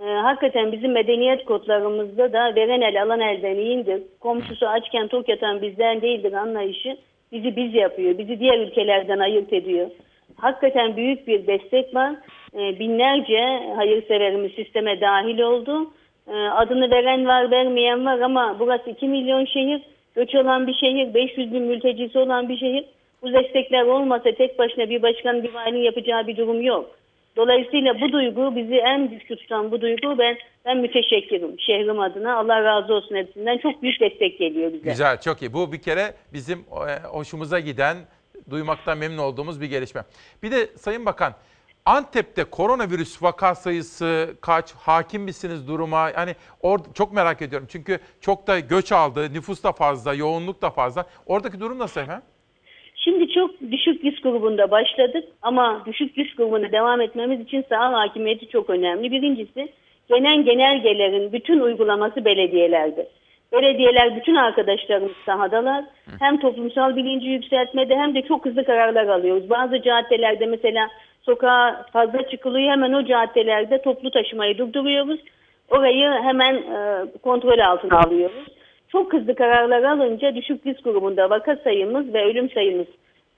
Ee, 0.00 0.04
hakikaten 0.04 0.72
bizim 0.72 0.92
medeniyet 0.92 1.44
kodlarımızda 1.44 2.32
da 2.32 2.54
veren 2.54 2.80
el 2.80 3.02
alan 3.02 3.20
elden 3.20 3.54
iyiyindir. 3.56 4.02
Komşusu 4.20 4.66
açken 4.66 5.08
tok 5.08 5.28
yatan 5.28 5.62
bizden 5.62 6.02
değildir 6.02 6.32
anlayışı 6.32 6.96
bizi 7.32 7.56
biz 7.56 7.74
yapıyor. 7.74 8.18
Bizi 8.18 8.40
diğer 8.40 8.58
ülkelerden 8.58 9.18
ayırt 9.18 9.52
ediyor. 9.52 9.90
Hakikaten 10.36 10.96
büyük 10.96 11.26
bir 11.26 11.46
destek 11.46 11.94
var. 11.94 12.14
Ee, 12.54 12.78
binlerce 12.78 13.60
hayırseverimiz 13.76 14.52
sisteme 14.52 15.00
dahil 15.00 15.38
oldu. 15.38 15.90
Ee, 16.28 16.32
adını 16.32 16.90
veren 16.90 17.26
var 17.26 17.50
vermeyen 17.50 18.06
var 18.06 18.18
ama 18.18 18.56
burası 18.58 18.90
2 18.90 19.08
milyon 19.08 19.44
şehir. 19.44 19.82
Göç 20.14 20.34
olan 20.34 20.66
bir 20.66 20.74
şehir, 20.74 21.14
500 21.14 21.52
bin 21.52 21.62
mültecisi 21.62 22.18
olan 22.18 22.48
bir 22.48 22.56
şehir. 22.56 22.84
Bu 23.22 23.32
destekler 23.32 23.82
olmasa 23.82 24.34
tek 24.38 24.58
başına 24.58 24.88
bir 24.88 25.02
başkan 25.02 25.42
bir 25.42 25.54
valinin 25.54 25.82
yapacağı 25.82 26.26
bir 26.26 26.36
durum 26.36 26.62
yok. 26.62 26.90
Dolayısıyla 27.36 28.00
bu 28.00 28.12
duygu 28.12 28.56
bizi 28.56 28.74
en 28.74 29.10
güçlü 29.10 29.36
tutan 29.36 29.70
bu 29.70 29.80
duygu 29.80 30.18
ben 30.18 30.36
ben 30.64 30.76
müteşekkirim 30.76 31.60
şehrim 31.60 32.00
adına. 32.00 32.36
Allah 32.36 32.64
razı 32.64 32.94
olsun 32.94 33.16
hepsinden. 33.16 33.58
Çok 33.58 33.82
büyük 33.82 34.00
destek 34.00 34.38
geliyor 34.38 34.72
bize. 34.72 34.90
Güzel, 34.90 35.20
çok 35.20 35.42
iyi. 35.42 35.52
Bu 35.52 35.72
bir 35.72 35.82
kere 35.82 36.14
bizim 36.32 36.58
e, 36.58 37.08
hoşumuza 37.08 37.60
giden, 37.60 37.96
duymaktan 38.50 38.98
memnun 38.98 39.18
olduğumuz 39.18 39.60
bir 39.60 39.66
gelişme. 39.66 40.02
Bir 40.42 40.50
de 40.50 40.66
Sayın 40.66 41.06
Bakan, 41.06 41.32
Antep'te 41.84 42.44
koronavirüs 42.44 43.22
vaka 43.22 43.54
sayısı 43.54 44.34
kaç? 44.40 44.72
Hakim 44.72 45.22
misiniz 45.22 45.68
duruma? 45.68 46.10
Yani 46.16 46.34
orada 46.60 46.88
çok 46.94 47.12
merak 47.12 47.42
ediyorum. 47.42 47.68
Çünkü 47.70 47.98
çok 48.20 48.46
da 48.46 48.60
göç 48.60 48.92
aldı, 48.92 49.32
nüfus 49.32 49.62
da 49.64 49.72
fazla, 49.72 50.14
yoğunluk 50.14 50.62
da 50.62 50.70
fazla. 50.70 51.06
Oradaki 51.26 51.60
durum 51.60 51.78
nasıl 51.78 52.00
efendim? 52.00 52.22
Şimdi 53.04 53.28
çok 53.28 53.50
düşük 53.70 54.04
risk 54.04 54.22
grubunda 54.22 54.70
başladık 54.70 55.24
ama 55.42 55.82
düşük 55.86 56.18
risk 56.18 56.36
grubuna 56.36 56.72
devam 56.72 57.00
etmemiz 57.00 57.40
için 57.40 57.64
saha 57.68 57.92
hakimiyeti 57.92 58.48
çok 58.48 58.70
önemli. 58.70 59.12
Birincisi 59.12 59.68
genel 60.08 60.42
genelgelerin 60.42 61.32
bütün 61.32 61.60
uygulaması 61.60 62.24
belediyelerde. 62.24 63.08
Belediyeler 63.52 64.16
bütün 64.16 64.34
arkadaşlarımız 64.34 65.12
sahadalar. 65.26 65.84
Hem 66.18 66.40
toplumsal 66.40 66.96
bilinci 66.96 67.26
yükseltmede 67.26 67.96
hem 67.96 68.14
de 68.14 68.22
çok 68.22 68.44
hızlı 68.44 68.64
kararlar 68.64 69.06
alıyoruz. 69.06 69.50
Bazı 69.50 69.82
caddelerde 69.82 70.46
mesela 70.46 70.88
sokağa 71.22 71.86
fazla 71.92 72.28
çıkılıyor 72.28 72.70
hemen 72.70 72.92
o 72.92 73.04
caddelerde 73.04 73.82
toplu 73.82 74.10
taşımayı 74.10 74.58
durduruyoruz. 74.58 75.20
Orayı 75.70 76.10
hemen 76.10 76.54
e, 76.54 77.06
kontrol 77.22 77.58
altına 77.58 77.98
alıyoruz. 77.98 78.61
Çok 78.92 79.12
hızlı 79.12 79.34
kararlar 79.34 79.82
alınca 79.82 80.34
düşük 80.34 80.66
risk 80.66 80.84
grubunda 80.84 81.30
vaka 81.30 81.56
sayımız 81.56 82.14
ve 82.14 82.24
ölüm 82.24 82.50
sayımız 82.50 82.86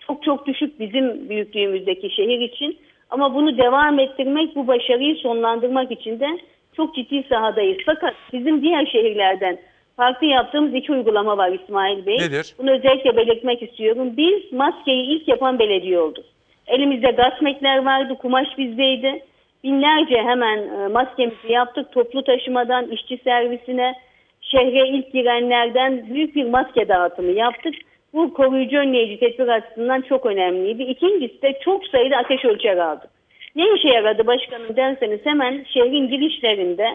çok 0.07 0.23
çok 0.23 0.47
düşük 0.47 0.81
bizim 0.81 1.29
büyüklüğümüzdeki 1.29 2.11
şehir 2.11 2.41
için. 2.41 2.79
Ama 3.11 3.35
bunu 3.35 3.59
devam 3.59 3.99
ettirmek, 3.99 4.57
bu 4.57 4.67
başarıyı 4.67 5.17
sonlandırmak 5.17 5.91
için 5.91 6.21
de 6.21 6.29
çok 6.77 6.95
ciddi 6.95 7.25
sahadayız. 7.29 7.79
Fakat 7.87 8.15
bizim 8.33 8.63
diğer 8.63 8.87
şehirlerden 8.87 9.59
farklı 9.97 10.27
yaptığımız 10.27 10.75
iki 10.75 10.93
uygulama 10.93 11.37
var 11.37 11.53
İsmail 11.53 12.07
Bey. 12.07 12.19
Nedir? 12.19 12.55
Bunu 12.59 12.71
özellikle 12.71 13.17
belirtmek 13.17 13.63
istiyorum. 13.63 14.13
Biz 14.17 14.53
maskeyi 14.53 15.05
ilk 15.05 15.29
yapan 15.29 15.59
belediye 15.59 16.01
olduk. 16.01 16.25
Elimizde 16.67 17.11
gasmekler 17.11 17.85
vardı, 17.85 18.15
kumaş 18.19 18.59
bizdeydi. 18.59 19.25
Binlerce 19.65 20.17
hemen 20.17 20.59
e, 20.59 20.89
maskemizi 20.89 21.53
yaptık. 21.53 21.93
Toplu 21.93 22.25
taşımadan 22.25 22.89
işçi 22.89 23.19
servisine, 23.25 23.95
şehre 24.51 24.89
ilk 24.89 25.13
girenlerden 25.13 26.07
büyük 26.15 26.37
bir 26.37 26.45
maske 26.45 26.89
dağıtımı 26.89 27.31
yaptık. 27.33 27.75
Bu 28.15 28.35
koruyucu 28.35 28.79
önleyici 28.79 29.21
tedbir 29.21 29.49
açısından 29.49 30.01
çok 30.01 30.27
önemliydi. 30.27 30.83
İkincisi 30.83 31.43
de 31.43 31.59
çok 31.65 31.87
sayıda 31.87 32.17
ateş 32.17 32.45
ölçer 32.45 32.77
aldık. 32.77 33.11
Ne 33.57 33.75
işe 33.75 33.89
yaradı 33.89 34.27
başkanım 34.27 34.77
derseniz 34.77 35.21
hemen 35.25 35.65
şehrin 35.75 36.09
girişlerinde 36.09 36.87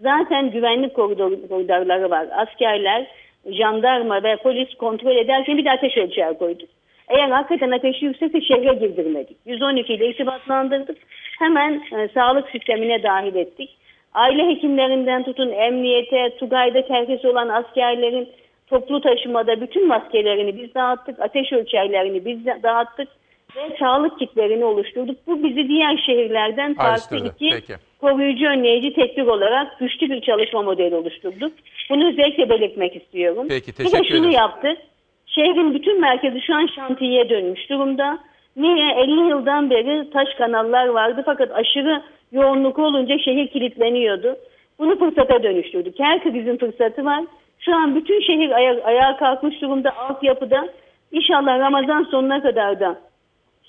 zaten 0.00 0.50
güvenlik 0.50 0.94
koridor, 0.94 1.32
koridorları 1.48 2.10
var. 2.10 2.26
Askerler, 2.32 3.06
jandarma 3.46 4.22
ve 4.22 4.36
polis 4.36 4.74
kontrol 4.74 5.16
ederken 5.16 5.58
bir 5.58 5.64
de 5.64 5.70
ateş 5.70 5.96
ölçer 5.96 6.38
koyduk. 6.38 6.68
Eğer 7.08 7.30
hakikaten 7.30 7.70
ateşi 7.70 8.04
yüksekse 8.04 8.40
şehre 8.40 8.74
girdirmedik. 8.74 9.36
112 9.46 9.94
ile 9.94 10.08
irtibatlandırdık. 10.08 10.98
Hemen 11.38 11.82
e, 11.92 12.08
sağlık 12.08 12.50
sistemine 12.50 13.02
dahil 13.02 13.34
ettik. 13.34 13.70
Aile 14.14 14.46
hekimlerinden 14.48 15.22
tutun 15.22 15.50
emniyete, 15.52 16.36
Tugay'da 16.38 16.86
terhis 16.86 17.24
olan 17.24 17.48
askerlerin 17.48 18.28
toplu 18.66 19.00
taşımada 19.00 19.60
bütün 19.60 19.88
maskelerini 19.88 20.56
biz 20.62 20.74
dağıttık. 20.74 21.20
Ateş 21.20 21.52
ölçerlerini 21.52 22.24
biz 22.24 22.46
dağıttık. 22.62 23.08
Ve 23.56 23.76
sağlık 23.78 24.18
kitlerini 24.18 24.64
oluşturduk. 24.64 25.16
Bu 25.26 25.44
bizi 25.44 25.68
diğer 25.68 25.96
şehirlerden 26.06 26.74
farklı 26.74 27.16
iki 27.16 27.50
Peki. 27.50 27.74
koruyucu 28.00 28.46
önleyici 28.46 28.92
tedbir 28.94 29.26
olarak 29.26 29.78
güçlü 29.80 30.10
bir 30.10 30.20
çalışma 30.20 30.62
modeli 30.62 30.94
oluşturduk. 30.94 31.52
Bunu 31.90 32.08
özellikle 32.08 32.48
belirtmek 32.50 32.96
istiyorum. 32.96 33.46
Peki, 33.48 33.66
Bir 33.66 33.72
de 33.78 33.82
teşekkür 33.82 34.04
şunu 34.08 34.18
ederim. 34.18 34.30
yaptık. 34.30 34.78
Şehrin 35.26 35.74
bütün 35.74 36.00
merkezi 36.00 36.40
şu 36.40 36.54
an 36.54 36.66
şantiyeye 36.76 37.28
dönmüş 37.28 37.70
durumda. 37.70 38.18
Niye? 38.56 38.90
50 38.96 39.10
yıldan 39.28 39.70
beri 39.70 40.10
taş 40.10 40.28
kanallar 40.38 40.86
vardı 40.86 41.22
fakat 41.26 41.50
aşırı 41.52 42.02
yoğunluk 42.32 42.78
olunca 42.78 43.18
şehir 43.18 43.48
kilitleniyordu. 43.48 44.36
Bunu 44.78 44.98
fırsata 44.98 45.42
dönüştürdük. 45.42 45.98
Her 45.98 46.22
krizin 46.22 46.56
fırsatı 46.56 47.04
var. 47.04 47.24
Şu 47.58 47.74
an 47.76 47.94
bütün 47.94 48.20
şehir 48.20 48.50
aya- 48.50 48.84
ayağa 48.84 49.16
kalkmış 49.16 49.60
durumda 49.62 49.96
altyapıda. 49.96 50.68
İnşallah 51.12 51.58
Ramazan 51.58 52.02
sonuna 52.10 52.42
kadar 52.42 52.80
da 52.80 53.00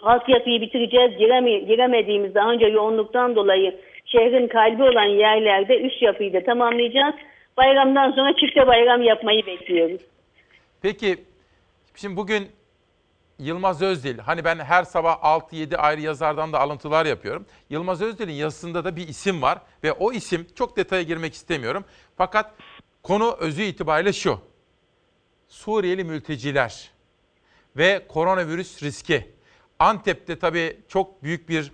altyapıyı 0.02 0.62
bitireceğiz. 0.62 1.18
Gireme- 1.18 1.60
giremediğimiz 1.60 2.36
daha 2.36 2.52
önce 2.52 2.66
yoğunluktan 2.66 3.36
dolayı 3.36 3.76
şehrin 4.06 4.48
kalbi 4.48 4.84
olan 4.84 5.04
yerlerde 5.06 5.82
üst 5.82 6.02
yapıyı 6.02 6.34
da 6.34 6.44
tamamlayacağız. 6.44 7.16
Bayramdan 7.58 8.12
sonra 8.12 8.34
çifte 8.36 8.68
bayram 8.68 9.02
yapmayı 9.02 9.46
bekliyoruz. 9.46 10.02
Peki 10.82 11.16
şimdi 11.96 12.18
bugün 12.18 12.44
Yılmaz 13.40 13.82
Özdil, 13.82 14.18
hani 14.18 14.44
ben 14.44 14.60
her 14.60 14.84
sabah 14.84 15.18
6-7 15.24 15.78
ayrı 15.78 16.02
yazardan 16.02 16.54
da 16.54 16.60
alıntılar 16.60 17.06
yapıyorum. 17.06 17.46
Yılmaz 17.70 18.02
Özdil'in 18.02 18.34
yazısında 18.34 18.86
da 18.86 18.96
bir 18.96 19.08
isim 19.08 19.42
var 19.42 19.62
ve 19.84 19.92
o 19.92 20.12
isim 20.12 20.48
çok 20.56 20.78
detaya 20.78 21.02
girmek 21.02 21.34
istemiyorum. 21.34 21.86
Fakat 22.18 22.54
konu 23.04 23.38
özü 23.40 23.64
itibariyle 23.64 24.14
şu. 24.14 24.40
Suriyeli 25.48 26.04
mülteciler 26.04 26.92
ve 27.78 28.06
koronavirüs 28.08 28.84
riski. 28.84 29.36
Antep'te 29.80 30.40
tabii 30.40 30.80
çok 30.88 31.24
büyük 31.24 31.50
bir 31.50 31.72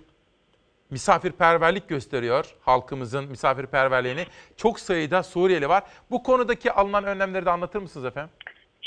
misafirperverlik 0.90 1.88
gösteriyor 1.88 2.54
halkımızın 2.60 3.24
misafirperverliğini. 3.24 4.26
Çok 4.56 4.80
sayıda 4.80 5.22
Suriyeli 5.22 5.68
var. 5.68 5.82
Bu 6.10 6.22
konudaki 6.22 6.72
alınan 6.72 7.04
önlemleri 7.04 7.46
de 7.46 7.50
anlatır 7.50 7.82
mısınız 7.82 8.06
efendim? 8.06 8.34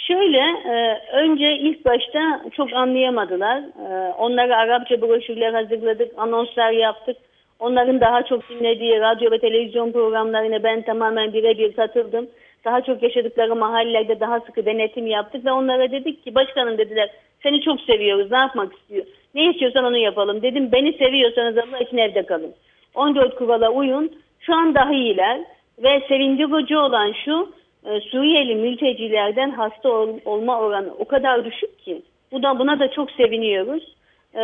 Şöyle, 0.07 0.37
e, 0.65 1.01
önce 1.13 1.57
ilk 1.57 1.85
başta 1.85 2.41
çok 2.51 2.73
anlayamadılar. 2.73 3.57
E, 3.57 4.13
onlara 4.13 4.57
Arapça 4.57 5.01
broşürler 5.01 5.53
hazırladık, 5.53 6.11
anonslar 6.17 6.71
yaptık. 6.71 7.17
Onların 7.59 8.01
daha 8.01 8.25
çok 8.25 8.49
dinlediği 8.49 8.99
radyo 8.99 9.31
ve 9.31 9.39
televizyon 9.39 9.91
programlarına 9.91 10.63
ben 10.63 10.81
tamamen 10.81 11.33
birebir 11.33 11.73
katıldım. 11.73 12.27
Daha 12.65 12.81
çok 12.81 13.03
yaşadıkları 13.03 13.55
mahallelerde 13.55 14.19
daha 14.19 14.39
sıkı 14.39 14.65
denetim 14.65 15.07
yaptık 15.07 15.45
ve 15.45 15.51
onlara 15.51 15.91
dedik 15.91 16.23
ki 16.23 16.35
başkanım 16.35 16.77
dediler 16.77 17.09
seni 17.43 17.61
çok 17.61 17.81
seviyoruz 17.81 18.31
ne 18.31 18.37
yapmak 18.37 18.73
istiyor? 18.73 19.05
Ne 19.35 19.49
istiyorsan 19.49 19.85
onu 19.85 19.97
yapalım. 19.97 20.41
Dedim 20.41 20.71
beni 20.71 20.93
seviyorsanız 20.93 21.57
Allah 21.57 21.79
için 21.79 21.97
evde 21.97 22.25
kalın. 22.25 22.53
14 22.95 23.35
kurala 23.35 23.69
uyun. 23.69 24.11
Şu 24.39 24.55
an 24.55 24.75
daha 24.75 24.93
iyiler 24.93 25.41
ve 25.83 26.01
sevindirici 26.07 26.77
olan 26.77 27.13
şu 27.25 27.49
e, 27.85 27.99
Suriyeli 27.99 28.55
mültecilerden 28.55 29.49
hasta 29.49 29.89
ol- 29.89 30.19
olma 30.25 30.59
oranı 30.59 30.93
o 30.99 31.05
kadar 31.05 31.45
düşük 31.45 31.79
ki. 31.79 32.01
Bu 32.31 32.43
buna 32.59 32.79
da 32.79 32.91
çok 32.91 33.11
seviniyoruz. 33.11 33.95
E, 34.35 34.39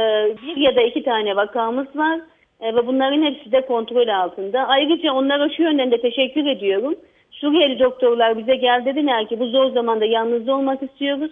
bir 0.47 0.57
ya 0.57 0.75
da 0.75 0.81
iki 0.81 1.03
tane 1.03 1.35
vakamız 1.35 1.95
var 1.95 2.19
e, 2.61 2.75
ve 2.75 2.87
bunların 2.87 3.23
hepsi 3.23 3.51
de 3.51 3.65
kontrol 3.65 4.07
altında. 4.07 4.67
Ayrıca 4.67 5.13
onlara 5.13 5.49
şu 5.49 5.63
yönden 5.63 5.91
de 5.91 6.01
teşekkür 6.01 6.45
ediyorum. 6.45 6.95
Suriyeli 7.31 7.79
doktorlar 7.79 8.37
bize 8.37 8.55
geldi 8.55 8.85
dediler 8.85 9.27
ki 9.27 9.39
bu 9.39 9.45
zor 9.45 9.71
zamanda 9.71 10.05
yalnız 10.05 10.49
olmak 10.49 10.83
istiyoruz. 10.83 11.31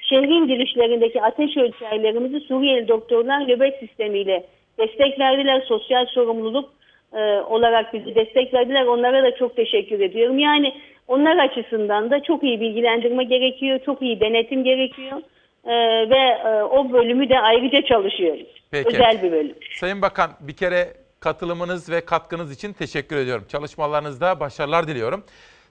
Şehrin 0.00 0.46
girişlerindeki 0.46 1.22
ateş 1.22 1.56
ölçerlerimizi 1.56 2.40
Suriyeli 2.40 2.88
doktorlar 2.88 3.48
nöbet 3.48 3.78
sistemiyle 3.78 4.44
destek 4.78 5.18
verdiler. 5.18 5.62
Sosyal 5.68 6.06
sorumluluk 6.06 6.68
e, 7.12 7.40
olarak 7.40 7.94
bizi 7.94 8.14
destek 8.14 8.54
verdiler. 8.54 8.86
Onlara 8.86 9.22
da 9.22 9.36
çok 9.36 9.56
teşekkür 9.56 10.00
ediyorum. 10.00 10.38
Yani 10.38 10.72
onlar 11.08 11.38
açısından 11.38 12.10
da 12.10 12.22
çok 12.22 12.42
iyi 12.42 12.60
bilgilendirme 12.60 13.24
gerekiyor. 13.24 13.80
Çok 13.86 14.02
iyi 14.02 14.20
denetim 14.20 14.64
gerekiyor. 14.64 15.22
E, 15.64 15.74
ve 16.10 16.48
e, 16.48 16.62
o 16.62 16.92
bölümü 16.92 17.28
de 17.28 17.40
ayrıca 17.40 17.82
çalışıyoruz. 17.82 18.46
Peki. 18.70 18.88
Özel 18.88 19.22
bir 19.22 19.32
bölüm. 19.32 19.54
Sayın 19.74 20.02
Bakan 20.02 20.30
bir 20.40 20.56
kere 20.56 20.88
katılımınız 21.20 21.90
ve 21.90 22.04
katkınız 22.04 22.52
için 22.52 22.72
teşekkür 22.72 23.16
ediyorum. 23.16 23.44
Çalışmalarınızda 23.48 24.40
başarılar 24.40 24.88
diliyorum. 24.88 25.24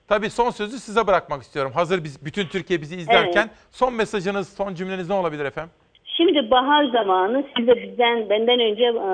Tabii 0.07 0.29
son 0.29 0.49
sözü 0.49 0.77
size 0.77 1.07
bırakmak 1.07 1.41
istiyorum. 1.41 1.71
Hazır 1.75 2.03
biz 2.03 2.25
bütün 2.25 2.47
Türkiye 2.47 2.81
bizi 2.81 2.95
izlerken 2.95 3.41
Evet. 3.41 3.57
son 3.71 3.93
mesajınız, 3.93 4.55
son 4.57 4.73
cümleniz 4.73 5.09
ne 5.09 5.15
olabilir 5.15 5.45
efendim? 5.45 5.71
Şimdi 6.05 6.51
bahar 6.51 6.85
zamanı 6.85 7.43
siz 7.57 7.67
de 7.67 7.83
bizden 7.83 8.29
benden 8.29 8.59
önce 8.59 8.83
e, 8.83 9.09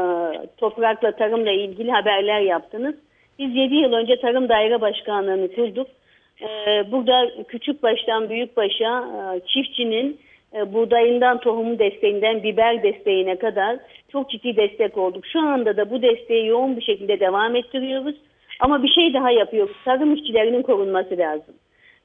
toprakla 0.58 1.16
tarımla 1.16 1.52
ilgili 1.52 1.92
haberler 1.92 2.40
yaptınız. 2.40 2.96
Biz 3.40 3.56
7 3.56 3.76
yıl 3.76 3.94
önce 3.94 4.22
Tarım 4.22 4.50
Daire 4.50 4.82
Başkanlığı'nı 4.82 5.56
kurduk. 5.56 5.88
E, 6.42 6.92
burada 6.92 7.32
küçük 7.48 7.84
baştan 7.84 8.30
büyük 8.30 8.58
başa 8.58 9.00
e, 9.00 9.40
çiftçinin 9.48 10.20
e, 10.56 10.74
buğdayından 10.74 11.40
tohum 11.40 11.80
desteğinden 11.80 12.44
biber 12.44 12.84
desteğine 12.84 13.36
kadar 13.36 13.78
çok 14.12 14.30
ciddi 14.30 14.56
destek 14.56 14.98
olduk. 14.98 15.26
Şu 15.26 15.40
anda 15.40 15.78
da 15.78 15.90
bu 15.92 16.02
desteği 16.02 16.48
yoğun 16.48 16.78
bir 16.78 16.82
şekilde 16.82 17.20
devam 17.20 17.56
ettiriyoruz. 17.56 18.16
Ama 18.60 18.84
bir 18.84 18.90
şey 18.90 19.14
daha 19.14 19.32
yapıyoruz. 19.32 19.76
Tarım 19.86 20.16
işçilerinin 20.16 20.62
korunması 20.62 21.18
lazım. 21.18 21.56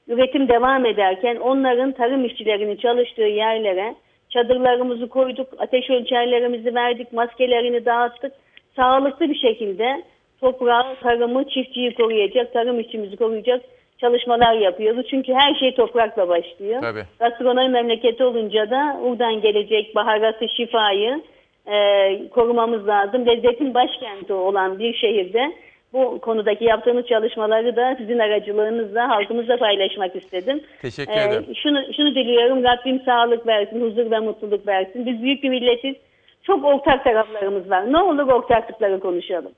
Üretim 0.09 0.49
devam 0.49 0.87
ederken 0.87 1.37
onların 1.37 1.93
tarım 1.93 2.25
işçilerinin 2.25 2.77
çalıştığı 2.77 3.23
yerlere 3.23 3.95
çadırlarımızı 4.31 5.09
koyduk, 5.09 5.49
ateş 5.59 5.91
ölçerlerimizi 5.91 6.75
verdik, 6.75 7.13
maskelerini 7.13 7.85
dağıttık. 7.85 8.33
Sağlıklı 8.77 9.31
bir 9.31 9.39
şekilde 9.39 10.03
toprağı, 10.41 10.97
tarımı, 11.03 11.49
çiftçiyi 11.49 11.95
koruyacak, 11.95 12.53
tarım 12.53 12.81
işçimizi 12.81 13.17
koruyacak 13.17 13.63
çalışmalar 13.99 14.53
yapıyoruz. 14.55 15.07
Çünkü 15.11 15.35
her 15.35 15.55
şey 15.55 15.75
toprakla 15.75 16.29
başlıyor. 16.29 16.83
Tabii. 16.83 17.05
Gastronomi 17.21 17.69
memleketi 17.69 18.25
olunca 18.25 18.71
da 18.71 19.01
buradan 19.03 19.41
gelecek 19.41 19.95
baharatı, 19.95 20.49
şifayı 20.57 21.23
e, 21.67 22.29
korumamız 22.29 22.89
lazım. 22.89 23.27
Lezzetin 23.27 23.75
başkenti 23.75 24.33
olan 24.33 24.79
bir 24.79 24.95
şehirde 24.95 25.53
bu 25.93 26.19
konudaki 26.21 26.65
yaptığımız 26.65 27.07
çalışmaları 27.07 27.77
da 27.77 27.95
sizin 27.99 28.19
aracılığınızla 28.19 29.09
halkımızla 29.09 29.57
paylaşmak 29.57 30.17
istedim. 30.17 30.61
Teşekkür 30.83 31.13
Ee, 31.13 31.25
ederim. 31.25 31.47
şunu, 31.63 31.95
şunu 31.97 32.15
diliyorum 32.15 32.65
Rabbim 32.65 33.01
sağlık 33.05 33.47
versin, 33.47 33.81
huzur 33.81 34.11
ve 34.11 34.19
mutluluk 34.19 34.67
versin. 34.67 35.07
Biz 35.07 35.23
büyük 35.23 35.43
bir 35.43 35.49
milletiz. 35.51 35.95
Çok 36.43 36.65
ortak 36.65 37.05
taraflarımız 37.05 37.71
var. 37.71 37.93
Ne 37.93 37.99
olur 37.99 38.29
ortaklıkları 38.33 39.01
konuşalım. 39.01 39.53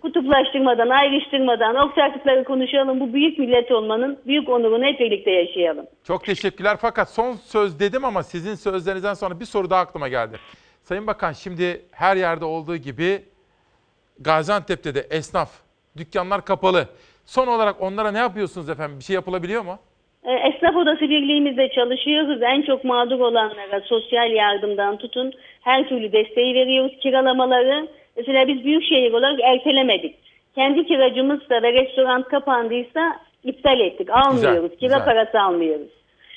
Kutuplaştırmadan, 0.00 0.88
ayrıştırmadan 0.88 1.74
ortaklıkları 1.74 2.44
konuşalım. 2.44 3.00
Bu 3.00 3.14
büyük 3.14 3.38
millet 3.38 3.72
olmanın 3.72 4.18
büyük 4.26 4.48
onurunu 4.48 4.84
hep 4.84 5.00
birlikte 5.00 5.30
yaşayalım. 5.30 5.86
Çok 6.04 6.24
teşekkürler 6.24 6.76
fakat 6.80 7.10
son 7.10 7.32
söz 7.32 7.80
dedim 7.80 8.04
ama 8.04 8.22
sizin 8.22 8.54
sözlerinizden 8.54 9.14
sonra 9.14 9.40
bir 9.40 9.44
soru 9.44 9.70
daha 9.70 9.80
aklıma 9.80 10.08
geldi. 10.08 10.36
Sayın 10.82 11.06
Bakan 11.06 11.32
şimdi 11.32 11.82
her 11.92 12.16
yerde 12.16 12.44
olduğu 12.44 12.76
gibi 12.76 13.22
Gaziantep'te 14.20 14.94
de 14.94 15.00
esnaf, 15.10 15.50
dükkanlar 15.96 16.44
kapalı. 16.44 16.86
Son 17.26 17.46
olarak 17.46 17.82
onlara 17.82 18.10
ne 18.10 18.18
yapıyorsunuz 18.18 18.70
efendim? 18.70 18.98
Bir 18.98 19.04
şey 19.04 19.14
yapılabiliyor 19.14 19.62
mu? 19.62 19.78
E, 20.24 20.32
Esnaf 20.32 20.76
Odası 20.76 21.00
Birliği'mizde 21.00 21.68
çalışıyoruz. 21.68 22.42
En 22.42 22.62
çok 22.62 22.84
mağdur 22.84 23.20
olanlara 23.20 23.80
sosyal 23.80 24.30
yardımdan 24.30 24.96
tutun 24.98 25.32
her 25.60 25.88
türlü 25.88 26.12
desteği 26.12 26.54
veriyoruz. 26.54 26.92
Kiralamaları 27.02 27.88
mesela 28.18 28.48
biz 28.48 28.64
büyükşehir 28.64 29.12
olarak 29.12 29.40
ertelemedik. 29.42 30.14
Kendi 30.54 30.86
kiracımızsa 30.86 31.62
ve 31.62 31.72
restoran 31.72 32.22
kapandıysa 32.22 33.20
iptal 33.44 33.80
ettik. 33.80 34.08
Almıyoruz. 34.10 34.70
Güzel, 34.70 34.78
Kira 34.78 34.98
güzel. 34.98 35.04
parası 35.04 35.40
almıyoruz. 35.40 35.88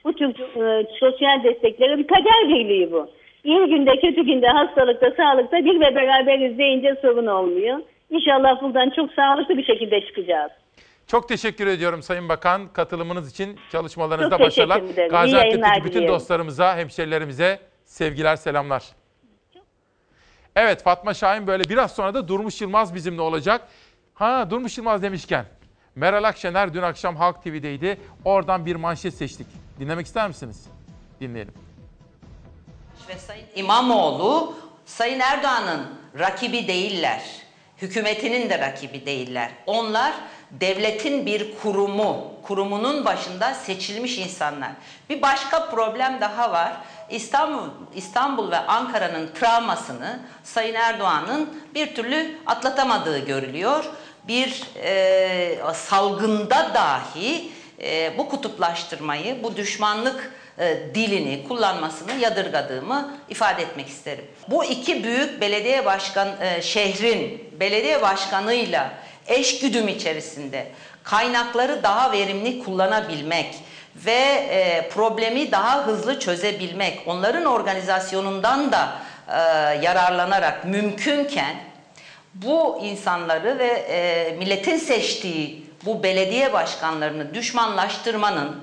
Bu 0.03 0.13
tür 0.13 0.29
e, 0.29 0.87
sosyal 0.99 1.43
destekleri 1.43 1.97
bir 1.97 2.07
kader 2.07 2.49
birliği 2.49 2.91
bu. 2.91 3.09
İyi 3.43 3.65
günde, 3.65 3.91
kötü 3.99 4.25
günde, 4.25 4.47
hastalıkta, 4.47 5.11
sağlıkta 5.17 5.57
bir 5.65 5.79
ve 5.79 5.95
beraberiz 5.95 6.57
deyince 6.57 6.95
sorun 7.01 7.27
olmuyor. 7.27 7.79
İnşallah 8.09 8.61
buradan 8.61 8.89
çok 8.89 9.13
sağlıklı 9.13 9.57
bir 9.57 9.65
şekilde 9.65 10.01
çıkacağız. 10.01 10.51
Çok 11.07 11.27
teşekkür 11.29 11.67
ediyorum 11.67 12.01
Sayın 12.01 12.29
Bakan 12.29 12.73
katılımınız 12.73 13.31
için 13.31 13.59
çalışmalarınızda 13.71 14.39
başarılar. 14.39 14.81
Gaziantep'teki 15.09 15.83
bütün 15.83 15.93
diliyorum. 15.93 16.15
dostlarımıza, 16.15 16.77
hemşerilerimize 16.77 17.59
sevgiler, 17.85 18.35
selamlar. 18.35 18.83
Evet 20.55 20.83
Fatma 20.83 21.13
Şahin 21.13 21.47
böyle 21.47 21.69
biraz 21.69 21.91
sonra 21.91 22.13
da 22.13 22.27
Durmuş 22.27 22.61
Yılmaz 22.61 22.95
bizimle 22.95 23.21
olacak. 23.21 23.67
Ha 24.13 24.49
Durmuş 24.49 24.77
Yılmaz 24.77 25.01
demişken 25.01 25.45
Meral 25.95 26.23
Akşener 26.23 26.73
dün 26.73 26.81
akşam 26.81 27.15
Halk 27.15 27.43
TV'deydi. 27.43 28.01
Oradan 28.25 28.65
bir 28.65 28.75
manşet 28.75 29.13
seçtik. 29.13 29.47
Dinlemek 29.79 30.05
ister 30.05 30.27
misiniz? 30.27 30.65
Dinleyelim. 31.19 31.53
ve 33.09 33.17
Sayın 33.17 33.45
İmamoğlu 33.55 34.55
Sayın 34.85 35.19
Erdoğan'ın 35.19 35.87
rakibi 36.19 36.67
değiller. 36.67 37.21
Hükümetinin 37.81 38.49
de 38.49 38.59
rakibi 38.59 39.05
değiller. 39.05 39.51
Onlar 39.65 40.13
devletin 40.51 41.25
bir 41.25 41.57
kurumu, 41.57 42.33
kurumunun 42.43 43.05
başında 43.05 43.53
seçilmiş 43.53 44.17
insanlar. 44.17 44.71
Bir 45.09 45.21
başka 45.21 45.69
problem 45.69 46.21
daha 46.21 46.51
var. 46.51 46.77
İstanbul, 47.11 47.69
İstanbul 47.95 48.51
ve 48.51 48.57
Ankara'nın 48.57 49.29
travmasını 49.39 50.19
Sayın 50.43 50.75
Erdoğan'ın 50.75 51.49
bir 51.75 51.95
türlü 51.95 52.37
atlatamadığı 52.45 53.19
görülüyor. 53.19 53.85
Bir 54.27 54.63
e, 54.83 55.57
salgında 55.73 56.71
dahi 56.73 57.51
e, 57.81 58.17
bu 58.17 58.29
kutuplaştırmayı, 58.29 59.43
bu 59.43 59.55
düşmanlık 59.55 60.33
e, 60.59 60.77
dilini 60.95 61.47
kullanmasını 61.47 62.11
yadırgadığımı 62.13 63.17
ifade 63.29 63.61
etmek 63.61 63.87
isterim. 63.87 64.25
Bu 64.47 64.65
iki 64.65 65.03
büyük 65.03 65.41
belediye 65.41 65.85
başkan 65.85 66.27
e, 66.41 66.61
şehrin 66.61 67.51
belediye 67.59 68.01
başkanıyla 68.01 68.91
eş 69.27 69.59
güdüm 69.59 69.87
içerisinde 69.87 70.67
kaynakları 71.03 71.83
daha 71.83 72.11
verimli 72.11 72.63
kullanabilmek 72.63 73.55
ve 73.95 74.47
e, 74.49 74.89
problemi 74.89 75.51
daha 75.51 75.87
hızlı 75.87 76.19
çözebilmek, 76.19 77.07
onların 77.07 77.45
organizasyonundan 77.45 78.71
da 78.71 78.93
e, 79.27 79.37
yararlanarak 79.85 80.65
mümkünken 80.65 81.55
bu 82.33 82.79
insanları 82.83 83.59
ve 83.59 83.67
e, 83.67 84.31
milletin 84.37 84.77
seçtiği 84.77 85.65
bu 85.85 86.03
belediye 86.03 86.53
başkanlarını 86.53 87.33
düşmanlaştırmanın 87.33 88.55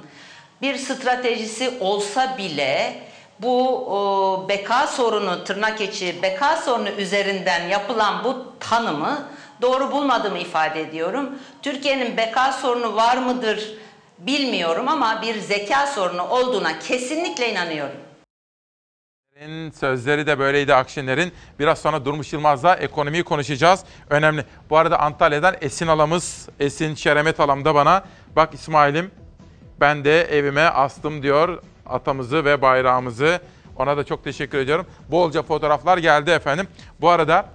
bir 0.62 0.76
stratejisi 0.76 1.70
olsa 1.80 2.38
bile 2.38 2.94
bu 3.38 3.68
o, 3.76 4.48
beka 4.48 4.86
sorunu 4.86 5.44
tırnak 5.44 5.80
içi 5.80 6.22
beka 6.22 6.56
sorunu 6.56 6.88
üzerinden 6.88 7.68
yapılan 7.68 8.24
bu 8.24 8.52
tanımı 8.60 9.28
doğru 9.62 9.92
bulmadığımı 9.92 10.38
ifade 10.38 10.80
ediyorum. 10.80 11.38
Türkiye'nin 11.62 12.16
beka 12.16 12.52
sorunu 12.52 12.96
var 12.96 13.16
mıdır 13.16 13.74
bilmiyorum 14.18 14.88
ama 14.88 15.22
bir 15.22 15.38
zeka 15.40 15.86
sorunu 15.86 16.22
olduğuna 16.22 16.78
kesinlikle 16.78 17.52
inanıyorum. 17.52 17.96
Sözleri 19.74 20.26
de 20.26 20.38
böyleydi 20.38 20.74
Akşener'in. 20.74 21.32
Biraz 21.58 21.78
sonra 21.78 22.04
Durmuş 22.04 22.32
Yılmaz'la 22.32 22.76
ekonomiyi 22.76 23.24
konuşacağız. 23.24 23.84
Önemli. 24.10 24.44
Bu 24.70 24.76
arada 24.76 25.00
Antalya'dan 25.00 25.56
Esin 25.60 25.86
alamız, 25.86 26.48
Esin 26.60 26.94
Şeremet 26.94 27.40
alam 27.40 27.64
da 27.64 27.74
bana 27.74 28.04
bak 28.36 28.54
İsmail'im 28.54 29.10
ben 29.80 30.04
de 30.04 30.22
evime 30.22 30.62
astım 30.62 31.22
diyor 31.22 31.62
atamızı 31.86 32.44
ve 32.44 32.62
bayrağımızı. 32.62 33.40
Ona 33.76 33.96
da 33.96 34.04
çok 34.04 34.24
teşekkür 34.24 34.58
ediyorum. 34.58 34.86
Bolca 35.10 35.42
fotoğraflar 35.42 35.98
geldi 35.98 36.30
efendim. 36.30 36.68
Bu 37.00 37.08
arada 37.08 37.46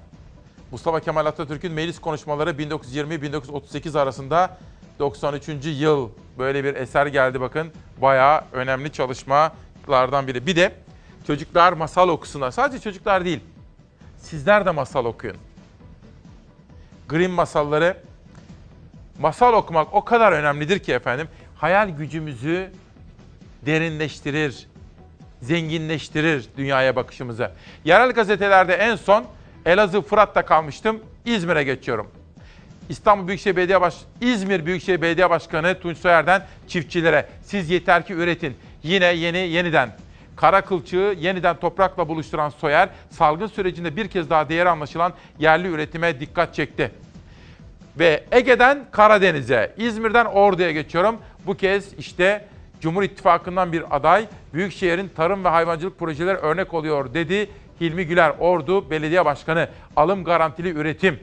Mustafa 0.71 0.99
Kemal 0.99 1.25
Atatürk'ün 1.25 1.71
meclis 1.71 1.99
konuşmaları 1.99 2.49
1920-1938 2.49 3.99
arasında 3.99 4.57
93. 4.99 5.47
yıl 5.65 6.09
böyle 6.37 6.63
bir 6.63 6.75
eser 6.75 7.07
geldi 7.07 7.41
bakın. 7.41 7.71
Bayağı 8.01 8.41
önemli 8.51 8.91
çalışmalardan 8.91 10.27
biri. 10.27 10.47
Bir 10.47 10.55
de 10.55 10.73
çocuklar 11.27 11.73
masal 11.73 12.09
okusunlar. 12.09 12.51
Sadece 12.51 12.83
çocuklar 12.83 13.25
değil. 13.25 13.39
Sizler 14.17 14.65
de 14.65 14.71
masal 14.71 15.05
okuyun. 15.05 15.37
Grimm 17.09 17.31
masalları 17.31 17.97
masal 19.19 19.53
okumak 19.53 19.93
o 19.93 20.05
kadar 20.05 20.31
önemlidir 20.31 20.79
ki 20.79 20.93
efendim. 20.93 21.27
Hayal 21.55 21.89
gücümüzü 21.89 22.71
derinleştirir, 23.65 24.67
zenginleştirir 25.41 26.49
dünyaya 26.57 26.95
bakışımızı. 26.95 27.51
Yerel 27.85 28.11
gazetelerde 28.11 28.73
en 28.73 28.95
son 28.95 29.25
Elazığ 29.65 30.01
Fırat'ta 30.01 30.45
kalmıştım. 30.45 30.99
İzmir'e 31.25 31.63
geçiyorum. 31.63 32.11
İstanbul 32.89 33.27
Büyükşehir 33.27 33.55
Belediye 33.55 33.81
Baş 33.81 33.95
İzmir 34.21 34.65
Büyükşehir 34.65 35.01
Belediye 35.01 35.29
Başkanı 35.29 35.79
Tunç 35.79 35.97
Soyer'den 35.97 36.45
çiftçilere 36.67 37.27
siz 37.43 37.69
yeter 37.69 38.05
ki 38.05 38.13
üretin. 38.13 38.55
Yine 38.83 39.05
yeni 39.05 39.37
yeniden 39.37 39.89
kara 40.35 40.61
kılçığı 40.61 41.15
yeniden 41.19 41.55
toprakla 41.55 42.09
buluşturan 42.09 42.49
Soyer 42.49 42.89
salgın 43.09 43.47
sürecinde 43.47 43.95
bir 43.95 44.07
kez 44.07 44.29
daha 44.29 44.49
değeri 44.49 44.69
anlaşılan 44.69 45.13
yerli 45.39 45.67
üretime 45.67 46.19
dikkat 46.19 46.55
çekti. 46.55 46.91
Ve 47.99 48.23
Ege'den 48.31 48.85
Karadeniz'e, 48.91 49.73
İzmir'den 49.77 50.25
Ordu'ya 50.25 50.71
geçiyorum. 50.71 51.17
Bu 51.45 51.57
kez 51.57 51.93
işte 51.93 52.45
Cumhur 52.81 53.03
İttifakı'ndan 53.03 53.71
bir 53.71 53.95
aday 53.95 54.25
Büyükşehir'in 54.53 55.11
tarım 55.15 55.43
ve 55.43 55.49
hayvancılık 55.49 55.99
projeleri 55.99 56.37
örnek 56.37 56.73
oluyor 56.73 57.13
dedi 57.13 57.49
Hilmi 57.81 58.05
Güler 58.05 58.33
Ordu 58.39 58.89
Belediye 58.89 59.25
Başkanı. 59.25 59.69
Alım 59.95 60.23
garantili 60.23 60.69
üretim. 60.69 61.19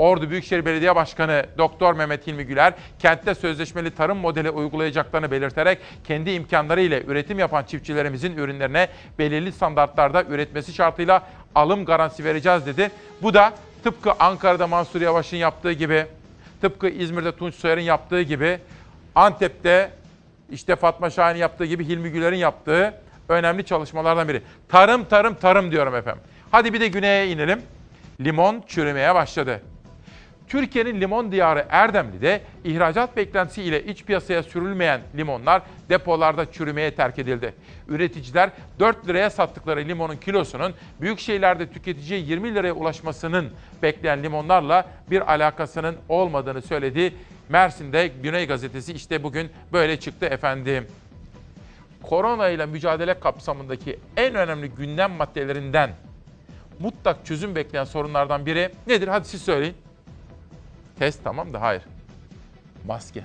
Ordu 0.00 0.30
Büyükşehir 0.30 0.64
Belediye 0.64 0.96
Başkanı 0.96 1.46
Doktor 1.58 1.94
Mehmet 1.94 2.26
Hilmi 2.26 2.44
Güler 2.44 2.74
kentte 2.98 3.34
sözleşmeli 3.34 3.90
tarım 3.90 4.18
modeli 4.18 4.50
uygulayacaklarını 4.50 5.30
belirterek 5.30 5.78
kendi 6.04 6.30
imkanlarıyla 6.30 7.00
üretim 7.00 7.38
yapan 7.38 7.64
çiftçilerimizin 7.64 8.36
ürünlerine 8.36 8.88
belirli 9.18 9.52
standartlarda 9.52 10.22
üretmesi 10.22 10.72
şartıyla 10.72 11.22
alım 11.54 11.84
garantisi 11.84 12.24
vereceğiz 12.24 12.66
dedi. 12.66 12.90
Bu 13.22 13.34
da 13.34 13.52
tıpkı 13.84 14.12
Ankara'da 14.12 14.66
Mansur 14.66 15.00
Yavaş'ın 15.00 15.36
yaptığı 15.36 15.72
gibi, 15.72 16.06
tıpkı 16.60 16.88
İzmir'de 16.88 17.32
Tunç 17.32 17.54
Soyer'in 17.54 17.82
yaptığı 17.82 18.22
gibi, 18.22 18.58
Antep'te 19.14 19.90
işte 20.50 20.76
Fatma 20.76 21.10
Şahin'in 21.10 21.40
yaptığı 21.40 21.64
gibi 21.64 21.88
Hilmi 21.88 22.10
Güler'in 22.10 22.36
yaptığı 22.36 22.94
önemli 23.28 23.64
çalışmalardan 23.64 24.28
biri. 24.28 24.42
Tarım, 24.68 25.04
tarım, 25.04 25.34
tarım 25.34 25.70
diyorum 25.70 25.94
efendim. 25.94 26.22
Hadi 26.50 26.72
bir 26.72 26.80
de 26.80 26.88
güneye 26.88 27.28
inelim. 27.28 27.62
Limon 28.20 28.64
çürümeye 28.66 29.14
başladı. 29.14 29.60
Türkiye'nin 30.50 31.00
limon 31.00 31.32
diyarı 31.32 31.66
Erdemli'de 31.70 32.40
ihracat 32.64 33.16
beklentisi 33.16 33.62
ile 33.62 33.84
iç 33.84 34.04
piyasaya 34.04 34.42
sürülmeyen 34.42 35.00
limonlar 35.16 35.62
depolarda 35.88 36.52
çürümeye 36.52 36.94
terk 36.94 37.18
edildi. 37.18 37.54
Üreticiler 37.88 38.50
4 38.80 39.08
liraya 39.08 39.30
sattıkları 39.30 39.80
limonun 39.80 40.16
kilosunun 40.16 40.74
büyük 41.00 41.18
şehirlerde 41.18 41.66
tüketiciye 41.66 42.20
20 42.20 42.54
liraya 42.54 42.72
ulaşmasının 42.72 43.50
bekleyen 43.82 44.22
limonlarla 44.22 44.88
bir 45.10 45.32
alakasının 45.32 45.96
olmadığını 46.08 46.62
söyledi. 46.62 47.14
Mersin'de 47.48 48.10
Güney 48.22 48.46
Gazetesi 48.46 48.92
işte 48.92 49.22
bugün 49.22 49.50
böyle 49.72 50.00
çıktı 50.00 50.26
efendim. 50.26 50.86
Korona 52.02 52.48
ile 52.48 52.66
mücadele 52.66 53.20
kapsamındaki 53.20 53.98
en 54.16 54.34
önemli 54.34 54.68
gündem 54.68 55.10
maddelerinden 55.10 55.90
mutlak 56.78 57.26
çözüm 57.26 57.54
bekleyen 57.54 57.84
sorunlardan 57.84 58.46
biri 58.46 58.70
nedir? 58.86 59.08
Hadi 59.08 59.28
siz 59.28 59.42
söyleyin. 59.42 59.74
Test 61.00 61.24
tamam 61.24 61.52
da 61.52 61.60
hayır. 61.60 61.82
Maske. 62.86 63.24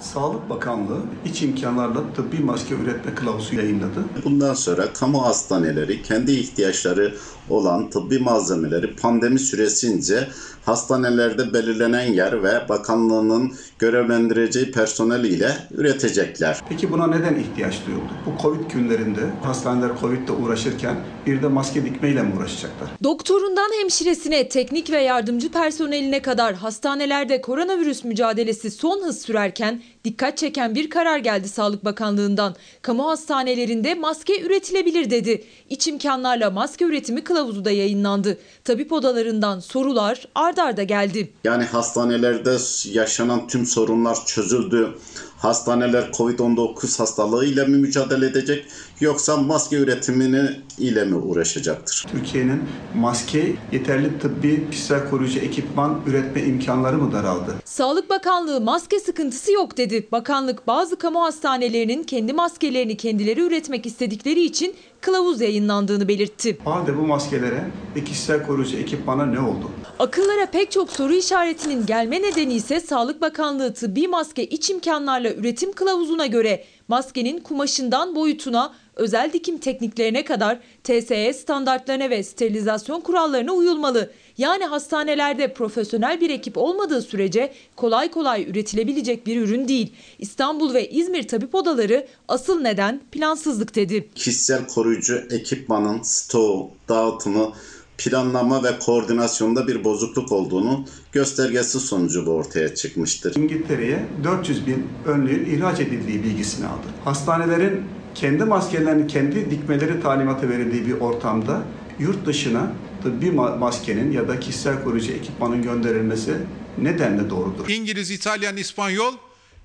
Sağlık 0.00 0.50
Bakanlığı 0.50 1.02
iç 1.24 1.42
imkanlarla 1.42 2.12
tıbbi 2.16 2.38
maske 2.38 2.74
üretme 2.74 3.14
kılavuzu 3.14 3.54
yayınladı. 3.54 4.04
Bundan 4.24 4.54
sonra 4.54 4.92
kamu 4.92 5.26
hastaneleri 5.26 6.02
kendi 6.02 6.32
ihtiyaçları 6.32 7.14
olan 7.50 7.90
tıbbi 7.90 8.18
malzemeleri 8.18 8.96
pandemi 8.96 9.38
süresince 9.38 10.28
hastanelerde 10.64 11.54
belirlenen 11.54 12.12
yer 12.12 12.42
ve 12.42 12.68
bakanlığının 12.68 13.52
görevlendireceği 13.78 14.72
personel 14.72 15.24
ile 15.24 15.56
üretecekler. 15.70 16.60
Peki 16.68 16.92
buna 16.92 17.06
neden 17.06 17.34
ihtiyaç 17.34 17.86
duyuldu? 17.86 18.10
Bu 18.26 18.42
Covid 18.42 18.70
günlerinde 18.70 19.20
hastaneler 19.42 19.90
Covid'le 20.00 20.30
uğraşırken 20.42 20.96
bir 21.26 21.42
de 21.42 21.48
maske 21.48 21.84
dikmeyle 21.84 22.22
mi 22.22 22.32
uğraşacaklar? 22.38 22.88
Doktorundan 23.04 23.70
hemşiresine, 23.80 24.48
teknik 24.48 24.90
ve 24.90 25.00
yardımcı 25.00 25.52
personeline 25.52 26.22
kadar 26.22 26.54
hastanelerde 26.54 27.40
koronavirüs 27.40 28.04
mücadelesi 28.04 28.70
son 28.70 29.02
hız 29.02 29.22
sürerken 29.22 29.82
dikkat 30.04 30.38
çeken 30.38 30.74
bir 30.74 30.90
karar 30.90 31.18
geldi 31.18 31.48
Sağlık 31.48 31.84
Bakanlığı'ndan. 31.84 32.54
Kamu 32.82 33.08
hastanelerinde 33.08 33.94
maske 33.94 34.40
üretilebilir 34.40 35.10
dedi. 35.10 35.44
İç 35.70 35.88
imkanlarla 35.88 36.50
maske 36.50 36.84
üretimi 36.84 37.24
kılavuzu 37.24 37.64
da 37.64 37.70
yayınlandı. 37.70 38.38
Tabip 38.64 38.92
odalarından 38.92 39.60
sorular 39.60 40.28
ard 40.34 40.56
arda 40.56 40.82
geldi. 40.82 41.32
Yani 41.44 41.64
hastanelerde 41.64 42.56
yaşanan 42.92 43.48
tüm 43.48 43.66
sorunlar 43.66 44.26
çözüldü. 44.26 44.98
Hastaneler 45.38 46.10
Covid-19 46.12 46.98
hastalığıyla 46.98 47.66
mı 47.66 47.76
mücadele 47.76 48.26
edecek 48.26 48.66
yoksa 49.00 49.36
maske 49.36 49.76
üretimini 49.76 50.50
ile 50.78 51.04
mi 51.04 51.16
uğraşacaktır? 51.16 52.06
Türkiye'nin 52.12 52.62
maske, 52.94 53.52
yeterli 53.72 54.18
tıbbi 54.18 54.70
kişisel 54.70 55.10
koruyucu 55.10 55.38
ekipman 55.38 56.00
üretme 56.06 56.42
imkanları 56.42 56.98
mı 56.98 57.12
daraldı? 57.12 57.54
Sağlık 57.64 58.10
Bakanlığı 58.10 58.60
maske 58.60 59.00
sıkıntısı 59.00 59.52
yok 59.52 59.76
dedi. 59.76 60.08
Bakanlık 60.12 60.66
bazı 60.66 60.96
kamu 60.96 61.22
hastanelerinin 61.22 62.02
kendi 62.02 62.32
maskelerini 62.32 62.96
kendileri 62.96 63.40
üretmek 63.40 63.86
istedikleri 63.86 64.44
için 64.44 64.74
kılavuz 65.00 65.40
yayınlandığını 65.40 66.08
belirtti. 66.08 66.58
Halde 66.64 66.96
bu 66.98 67.02
maskelere 67.02 67.64
ve 67.96 68.04
kişisel 68.04 68.46
koruyucu 68.46 68.76
ekipmana 68.76 69.26
ne 69.26 69.40
oldu? 69.40 69.70
Akıllara 69.98 70.46
pek 70.46 70.70
çok 70.70 70.90
soru 70.90 71.12
işaretinin 71.12 71.86
gelme 71.86 72.22
nedeni 72.22 72.54
ise 72.54 72.80
Sağlık 72.80 73.20
Bakanlığı 73.20 73.74
tıbbi 73.74 74.08
maske 74.08 74.44
iç 74.44 74.70
imkanlarla 74.70 75.32
üretim 75.32 75.72
kılavuzuna 75.72 76.26
göre 76.26 76.64
maskenin 76.88 77.38
kumaşından 77.40 78.14
boyutuna, 78.14 78.72
özel 79.00 79.32
dikim 79.32 79.58
tekniklerine 79.58 80.24
kadar 80.24 80.58
TSE 80.84 81.32
standartlarına 81.32 82.10
ve 82.10 82.22
sterilizasyon 82.22 83.00
kurallarına 83.00 83.52
uyulmalı. 83.52 84.10
Yani 84.38 84.64
hastanelerde 84.64 85.52
profesyonel 85.52 86.20
bir 86.20 86.30
ekip 86.30 86.58
olmadığı 86.58 87.02
sürece 87.02 87.52
kolay 87.76 88.10
kolay 88.10 88.50
üretilebilecek 88.50 89.26
bir 89.26 89.40
ürün 89.40 89.68
değil. 89.68 89.92
İstanbul 90.18 90.74
ve 90.74 90.90
İzmir 90.90 91.28
tabip 91.28 91.54
odaları 91.54 92.06
asıl 92.28 92.60
neden 92.60 93.00
plansızlık 93.12 93.74
dedi. 93.74 94.08
Kişisel 94.14 94.66
koruyucu 94.66 95.22
ekipmanın 95.30 96.02
stoğu, 96.02 96.70
dağıtımı, 96.88 97.52
planlama 97.98 98.64
ve 98.64 98.78
koordinasyonda 98.78 99.68
bir 99.68 99.84
bozukluk 99.84 100.32
olduğunu 100.32 100.84
göstergesi 101.12 101.80
sonucu 101.80 102.26
bu 102.26 102.30
ortaya 102.30 102.74
çıkmıştır. 102.74 103.36
İngiltere'ye 103.36 104.06
400 104.24 104.66
bin 104.66 104.86
önlüğün 105.06 105.44
ihraç 105.44 105.80
edildiği 105.80 106.22
bilgisini 106.22 106.66
aldı. 106.66 106.86
Hastanelerin 107.04 107.84
kendi 108.14 108.44
maskelerini 108.44 109.06
kendi 109.06 109.50
dikmeleri 109.50 110.02
talimatı 110.02 110.48
verildiği 110.48 110.86
bir 110.86 110.92
ortamda 110.92 111.62
yurt 111.98 112.26
dışına 112.26 112.72
ma- 113.04 113.58
maskenin 113.58 114.12
ya 114.12 114.28
da 114.28 114.40
kişisel 114.40 114.84
koruyucu 114.84 115.12
ekipmanın 115.12 115.62
gönderilmesi 115.62 116.36
nedenle 116.78 117.30
doğrudur. 117.30 117.68
İngiliz, 117.68 118.10
İtalyan, 118.10 118.56
İspanyol 118.56 119.14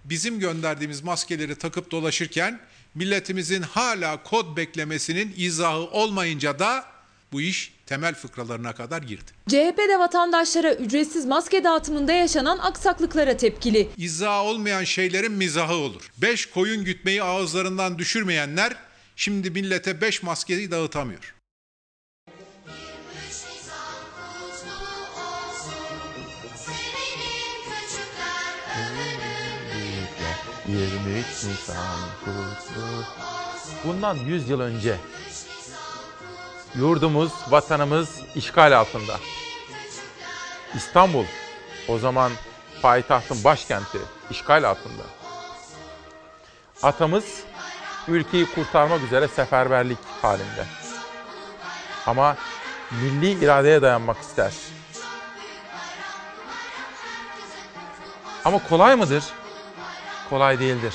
bizim 0.06 0.40
gönderdiğimiz 0.40 1.04
maskeleri 1.04 1.56
takıp 1.56 1.92
dolaşırken 1.92 2.60
milletimizin 2.96 3.62
hala 3.62 4.24
kod 4.24 4.58
beklemesinin 4.58 5.34
izahı 5.38 5.80
olmayınca 5.80 6.60
da 6.60 6.86
bu 7.32 7.42
iş 7.42 7.75
temel 7.86 8.16
fıkralarına 8.16 8.74
kadar 8.76 9.02
girdi. 9.02 9.32
CHP 9.48 9.78
de 9.78 10.00
vatandaşlara 10.00 10.74
ücretsiz 10.74 11.26
maske 11.26 11.64
dağıtımında 11.64 12.14
yaşanan 12.14 12.58
aksaklıklara 12.58 13.38
tepkili. 13.38 13.90
İzahı 13.98 14.44
olmayan 14.44 14.84
şeylerin 14.84 15.32
mizahı 15.32 15.76
olur. 15.76 16.12
Beş 16.18 16.46
koyun 16.46 16.84
gütmeyi 16.84 17.24
ağızlarından 17.24 18.00
düşürmeyenler 18.00 18.76
şimdi 19.16 19.52
millete 19.52 20.02
beş 20.02 20.24
maskeyi 20.24 20.72
dağıtamıyor. 20.72 21.36
Nisan 31.46 32.10
kutlu. 32.20 33.06
Bundan 33.84 34.16
100 34.16 34.50
yıl 34.50 34.60
önce 34.60 34.98
yurdumuz, 36.78 37.32
vatanımız 37.50 38.22
işgal 38.36 38.78
altında. 38.80 39.20
İstanbul 40.76 41.26
o 41.88 41.98
zaman 41.98 42.32
payitahtın 42.82 43.44
başkenti 43.44 43.98
işgal 44.30 44.64
altında. 44.64 45.04
Atamız 46.84 47.44
ülkeyi 48.08 48.46
kurtarmak 48.56 49.02
üzere 49.04 49.28
seferberlik 49.28 49.98
halinde. 50.22 50.66
Ama 52.08 52.38
milli 52.92 53.44
iradeye 53.46 53.82
dayanmak 53.82 54.22
ister. 54.22 54.54
Ama 58.46 58.68
kolay 58.70 58.96
mıdır? 58.96 59.24
Kolay 60.30 60.60
değildir. 60.60 60.94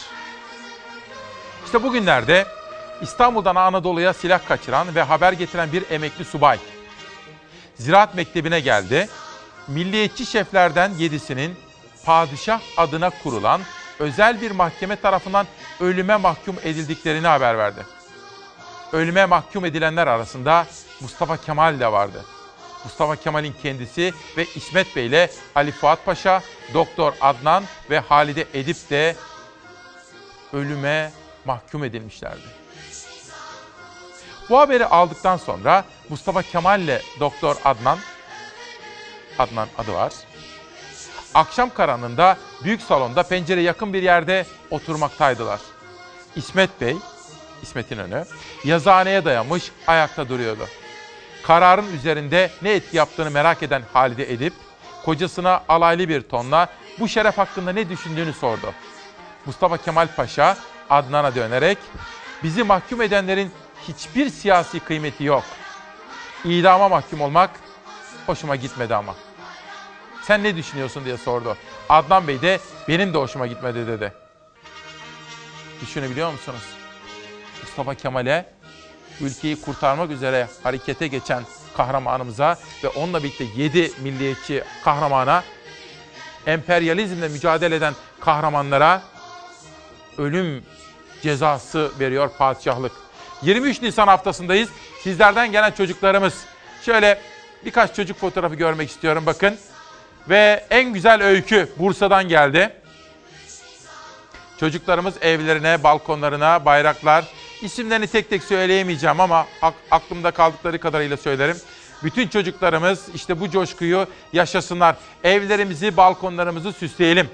İşte 1.64 1.82
bugünlerde 1.82 2.46
İstanbul'dan 3.02 3.56
Anadolu'ya 3.56 4.12
silah 4.12 4.48
kaçıran 4.48 4.94
ve 4.94 5.02
haber 5.02 5.32
getiren 5.32 5.72
bir 5.72 5.90
emekli 5.90 6.24
subay. 6.24 6.58
Ziraat 7.74 8.14
Mektebi'ne 8.14 8.60
geldi. 8.60 9.08
Milliyetçi 9.68 10.26
şeflerden 10.26 10.92
yedisinin 10.98 11.56
padişah 12.04 12.60
adına 12.76 13.10
kurulan 13.10 13.60
özel 13.98 14.40
bir 14.40 14.50
mahkeme 14.50 14.96
tarafından 14.96 15.46
ölüme 15.80 16.16
mahkum 16.16 16.56
edildiklerini 16.64 17.26
haber 17.26 17.58
verdi. 17.58 17.86
Ölüme 18.92 19.26
mahkum 19.26 19.64
edilenler 19.64 20.06
arasında 20.06 20.66
Mustafa 21.00 21.36
Kemal 21.36 21.80
de 21.80 21.92
vardı. 21.92 22.24
Mustafa 22.84 23.16
Kemal'in 23.16 23.54
kendisi 23.62 24.12
ve 24.36 24.44
İsmet 24.54 24.96
Bey 24.96 25.06
ile 25.06 25.30
Ali 25.54 25.72
Fuat 25.72 26.04
Paşa, 26.04 26.42
Doktor 26.74 27.12
Adnan 27.20 27.64
ve 27.90 27.98
Halide 27.98 28.46
Edip 28.54 28.90
de 28.90 29.16
ölüme 30.52 31.12
mahkum 31.44 31.84
edilmişlerdi. 31.84 32.59
Bu 34.50 34.58
haberi 34.58 34.86
aldıktan 34.86 35.36
sonra 35.36 35.84
Mustafa 36.08 36.42
Kemal 36.42 36.80
ile 36.80 37.02
Doktor 37.20 37.56
Adnan, 37.64 37.98
Adnan 39.38 39.68
adı 39.78 39.92
var, 39.92 40.12
akşam 41.34 41.70
karanlığında 41.74 42.36
büyük 42.64 42.82
salonda 42.82 43.22
pencere 43.22 43.60
yakın 43.60 43.92
bir 43.92 44.02
yerde 44.02 44.46
oturmaktaydılar. 44.70 45.60
İsmet 46.36 46.80
Bey, 46.80 46.96
İsmet'in 47.62 47.98
önü, 47.98 48.24
yazıhaneye 48.64 49.24
dayamış 49.24 49.70
ayakta 49.86 50.28
duruyordu. 50.28 50.66
Kararın 51.42 51.96
üzerinde 51.96 52.50
ne 52.62 52.72
etki 52.72 52.96
yaptığını 52.96 53.30
merak 53.30 53.62
eden 53.62 53.82
Halide 53.92 54.32
Edip, 54.32 54.52
kocasına 55.04 55.62
alaylı 55.68 56.08
bir 56.08 56.22
tonla 56.22 56.68
bu 56.98 57.08
şeref 57.08 57.38
hakkında 57.38 57.72
ne 57.72 57.88
düşündüğünü 57.88 58.32
sordu. 58.32 58.74
Mustafa 59.46 59.76
Kemal 59.76 60.08
Paşa 60.16 60.56
Adnan'a 60.90 61.34
dönerek 61.34 61.78
bizi 62.42 62.64
mahkum 62.64 63.02
edenlerin 63.02 63.52
hiçbir 63.88 64.30
siyasi 64.30 64.80
kıymeti 64.80 65.24
yok. 65.24 65.44
İdama 66.44 66.88
mahkum 66.88 67.20
olmak 67.20 67.50
hoşuma 68.26 68.56
gitmedi 68.56 68.94
ama. 68.94 69.14
Sen 70.22 70.42
ne 70.42 70.56
düşünüyorsun 70.56 71.04
diye 71.04 71.16
sordu. 71.16 71.56
Adnan 71.88 72.28
Bey 72.28 72.42
de 72.42 72.60
benim 72.88 73.14
de 73.14 73.18
hoşuma 73.18 73.46
gitmedi 73.46 73.86
dedi. 73.86 74.12
Düşünebiliyor 75.80 76.32
musunuz? 76.32 76.62
Mustafa 77.62 77.94
Kemal'e 77.94 78.46
ülkeyi 79.20 79.60
kurtarmak 79.60 80.10
üzere 80.10 80.48
harekete 80.62 81.06
geçen 81.06 81.42
kahramanımıza 81.76 82.58
ve 82.84 82.88
onunla 82.88 83.22
birlikte 83.22 83.44
7 83.56 83.92
milliyetçi 84.02 84.64
kahramana, 84.84 85.44
emperyalizmle 86.46 87.28
mücadele 87.28 87.76
eden 87.76 87.94
kahramanlara 88.20 89.02
ölüm 90.18 90.64
cezası 91.22 91.92
veriyor 92.00 92.30
padişahlık. 92.38 92.92
23 93.42 93.82
Nisan 93.82 94.08
haftasındayız. 94.08 94.68
Sizlerden 95.02 95.52
gelen 95.52 95.70
çocuklarımız. 95.70 96.34
Şöyle 96.82 97.20
birkaç 97.64 97.96
çocuk 97.96 98.18
fotoğrafı 98.18 98.54
görmek 98.54 98.90
istiyorum 98.90 99.26
bakın. 99.26 99.56
Ve 100.28 100.64
en 100.70 100.92
güzel 100.92 101.22
öykü 101.22 101.68
Bursa'dan 101.78 102.28
geldi. 102.28 102.72
Çocuklarımız 104.60 105.14
evlerine, 105.20 105.82
balkonlarına 105.82 106.64
bayraklar. 106.64 107.24
İsimlerini 107.62 108.06
tek 108.06 108.30
tek 108.30 108.42
söyleyemeyeceğim 108.42 109.20
ama 109.20 109.46
aklımda 109.90 110.30
kaldıkları 110.30 110.78
kadarıyla 110.78 111.16
söylerim. 111.16 111.56
Bütün 112.02 112.28
çocuklarımız 112.28 113.08
işte 113.14 113.40
bu 113.40 113.50
coşkuyu 113.50 114.06
yaşasınlar. 114.32 114.96
Evlerimizi, 115.24 115.96
balkonlarımızı 115.96 116.72
süsleyelim. 116.72 117.28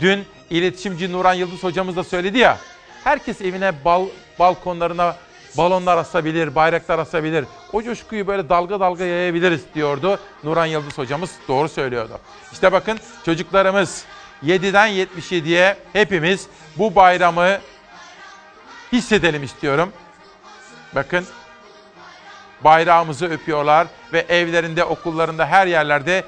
Dün 0.00 0.24
iletişimci 0.50 1.12
Nuran 1.12 1.34
Yıldız 1.34 1.62
hocamız 1.62 1.96
da 1.96 2.04
söyledi 2.04 2.38
ya. 2.38 2.58
Herkes 3.04 3.40
evine 3.40 3.84
bal, 3.84 4.06
balkonlarına 4.38 5.16
balonlar 5.56 5.96
asabilir, 5.96 6.54
bayraklar 6.54 6.98
asabilir. 6.98 7.44
O 7.72 7.82
coşkuyu 7.82 8.26
böyle 8.26 8.48
dalga 8.48 8.80
dalga 8.80 9.04
yayabiliriz 9.04 9.60
diyordu 9.74 10.20
Nuran 10.44 10.66
Yıldız 10.66 10.98
hocamız. 10.98 11.30
Doğru 11.48 11.68
söylüyordu. 11.68 12.18
İşte 12.52 12.72
bakın 12.72 12.98
çocuklarımız 13.24 14.04
7'den 14.44 14.88
77'ye 14.88 15.76
hepimiz 15.92 16.46
bu 16.76 16.94
bayramı 16.94 17.58
hissedelim 18.92 19.42
istiyorum. 19.42 19.92
Bakın 20.94 21.24
bayrağımızı 22.64 23.26
öpüyorlar 23.26 23.86
ve 24.12 24.20
evlerinde, 24.28 24.84
okullarında, 24.84 25.46
her 25.46 25.66
yerlerde 25.66 26.24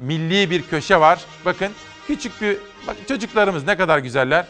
milli 0.00 0.50
bir 0.50 0.62
köşe 0.62 1.00
var. 1.00 1.20
Bakın 1.44 1.72
küçük 2.06 2.40
bir 2.42 2.56
bakın 2.86 3.04
çocuklarımız 3.08 3.66
ne 3.66 3.76
kadar 3.76 3.98
güzeller. 3.98 4.46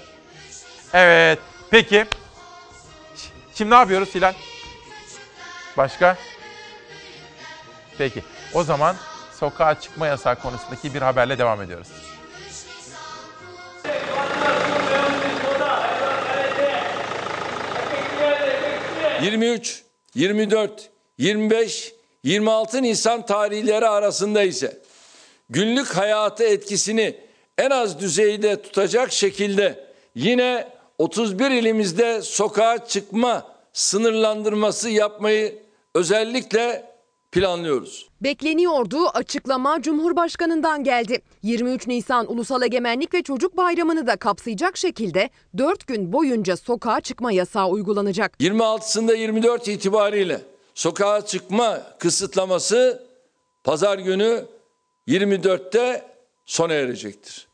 Evet. 0.93 1.39
Peki. 1.71 2.07
Şimdi 3.59 3.71
ne 3.71 3.75
yapıyoruz 3.75 4.15
Hilal? 4.15 4.35
Başka? 5.77 6.17
Peki. 7.99 8.25
O 8.55 8.65
zaman 8.65 8.97
sokağa 9.41 9.81
çıkma 9.81 10.07
yasağı 10.07 10.37
konusundaki 10.37 10.95
bir 10.95 11.03
haberle 11.03 11.39
devam 11.39 11.63
ediyoruz. 11.63 11.89
23, 19.23 19.83
24, 20.15 20.91
25, 21.19 21.95
26 22.23 22.83
Nisan 22.83 23.27
tarihleri 23.27 23.89
arasında 23.89 24.43
ise 24.43 24.79
günlük 25.51 25.97
hayatı 25.97 26.45
etkisini 26.45 27.21
en 27.59 27.71
az 27.71 28.01
düzeyde 28.01 28.63
tutacak 28.63 29.13
şekilde 29.13 29.89
yine 30.15 30.78
31 30.99 31.51
ilimizde 31.51 32.23
sokağa 32.23 32.87
çıkma 32.87 33.47
sınırlandırması 33.73 34.91
yapmayı 34.91 35.59
özellikle 35.95 36.93
planlıyoruz. 37.33 38.09
Bekleniyordu 38.21 39.09
açıklama 39.09 39.83
Cumhurbaşkanı'ndan 39.83 40.85
geldi. 40.85 41.23
23 41.43 41.87
Nisan 41.87 42.33
Ulusal 42.33 42.63
Egemenlik 42.63 43.15
ve 43.15 43.23
Çocuk 43.23 43.57
Bayramı'nı 43.57 44.07
da 44.07 44.17
kapsayacak 44.17 44.77
şekilde 44.77 45.31
4 45.59 45.87
gün 45.87 46.13
boyunca 46.13 46.57
sokağa 46.57 47.01
çıkma 47.01 47.33
yasağı 47.33 47.69
uygulanacak. 47.69 48.41
26'sında 48.41 49.17
24 49.17 49.69
itibariyle 49.69 50.41
sokağa 50.75 51.27
çıkma 51.27 51.83
kısıtlaması 51.99 53.03
pazar 53.65 53.99
günü 53.99 54.45
24'te 55.09 56.05
sona 56.47 56.73
erecektir. 56.73 57.49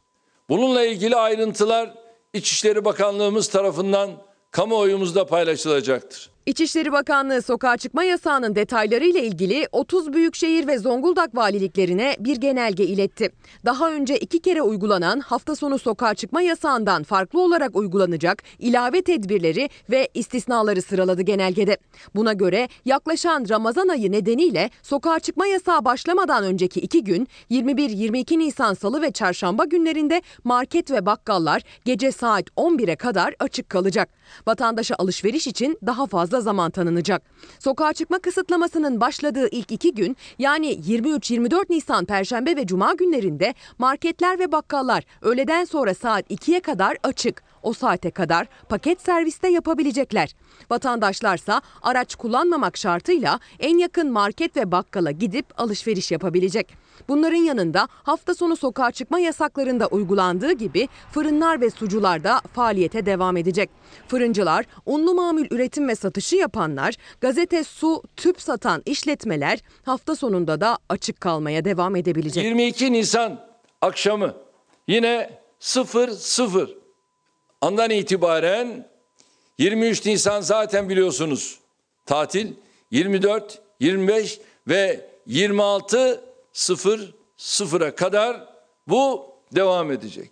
Bununla 0.49 0.85
ilgili 0.85 1.17
ayrıntılar 1.17 2.04
İçişleri 2.35 2.85
Bakanlığımız 2.85 3.49
tarafından 3.49 4.11
kamuoyumuzda 4.51 5.27
paylaşılacaktır. 5.27 6.34
İçişleri 6.47 6.93
Bakanlığı 6.93 7.43
sokağa 7.43 7.77
çıkma 7.77 8.05
yasağının 8.05 8.55
detaylarıyla 8.55 9.21
ilgili 9.21 9.69
30 9.73 10.13
büyükşehir 10.13 10.67
ve 10.67 10.79
Zonguldak 10.79 11.37
valiliklerine 11.37 12.17
bir 12.19 12.37
genelge 12.37 12.85
iletti. 12.85 13.31
Daha 13.65 13.93
önce 13.93 14.19
iki 14.19 14.43
kere 14.43 14.63
uygulanan 14.63 15.21
hafta 15.21 15.57
sonu 15.57 15.79
sokağa 15.79 16.15
çıkma 16.15 16.43
yasağından 16.43 17.03
farklı 17.03 17.41
olarak 17.41 17.77
uygulanacak 17.77 18.43
ilave 18.59 19.03
tedbirleri 19.03 19.71
ve 19.91 20.09
istisnaları 20.15 20.83
sıraladı 20.83 21.23
genelgede. 21.23 21.77
Buna 22.15 22.33
göre 22.33 22.69
yaklaşan 22.85 23.47
Ramazan 23.49 23.89
ayı 23.89 24.13
nedeniyle 24.13 24.71
sokağa 24.83 25.21
çıkma 25.21 25.47
yasağı 25.47 25.85
başlamadan 25.85 26.45
önceki 26.45 26.81
iki 26.81 27.05
gün 27.05 27.29
21-22 27.51 28.39
Nisan 28.39 28.75
Salı 28.75 29.03
ve 29.03 29.11
Çarşamba 29.11 29.65
günlerinde 29.65 30.23
market 30.45 30.91
ve 30.91 31.07
bakkallar 31.07 31.63
gece 31.85 32.13
saat 32.13 32.45
11'e 32.57 32.97
kadar 32.97 33.35
açık 33.39 33.69
kalacak. 33.69 34.09
Vatandaşa 34.47 34.95
alışveriş 34.99 35.47
için 35.47 35.79
daha 35.87 36.07
fazla 36.07 36.41
zaman 36.41 36.71
tanınacak. 36.71 37.23
Sokağa 37.59 37.93
çıkma 37.93 38.19
kısıtlamasının 38.19 39.01
başladığı 39.01 39.49
ilk 39.51 39.73
iki 39.73 39.95
gün 39.95 40.17
yani 40.39 40.75
23-24 40.75 41.65
Nisan 41.71 42.05
Perşembe 42.05 42.57
ve 42.57 42.67
Cuma 42.67 42.95
günlerinde 42.95 43.55
marketler 43.79 44.39
ve 44.39 44.53
bakkallar 44.53 45.05
öğleden 45.23 45.65
sonra 45.65 45.95
saat 45.95 46.31
2'ye 46.31 46.61
kadar 46.61 46.97
açık. 47.03 47.43
O 47.63 47.73
saate 47.73 48.11
kadar 48.11 48.47
paket 48.69 49.01
serviste 49.01 49.49
yapabilecekler. 49.49 50.35
Vatandaşlarsa 50.71 51.61
araç 51.83 52.15
kullanmamak 52.15 52.77
şartıyla 52.77 53.41
en 53.61 53.79
yakın 53.79 54.13
market 54.13 54.57
ve 54.57 54.73
bakkala 54.73 55.11
gidip 55.11 55.61
alışveriş 55.61 56.11
yapabilecek. 56.11 56.84
Bunların 57.09 57.37
yanında 57.37 57.89
hafta 57.93 58.35
sonu 58.35 58.57
sokağa 58.57 58.91
çıkma 58.91 59.21
yasaklarında 59.21 59.87
uygulandığı 59.87 60.53
gibi 60.53 60.89
fırınlar 61.13 61.61
ve 61.61 61.71
sucular 61.71 62.25
da 62.25 62.41
faaliyete 62.55 63.07
devam 63.07 63.37
edecek. 63.37 63.71
Fırıncılar, 64.09 64.67
unlu 64.87 65.15
mamul 65.15 65.47
üretim 65.51 65.89
ve 65.89 65.95
satışı 65.95 66.37
yapanlar, 66.37 66.95
gazete, 67.21 67.65
su, 67.65 68.03
tüp 68.17 68.41
satan 68.41 68.83
işletmeler 68.87 69.59
hafta 69.85 70.17
sonunda 70.17 70.61
da 70.61 70.79
açık 70.89 71.21
kalmaya 71.21 71.65
devam 71.65 71.97
edebilecek. 71.97 72.45
22 72.45 72.93
Nisan 72.93 73.47
akşamı 73.81 74.35
yine 74.89 75.31
00 75.61 76.79
andan 77.61 77.91
itibaren 77.91 78.89
23 79.59 80.07
Nisan 80.07 80.41
zaten 80.41 80.89
biliyorsunuz 80.89 81.59
tatil 82.07 82.53
24, 82.91 83.63
25 83.81 84.41
ve 84.69 85.11
26 85.27 86.34
0 86.55 87.15
0'a 87.39 87.95
kadar 87.95 88.49
bu 88.89 89.27
devam 89.55 89.93
edecek. 89.93 90.31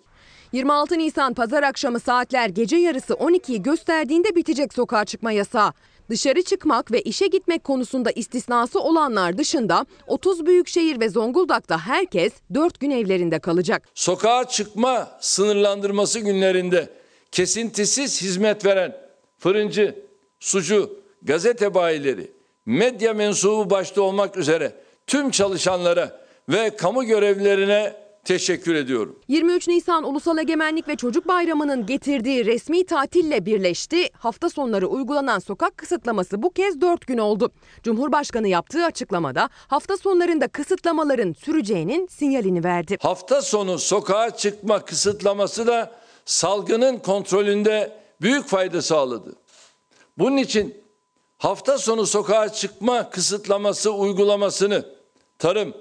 26 0.52 0.98
Nisan 0.98 1.34
pazar 1.34 1.62
akşamı 1.62 2.00
saatler 2.00 2.48
gece 2.48 2.76
yarısı 2.76 3.12
12'yi 3.12 3.62
gösterdiğinde 3.62 4.36
bitecek 4.36 4.74
sokağa 4.74 5.04
çıkma 5.04 5.32
yasağı. 5.32 5.72
Dışarı 6.10 6.42
çıkmak 6.42 6.92
ve 6.92 7.02
işe 7.02 7.26
gitmek 7.26 7.64
konusunda 7.64 8.10
istisnası 8.10 8.80
olanlar 8.80 9.38
dışında 9.38 9.86
30 10.06 10.46
büyükşehir 10.46 11.00
ve 11.00 11.08
Zonguldak'ta 11.08 11.78
herkes 11.78 12.32
4 12.54 12.80
gün 12.80 12.90
evlerinde 12.90 13.38
kalacak. 13.38 13.88
Sokağa 13.94 14.48
çıkma 14.48 15.18
sınırlandırması 15.20 16.20
günlerinde 16.20 16.88
kesintisiz 17.32 18.22
hizmet 18.22 18.64
veren 18.64 18.96
fırıncı, 19.38 20.04
sucu, 20.40 21.00
gazete 21.22 21.74
bayileri, 21.74 22.32
medya 22.66 23.14
mensubu 23.14 23.70
başta 23.70 24.02
olmak 24.02 24.36
üzere 24.36 24.72
tüm 25.12 25.30
çalışanlara 25.30 26.20
ve 26.48 26.76
kamu 26.76 27.04
görevlilerine 27.04 27.96
teşekkür 28.24 28.74
ediyorum. 28.74 29.18
23 29.28 29.68
Nisan 29.68 30.04
Ulusal 30.04 30.38
Egemenlik 30.38 30.88
ve 30.88 30.96
Çocuk 30.96 31.28
Bayramı'nın 31.28 31.86
getirdiği 31.86 32.46
resmi 32.46 32.86
tatille 32.86 33.46
birleşti. 33.46 34.08
Hafta 34.12 34.50
sonları 34.50 34.86
uygulanan 34.86 35.38
sokak 35.38 35.76
kısıtlaması 35.76 36.42
bu 36.42 36.50
kez 36.50 36.80
4 36.80 37.06
gün 37.06 37.18
oldu. 37.18 37.52
Cumhurbaşkanı 37.82 38.48
yaptığı 38.48 38.84
açıklamada 38.84 39.48
hafta 39.66 39.96
sonlarında 39.96 40.48
kısıtlamaların 40.48 41.32
süreceğinin 41.32 42.06
sinyalini 42.06 42.64
verdi. 42.64 42.98
Hafta 43.00 43.42
sonu 43.42 43.78
sokağa 43.78 44.36
çıkma 44.36 44.84
kısıtlaması 44.84 45.66
da 45.66 45.92
salgının 46.24 46.98
kontrolünde 46.98 47.92
büyük 48.20 48.46
fayda 48.46 48.82
sağladı. 48.82 49.32
Bunun 50.18 50.36
için 50.36 50.74
hafta 51.38 51.78
sonu 51.78 52.06
sokağa 52.06 52.48
çıkma 52.48 53.10
kısıtlaması 53.10 53.92
uygulamasını 53.92 55.01
tarım, 55.42 55.74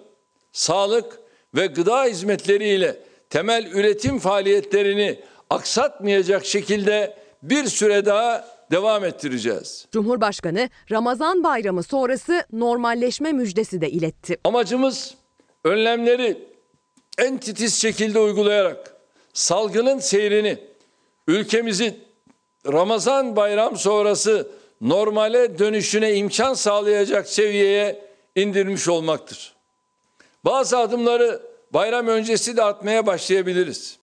sağlık 0.51 1.19
ve 1.55 1.65
gıda 1.65 2.03
hizmetleriyle 2.05 2.97
temel 3.29 3.65
üretim 3.65 4.19
faaliyetlerini 4.19 5.19
aksatmayacak 5.49 6.45
şekilde 6.45 7.17
bir 7.43 7.65
süre 7.65 8.05
daha 8.05 8.47
devam 8.71 9.05
ettireceğiz. 9.05 9.87
Cumhurbaşkanı 9.91 10.69
Ramazan 10.91 11.43
bayramı 11.43 11.83
sonrası 11.83 12.43
normalleşme 12.53 13.31
müjdesi 13.31 13.81
de 13.81 13.89
iletti. 13.89 14.37
Amacımız 14.43 15.15
önlemleri 15.63 16.37
en 17.17 17.37
titiz 17.37 17.75
şekilde 17.75 18.19
uygulayarak 18.19 18.95
salgının 19.33 19.99
seyrini 19.99 20.57
ülkemizin 21.27 21.99
Ramazan 22.67 23.35
bayram 23.35 23.77
sonrası 23.77 24.51
normale 24.81 25.59
dönüşüne 25.59 26.15
imkan 26.15 26.53
sağlayacak 26.53 27.29
seviyeye 27.29 28.10
indirmiş 28.35 28.87
olmaktır. 28.87 29.53
Bazı 30.45 30.77
adımları 30.77 31.41
bayram 31.73 32.07
öncesi 32.07 32.57
de 32.57 32.63
atmaya 32.63 33.05
başlayabiliriz. 33.05 33.99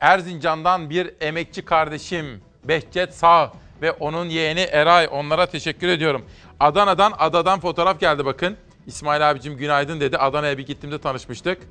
Erzincan'dan 0.00 0.90
bir 0.90 1.14
emekçi 1.20 1.64
kardeşim 1.64 2.42
Behçet 2.64 3.14
Sağ 3.14 3.52
ve 3.82 3.92
onun 3.92 4.28
yeğeni 4.28 4.60
Eray 4.60 5.08
onlara 5.10 5.46
teşekkür 5.46 5.88
ediyorum. 5.88 6.26
Adana'dan 6.60 7.12
adadan 7.18 7.60
fotoğraf 7.60 8.00
geldi 8.00 8.24
bakın. 8.24 8.56
İsmail 8.86 9.30
abicim 9.30 9.56
günaydın 9.56 10.00
dedi. 10.00 10.18
Adana'ya 10.18 10.58
bir 10.58 10.66
gittiğimde 10.66 11.00
tanışmıştık. 11.00 11.62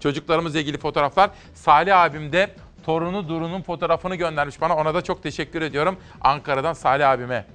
Çocuklarımızla 0.00 0.58
ilgili 0.58 0.78
fotoğraflar. 0.78 1.30
Salih 1.54 2.00
abim 2.00 2.32
de 2.32 2.50
torunu 2.84 3.28
Duru'nun 3.28 3.62
fotoğrafını 3.62 4.16
göndermiş 4.16 4.60
bana. 4.60 4.76
Ona 4.76 4.94
da 4.94 5.02
çok 5.02 5.22
teşekkür 5.22 5.62
ediyorum. 5.62 5.96
Ankara'dan 6.20 6.72
Salih 6.72 7.08
abime. 7.08 7.46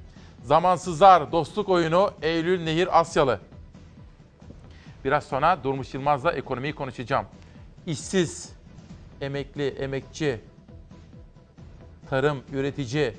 Zamansızlar 0.44 1.32
dostluk 1.32 1.70
oyunu 1.70 2.12
Eylül 2.22 2.64
Nehir 2.64 3.00
Asyalı. 3.00 3.40
Biraz 5.06 5.24
sonra 5.24 5.64
Durmuş 5.64 5.94
Yılmaz'la 5.94 6.32
ekonomiyi 6.32 6.76
konuşacağım. 6.76 7.26
İşsiz, 7.88 8.50
emekli, 9.22 9.68
emekçi, 9.68 10.42
tarım, 12.10 12.44
üretici, 12.54 13.14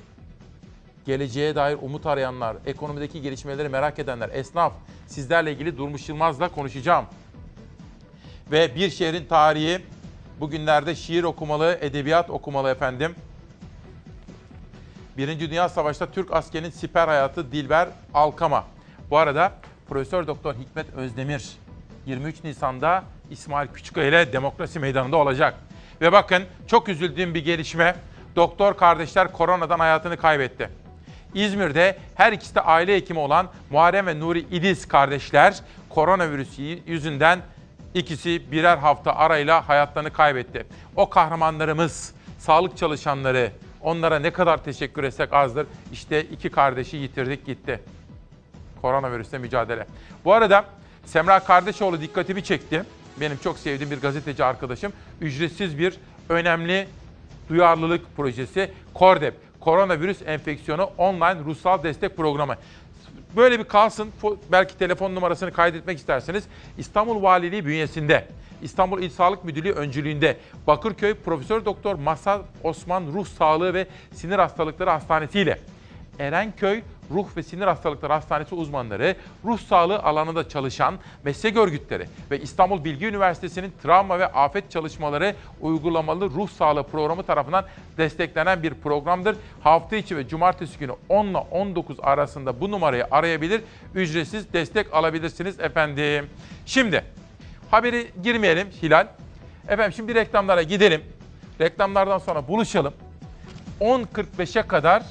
geleceğe 1.06 1.54
dair 1.54 1.78
umut 1.82 2.06
arayanlar, 2.06 2.56
ekonomideki 2.66 3.22
gelişmeleri 3.22 3.68
merak 3.68 3.98
edenler, 3.98 4.30
esnaf, 4.32 4.72
sizlerle 5.06 5.52
ilgili 5.52 5.78
Durmuş 5.78 6.08
Yılmaz'la 6.08 6.48
konuşacağım. 6.48 7.04
Ve 8.50 8.74
bir 8.74 8.90
şehrin 8.90 9.26
tarihi, 9.26 9.84
bugünlerde 10.40 10.94
şiir 10.94 11.24
okumalı, 11.24 11.78
edebiyat 11.80 12.30
okumalı 12.30 12.70
efendim. 12.70 13.14
Birinci 15.16 15.50
Dünya 15.50 15.68
Savaşı'nda 15.68 16.10
Türk 16.10 16.32
askerinin 16.32 16.70
siper 16.70 17.08
hayatı 17.08 17.52
Dilber 17.52 17.88
Alkama. 18.14 18.64
Bu 19.10 19.18
arada 19.18 19.52
Profesör 19.88 20.26
Doktor 20.26 20.54
Hikmet 20.54 20.94
Özdemir 20.94 21.50
23 22.06 22.44
Nisan'da 22.44 23.04
İsmail 23.30 23.68
Küçüköy 23.68 24.08
ile 24.08 24.32
Demokrasi 24.32 24.78
Meydanı'nda 24.78 25.16
olacak. 25.16 25.54
Ve 26.00 26.12
bakın 26.12 26.42
çok 26.66 26.88
üzüldüğüm 26.88 27.34
bir 27.34 27.44
gelişme. 27.44 27.96
Doktor 28.36 28.76
kardeşler 28.76 29.32
koronadan 29.32 29.78
hayatını 29.78 30.16
kaybetti. 30.16 30.70
İzmir'de 31.34 31.98
her 32.14 32.32
ikisi 32.32 32.54
de 32.54 32.60
aile 32.60 32.96
hekimi 32.96 33.18
olan 33.18 33.48
Muharrem 33.70 34.06
ve 34.06 34.20
Nuri 34.20 34.38
İdiz 34.38 34.88
kardeşler 34.88 35.60
koronavirüs 35.88 36.58
yüzünden 36.86 37.40
ikisi 37.94 38.52
birer 38.52 38.76
hafta 38.76 39.16
arayla 39.16 39.68
hayatlarını 39.68 40.12
kaybetti. 40.12 40.66
O 40.96 41.10
kahramanlarımız, 41.10 42.14
sağlık 42.38 42.76
çalışanları, 42.76 43.52
onlara 43.82 44.18
ne 44.18 44.30
kadar 44.30 44.64
teşekkür 44.64 45.04
etsek 45.04 45.32
azdır. 45.32 45.66
İşte 45.92 46.22
iki 46.22 46.50
kardeşi 46.50 46.96
yitirdik 46.96 47.46
gitti. 47.46 47.80
Koronavirüsle 48.82 49.38
mücadele. 49.38 49.86
Bu 50.24 50.32
arada 50.32 50.64
Semra 51.04 51.40
Kardeşoğlu 51.40 52.00
dikkatimi 52.00 52.44
çekti. 52.44 52.84
Benim 53.20 53.36
çok 53.36 53.58
sevdiğim 53.58 53.90
bir 53.90 54.00
gazeteci 54.00 54.44
arkadaşım. 54.44 54.92
Ücretsiz 55.20 55.78
bir 55.78 55.96
önemli 56.28 56.88
duyarlılık 57.48 58.16
projesi 58.16 58.70
KORDEP. 58.94 59.34
Koronavirüs 59.60 60.22
enfeksiyonu 60.26 60.90
online 60.98 61.38
ruhsal 61.44 61.82
destek 61.82 62.16
programı. 62.16 62.54
Böyle 63.36 63.58
bir 63.58 63.64
kalsın. 63.64 64.10
Belki 64.52 64.78
telefon 64.78 65.14
numarasını 65.14 65.52
kaydetmek 65.52 65.98
isterseniz 65.98 66.44
İstanbul 66.78 67.22
Valiliği 67.22 67.66
bünyesinde 67.66 68.28
İstanbul 68.62 69.02
İl 69.02 69.10
Sağlık 69.10 69.44
Müdürlüğü 69.44 69.72
öncülüğünde 69.72 70.36
Bakırköy 70.66 71.14
Profesör 71.14 71.64
Doktor 71.64 71.94
Masal 71.94 72.42
Osman 72.62 73.06
Ruh 73.12 73.26
Sağlığı 73.26 73.74
ve 73.74 73.86
Sinir 74.12 74.38
Hastalıkları 74.38 74.90
Hastanesi 74.90 75.40
ile 75.40 75.58
Erenköy 76.18 76.82
Ruh 77.10 77.36
ve 77.36 77.42
Sinir 77.42 77.66
Hastalıkları 77.66 78.12
Hastanesi 78.12 78.54
uzmanları, 78.54 79.16
ruh 79.44 79.58
sağlığı 79.58 79.98
alanında 79.98 80.48
çalışan 80.48 80.94
meslek 81.24 81.56
örgütleri 81.56 82.06
ve 82.30 82.40
İstanbul 82.40 82.84
Bilgi 82.84 83.06
Üniversitesi'nin 83.06 83.72
travma 83.82 84.18
ve 84.18 84.26
afet 84.26 84.70
çalışmaları 84.70 85.34
uygulamalı 85.60 86.30
ruh 86.30 86.48
sağlığı 86.48 86.82
programı 86.82 87.22
tarafından 87.22 87.64
desteklenen 87.98 88.62
bir 88.62 88.74
programdır. 88.74 89.36
Hafta 89.62 89.96
içi 89.96 90.16
ve 90.16 90.28
cumartesi 90.28 90.78
günü 90.78 90.92
10 91.08 91.26
ile 91.26 91.38
19 91.38 91.96
arasında 92.02 92.60
bu 92.60 92.70
numarayı 92.70 93.06
arayabilir, 93.10 93.60
ücretsiz 93.94 94.52
destek 94.52 94.94
alabilirsiniz 94.94 95.60
efendim. 95.60 96.26
Şimdi 96.66 97.04
haberi 97.72 98.10
girmeyelim 98.22 98.68
Hilal. 98.82 99.06
Efendim 99.68 99.92
şimdi 99.96 100.14
reklamlara 100.14 100.62
gidelim. 100.62 101.02
Reklamlardan 101.60 102.18
sonra 102.18 102.48
buluşalım. 102.48 102.94
10.45'e 103.80 104.62
kadar 104.62 105.02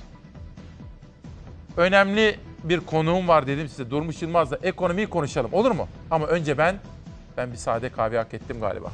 önemli 1.77 2.39
bir 2.63 2.79
konuğum 2.79 3.27
var 3.27 3.47
dedim 3.47 3.67
size. 3.67 3.89
Durmuş 3.89 4.21
Yılmaz'la 4.21 4.57
ekonomiyi 4.63 5.07
konuşalım 5.07 5.53
olur 5.53 5.71
mu? 5.71 5.87
Ama 6.11 6.27
önce 6.27 6.57
ben, 6.57 6.75
ben 7.37 7.51
bir 7.51 7.57
sade 7.57 7.89
kahve 7.89 8.17
hak 8.17 8.33
ettim 8.33 8.59
galiba. 8.61 8.91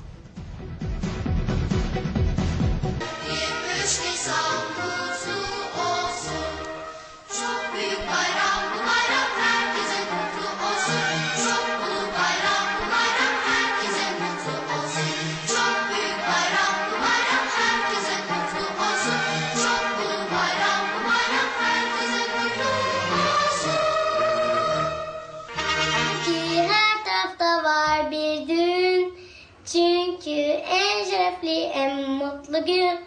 Mutlu 31.85 32.65
gün. 32.65 32.99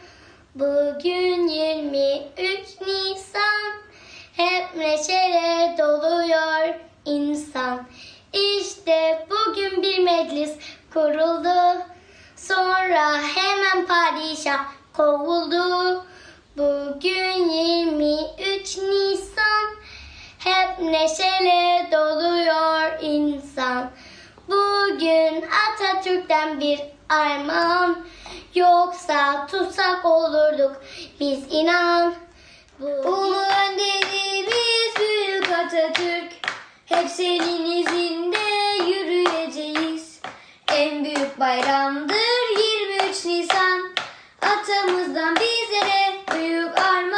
Bugün 0.54 1.48
23 1.48 2.80
Nisan. 2.80 3.72
Hep 4.36 4.76
neşeyle 4.76 5.76
doluyor 5.78 6.74
insan. 7.04 7.86
İşte 8.32 9.26
bugün 9.30 9.82
bir 9.82 9.98
meclis 9.98 10.52
kuruldu. 10.94 11.82
Sonra 12.36 13.18
hemen 13.22 13.86
padişah 13.86 14.64
kovuldu. 14.92 16.04
Bugün 16.56 17.48
23 17.48 18.78
Nisan. 18.78 19.70
Hep 20.38 20.78
neşeyle 20.78 21.88
doluyor 21.92 23.02
insan. 23.02 23.90
Bugün 24.48 25.44
Atatürk'ten 25.68 26.60
bir 26.60 26.80
armağan. 27.08 27.96
Yoksa 28.54 29.46
tutsak 29.46 30.04
olurduk 30.04 30.82
biz 31.20 31.38
inan. 31.50 32.14
Ulu 32.80 33.36
önderimiz 33.36 34.96
büyük 34.98 35.50
Atatürk. 35.50 36.32
Hep 36.86 37.08
senin 37.10 37.70
izinde 37.80 38.38
yürüyeceğiz. 38.90 40.20
En 40.72 41.04
büyük 41.04 41.40
bayramdır 41.40 42.16
23 43.00 43.24
Nisan. 43.24 43.90
Atamızdan 44.42 45.36
bizlere 45.36 46.16
büyük 46.34 46.78
armağan. 46.78 47.09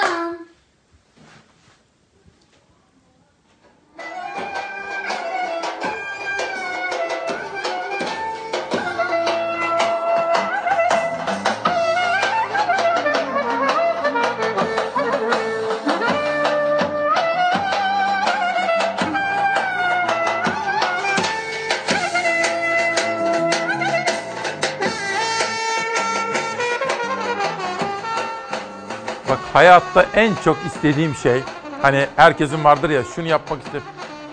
Hayatta 29.52 30.06
en 30.14 30.34
çok 30.34 30.56
istediğim 30.66 31.14
şey 31.14 31.40
hani 31.82 32.06
herkesin 32.16 32.64
vardır 32.64 32.90
ya 32.90 33.04
şunu 33.04 33.28
yapmak 33.28 33.62
istedim. 33.62 33.86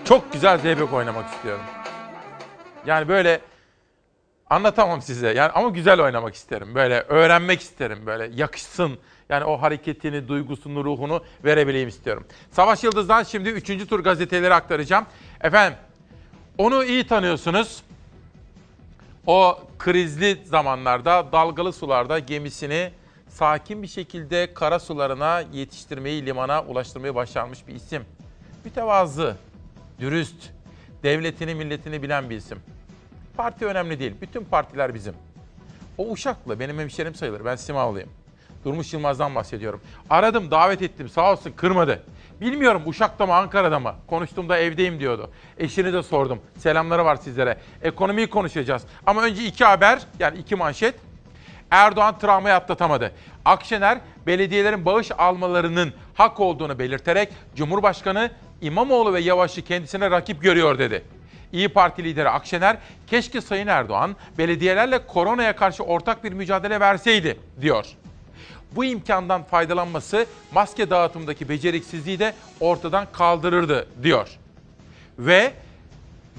Çok 0.04 0.32
güzel 0.32 0.58
zeybek 0.58 0.92
oynamak 0.92 1.34
istiyorum. 1.34 1.64
Yani 2.86 3.08
böyle 3.08 3.40
anlatamam 4.50 5.02
size. 5.02 5.28
Yani 5.28 5.52
ama 5.52 5.68
güzel 5.68 6.00
oynamak 6.00 6.34
isterim. 6.34 6.74
Böyle 6.74 7.00
öğrenmek 7.00 7.60
isterim. 7.60 8.06
Böyle 8.06 8.30
yakışsın. 8.34 8.98
Yani 9.28 9.44
o 9.44 9.62
hareketini, 9.62 10.28
duygusunu, 10.28 10.84
ruhunu 10.84 11.24
verebileyim 11.44 11.88
istiyorum. 11.88 12.26
Savaş 12.50 12.84
Yıldız'dan 12.84 13.22
şimdi 13.22 13.48
3. 13.48 13.88
tur 13.88 14.00
gazeteleri 14.00 14.54
aktaracağım. 14.54 15.06
Efendim 15.40 15.78
onu 16.58 16.84
iyi 16.84 17.06
tanıyorsunuz. 17.06 17.82
O 19.26 19.58
krizli 19.78 20.38
zamanlarda 20.44 21.32
dalgalı 21.32 21.72
sularda 21.72 22.18
gemisini 22.18 22.90
sakin 23.30 23.82
bir 23.82 23.88
şekilde 23.88 24.54
kara 24.54 24.78
sularına 24.78 25.40
yetiştirmeyi, 25.52 26.26
limana 26.26 26.62
ulaştırmayı 26.62 27.14
başarmış 27.14 27.68
bir 27.68 27.74
isim. 27.74 28.04
Mütevazı, 28.64 29.36
dürüst, 30.00 30.50
devletini, 31.02 31.54
milletini 31.54 32.02
bilen 32.02 32.30
bir 32.30 32.36
isim. 32.36 32.58
Parti 33.36 33.66
önemli 33.66 33.98
değil, 33.98 34.14
bütün 34.20 34.44
partiler 34.44 34.94
bizim. 34.94 35.14
O 35.98 36.10
Uşaklı, 36.10 36.60
benim 36.60 36.78
hemşerim 36.78 37.14
sayılır, 37.14 37.44
ben 37.44 37.56
Simavlıyım. 37.56 38.08
Durmuş 38.64 38.92
Yılmaz'dan 38.92 39.34
bahsediyorum. 39.34 39.80
Aradım, 40.10 40.50
davet 40.50 40.82
ettim, 40.82 41.08
sağ 41.08 41.32
olsun 41.32 41.52
kırmadı. 41.56 42.02
Bilmiyorum 42.40 42.82
Uşak'ta 42.86 43.26
mı, 43.26 43.34
Ankara'da 43.34 43.80
mı? 43.80 43.94
Konuştuğumda 44.06 44.58
evdeyim 44.58 45.00
diyordu. 45.00 45.30
Eşini 45.58 45.92
de 45.92 46.02
sordum. 46.02 46.40
Selamları 46.58 47.04
var 47.04 47.16
sizlere. 47.16 47.58
Ekonomiyi 47.82 48.30
konuşacağız. 48.30 48.82
Ama 49.06 49.22
önce 49.22 49.44
iki 49.44 49.64
haber, 49.64 50.02
yani 50.18 50.38
iki 50.38 50.56
manşet. 50.56 50.94
Erdoğan 51.70 52.18
travmayı 52.18 52.54
atlatamadı. 52.54 53.12
Akşener 53.44 53.98
belediyelerin 54.26 54.84
bağış 54.84 55.10
almalarının 55.18 55.92
hak 56.14 56.40
olduğunu 56.40 56.78
belirterek 56.78 57.28
Cumhurbaşkanı 57.54 58.30
İmamoğlu 58.60 59.14
ve 59.14 59.20
Yavaş'ı 59.20 59.62
kendisine 59.62 60.10
rakip 60.10 60.42
görüyor 60.42 60.78
dedi. 60.78 61.04
İyi 61.52 61.68
Parti 61.68 62.04
lideri 62.04 62.28
Akşener, 62.28 62.76
keşke 63.06 63.40
Sayın 63.40 63.66
Erdoğan 63.66 64.16
belediyelerle 64.38 65.06
koronaya 65.06 65.56
karşı 65.56 65.82
ortak 65.82 66.24
bir 66.24 66.32
mücadele 66.32 66.80
verseydi 66.80 67.40
diyor. 67.60 67.86
bu 68.72 68.84
imkandan 68.84 69.42
faydalanması 69.42 70.26
maske 70.52 70.90
dağıtımındaki 70.90 71.48
beceriksizliği 71.48 72.18
de 72.18 72.34
ortadan 72.60 73.06
kaldırırdı 73.12 73.88
diyor. 74.02 74.28
Ve 75.18 75.52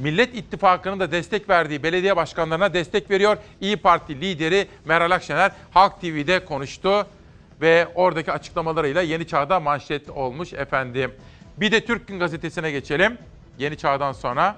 Millet 0.01 0.35
İttifakı'nın 0.35 0.99
da 0.99 1.11
destek 1.11 1.49
verdiği 1.49 1.83
belediye 1.83 2.15
başkanlarına 2.15 2.73
destek 2.73 3.09
veriyor. 3.09 3.37
İyi 3.61 3.77
Parti 3.77 4.21
lideri 4.21 4.67
Meral 4.85 5.11
Akşener 5.11 5.51
Halk 5.71 6.01
TV'de 6.01 6.45
konuştu 6.45 7.07
ve 7.61 7.87
oradaki 7.95 8.31
açıklamalarıyla 8.31 9.01
Yeni 9.01 9.27
Çağ'da 9.27 9.59
manşet 9.59 10.09
olmuş 10.09 10.53
efendim. 10.53 11.11
Bir 11.57 11.71
de 11.71 11.85
Türk 11.85 12.07
Gün 12.07 12.19
Gazetesi'ne 12.19 12.71
geçelim. 12.71 13.17
Yeni 13.59 13.77
Çağ'dan 13.77 14.11
sonra 14.11 14.55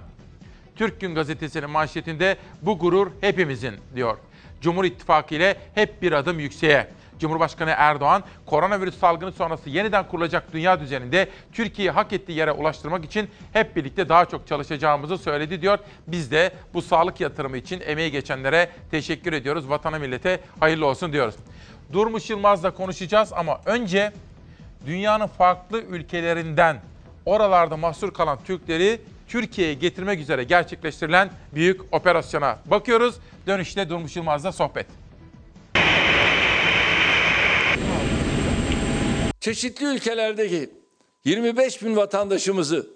Türk 0.76 1.02
Gün 1.02 1.16
Gazetesi'nin 1.16 1.70
manşetinde 1.70 2.38
bu 2.62 2.80
gurur 2.80 3.12
hepimizin 3.22 3.76
diyor. 3.96 4.18
Cumhur 4.62 4.86
İttifakı 4.86 5.36
ile 5.36 5.58
hep 5.76 6.02
bir 6.02 6.12
adım 6.12 6.40
yükseğe. 6.40 6.88
Cumhurbaşkanı 7.20 7.74
Erdoğan, 7.78 8.24
koronavirüs 8.46 9.00
salgını 9.00 9.32
sonrası 9.32 9.70
yeniden 9.70 10.08
kurulacak 10.08 10.54
dünya 10.54 10.80
düzeninde 10.80 11.30
Türkiye'yi 11.54 11.92
hak 11.92 12.14
ettiği 12.14 12.38
yere 12.38 12.52
ulaştırmak 12.52 13.06
için 13.06 13.30
hep 13.54 13.76
birlikte 13.76 14.10
daha 14.10 14.26
çok 14.26 14.48
çalışacağımızı 14.48 15.18
söyledi 15.18 15.62
diyor. 15.62 15.80
Biz 16.08 16.32
de 16.32 16.52
bu 16.74 16.82
sağlık 16.82 17.22
yatırımı 17.22 17.58
için 17.58 17.82
emeği 17.86 18.12
geçenlere 18.12 18.70
teşekkür 18.92 19.34
ediyoruz. 19.34 19.70
Vatana 19.70 20.00
millete 20.00 20.40
hayırlı 20.60 20.86
olsun 20.86 21.14
diyoruz. 21.14 21.36
Durmuş 21.94 22.30
Yılmaz'la 22.30 22.72
konuşacağız 22.72 23.34
ama 23.34 23.62
önce 23.66 24.12
dünyanın 24.86 25.28
farklı 25.28 25.82
ülkelerinden 25.82 26.78
oralarda 27.26 27.78
mahsur 27.78 28.14
kalan 28.14 28.38
Türkleri 28.46 29.02
Türkiye'ye 29.28 29.74
getirmek 29.74 30.20
üzere 30.20 30.44
gerçekleştirilen 30.44 31.30
büyük 31.56 31.94
operasyona 31.94 32.58
bakıyoruz. 32.66 33.16
Dönüşte 33.48 33.90
Durmuş 33.90 34.16
Yılmaz'la 34.16 34.52
sohbet. 34.52 35.03
Çeşitli 39.44 39.86
ülkelerdeki 39.86 40.70
25 41.26 41.84
bin 41.84 41.96
vatandaşımızı 41.96 42.88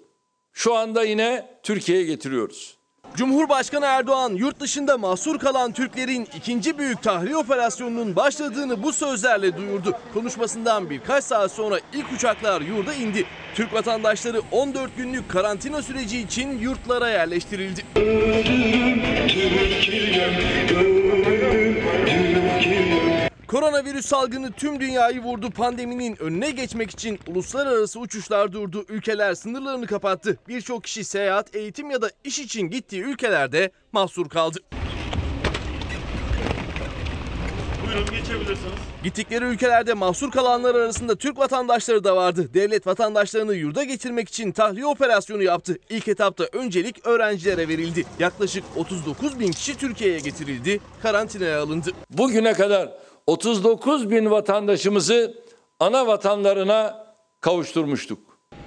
şu 0.52 0.74
anda 0.74 1.04
yine 1.04 1.46
Türkiye'ye 1.62 2.04
getiriyoruz. 2.04 2.76
Cumhurbaşkanı 3.16 3.84
Erdoğan 3.84 4.32
yurt 4.32 4.60
dışında 4.60 4.98
mahsur 4.98 5.38
kalan 5.38 5.72
Türklerin 5.72 6.28
ikinci 6.36 6.78
büyük 6.78 7.02
tahliye 7.02 7.36
operasyonunun 7.36 8.16
başladığını 8.16 8.82
bu 8.82 8.92
sözlerle 8.92 9.56
duyurdu. 9.56 9.98
Konuşmasından 10.14 10.90
birkaç 10.90 11.24
saat 11.24 11.52
sonra 11.52 11.80
ilk 11.94 12.12
uçaklar 12.12 12.60
yurda 12.60 12.94
indi. 12.94 13.24
Türk 13.54 13.72
vatandaşları 13.72 14.40
14 14.52 14.96
günlük 14.96 15.28
karantina 15.28 15.82
süreci 15.82 16.20
için 16.20 16.58
yurtlara 16.58 17.10
yerleştirildi. 17.10 17.84
Koronavirüs 23.48 24.06
salgını 24.06 24.52
tüm 24.52 24.80
dünyayı 24.80 25.22
vurdu. 25.22 25.50
Pandeminin 25.50 26.22
önüne 26.22 26.50
geçmek 26.50 26.90
için 26.90 27.18
uluslararası 27.26 28.00
uçuşlar 28.00 28.52
durdu. 28.52 28.84
Ülkeler 28.88 29.34
sınırlarını 29.34 29.86
kapattı. 29.86 30.38
Birçok 30.48 30.84
kişi 30.84 31.04
seyahat, 31.04 31.56
eğitim 31.56 31.90
ya 31.90 32.02
da 32.02 32.10
iş 32.24 32.38
için 32.38 32.62
gittiği 32.62 33.02
ülkelerde 33.02 33.70
mahsur 33.92 34.28
kaldı. 34.28 34.58
Buyurun 37.86 38.10
geçebilirsiniz. 38.10 38.72
Gittikleri 39.04 39.44
ülkelerde 39.44 39.94
mahsur 39.94 40.30
kalanlar 40.30 40.74
arasında 40.74 41.16
Türk 41.16 41.38
vatandaşları 41.38 42.04
da 42.04 42.16
vardı. 42.16 42.54
Devlet 42.54 42.86
vatandaşlarını 42.86 43.54
yurda 43.54 43.84
getirmek 43.84 44.28
için 44.28 44.52
tahliye 44.52 44.86
operasyonu 44.86 45.42
yaptı. 45.42 45.78
İlk 45.90 46.08
etapta 46.08 46.44
öncelik 46.52 47.06
öğrencilere 47.06 47.68
verildi. 47.68 48.04
Yaklaşık 48.18 48.64
39 48.76 49.40
bin 49.40 49.52
kişi 49.52 49.78
Türkiye'ye 49.78 50.18
getirildi, 50.18 50.80
karantinaya 51.02 51.62
alındı. 51.62 51.90
Bugüne 52.10 52.52
kadar 52.52 53.07
39 53.28 54.10
bin 54.10 54.30
vatandaşımızı 54.30 55.34
ana 55.80 56.06
vatanlarına 56.06 57.06
kavuşturmuştuk. 57.40 58.18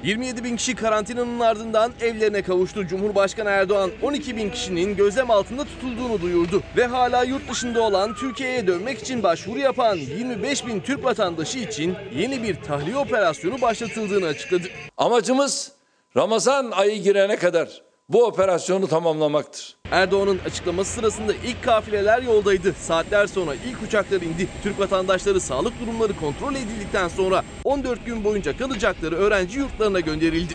27 0.04 0.44
bin 0.44 0.56
kişi 0.56 0.76
karantinanın 0.76 1.40
ardından 1.40 1.92
evlerine 2.02 2.42
kavuştu. 2.42 2.88
Cumhurbaşkanı 2.88 3.50
Erdoğan 3.50 3.92
12 4.02 4.36
bin 4.36 4.50
kişinin 4.50 4.96
gözlem 4.96 5.32
altında 5.32 5.64
tutulduğunu 5.64 6.22
duyurdu. 6.22 6.64
Ve 6.78 6.86
hala 6.86 7.24
yurt 7.24 7.50
dışında 7.50 7.82
olan 7.82 8.16
Türkiye'ye 8.16 8.68
dönmek 8.68 9.00
için 9.00 9.24
başvuru 9.24 9.60
yapan 9.60 9.96
25 9.98 10.68
bin 10.68 10.80
Türk 10.80 11.04
vatandaşı 11.04 11.60
için 11.60 11.96
yeni 12.16 12.44
bir 12.44 12.62
tahliye 12.62 12.98
operasyonu 12.98 13.62
başlatıldığını 13.62 14.26
açıkladı. 14.26 14.68
Amacımız 14.98 15.72
Ramazan 16.18 16.72
ayı 16.72 17.02
girene 17.02 17.36
kadar 17.36 17.82
bu 18.14 18.26
operasyonu 18.26 18.88
tamamlamaktır. 18.88 19.76
Erdoğan'ın 19.92 20.40
açıklaması 20.46 20.92
sırasında 20.92 21.34
ilk 21.34 21.64
kafileler 21.64 22.22
yoldaydı. 22.22 22.74
Saatler 22.74 23.28
sonra 23.28 23.56
ilk 23.56 23.84
uçaklar 23.88 24.22
indi. 24.22 24.48
Türk 24.64 24.80
vatandaşları 24.80 25.40
sağlık 25.40 25.74
durumları 25.82 26.14
kontrol 26.16 26.56
edildikten 26.56 27.08
sonra 27.08 27.44
14 27.64 28.06
gün 28.06 28.24
boyunca 28.24 28.58
kalacakları 28.58 29.16
öğrenci 29.16 29.60
yurtlarına 29.60 30.00
gönderildi. 30.00 30.54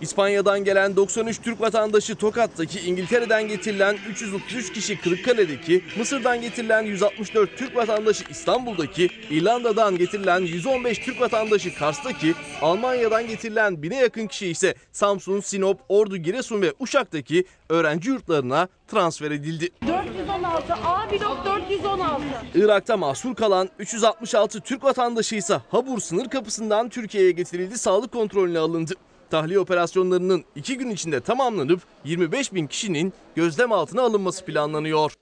İspanya'dan 0.00 0.64
gelen 0.64 0.96
93 0.96 1.40
Türk 1.42 1.60
vatandaşı 1.60 2.16
Tokat'taki, 2.16 2.80
İngiltere'den 2.80 3.48
getirilen 3.48 3.96
333 4.10 4.72
kişi 4.72 5.00
Kırıkkale'deki, 5.00 5.84
Mısır'dan 5.98 6.40
getirilen 6.40 6.82
164 6.82 7.56
Türk 7.56 7.76
vatandaşı 7.76 8.24
İstanbul'daki, 8.30 9.08
İrlanda'dan 9.30 9.96
getirilen 9.98 10.40
115 10.40 10.98
Türk 10.98 11.20
vatandaşı 11.20 11.74
Kars'taki, 11.74 12.34
Almanya'dan 12.62 13.26
getirilen 13.26 13.82
bine 13.82 13.96
yakın 13.96 14.26
kişi 14.26 14.46
ise 14.54 14.74
Samsun, 14.92 15.40
Sinop, 15.40 15.80
Ordu, 15.88 16.16
Giresun 16.16 16.62
ve 16.62 16.72
Uşak'taki 16.78 17.44
öğrenci 17.68 18.08
yurtlarına 18.08 18.68
transfer 18.88 19.30
edildi. 19.30 19.68
416 19.86 20.74
A 20.74 21.10
blok 21.10 21.44
416. 21.44 22.22
Irak'ta 22.54 22.96
mahsur 22.96 23.34
kalan 23.34 23.68
366 23.78 24.60
Türk 24.60 24.84
vatandaşı 24.84 25.34
ise 25.36 25.60
Habur 25.70 25.98
sınır 25.98 26.28
kapısından 26.28 26.88
Türkiye'ye 26.88 27.30
getirildi, 27.30 27.78
sağlık 27.78 28.12
kontrolüne 28.12 28.58
alındı. 28.58 28.94
Tahliye 29.30 29.58
operasyonlarının 29.58 30.44
iki 30.56 30.78
gün 30.78 30.90
içinde 30.90 31.20
tamamlanıp 31.20 31.80
25 32.04 32.54
bin 32.54 32.66
kişinin 32.66 33.12
gözlem 33.34 33.72
altına 33.72 34.02
alınması 34.02 34.44
planlanıyor. 34.44 35.12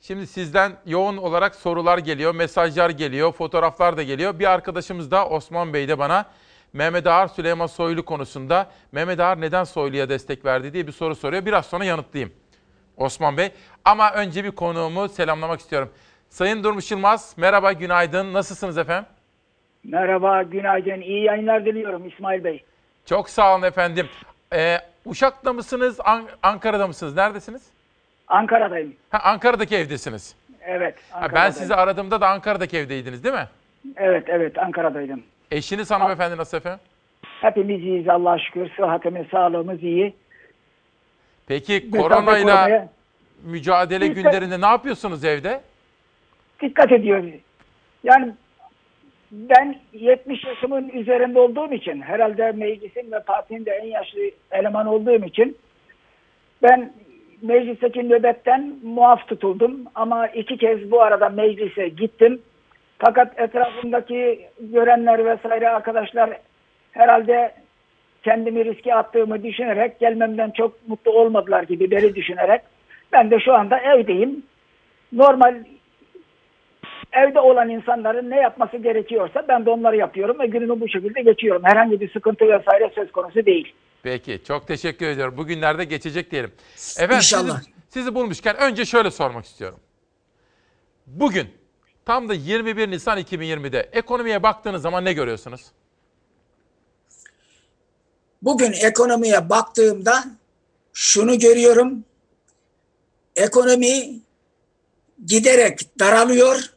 Şimdi 0.00 0.26
sizden 0.26 0.72
yoğun 0.86 1.16
olarak 1.16 1.54
sorular 1.54 1.98
geliyor, 1.98 2.34
mesajlar 2.34 2.90
geliyor, 2.90 3.32
fotoğraflar 3.32 3.96
da 3.96 4.02
geliyor. 4.02 4.38
Bir 4.38 4.50
arkadaşımız 4.50 5.10
da 5.10 5.28
Osman 5.28 5.74
Bey 5.74 5.88
de 5.88 5.98
bana 5.98 6.26
Mehmet 6.72 7.06
Ağar 7.06 7.28
Süleyman 7.28 7.66
Soylu 7.66 8.04
konusunda 8.04 8.66
Mehmet 8.92 9.20
Ağar 9.20 9.40
neden 9.40 9.64
Soylu'ya 9.64 10.08
destek 10.08 10.44
verdi 10.44 10.72
diye 10.72 10.86
bir 10.86 10.92
soru 10.92 11.14
soruyor. 11.14 11.46
Biraz 11.46 11.66
sonra 11.66 11.84
yanıtlayayım 11.84 12.32
Osman 12.96 13.36
Bey. 13.36 13.50
Ama 13.84 14.12
önce 14.12 14.44
bir 14.44 14.50
konuğumu 14.50 15.08
selamlamak 15.08 15.60
istiyorum. 15.60 15.90
Sayın 16.28 16.64
Durmuş 16.64 16.90
Yılmaz, 16.90 17.34
merhaba, 17.36 17.72
günaydın. 17.72 18.32
Nasılsınız 18.32 18.78
efendim? 18.78 19.06
Merhaba, 19.84 20.42
günaydın. 20.42 21.00
İyi 21.00 21.24
yayınlar 21.24 21.64
diliyorum 21.64 22.08
İsmail 22.08 22.44
Bey. 22.44 22.64
Çok 23.06 23.30
sağ 23.30 23.54
olun 23.54 23.62
efendim. 23.62 24.08
Ee, 24.54 24.78
Uşak'ta 25.04 25.52
mısınız, 25.52 26.00
An- 26.04 26.28
Ankara'da 26.42 26.86
mısınız? 26.86 27.16
Neredesiniz? 27.16 27.62
Ankara'dayım. 28.28 28.94
Ha, 29.10 29.18
Ankara'daki 29.22 29.76
evdesiniz. 29.76 30.34
Evet, 30.62 30.94
Ha, 31.10 31.16
Ankara'dayım. 31.16 31.44
ben 31.46 31.50
sizi 31.50 31.74
aradığımda 31.74 32.20
da 32.20 32.28
Ankara'daki 32.28 32.78
evdeydiniz 32.78 33.24
değil 33.24 33.34
mi? 33.34 33.48
Evet, 33.96 34.24
evet, 34.28 34.58
Ankara'daydım. 34.58 35.22
Eşiniz 35.50 35.90
hanımefendi 35.90 36.36
nasıl 36.36 36.56
efendim? 36.56 36.80
Hepimiz 37.40 37.80
iyiyiz 37.82 38.08
Allah'a 38.08 38.38
şükür. 38.38 38.70
Sıhhatimiz, 38.76 39.26
sağlığımız 39.26 39.82
iyi. 39.82 40.14
Peki 41.46 41.72
Mesafe 41.72 41.98
koronayla 41.98 42.88
mücadele 43.44 44.04
Dikkat- 44.04 44.14
günlerinde 44.14 44.60
ne 44.60 44.66
yapıyorsunuz 44.66 45.24
evde? 45.24 45.60
Dikkat 46.62 46.92
ediyoruz. 46.92 47.30
Yani 48.04 48.32
ben 49.32 49.78
70 49.92 50.44
yaşımın 50.44 50.88
üzerinde 50.88 51.38
olduğum 51.40 51.72
için, 51.72 52.02
herhalde 52.02 52.52
meclisin 52.52 53.12
ve 53.12 53.20
partinin 53.22 53.66
de 53.66 53.70
en 53.70 53.86
yaşlı 53.86 54.20
eleman 54.50 54.86
olduğum 54.86 55.24
için 55.24 55.56
ben 56.62 56.92
meclisteki 57.42 58.08
nöbetten 58.08 58.74
muaf 58.82 59.28
tutuldum. 59.28 59.80
Ama 59.94 60.26
iki 60.26 60.56
kez 60.56 60.90
bu 60.90 61.02
arada 61.02 61.28
meclise 61.28 61.88
gittim. 61.88 62.42
Fakat 63.00 63.40
etrafımdaki 63.40 64.48
görenler 64.60 65.24
vesaire 65.24 65.68
arkadaşlar 65.68 66.30
herhalde 66.92 67.54
kendimi 68.22 68.64
riske 68.64 68.94
attığımı 68.94 69.42
düşünerek 69.42 70.00
gelmemden 70.00 70.50
çok 70.50 70.88
mutlu 70.88 71.10
olmadılar 71.10 71.62
gibi 71.62 71.90
beni 71.90 72.14
düşünerek 72.14 72.62
ben 73.12 73.30
de 73.30 73.40
şu 73.40 73.54
anda 73.54 73.78
evdeyim. 73.78 74.42
Normal 75.12 75.54
evde 77.12 77.40
olan 77.40 77.68
insanların 77.68 78.30
ne 78.30 78.36
yapması 78.36 78.76
gerekiyorsa 78.76 79.44
ben 79.48 79.66
de 79.66 79.70
onları 79.70 79.96
yapıyorum 79.96 80.38
ve 80.38 80.46
günümü 80.46 80.80
bu 80.80 80.88
şekilde 80.88 81.22
geçiyorum. 81.22 81.62
Herhangi 81.64 82.00
bir 82.00 82.12
sıkıntı 82.12 82.44
vesaire 82.44 82.90
söz 82.94 83.12
konusu 83.12 83.46
değil. 83.46 83.74
Peki 84.02 84.44
çok 84.44 84.66
teşekkür 84.66 85.06
ediyorum. 85.06 85.36
Bugünlerde 85.36 85.84
geçecek 85.84 86.30
diyelim. 86.30 86.52
Efendim 86.96 87.16
İnşallah. 87.16 87.58
Sizi, 87.58 87.70
sizi 87.88 88.14
bulmuşken 88.14 88.56
önce 88.56 88.84
şöyle 88.84 89.10
sormak 89.10 89.44
istiyorum. 89.44 89.80
Bugün 91.06 91.59
tam 92.10 92.28
da 92.28 92.34
21 92.34 92.90
Nisan 92.90 93.18
2020'de 93.18 93.88
ekonomiye 93.92 94.42
baktığınız 94.42 94.82
zaman 94.82 95.04
ne 95.04 95.12
görüyorsunuz? 95.12 95.60
Bugün 98.42 98.72
ekonomiye 98.72 99.50
baktığımda 99.50 100.24
şunu 100.92 101.38
görüyorum. 101.38 102.04
Ekonomi 103.36 104.20
giderek 105.26 105.98
daralıyor, 105.98 106.70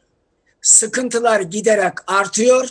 sıkıntılar 0.62 1.40
giderek 1.40 1.94
artıyor. 2.06 2.68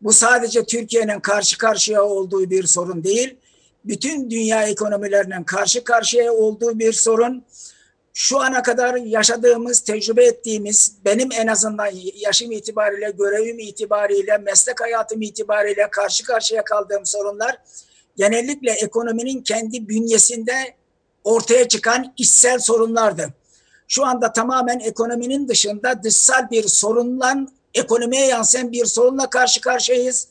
Bu 0.00 0.12
sadece 0.12 0.64
Türkiye'nin 0.64 1.20
karşı 1.20 1.58
karşıya 1.58 2.02
olduğu 2.02 2.50
bir 2.50 2.66
sorun 2.66 3.04
değil. 3.04 3.36
Bütün 3.84 4.30
dünya 4.30 4.62
ekonomilerinin 4.62 5.44
karşı 5.44 5.84
karşıya 5.84 6.32
olduğu 6.32 6.78
bir 6.78 6.92
sorun. 6.92 7.44
Şu 8.16 8.40
ana 8.40 8.62
kadar 8.62 8.94
yaşadığımız, 8.94 9.80
tecrübe 9.80 10.24
ettiğimiz, 10.24 10.96
benim 11.04 11.28
en 11.32 11.46
azından 11.46 11.90
yaşım 12.14 12.52
itibariyle, 12.52 13.10
görevim 13.10 13.58
itibariyle, 13.58 14.38
meslek 14.38 14.80
hayatım 14.80 15.22
itibariyle 15.22 15.88
karşı 15.90 16.24
karşıya 16.24 16.64
kaldığım 16.64 17.06
sorunlar 17.06 17.58
genellikle 18.16 18.70
ekonominin 18.70 19.42
kendi 19.42 19.88
bünyesinde 19.88 20.74
ortaya 21.24 21.68
çıkan 21.68 22.14
içsel 22.16 22.58
sorunlardı. 22.58 23.34
Şu 23.88 24.06
anda 24.06 24.32
tamamen 24.32 24.78
ekonominin 24.78 25.48
dışında 25.48 26.02
dışsal 26.02 26.50
bir 26.50 26.68
sorunla, 26.68 27.36
ekonomiye 27.74 28.26
yansıyan 28.26 28.72
bir 28.72 28.84
sorunla 28.84 29.30
karşı 29.30 29.60
karşıyayız. 29.60 30.28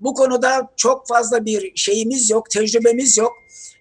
Bu 0.00 0.14
konuda 0.14 0.70
çok 0.76 1.08
fazla 1.08 1.44
bir 1.44 1.72
şeyimiz 1.76 2.30
yok, 2.30 2.50
tecrübemiz 2.50 3.18
yok. 3.18 3.32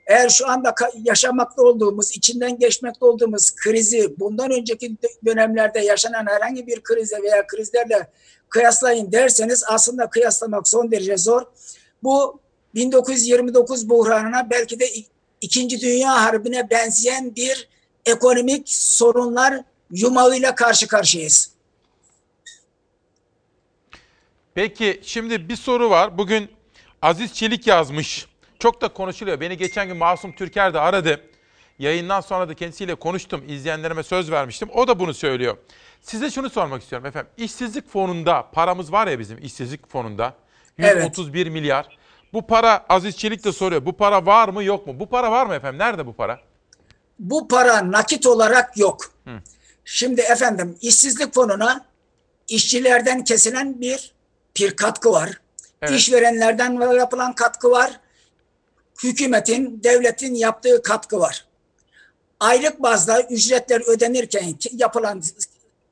Eğer 0.08 0.30
şu 0.30 0.50
anda 0.50 0.76
yaşamakta 1.04 1.62
olduğumuz, 1.62 2.12
içinden 2.12 2.60
geçmekte 2.60 3.06
olduğumuz 3.06 3.56
krizi 3.56 4.20
bundan 4.20 4.52
önceki 4.52 4.98
dönemlerde 5.26 5.80
yaşanan 5.80 6.26
herhangi 6.28 6.68
bir 6.68 6.84
krize 6.84 7.22
veya 7.24 7.48
krizlerle 7.48 8.08
kıyaslayın 8.50 9.12
derseniz 9.12 9.64
aslında 9.68 10.10
kıyaslamak 10.10 10.68
son 10.68 10.92
derece 10.92 11.18
zor. 11.18 11.42
Bu 12.04 12.40
1929 12.76 13.90
buhranına 13.90 14.50
belki 14.50 14.80
de 14.80 14.86
İkinci 15.42 15.82
Dünya 15.82 16.24
Harbi'ne 16.24 16.70
benzeyen 16.70 17.36
bir 17.36 17.70
ekonomik 18.06 18.70
sorunlar 18.70 19.64
yumağıyla 19.92 20.56
karşı 20.56 20.88
karşıyayız. 20.88 21.54
Peki 24.54 25.00
şimdi 25.04 25.50
bir 25.50 25.56
soru 25.56 25.90
var. 25.90 26.18
Bugün 26.18 26.50
Aziz 27.02 27.34
Çelik 27.34 27.68
yazmış. 27.68 28.33
Çok 28.64 28.82
da 28.82 28.88
konuşuluyor. 28.88 29.40
Beni 29.40 29.58
geçen 29.58 29.88
gün 29.88 29.98
Masum 29.98 30.32
Türker 30.32 30.74
de 30.74 30.80
aradı. 30.80 31.22
Yayından 31.80 32.22
sonra 32.22 32.50
da 32.50 32.54
kendisiyle 32.54 32.96
konuştum. 32.96 33.44
İzleyenlerime 33.48 34.04
söz 34.04 34.32
vermiştim. 34.32 34.70
O 34.74 34.88
da 34.88 35.00
bunu 35.00 35.14
söylüyor. 35.14 35.58
Size 36.02 36.32
şunu 36.32 36.50
sormak 36.50 36.82
istiyorum 36.82 37.06
efendim. 37.06 37.32
İşsizlik 37.38 37.90
fonunda 37.90 38.50
paramız 38.52 38.92
var 38.92 39.08
ya 39.08 39.20
bizim 39.20 39.38
işsizlik 39.38 39.90
fonunda. 39.90 40.34
131 40.78 41.42
evet. 41.42 41.54
milyar. 41.54 41.98
Bu 42.34 42.48
para 42.48 42.86
Aziz 42.90 43.18
Çelik 43.18 43.44
de 43.44 43.52
soruyor. 43.52 43.86
Bu 43.86 43.94
para 43.94 44.26
var 44.26 44.50
mı 44.50 44.64
yok 44.64 44.88
mu? 44.88 45.00
Bu 45.00 45.10
para 45.10 45.32
var 45.32 45.46
mı 45.46 45.56
efendim? 45.56 45.80
Nerede 45.80 46.06
bu 46.06 46.14
para? 46.14 46.40
Bu 47.20 47.48
para 47.48 47.92
nakit 47.92 48.26
olarak 48.26 48.78
yok. 48.78 49.12
Hı. 49.26 49.32
Şimdi 49.86 50.22
efendim 50.22 50.78
işsizlik 50.82 51.34
fonuna 51.34 51.86
işçilerden 52.48 53.24
kesilen 53.24 53.82
bir 53.82 54.12
bir 54.58 54.76
katkı 54.76 55.12
var. 55.12 55.30
Evet. 55.82 55.94
İşverenlerden 55.94 56.96
yapılan 56.96 57.34
katkı 57.34 57.72
var. 57.72 58.00
Hükümetin, 59.04 59.84
devletin 59.84 60.36
yaptığı 60.36 60.82
katkı 60.82 61.20
var. 61.20 61.46
Aylık 62.40 62.82
bazda 62.82 63.22
ücretler 63.22 63.82
ödenirken 63.88 64.56
yapılan 64.72 65.24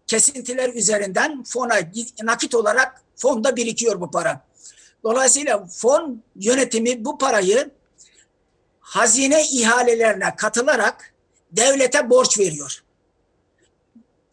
kesintiler 0.08 0.74
üzerinden 0.74 1.44
fona 1.44 1.80
nakit 2.24 2.56
olarak 2.56 3.02
fonda 3.16 3.56
birikiyor 3.56 4.02
bu 4.02 4.12
para. 4.12 4.46
Dolayısıyla 5.04 5.66
fon 5.66 6.24
yönetimi 6.36 7.06
bu 7.06 7.18
parayı 7.18 7.72
hazine 8.80 9.44
ihalelerine 9.44 10.36
katılarak 10.36 11.14
devlete 11.52 12.10
borç 12.10 12.40
veriyor. 12.40 12.84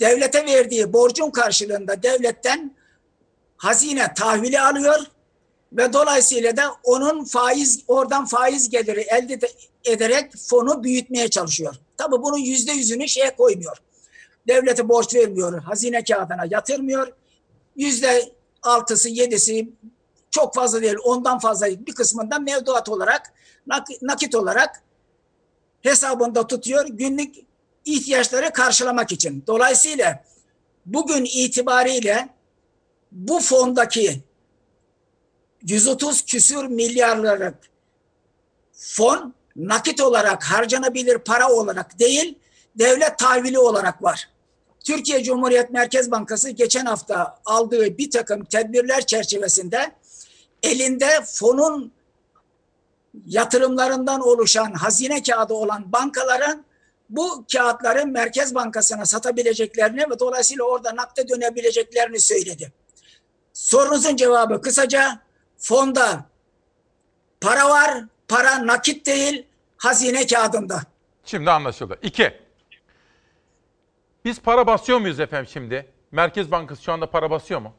Devlete 0.01 0.47
verdiği 0.47 0.93
borcun 0.93 1.31
karşılığında 1.31 2.03
devletten 2.03 2.77
hazine 3.57 4.15
tahvili 4.15 4.61
alıyor 4.61 5.07
ve 5.73 5.93
dolayısıyla 5.93 6.57
da 6.57 6.74
onun 6.85 7.24
faiz 7.24 7.85
oradan 7.89 8.27
faiz 8.27 8.69
geliri 8.69 9.01
elde 9.01 9.39
ederek 9.85 10.32
fonu 10.36 10.85
büyütmeye 10.85 11.28
çalışıyor. 11.28 11.74
Tabi 11.97 12.23
bunun 12.23 12.39
yüzde 12.39 12.73
yüzünü 12.73 13.09
şeye 13.09 13.36
koymuyor. 13.36 13.77
Devlete 14.49 14.89
borç 14.89 15.15
vermiyor, 15.15 15.62
hazine 15.62 16.05
kağıdına 16.05 16.45
yatırmıyor. 16.51 17.12
Yüzde 17.77 18.32
altısı, 18.62 19.09
yedisi 19.09 19.69
çok 20.31 20.55
fazla 20.55 20.82
değil, 20.82 20.97
ondan 21.05 21.39
fazla 21.39 21.66
değil. 21.66 21.86
Bir 21.86 21.95
kısmından 21.95 22.43
mevduat 22.43 22.89
olarak, 22.89 23.32
nakit 24.03 24.35
olarak 24.35 24.82
hesabında 25.82 26.47
tutuyor 26.47 26.86
günlük 26.89 27.35
ihtiyaçları 27.85 28.51
karşılamak 28.53 29.12
için. 29.12 29.45
Dolayısıyla 29.47 30.24
bugün 30.86 31.24
itibariyle 31.24 32.28
bu 33.12 33.40
fondaki 33.40 34.23
130 35.62 36.24
küsür 36.24 36.64
milyarlık 36.64 37.55
fon 38.72 39.35
nakit 39.56 40.01
olarak 40.01 40.43
harcanabilir 40.44 41.18
para 41.18 41.52
olarak 41.52 41.98
değil, 41.98 42.39
devlet 42.74 43.18
tahvili 43.18 43.59
olarak 43.59 44.02
var. 44.02 44.28
Türkiye 44.85 45.24
Cumhuriyet 45.24 45.70
Merkez 45.70 46.10
Bankası 46.10 46.51
geçen 46.51 46.86
hafta 46.86 47.39
aldığı 47.44 47.98
bir 47.98 48.10
takım 48.10 48.44
tedbirler 48.44 49.06
çerçevesinde 49.06 49.93
elinde 50.62 51.09
fonun 51.24 51.93
yatırımlarından 53.26 54.20
oluşan 54.20 54.72
hazine 54.72 55.22
kağıdı 55.22 55.55
olan 55.55 55.93
bankaların 55.93 56.64
bu 57.10 57.44
kağıtları 57.52 58.06
Merkez 58.06 58.55
Bankası'na 58.55 59.06
satabileceklerini 59.06 60.10
ve 60.10 60.18
dolayısıyla 60.18 60.64
orada 60.64 60.97
nakde 60.97 61.28
dönebileceklerini 61.28 62.20
söyledi. 62.20 62.72
Sorunuzun 63.52 64.16
cevabı 64.16 64.60
kısaca 64.62 65.20
fonda 65.59 66.24
para 67.40 67.68
var, 67.68 68.05
para 68.28 68.66
nakit 68.66 69.06
değil, 69.06 69.47
hazine 69.76 70.26
kağıdında. 70.26 70.82
Şimdi 71.24 71.51
anlaşıldı. 71.51 71.98
İki, 72.02 72.35
biz 74.24 74.40
para 74.40 74.66
basıyor 74.66 74.98
muyuz 74.98 75.20
efendim 75.20 75.51
şimdi? 75.52 75.86
Merkez 76.12 76.51
Bankası 76.51 76.82
şu 76.82 76.93
anda 76.93 77.10
para 77.10 77.30
basıyor 77.30 77.60
mu? 77.60 77.72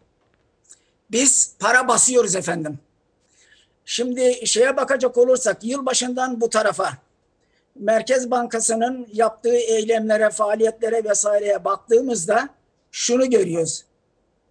Biz 1.11 1.55
para 1.59 1.87
basıyoruz 1.87 2.35
efendim. 2.35 2.79
Şimdi 3.85 4.47
şeye 4.47 4.77
bakacak 4.77 5.17
olursak 5.17 5.63
yılbaşından 5.63 6.41
bu 6.41 6.49
tarafa 6.49 6.97
Merkez 7.75 8.31
Bankası'nın 8.31 9.07
yaptığı 9.13 9.55
eylemlere, 9.55 10.29
faaliyetlere 10.29 11.03
vesaireye 11.03 11.63
baktığımızda 11.65 12.49
şunu 12.91 13.29
görüyoruz. 13.29 13.85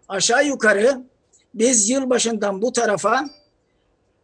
Aşağı 0.08 0.46
yukarı 0.46 1.02
biz 1.54 1.90
yılbaşından 1.90 2.62
bu 2.62 2.72
tarafa 2.72 3.24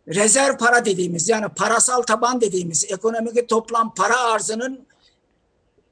rezerv 0.08 0.56
para 0.56 0.84
dediğimiz 0.84 1.28
yani 1.28 1.46
parasal 1.48 2.02
taban 2.02 2.40
dediğimiz 2.40 2.84
ekonomik 2.90 3.48
toplam 3.48 3.94
para 3.94 4.20
arzının 4.20 4.86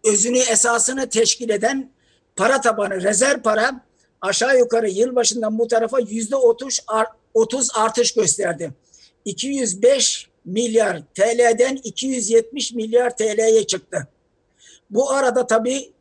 özünü 0.05 0.39
esasını 0.39 1.09
teşkil 1.09 1.51
eden 1.51 1.91
para 2.37 2.61
tabanı 2.61 3.03
rezerv 3.03 3.43
para 3.43 3.81
aşağı 4.21 4.59
yukarı 4.59 4.89
yılbaşından 4.89 5.59
bu 5.59 5.69
tarafa 5.69 6.01
yüzde 6.01 6.37
30 7.35 7.71
artış 7.75 8.15
gösterdi. 8.15 8.73
205 9.25 10.29
milyar 10.45 11.03
TL'den 11.15 11.77
270 11.77 12.73
milyar 12.73 13.17
TL'ye 13.17 13.67
çıktı. 13.67 14.09
Bu 14.91 15.11
arada 15.11 15.47
tabii 15.47 15.93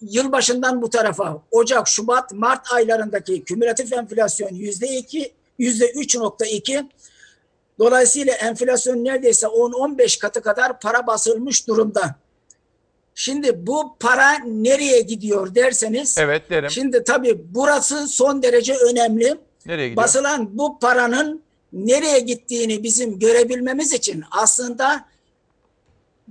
yılbaşından 0.00 0.82
bu 0.82 0.90
tarafa 0.90 1.42
Ocak, 1.50 1.88
Şubat, 1.88 2.32
Mart 2.32 2.72
aylarındaki 2.72 3.44
kümülatif 3.44 3.92
enflasyon 3.92 4.54
yüzde 4.54 4.86
iki, 4.86 5.32
yüzde 5.58 5.92
3.2 5.92 6.86
Dolayısıyla 7.78 8.34
enflasyon 8.34 9.04
neredeyse 9.04 9.46
10-15 9.46 10.18
katı 10.20 10.42
kadar 10.42 10.80
para 10.80 11.06
basılmış 11.06 11.68
durumda. 11.68 12.16
Şimdi 13.14 13.66
bu 13.66 13.96
para 14.00 14.38
nereye 14.38 15.00
gidiyor 15.00 15.54
derseniz. 15.54 16.18
Evet 16.18 16.50
derim. 16.50 16.70
Şimdi 16.70 17.04
tabii 17.04 17.40
burası 17.50 18.08
son 18.08 18.42
derece 18.42 18.74
önemli. 18.74 19.38
Nereye 19.66 19.88
gidiyor? 19.88 20.04
Basılan 20.04 20.58
bu 20.58 20.78
paranın 20.78 21.42
nereye 21.72 22.18
gittiğini 22.18 22.82
bizim 22.82 23.18
görebilmemiz 23.18 23.92
için 23.92 24.24
aslında 24.30 25.04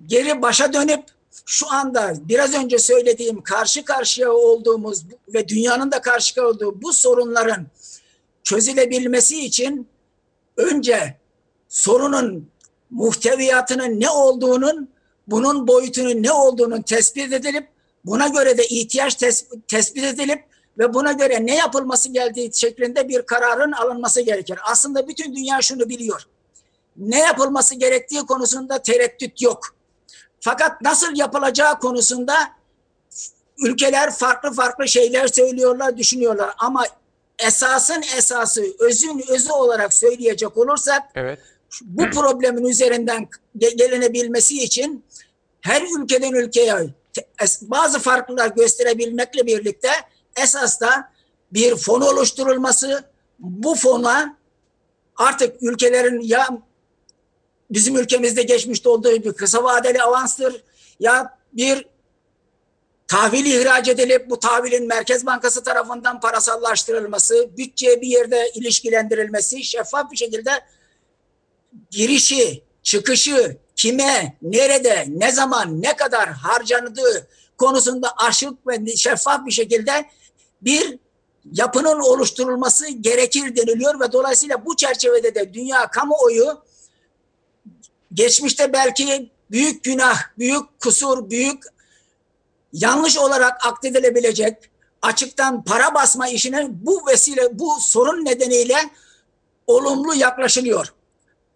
geri 0.06 0.42
başa 0.42 0.74
dönüp 0.74 1.04
şu 1.46 1.72
anda 1.72 2.14
biraz 2.22 2.54
önce 2.54 2.78
söylediğim 2.78 3.42
karşı 3.42 3.86
karşıya 3.86 4.32
olduğumuz 4.32 5.04
ve 5.34 5.48
dünyanın 5.48 5.92
da 5.92 6.02
karşı 6.02 6.48
olduğu 6.48 6.82
bu 6.82 6.94
sorunların 6.94 7.68
çözülebilmesi 8.44 9.46
için 9.46 9.88
önce 10.58 11.18
sorunun 11.70 12.50
muhteviyatının 12.90 14.00
ne 14.00 14.10
olduğunun 14.10 14.90
bunun 15.28 15.68
boyutunun 15.68 16.24
ne 16.24 16.32
olduğunun 16.32 16.82
tespit 16.82 17.34
edilip 17.34 17.68
buna 18.06 18.28
göre 18.28 18.58
de 18.58 18.68
ihtiyaç 18.68 19.16
tes 19.16 19.46
tespit 19.68 20.04
edilip 20.04 20.44
ve 20.78 20.94
buna 20.94 21.12
göre 21.12 21.46
ne 21.46 21.56
yapılması 21.56 22.10
geldiği 22.10 22.52
şeklinde 22.54 23.10
bir 23.10 23.22
kararın 23.22 23.72
alınması 23.72 24.22
gerekir. 24.22 24.60
Aslında 24.64 25.08
bütün 25.08 25.36
dünya 25.36 25.62
şunu 25.62 25.90
biliyor. 25.90 26.22
Ne 26.98 27.20
yapılması 27.20 27.76
gerektiği 27.76 28.26
konusunda 28.26 28.82
tereddüt 28.82 29.42
yok. 29.42 29.76
Fakat 30.42 30.82
nasıl 30.82 31.16
yapılacağı 31.16 31.80
konusunda 31.80 32.36
ülkeler 33.58 34.12
farklı 34.12 34.54
farklı 34.54 34.88
şeyler 34.88 35.28
söylüyorlar, 35.28 35.98
düşünüyorlar 35.98 36.54
ama 36.58 36.84
esasın 37.40 38.04
esası, 38.18 38.64
özün 38.80 39.24
özü 39.30 39.52
olarak 39.52 39.94
söyleyecek 39.94 40.58
olursak 40.58 41.04
Evet. 41.16 41.40
bu 41.82 42.10
problemin 42.10 42.66
üzerinden 42.66 43.28
ge- 43.58 43.76
gelinebilmesi 43.78 44.64
için 44.64 45.06
her 45.62 45.82
ülkeden 46.00 46.34
ülkeye 46.34 46.76
bazı 47.62 48.00
farklılar 48.00 48.48
gösterebilmekle 48.48 49.46
birlikte 49.46 49.90
esas 50.36 50.82
da 50.82 51.12
bir 51.54 51.76
fon 51.76 52.02
oluşturulması, 52.02 53.04
bu 53.40 53.76
fona 53.76 54.38
artık 55.16 55.64
ülkelerin 55.64 56.22
ya 56.22 56.50
bizim 57.72 57.96
ülkemizde 57.96 58.44
geçmişte 58.44 58.90
olduğu 58.90 59.24
bir 59.24 59.34
kısa 59.34 59.64
vadeli 59.64 60.04
avanstır. 60.04 60.64
Ya 61.00 61.38
bir 61.54 61.86
tahvil 63.08 63.46
ihraç 63.46 63.88
edilip 63.88 64.30
bu 64.30 64.40
tahvilin 64.40 64.88
Merkez 64.88 65.26
Bankası 65.26 65.64
tarafından 65.64 66.20
parasallaştırılması, 66.20 67.50
bütçeye 67.58 68.02
bir 68.02 68.08
yerde 68.08 68.52
ilişkilendirilmesi, 68.56 69.64
şeffaf 69.64 70.12
bir 70.12 70.18
şekilde 70.18 70.52
girişi, 71.90 72.64
çıkışı, 72.84 73.58
kime, 73.76 74.38
nerede, 74.42 75.06
ne 75.08 75.32
zaman, 75.32 75.82
ne 75.82 75.96
kadar 75.96 76.30
harcandığı 76.30 77.28
konusunda 77.58 78.14
aşık 78.18 78.68
ve 78.68 78.96
şeffaf 78.96 79.46
bir 79.46 79.52
şekilde 79.52 80.06
bir 80.62 81.00
yapının 81.54 82.00
oluşturulması 82.00 82.88
gerekir 82.88 83.56
deniliyor 83.56 84.00
ve 84.00 84.12
dolayısıyla 84.12 84.66
bu 84.66 84.76
çerçevede 84.76 85.36
de 85.36 85.54
dünya 85.54 85.88
kamuoyu 85.88 86.64
geçmişte 88.14 88.74
belki 88.74 89.32
büyük 89.52 89.84
günah, 89.84 90.20
büyük 90.38 90.80
kusur, 90.80 91.30
büyük 91.30 91.64
yanlış 92.74 93.18
olarak 93.18 93.66
akdedilebilecek 93.66 94.58
açıktan 95.02 95.64
para 95.64 95.94
basma 95.94 96.28
işine 96.28 96.68
bu 96.72 97.08
vesile, 97.08 97.60
bu 97.60 97.78
sorun 97.80 98.26
nedeniyle 98.26 98.90
olumlu 99.68 100.16
yaklaşılıyor. 100.16 100.94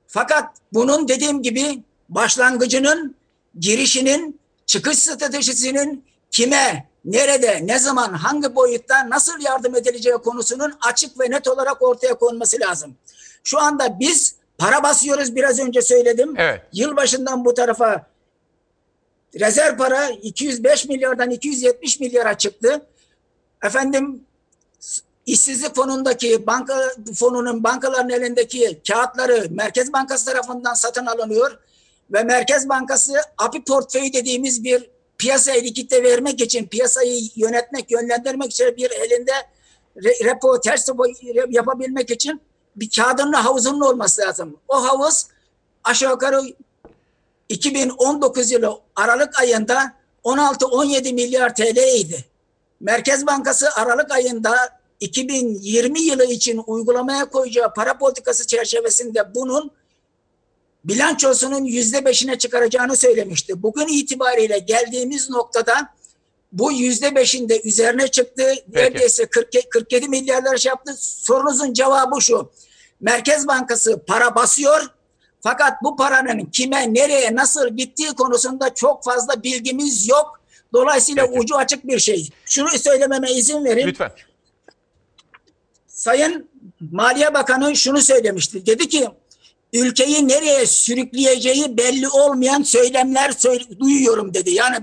Fakat 0.07 0.55
bunun 0.73 1.07
dediğim 1.07 1.41
gibi 1.41 1.83
başlangıcının, 2.09 3.15
girişinin, 3.59 4.39
çıkış 4.65 4.97
stratejisinin 4.99 6.05
kime, 6.31 6.89
nerede, 7.05 7.67
ne 7.67 7.79
zaman, 7.79 8.13
hangi 8.13 8.55
boyutta 8.55 9.09
nasıl 9.09 9.41
yardım 9.41 9.75
edileceği 9.75 10.15
konusunun 10.15 10.73
açık 10.81 11.19
ve 11.19 11.29
net 11.29 11.47
olarak 11.47 11.81
ortaya 11.81 12.13
konması 12.13 12.59
lazım. 12.59 12.95
Şu 13.43 13.59
anda 13.59 13.99
biz 13.99 14.35
para 14.57 14.83
basıyoruz 14.83 15.35
biraz 15.35 15.59
önce 15.59 15.81
söyledim. 15.81 16.33
Evet. 16.37 16.61
Yılbaşından 16.73 17.45
bu 17.45 17.53
tarafa 17.53 18.07
rezerv 19.39 19.77
para 19.77 20.09
205 20.09 20.85
milyardan 20.85 21.29
270 21.29 21.99
milyara 21.99 22.37
çıktı. 22.37 22.85
Efendim 23.63 24.25
işsizlik 25.25 25.75
fonundaki 25.75 26.47
banka 26.47 26.93
fonunun 27.15 27.63
bankaların 27.63 28.09
elindeki 28.09 28.81
kağıtları 28.87 29.47
Merkez 29.49 29.93
Bankası 29.93 30.25
tarafından 30.25 30.73
satın 30.73 31.05
alınıyor 31.05 31.59
ve 32.11 32.23
Merkez 32.23 32.69
Bankası 32.69 33.13
API 33.37 33.63
portföyü 33.63 34.13
dediğimiz 34.13 34.63
bir 34.63 34.89
piyasaya 35.17 35.61
likitte 35.61 36.03
vermek 36.03 36.41
için 36.41 36.67
piyasayı 36.67 37.21
yönetmek, 37.35 37.91
yönlendirmek 37.91 38.51
için 38.51 38.77
bir 38.77 38.91
elinde 38.91 39.31
re- 39.97 40.25
repo, 40.25 40.59
ters 40.59 40.89
repo 40.89 41.05
yapabilmek 41.49 42.09
için 42.11 42.41
bir 42.75 42.89
kağıdının 42.89 43.33
havuzunun 43.33 43.81
olması 43.81 44.21
lazım. 44.21 44.57
O 44.67 44.83
havuz 44.83 45.27
aşağı 45.83 46.11
yukarı 46.11 46.41
2019 47.49 48.51
yılı 48.51 48.79
Aralık 48.95 49.39
ayında 49.39 49.93
16-17 50.23 51.13
milyar 51.13 51.55
TL 51.55 51.97
idi. 51.99 52.25
Merkez 52.79 53.27
Bankası 53.27 53.69
Aralık 53.75 54.11
ayında 54.11 54.79
2020 54.99 56.01
yılı 56.01 56.25
için 56.25 56.61
uygulamaya 56.67 57.25
koyacağı 57.25 57.73
para 57.73 57.97
politikası 57.97 58.47
çerçevesinde 58.47 59.35
bunun 59.35 59.71
bilançosunun 60.83 61.63
yüzde 61.63 62.05
beşine 62.05 62.37
çıkaracağını 62.37 62.97
söylemişti. 62.97 63.63
Bugün 63.63 63.87
itibariyle 63.87 64.59
geldiğimiz 64.59 65.29
noktada 65.29 65.95
bu 66.51 66.71
yüzde 66.71 67.15
beşinde 67.15 67.61
üzerine 67.61 68.07
çıktı. 68.07 68.53
Neredeyse 68.73 69.25
40, 69.25 69.47
47 69.69 70.07
milyarlar 70.07 70.57
şey 70.57 70.69
yaptı. 70.69 70.95
Sorunuzun 70.97 71.73
cevabı 71.73 72.21
şu. 72.21 72.51
Merkez 73.01 73.47
Bankası 73.47 74.03
para 74.07 74.35
basıyor 74.35 74.81
fakat 75.41 75.83
bu 75.83 75.95
paranın 75.95 76.45
kime, 76.45 76.93
nereye, 76.93 77.35
nasıl 77.35 77.69
gittiği 77.77 78.07
konusunda 78.07 78.73
çok 78.73 79.03
fazla 79.03 79.43
bilgimiz 79.43 80.07
yok. 80.07 80.39
Dolayısıyla 80.73 81.27
ucu 81.27 81.55
açık 81.57 81.87
bir 81.87 81.99
şey. 81.99 82.29
Şunu 82.45 82.69
söylememe 82.69 83.31
izin 83.31 83.65
verin. 83.65 83.87
Lütfen. 83.87 84.11
Sayın 85.87 86.49
Maliye 86.91 87.33
Bakanı 87.33 87.75
şunu 87.75 88.01
söylemişti. 88.01 88.65
Dedi 88.65 88.89
ki 88.89 89.09
ülkeyi 89.73 90.27
nereye 90.27 90.65
sürükleyeceği 90.65 91.77
belli 91.77 92.09
olmayan 92.09 92.61
söylemler 92.61 93.31
söyle- 93.31 93.79
duyuyorum 93.79 94.33
dedi. 94.33 94.51
Yani 94.51 94.77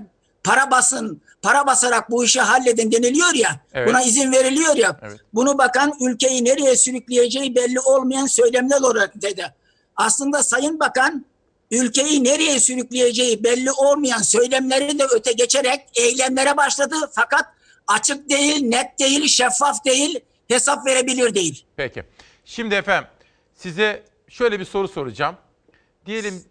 para 0.45 0.71
basın, 0.71 1.23
para 1.43 1.67
basarak 1.67 2.11
bu 2.11 2.25
işi 2.25 2.41
halledin 2.41 2.93
deniliyor 2.93 3.35
ya. 3.35 3.61
Evet. 3.75 3.89
Buna 3.89 4.03
izin 4.03 4.33
veriliyor 4.33 4.77
ya. 4.77 5.01
Evet. 5.03 5.21
Bunu 5.35 5.59
bakan 5.59 5.93
ülkeyi 6.01 6.45
nereye 6.45 6.77
sürükleyeceği 6.77 7.55
belli 7.55 7.81
olmayan 7.81 8.27
söylemler 8.27 8.81
olarak 8.81 9.23
dedi. 9.23 9.55
Aslında 9.97 10.43
Sayın 10.43 10.81
Bakan 10.81 11.25
ülkeyi 11.71 12.25
nereye 12.25 12.61
sürükleyeceği 12.61 13.45
belli 13.45 13.73
olmayan 13.73 14.23
söylemleri 14.23 14.99
de 14.99 15.05
öte 15.11 15.33
geçerek 15.33 15.81
eylemlere 15.95 16.57
başladı. 16.57 16.95
Fakat 17.13 17.45
açık 17.87 18.29
değil, 18.29 18.63
net 18.63 18.99
değil, 18.99 19.29
şeffaf 19.29 19.85
değil, 19.85 20.21
hesap 20.49 20.87
verebilir 20.87 21.35
değil. 21.35 21.65
Peki. 21.77 22.05
Şimdi 22.45 22.75
efendim 22.75 23.09
size 23.55 24.03
şöyle 24.29 24.61
bir 24.61 24.65
soru 24.65 24.89
soracağım. 24.89 25.37
Diyelim 26.07 26.45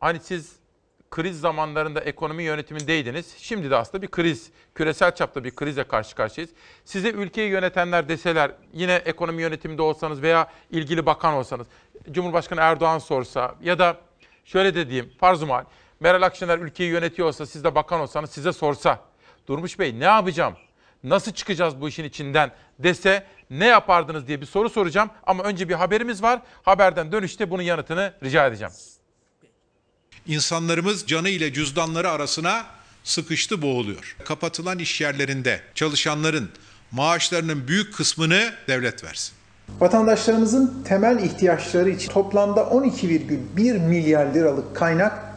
hani 0.00 0.20
siz 0.24 0.46
kriz 1.10 1.40
zamanlarında 1.40 2.00
ekonomi 2.00 2.42
yönetimindeydiniz. 2.42 3.34
Şimdi 3.38 3.70
de 3.70 3.76
aslında 3.76 4.02
bir 4.02 4.08
kriz, 4.08 4.50
küresel 4.74 5.14
çapta 5.14 5.44
bir 5.44 5.50
krizle 5.54 5.84
karşı 5.84 6.16
karşıyayız. 6.16 6.54
Size 6.84 7.10
ülkeyi 7.10 7.50
yönetenler 7.50 8.08
deseler, 8.08 8.50
yine 8.72 8.94
ekonomi 8.94 9.42
yönetiminde 9.42 9.82
olsanız 9.82 10.22
veya 10.22 10.50
ilgili 10.70 11.06
bakan 11.06 11.34
olsanız, 11.34 11.66
Cumhurbaşkanı 12.10 12.60
Erdoğan 12.60 12.98
sorsa 12.98 13.54
ya 13.62 13.78
da 13.78 13.96
şöyle 14.44 14.74
de 14.74 14.88
diyeyim, 14.88 15.12
farz-ı 15.20 15.46
mahal, 15.46 15.64
Meral 16.00 16.22
Akşener 16.22 16.58
ülkeyi 16.58 16.90
yönetiyor 16.90 17.28
olsa, 17.28 17.46
siz 17.46 17.64
de 17.64 17.74
bakan 17.74 18.00
olsanız 18.00 18.30
size 18.30 18.52
sorsa, 18.52 19.00
Durmuş 19.46 19.78
Bey 19.78 20.00
ne 20.00 20.04
yapacağım, 20.04 20.54
nasıl 21.04 21.32
çıkacağız 21.32 21.80
bu 21.80 21.88
işin 21.88 22.04
içinden 22.04 22.52
dese 22.78 23.26
ne 23.50 23.66
yapardınız 23.66 24.26
diye 24.26 24.40
bir 24.40 24.46
soru 24.46 24.70
soracağım. 24.70 25.10
Ama 25.26 25.44
önce 25.44 25.68
bir 25.68 25.74
haberimiz 25.74 26.22
var. 26.22 26.42
Haberden 26.62 27.12
dönüşte 27.12 27.50
bunun 27.50 27.62
yanıtını 27.62 28.12
rica 28.22 28.46
edeceğim. 28.46 28.72
İnsanlarımız 30.28 31.06
canı 31.06 31.28
ile 31.28 31.52
cüzdanları 31.52 32.10
arasına 32.10 32.66
sıkıştı 33.04 33.62
boğuluyor. 33.62 34.16
Kapatılan 34.24 34.78
iş 34.78 35.00
yerlerinde 35.00 35.60
çalışanların 35.74 36.48
maaşlarının 36.90 37.68
büyük 37.68 37.94
kısmını 37.94 38.52
devlet 38.68 39.04
versin. 39.04 39.32
Vatandaşlarımızın 39.80 40.82
temel 40.84 41.22
ihtiyaçları 41.22 41.90
için 41.90 42.10
toplamda 42.10 42.60
12,1 42.60 43.78
milyar 43.78 44.34
liralık 44.34 44.76
kaynak 44.76 45.27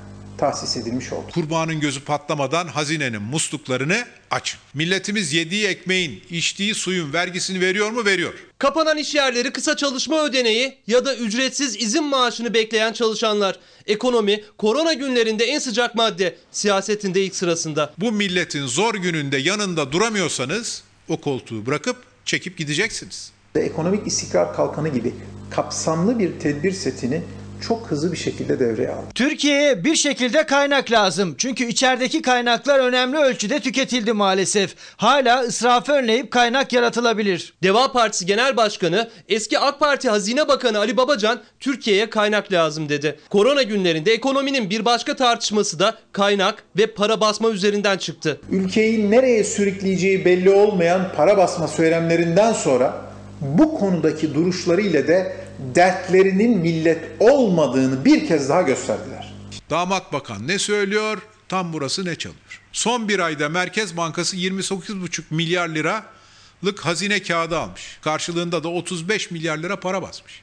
tahsis 0.42 0.78
edilmiş 0.78 1.14
oldu. 1.14 1.26
Kurbanın 1.34 1.80
gözü 1.80 2.04
patlamadan 2.04 2.68
hazinenin 2.68 3.22
musluklarını 3.22 4.06
açın. 4.32 4.60
Milletimiz 4.74 5.34
yediği 5.34 5.68
ekmeğin, 5.68 6.24
içtiği 6.30 6.76
suyun 6.76 7.14
vergisini 7.14 7.62
veriyor 7.62 7.92
mu? 7.92 8.06
Veriyor. 8.06 8.34
Kapanan 8.58 8.98
iş 8.98 9.16
yerleri 9.16 9.54
kısa 9.54 9.76
çalışma 9.76 10.26
ödeneği 10.26 10.78
ya 10.88 11.06
da 11.06 11.16
ücretsiz 11.16 11.76
izin 11.76 12.04
maaşını 12.04 12.54
bekleyen 12.54 12.94
çalışanlar. 12.94 13.60
Ekonomi 13.88 14.44
korona 14.58 14.94
günlerinde 14.94 15.46
en 15.46 15.60
sıcak 15.60 15.96
madde, 15.96 16.36
siyasetinde 16.52 17.24
ilk 17.24 17.36
sırasında. 17.36 17.94
Bu 17.98 18.12
milletin 18.12 18.68
zor 18.68 18.96
gününde 18.96 19.38
yanında 19.38 19.92
duramıyorsanız 19.92 20.84
o 21.10 21.22
koltuğu 21.22 21.66
bırakıp 21.66 21.98
çekip 22.26 22.58
gideceksiniz. 22.58 23.32
Ekonomik 23.56 24.08
istikrar 24.08 24.56
kalkanı 24.56 24.90
gibi 24.90 25.14
kapsamlı 25.50 26.20
bir 26.20 26.40
tedbir 26.40 26.72
setini 26.72 27.22
çok 27.62 27.92
hızlı 27.92 28.12
bir 28.12 28.18
şekilde 28.18 28.60
devreye 28.60 28.90
aldı. 28.90 29.08
Türkiye'ye 29.16 29.84
bir 29.84 29.96
şekilde 29.96 30.46
kaynak 30.46 30.92
lazım. 30.92 31.36
Çünkü 31.38 31.64
içerideki 31.64 32.22
kaynaklar 32.22 32.80
önemli 32.80 33.18
ölçüde 33.18 33.60
tüketildi 33.60 34.14
maalesef. 34.14 34.76
Hala 34.98 35.44
israfı 35.44 35.92
önleyip 35.92 36.32
kaynak 36.32 36.74
yaratılabilir. 36.74 37.54
Deva 37.64 37.92
Partisi 37.92 38.26
Genel 38.26 38.58
Başkanı, 38.58 39.10
eski 39.30 39.60
AK 39.60 39.80
Parti 39.80 40.10
Hazine 40.10 40.48
Bakanı 40.48 40.78
Ali 40.78 40.98
Babacan 40.98 41.40
Türkiye'ye 41.60 42.10
kaynak 42.10 42.52
lazım 42.52 42.90
dedi. 42.90 43.20
Korona 43.30 43.64
günlerinde 43.64 44.12
ekonominin 44.12 44.70
bir 44.70 44.86
başka 44.86 45.16
tartışması 45.16 45.80
da 45.80 45.96
kaynak 46.12 46.64
ve 46.78 46.88
para 46.88 47.22
basma 47.22 47.50
üzerinden 47.50 47.98
çıktı. 47.98 48.40
Ülkeyi 48.52 49.12
nereye 49.12 49.44
sürükleyeceği 49.44 50.26
belli 50.26 50.50
olmayan 50.50 51.02
para 51.16 51.38
basma 51.38 51.68
söylemlerinden 51.68 52.54
sonra 52.54 53.02
bu 53.42 53.80
konudaki 53.80 54.34
duruşlarıyla 54.34 55.08
de 55.08 55.41
dertlerinin 55.76 56.58
millet 56.58 57.00
olmadığını 57.20 58.06
bir 58.06 58.28
kez 58.28 58.50
daha 58.50 58.62
gösterdiler. 58.62 59.34
Damat 59.70 60.14
bakan 60.14 60.48
ne 60.48 60.60
söylüyor? 60.60 61.18
Tam 61.50 61.74
burası 61.74 62.06
ne 62.06 62.16
çalıyor? 62.16 62.62
Son 62.72 63.10
bir 63.10 63.20
ayda 63.20 63.50
Merkez 63.50 63.98
Bankası 63.98 64.38
28,5 64.38 65.22
milyar 65.30 65.70
liralık 65.70 66.80
hazine 66.80 67.22
kağıdı 67.22 67.60
almış. 67.60 67.98
Karşılığında 68.02 68.64
da 68.64 68.70
35 68.70 69.32
milyar 69.32 69.58
lira 69.58 69.80
para 69.80 70.02
basmış. 70.02 70.42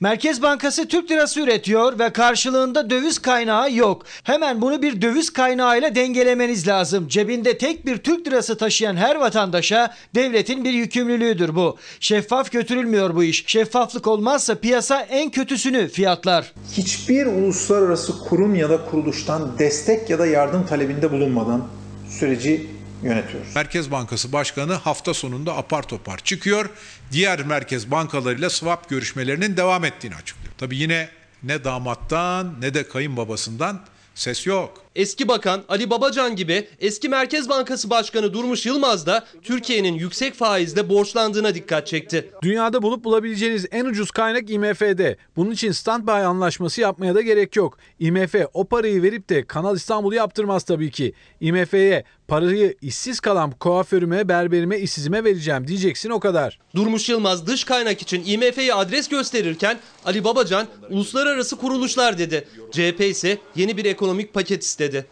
Merkez 0.00 0.42
Bankası 0.42 0.88
Türk 0.88 1.10
lirası 1.10 1.40
üretiyor 1.40 1.98
ve 1.98 2.10
karşılığında 2.10 2.90
döviz 2.90 3.18
kaynağı 3.18 3.72
yok. 3.72 4.02
Hemen 4.24 4.62
bunu 4.62 4.82
bir 4.82 5.02
döviz 5.02 5.32
kaynağıyla 5.32 5.94
dengelemeniz 5.94 6.68
lazım. 6.68 7.08
Cebinde 7.08 7.58
tek 7.58 7.86
bir 7.86 7.96
Türk 7.96 8.26
lirası 8.26 8.58
taşıyan 8.58 8.96
her 8.96 9.16
vatandaşa 9.16 9.94
devletin 10.14 10.64
bir 10.64 10.72
yükümlülüğüdür 10.72 11.54
bu. 11.54 11.76
Şeffaf 12.00 12.52
götürülmüyor 12.52 13.14
bu 13.14 13.24
iş. 13.24 13.44
Şeffaflık 13.46 14.06
olmazsa 14.06 14.54
piyasa 14.54 15.00
en 15.00 15.30
kötüsünü 15.30 15.88
fiyatlar. 15.88 16.52
Hiçbir 16.72 17.26
uluslararası 17.26 18.18
kurum 18.18 18.54
ya 18.54 18.70
da 18.70 18.84
kuruluştan 18.90 19.58
destek 19.58 20.10
ya 20.10 20.18
da 20.18 20.26
yardım 20.26 20.66
talebinde 20.66 21.12
bulunmadan 21.12 21.64
süreci 22.08 22.75
yönetiyoruz. 23.06 23.54
Merkez 23.54 23.90
Bankası 23.90 24.32
Başkanı 24.32 24.72
hafta 24.72 25.14
sonunda 25.14 25.56
apar 25.56 25.82
topar 25.82 26.18
çıkıyor. 26.18 26.70
Diğer 27.12 27.44
merkez 27.44 27.90
bankalarıyla 27.90 28.50
swap 28.50 28.88
görüşmelerinin 28.88 29.56
devam 29.56 29.84
ettiğini 29.84 30.14
açıklıyor. 30.14 30.52
Tabii 30.58 30.76
yine 30.76 31.08
ne 31.42 31.64
damattan 31.64 32.54
ne 32.60 32.74
de 32.74 32.88
kayınbabasından 32.88 33.80
ses 34.14 34.46
yok. 34.46 34.82
Eski 34.94 35.28
bakan 35.28 35.64
Ali 35.68 35.90
Babacan 35.90 36.36
gibi 36.36 36.68
eski 36.80 37.08
Merkez 37.08 37.48
Bankası 37.48 37.90
Başkanı 37.90 38.32
Durmuş 38.32 38.66
Yılmaz 38.66 39.06
da 39.06 39.26
Türkiye'nin 39.42 39.94
yüksek 39.94 40.34
faizle 40.34 40.88
borçlandığına 40.88 41.54
dikkat 41.54 41.86
çekti. 41.86 42.30
Dünyada 42.42 42.82
bulup 42.82 43.04
bulabileceğiniz 43.04 43.66
en 43.70 43.84
ucuz 43.84 44.10
kaynak 44.10 44.50
IMF'de. 44.50 45.16
Bunun 45.36 45.50
için 45.50 45.72
standby 45.72 46.10
anlaşması 46.10 46.80
yapmaya 46.80 47.14
da 47.14 47.20
gerek 47.20 47.56
yok. 47.56 47.78
IMF 47.98 48.34
o 48.54 48.64
parayı 48.64 49.02
verip 49.02 49.28
de 49.28 49.46
Kanal 49.46 49.76
İstanbul'u 49.76 50.14
yaptırmaz 50.14 50.64
tabii 50.64 50.90
ki. 50.90 51.12
IMF'ye 51.40 52.04
parayı 52.28 52.76
işsiz 52.82 53.20
kalan 53.20 53.50
kuaförüme, 53.50 54.28
berberime, 54.28 54.78
işsizime 54.78 55.24
vereceğim 55.24 55.68
diyeceksin 55.68 56.10
o 56.10 56.20
kadar. 56.20 56.58
Durmuş 56.74 57.08
Yılmaz 57.08 57.46
dış 57.46 57.64
kaynak 57.64 58.02
için 58.02 58.24
IMF'ye 58.26 58.74
adres 58.74 59.08
gösterirken 59.08 59.78
Ali 60.04 60.24
Babacan 60.24 60.66
uluslararası 60.90 61.56
kuruluşlar 61.56 62.18
dedi. 62.18 62.48
CHP 62.72 63.00
ise 63.00 63.38
yeni 63.54 63.76
bir 63.76 63.84
ekonomik 63.84 64.34
paket 64.34 64.62
istedi. 64.62 65.06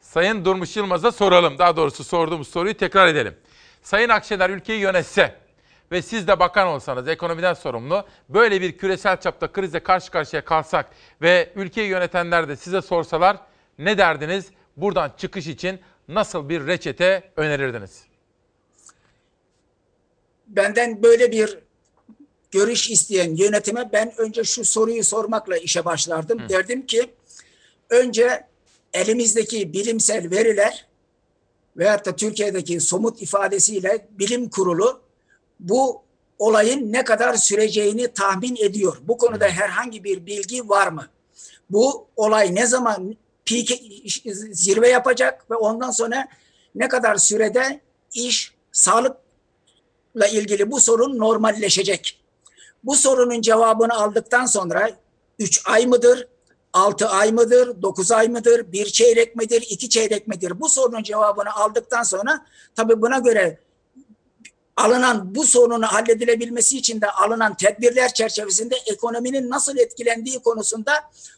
Sayın 0.00 0.44
Durmuş 0.44 0.76
Yılmaz'a 0.76 1.12
soralım. 1.12 1.58
Daha 1.58 1.76
doğrusu 1.76 2.04
sorduğumuz 2.04 2.48
soruyu 2.48 2.74
tekrar 2.74 3.08
edelim. 3.08 3.34
Sayın 3.82 4.08
Akşener 4.08 4.50
ülkeyi 4.50 4.80
yönetse 4.80 5.34
ve 5.92 6.02
siz 6.02 6.28
de 6.28 6.38
bakan 6.40 6.66
olsanız, 6.66 7.08
ekonomiden 7.08 7.54
sorumlu, 7.54 8.04
böyle 8.28 8.60
bir 8.60 8.78
küresel 8.78 9.20
çapta 9.20 9.52
krizle 9.52 9.80
karşı 9.80 10.10
karşıya 10.10 10.44
kalsak 10.44 10.90
ve 11.22 11.52
ülkeyi 11.56 11.88
yönetenler 11.88 12.48
de 12.48 12.56
size 12.56 12.82
sorsalar 12.82 13.36
ne 13.78 13.98
derdiniz? 13.98 14.46
Buradan 14.76 15.12
çıkış 15.18 15.46
için 15.46 15.80
nasıl 16.08 16.48
bir 16.48 16.66
reçete 16.66 17.32
önerirdiniz? 17.36 18.02
Benden 20.46 21.02
böyle 21.02 21.32
bir 21.32 21.58
görüş 22.50 22.90
isteyen 22.90 23.36
yönetime 23.36 23.92
ben 23.92 24.12
önce 24.18 24.44
şu 24.44 24.64
soruyu 24.64 25.04
sormakla 25.04 25.56
işe 25.56 25.84
başlardım. 25.84 26.38
Hı. 26.42 26.48
Derdim 26.48 26.86
ki 26.86 27.14
önce 27.90 28.46
elimizdeki 28.92 29.72
bilimsel 29.72 30.30
veriler 30.30 30.86
veyahut 31.76 32.06
da 32.06 32.16
Türkiye'deki 32.16 32.80
somut 32.80 33.22
ifadesiyle 33.22 34.08
bilim 34.10 34.50
kurulu 34.50 35.00
bu 35.60 36.02
olayın 36.38 36.92
ne 36.92 37.04
kadar 37.04 37.34
süreceğini 37.34 38.08
tahmin 38.08 38.56
ediyor. 38.56 38.96
Bu 39.02 39.18
konuda 39.18 39.48
herhangi 39.48 40.04
bir 40.04 40.26
bilgi 40.26 40.68
var 40.68 40.88
mı? 40.88 41.08
Bu 41.70 42.06
olay 42.16 42.54
ne 42.54 42.66
zaman 42.66 43.16
peak 43.44 43.80
zirve 44.52 44.88
yapacak 44.88 45.50
ve 45.50 45.54
ondan 45.54 45.90
sonra 45.90 46.28
ne 46.74 46.88
kadar 46.88 47.16
sürede 47.16 47.80
iş 48.14 48.54
sağlıkla 48.72 50.26
ilgili 50.32 50.70
bu 50.70 50.80
sorun 50.80 51.18
normalleşecek? 51.18 52.20
Bu 52.84 52.96
sorunun 52.96 53.40
cevabını 53.40 53.94
aldıktan 53.94 54.46
sonra 54.46 54.90
3 55.38 55.62
ay 55.66 55.86
mıdır, 55.86 56.28
6 56.72 57.08
ay 57.08 57.32
mıdır, 57.32 57.82
9 57.82 58.10
ay 58.10 58.28
mıdır, 58.28 58.72
bir 58.72 58.86
çeyrek 58.86 59.36
midir, 59.36 59.66
iki 59.70 59.88
çeyrek 59.88 60.28
midir? 60.28 60.60
Bu 60.60 60.68
sorunun 60.68 61.02
cevabını 61.02 61.54
aldıktan 61.54 62.02
sonra 62.02 62.46
tabii 62.74 63.02
buna 63.02 63.18
göre 63.18 63.58
alınan 64.76 65.34
bu 65.34 65.44
sorunun 65.44 65.82
halledilebilmesi 65.82 66.78
için 66.78 67.00
de 67.00 67.10
alınan 67.10 67.56
tedbirler 67.56 68.14
çerçevesinde 68.14 68.76
ekonominin 68.86 69.50
nasıl 69.50 69.76
etkilendiği 69.76 70.38
konusunda 70.38 70.92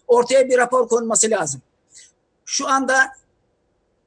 ortaya 0.06 0.48
bir 0.48 0.58
rapor 0.58 0.88
konması 0.88 1.30
lazım. 1.30 1.62
Şu 2.46 2.68
anda 2.68 3.12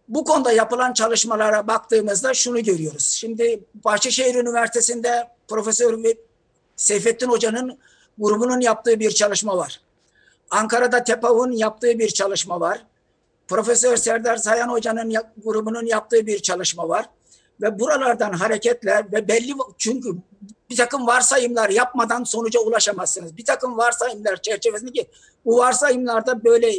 bu 0.08 0.24
konuda 0.24 0.52
yapılan 0.52 0.94
çalışmalara 0.94 1.68
baktığımızda 1.68 2.34
şunu 2.34 2.64
görüyoruz. 2.64 3.04
Şimdi 3.04 3.64
Bahçeşehir 3.86 4.36
Üniversitesi'nde 4.36 5.30
Profesör 5.48 6.04
Seyfettin 6.76 7.30
Hoca'nın 7.30 7.80
grubunun 8.18 8.60
yaptığı 8.60 9.00
bir 9.00 9.12
çalışma 9.12 9.58
var. 9.58 9.82
Ankara'da 10.50 11.04
TEPAV'ın 11.04 11.52
yaptığı 11.52 12.00
bir 12.00 12.08
çalışma 12.08 12.60
var. 12.60 12.86
Profesör 13.48 13.98
Serdar 13.98 14.38
Sayan 14.38 14.70
Hoca'nın 14.70 15.14
grubunun 15.46 15.86
yaptığı 15.86 16.28
bir 16.28 16.40
çalışma 16.40 16.90
var. 16.90 17.10
Ve 17.62 17.80
buralardan 17.80 18.34
hareketle 18.34 19.08
ve 19.14 19.28
belli 19.28 19.54
çünkü 19.78 20.10
bir 20.70 20.76
takım 20.76 21.08
varsayımlar 21.08 21.70
yapmadan 21.70 22.24
sonuca 22.24 22.60
ulaşamazsınız. 22.60 23.38
Bir 23.38 23.46
takım 23.46 23.78
varsayımlar 23.78 24.42
çerçevesinde 24.42 24.92
ki 24.92 25.08
bu 25.46 25.58
varsayımlarda 25.58 26.44
böyle 26.44 26.74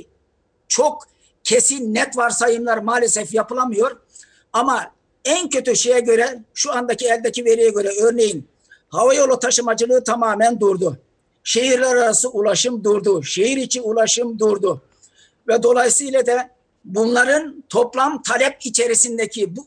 çok 0.69 1.10
kesin 1.51 1.95
net 1.95 2.17
varsayımlar 2.17 2.79
maalesef 2.79 3.35
yapılamıyor. 3.35 3.97
Ama 4.53 4.93
en 5.25 5.49
kötü 5.49 5.77
şeye 5.77 6.01
göre 6.01 6.43
şu 6.55 6.73
andaki 6.73 7.07
eldeki 7.07 7.45
veriye 7.45 7.71
göre 7.71 7.89
örneğin 8.03 8.49
havayolu 8.89 9.39
taşımacılığı 9.39 10.05
tamamen 10.05 10.61
durdu. 10.61 10.99
Şehirler 11.45 11.97
arası 11.97 12.29
ulaşım 12.29 12.85
durdu. 12.85 13.23
Şehir 13.23 13.57
içi 13.57 13.81
ulaşım 13.81 14.39
durdu. 14.39 14.83
Ve 15.49 15.63
dolayısıyla 15.63 16.27
da 16.27 16.51
bunların 16.85 17.65
toplam 17.69 18.23
talep 18.23 18.57
içerisindeki 18.67 19.57
bu 19.57 19.67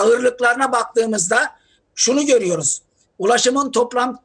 ağırlıklarına 0.00 0.72
baktığımızda 0.72 1.50
şunu 1.94 2.26
görüyoruz. 2.26 2.82
Ulaşımın 3.18 3.70
toplam 3.70 4.22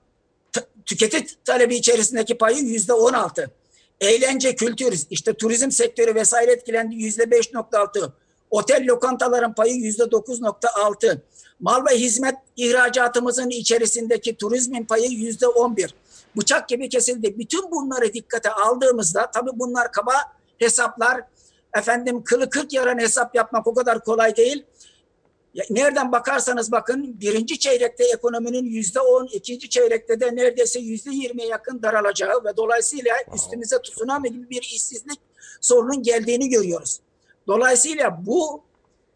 tüketim 0.85 1.25
talebi 1.45 1.75
içerisindeki 1.75 2.37
payı 2.37 2.57
yüzde 2.57 2.93
on 2.93 3.13
altı. 3.13 3.51
Eğlence, 4.01 4.55
kültür, 4.55 4.99
işte 5.09 5.33
turizm 5.33 5.71
sektörü 5.71 6.15
vesaire 6.15 6.51
etkilendi 6.51 6.95
yüzde 6.95 7.31
beş 7.31 7.53
nokta 7.53 7.79
altı. 7.79 8.13
Otel 8.49 8.87
lokantaların 8.87 9.53
payı 9.53 9.75
yüzde 9.75 10.11
dokuz 10.11 10.41
nokta 10.41 10.69
altı. 10.83 11.21
Mal 11.59 11.85
ve 11.85 11.97
hizmet 11.97 12.35
ihracatımızın 12.57 13.49
içerisindeki 13.49 14.37
turizmin 14.37 14.85
payı 14.85 15.09
yüzde 15.09 15.47
on 15.47 15.77
bir. 15.77 15.95
Bıçak 16.37 16.69
gibi 16.69 16.89
kesildi. 16.89 17.39
Bütün 17.39 17.71
bunları 17.71 18.13
dikkate 18.13 18.51
aldığımızda 18.51 19.31
tabii 19.31 19.49
bunlar 19.53 19.91
kaba 19.91 20.13
hesaplar. 20.59 21.21
Efendim 21.77 22.23
kılı 22.23 22.49
kırk 22.49 22.73
yaran 22.73 22.99
hesap 22.99 23.35
yapmak 23.35 23.67
o 23.67 23.73
kadar 23.73 24.03
kolay 24.03 24.35
değil. 24.35 24.65
Nereden 25.69 26.11
bakarsanız 26.11 26.71
bakın 26.71 27.19
birinci 27.21 27.59
çeyrekte 27.59 28.03
ekonominin 28.03 28.65
yüzde 28.65 28.99
on, 28.99 29.27
ikinci 29.27 29.69
çeyrekte 29.69 30.19
de 30.19 30.35
neredeyse 30.35 30.79
yüzde 30.79 31.11
yirmiye 31.11 31.47
yakın 31.47 31.81
daralacağı 31.81 32.43
ve 32.45 32.57
dolayısıyla 32.57 33.15
üstümüze 33.35 33.81
tsunami 33.81 34.31
gibi 34.31 34.49
bir 34.49 34.61
işsizlik 34.61 35.19
sorunun 35.61 36.03
geldiğini 36.03 36.49
görüyoruz. 36.49 36.99
Dolayısıyla 37.47 38.25
bu 38.25 38.63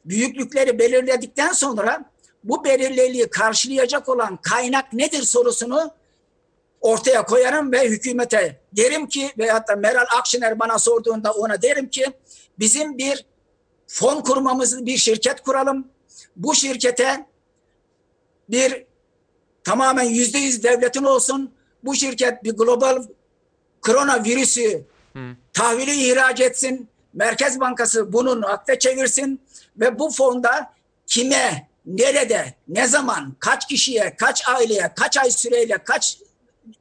büyüklükleri 0.05 0.79
belirledikten 0.79 1.51
sonra 1.51 2.11
bu 2.43 2.63
belirliliği 2.63 3.29
karşılayacak 3.29 4.09
olan 4.09 4.39
kaynak 4.41 4.93
nedir 4.93 5.23
sorusunu 5.23 5.91
ortaya 6.81 7.25
koyarım 7.25 7.71
ve 7.71 7.89
hükümete 7.89 8.59
derim 8.73 9.07
ki 9.07 9.31
veyahut 9.37 9.67
da 9.67 9.75
Meral 9.75 10.05
Akşener 10.19 10.59
bana 10.59 10.79
sorduğunda 10.79 11.31
ona 11.31 11.61
derim 11.61 11.89
ki 11.89 12.05
bizim 12.59 12.97
bir 12.97 13.25
fon 13.87 14.21
kurmamız, 14.21 14.85
bir 14.85 14.97
şirket 14.97 15.41
kuralım 15.41 15.87
bu 16.35 16.55
şirkete 16.55 17.25
bir 18.49 18.85
tamamen 19.63 20.03
yüzde 20.03 20.37
yüz 20.37 20.63
devletin 20.63 21.03
olsun. 21.03 21.53
Bu 21.83 21.95
şirket 21.95 22.43
bir 22.43 22.51
global 22.51 23.03
koronavirüsü 23.81 24.85
tahvili 25.53 26.07
ihraç 26.07 26.41
etsin. 26.41 26.89
Merkez 27.13 27.59
Bankası 27.59 28.13
bunun 28.13 28.41
akta 28.41 28.79
çevirsin 28.79 29.41
ve 29.77 29.99
bu 29.99 30.09
fonda 30.09 30.73
kime, 31.07 31.67
nerede, 31.85 32.53
ne 32.67 32.87
zaman, 32.87 33.35
kaç 33.39 33.67
kişiye, 33.67 34.15
kaç 34.15 34.49
aileye, 34.49 34.93
kaç 34.95 35.17
ay 35.17 35.31
süreyle, 35.31 35.77
kaç 35.77 36.17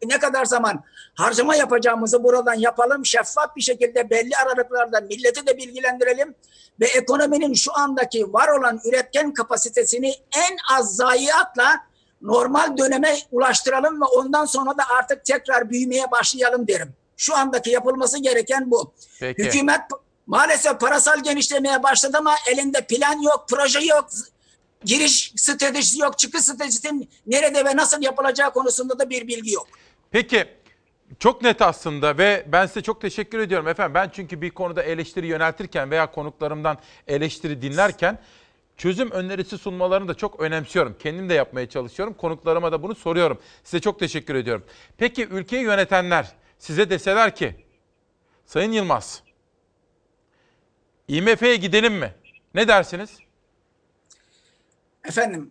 ne 0.04 0.18
kadar 0.18 0.44
zaman 0.44 0.84
harcama 1.20 1.56
yapacağımızı 1.56 2.24
buradan 2.24 2.54
yapalım. 2.54 3.06
Şeffaf 3.06 3.56
bir 3.56 3.60
şekilde 3.60 4.10
belli 4.10 4.36
aralıklarda 4.36 5.00
milleti 5.00 5.46
de 5.46 5.56
bilgilendirelim 5.56 6.34
ve 6.80 6.86
ekonominin 6.86 7.54
şu 7.54 7.78
andaki 7.78 8.32
var 8.32 8.48
olan 8.48 8.80
üretken 8.84 9.34
kapasitesini 9.34 10.14
en 10.36 10.56
az 10.76 10.96
zayiatla 10.96 11.80
normal 12.22 12.76
döneme 12.76 13.16
ulaştıralım 13.32 14.00
ve 14.00 14.04
ondan 14.04 14.44
sonra 14.44 14.70
da 14.70 14.82
artık 14.98 15.24
tekrar 15.24 15.70
büyümeye 15.70 16.10
başlayalım 16.10 16.68
derim. 16.68 16.94
Şu 17.16 17.36
andaki 17.36 17.70
yapılması 17.70 18.18
gereken 18.18 18.70
bu. 18.70 18.92
Peki. 19.20 19.44
Hükümet 19.44 19.80
Maalesef 20.30 20.80
parasal 20.80 21.22
genişlemeye 21.22 21.82
başladı 21.82 22.16
ama 22.18 22.34
elinde 22.52 22.80
plan 22.80 23.22
yok, 23.22 23.46
proje 23.50 23.80
yok, 23.80 24.08
giriş 24.84 25.32
stratejisi 25.36 26.00
yok, 26.00 26.18
çıkış 26.18 26.42
stratejisi 26.42 27.08
nerede 27.26 27.64
ve 27.64 27.76
nasıl 27.76 28.02
yapılacağı 28.02 28.52
konusunda 28.52 28.98
da 28.98 29.10
bir 29.10 29.28
bilgi 29.28 29.52
yok. 29.52 29.66
Peki 30.10 30.59
çok 31.18 31.42
net 31.42 31.62
aslında 31.62 32.18
ve 32.18 32.44
ben 32.46 32.66
size 32.66 32.82
çok 32.82 33.00
teşekkür 33.00 33.38
ediyorum 33.38 33.68
efendim. 33.68 33.94
Ben 33.94 34.08
çünkü 34.12 34.40
bir 34.40 34.50
konuda 34.50 34.82
eleştiri 34.82 35.26
yöneltirken 35.26 35.90
veya 35.90 36.10
konuklarımdan 36.10 36.78
eleştiri 37.08 37.62
dinlerken 37.62 38.18
çözüm 38.76 39.10
önerisi 39.10 39.58
sunmalarını 39.58 40.08
da 40.08 40.14
çok 40.14 40.40
önemsiyorum. 40.40 40.96
Kendim 40.98 41.28
de 41.28 41.34
yapmaya 41.34 41.68
çalışıyorum. 41.68 42.14
Konuklarıma 42.14 42.72
da 42.72 42.82
bunu 42.82 42.94
soruyorum. 42.94 43.38
Size 43.64 43.80
çok 43.80 43.98
teşekkür 43.98 44.34
ediyorum. 44.34 44.64
Peki 44.98 45.26
ülkeyi 45.26 45.62
yönetenler 45.62 46.26
size 46.58 46.90
deseler 46.90 47.36
ki 47.36 47.54
Sayın 48.46 48.72
Yılmaz 48.72 49.22
IMF'ye 51.08 51.56
gidelim 51.56 51.94
mi? 51.94 52.14
Ne 52.54 52.68
dersiniz? 52.68 53.18
Efendim 55.04 55.50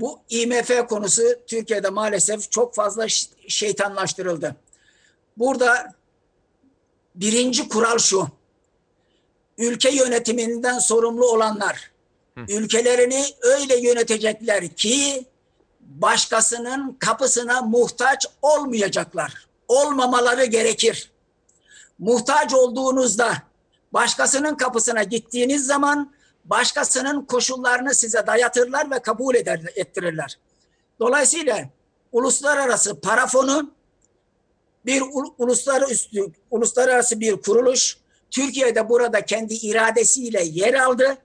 bu 0.00 0.20
IMF 0.28 0.86
konusu 0.88 1.22
Türkiye'de 1.46 1.90
maalesef 1.90 2.50
çok 2.50 2.74
fazla 2.74 3.06
şeytanlaştırıldı. 3.48 4.56
Burada 5.36 5.94
birinci 7.14 7.68
kural 7.68 7.98
şu. 7.98 8.28
Ülke 9.58 9.90
yönetiminden 9.90 10.78
sorumlu 10.78 11.26
olanlar 11.26 11.90
ülkelerini 12.48 13.24
öyle 13.40 13.76
yönetecekler 13.76 14.68
ki 14.68 15.26
başkasının 15.80 16.96
kapısına 16.98 17.62
muhtaç 17.62 18.26
olmayacaklar. 18.42 19.48
Olmamaları 19.68 20.44
gerekir. 20.44 21.10
Muhtaç 21.98 22.54
olduğunuzda 22.54 23.32
başkasının 23.92 24.54
kapısına 24.54 25.02
gittiğiniz 25.02 25.66
zaman 25.66 26.12
başkasının 26.50 27.24
koşullarını 27.24 27.94
size 27.94 28.26
dayatırlar 28.26 28.90
ve 28.90 28.98
kabul 28.98 29.34
eder, 29.34 29.60
ettirirler. 29.76 30.38
Dolayısıyla 31.00 31.68
uluslararası 32.12 33.00
para 33.00 33.26
fonu 33.26 33.70
bir 34.86 35.00
ul- 35.00 35.34
uluslararası 35.38 36.08
uluslararası 36.50 37.20
bir 37.20 37.42
kuruluş. 37.42 37.98
Türkiye'de 38.30 38.88
burada 38.88 39.24
kendi 39.24 39.54
iradesiyle 39.54 40.42
yer 40.44 40.74
aldı. 40.74 41.18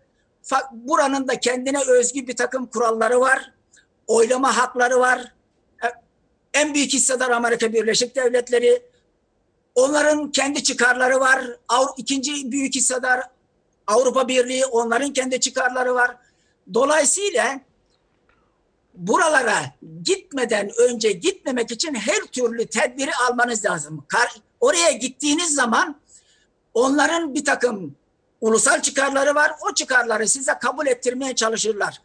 Buranın 0.72 1.28
da 1.28 1.40
kendine 1.40 1.80
özgü 1.88 2.28
bir 2.28 2.36
takım 2.36 2.66
kuralları 2.66 3.20
var. 3.20 3.54
Oylama 4.08 4.58
hakları 4.58 5.00
var. 5.00 5.34
E, 5.84 5.88
En 6.54 6.74
büyük 6.74 6.94
hissedar 6.94 7.30
Amerika 7.30 7.74
Birleşik 7.74 8.16
Devletleri. 8.16 8.84
Onların 9.76 10.32
kendi 10.32 10.64
çıkarları 10.64 11.20
var. 11.20 11.46
İkinci 11.98 12.52
büyük 12.52 12.76
hissedar 12.76 13.22
Avrupa 13.88 14.28
Birliği 14.28 14.66
onların 14.66 15.14
kendi 15.14 15.40
çıkarları 15.40 15.96
var. 15.96 16.18
Dolayısıyla 16.74 17.60
buralara 18.94 19.60
gitmeden 20.04 20.72
önce 20.78 21.12
gitmemek 21.12 21.72
için 21.72 21.96
her 21.96 22.20
türlü 22.20 22.66
tedbiri 22.66 23.12
almanız 23.30 23.66
lazım. 23.66 24.06
Kar- 24.08 24.42
oraya 24.60 24.92
gittiğiniz 24.92 25.56
zaman 25.56 25.96
onların 26.74 27.34
bir 27.34 27.46
takım 27.46 27.96
ulusal 28.42 28.82
çıkarları 28.82 29.36
var. 29.36 29.52
O 29.70 29.74
çıkarları 29.74 30.28
size 30.28 30.54
kabul 30.62 30.88
ettirmeye 30.88 31.36
çalışırlar. 31.36 32.02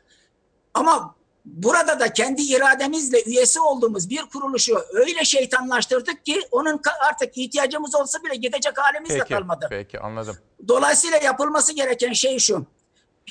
Ama 0.74 1.14
burada 1.56 2.00
da 2.00 2.12
kendi 2.12 2.42
irademizle 2.42 3.22
üyesi 3.22 3.60
olduğumuz 3.60 4.10
bir 4.10 4.22
kuruluşu 4.32 4.78
öyle 4.92 5.24
şeytanlaştırdık 5.24 6.26
ki 6.26 6.40
onun 6.50 6.80
artık 7.08 7.38
ihtiyacımız 7.38 7.94
olsa 7.94 8.24
bile 8.24 8.34
gidecek 8.36 8.78
halimiz 8.78 9.10
de 9.10 9.18
Peki, 9.18 9.34
kalmadı. 9.34 9.66
peki 9.70 10.00
anladım. 10.00 10.36
Dolayısıyla 10.68 11.18
yapılması 11.18 11.72
gereken 11.72 12.12
şey 12.12 12.38
şu. 12.38 12.66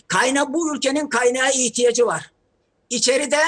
Kaynağı 0.07 0.53
bu 0.53 0.75
ülkenin 0.75 1.07
kaynağı 1.07 1.51
ihtiyacı 1.51 2.05
var. 2.05 2.31
İçeride 2.89 3.39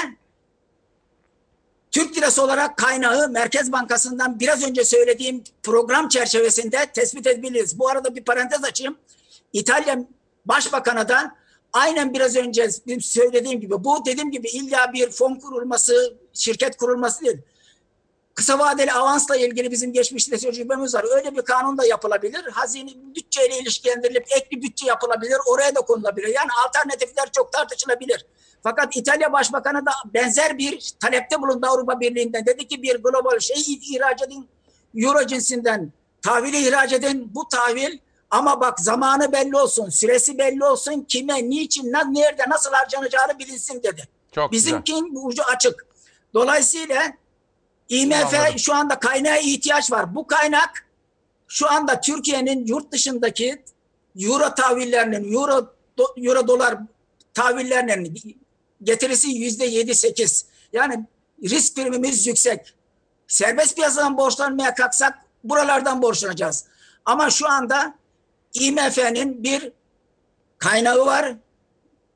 Türk 1.90 2.16
lirası 2.16 2.42
olarak 2.42 2.76
kaynağı 2.76 3.28
Merkez 3.28 3.72
Bankası'ndan 3.72 4.40
biraz 4.40 4.68
önce 4.68 4.84
söylediğim 4.84 5.44
program 5.62 6.08
çerçevesinde 6.08 6.86
tespit 6.94 7.26
edebiliriz. 7.26 7.78
Bu 7.78 7.88
arada 7.88 8.16
bir 8.16 8.24
parantez 8.24 8.64
açayım. 8.64 8.96
İtalya 9.52 9.98
Başbakanı 10.46 11.08
da 11.08 11.36
aynen 11.72 12.14
biraz 12.14 12.36
önce 12.36 12.70
söylediğim 13.00 13.60
gibi 13.60 13.84
bu 13.84 14.06
dediğim 14.06 14.30
gibi 14.30 14.48
illa 14.48 14.92
bir 14.92 15.10
fon 15.10 15.34
kurulması, 15.34 16.16
şirket 16.32 16.76
kurulması 16.76 17.24
değil. 17.24 17.38
Kısa 18.34 18.58
vadeli 18.58 18.92
avansla 18.92 19.36
ilgili 19.36 19.70
bizim 19.70 19.92
geçmişte 19.92 20.38
tecrübemiz 20.38 20.94
var. 20.94 21.04
Öyle 21.16 21.36
bir 21.36 21.42
kanun 21.42 21.78
da 21.78 21.86
yapılabilir. 21.86 22.44
Hazine 22.52 22.90
bütçeyle 23.16 23.58
ilişkilendirilip 23.58 24.26
ek 24.30 24.46
bir 24.50 24.62
bütçe 24.62 24.86
yapılabilir. 24.86 25.36
Oraya 25.46 25.74
da 25.74 25.80
konulabilir. 25.80 26.28
Yani 26.28 26.48
alternatifler 26.66 27.32
çok 27.32 27.52
tartışılabilir. 27.52 28.26
Fakat 28.62 28.96
İtalya 28.96 29.32
Başbakanı 29.32 29.86
da 29.86 29.90
benzer 30.14 30.58
bir 30.58 30.90
talepte 31.00 31.42
bulundu 31.42 31.66
Avrupa 31.66 32.00
Birliği'nden. 32.00 32.46
Dedi 32.46 32.68
ki 32.68 32.82
bir 32.82 32.96
global 32.96 33.38
şey 33.38 33.56
ihraç 33.90 34.22
edin. 34.22 34.48
Euro 34.94 35.26
cinsinden 35.26 35.92
tahvili 36.22 36.68
ihraç 36.68 36.92
edin. 36.92 37.30
Bu 37.34 37.48
tahvil 37.48 37.98
ama 38.30 38.60
bak 38.60 38.80
zamanı 38.80 39.32
belli 39.32 39.56
olsun, 39.56 39.88
süresi 39.88 40.38
belli 40.38 40.64
olsun, 40.64 41.04
kime, 41.08 41.50
niçin, 41.50 41.92
na- 41.92 42.04
nerede, 42.04 42.42
nasıl 42.48 42.70
harcanacağını 42.72 43.38
bilinsin 43.38 43.82
dedi. 43.82 44.08
Çok 44.34 44.52
güzel. 44.52 44.66
Bizimkinin 44.72 45.26
ucu 45.28 45.42
açık. 45.44 45.86
Dolayısıyla 46.34 47.12
IMF 47.88 48.34
Anladım. 48.34 48.58
şu 48.58 48.74
anda 48.74 48.98
kaynağa 48.98 49.36
ihtiyaç 49.36 49.92
var. 49.92 50.14
Bu 50.14 50.26
kaynak 50.26 50.86
şu 51.48 51.70
anda 51.70 52.00
Türkiye'nin 52.00 52.66
yurt 52.66 52.92
dışındaki 52.92 53.62
euro 54.20 54.54
tahvillerinin, 54.54 55.32
euro, 55.32 55.72
do- 55.98 56.26
euro 56.28 56.48
dolar 56.48 56.78
tahvillerinin 57.34 58.36
getirisi 58.82 59.28
yüzde 59.30 59.64
yedi 59.66 59.94
sekiz. 59.94 60.44
Yani 60.72 61.04
risk 61.44 61.76
primimiz 61.76 62.26
yüksek. 62.26 62.74
Serbest 63.28 63.76
piyasadan 63.76 64.16
borçlanmaya 64.16 64.74
kalksak 64.74 65.18
buralardan 65.44 66.02
borçlanacağız. 66.02 66.64
Ama 67.04 67.30
şu 67.30 67.48
anda 67.48 67.94
IMF'nin 68.54 69.42
bir 69.42 69.72
kaynağı 70.58 71.06
var. 71.06 71.34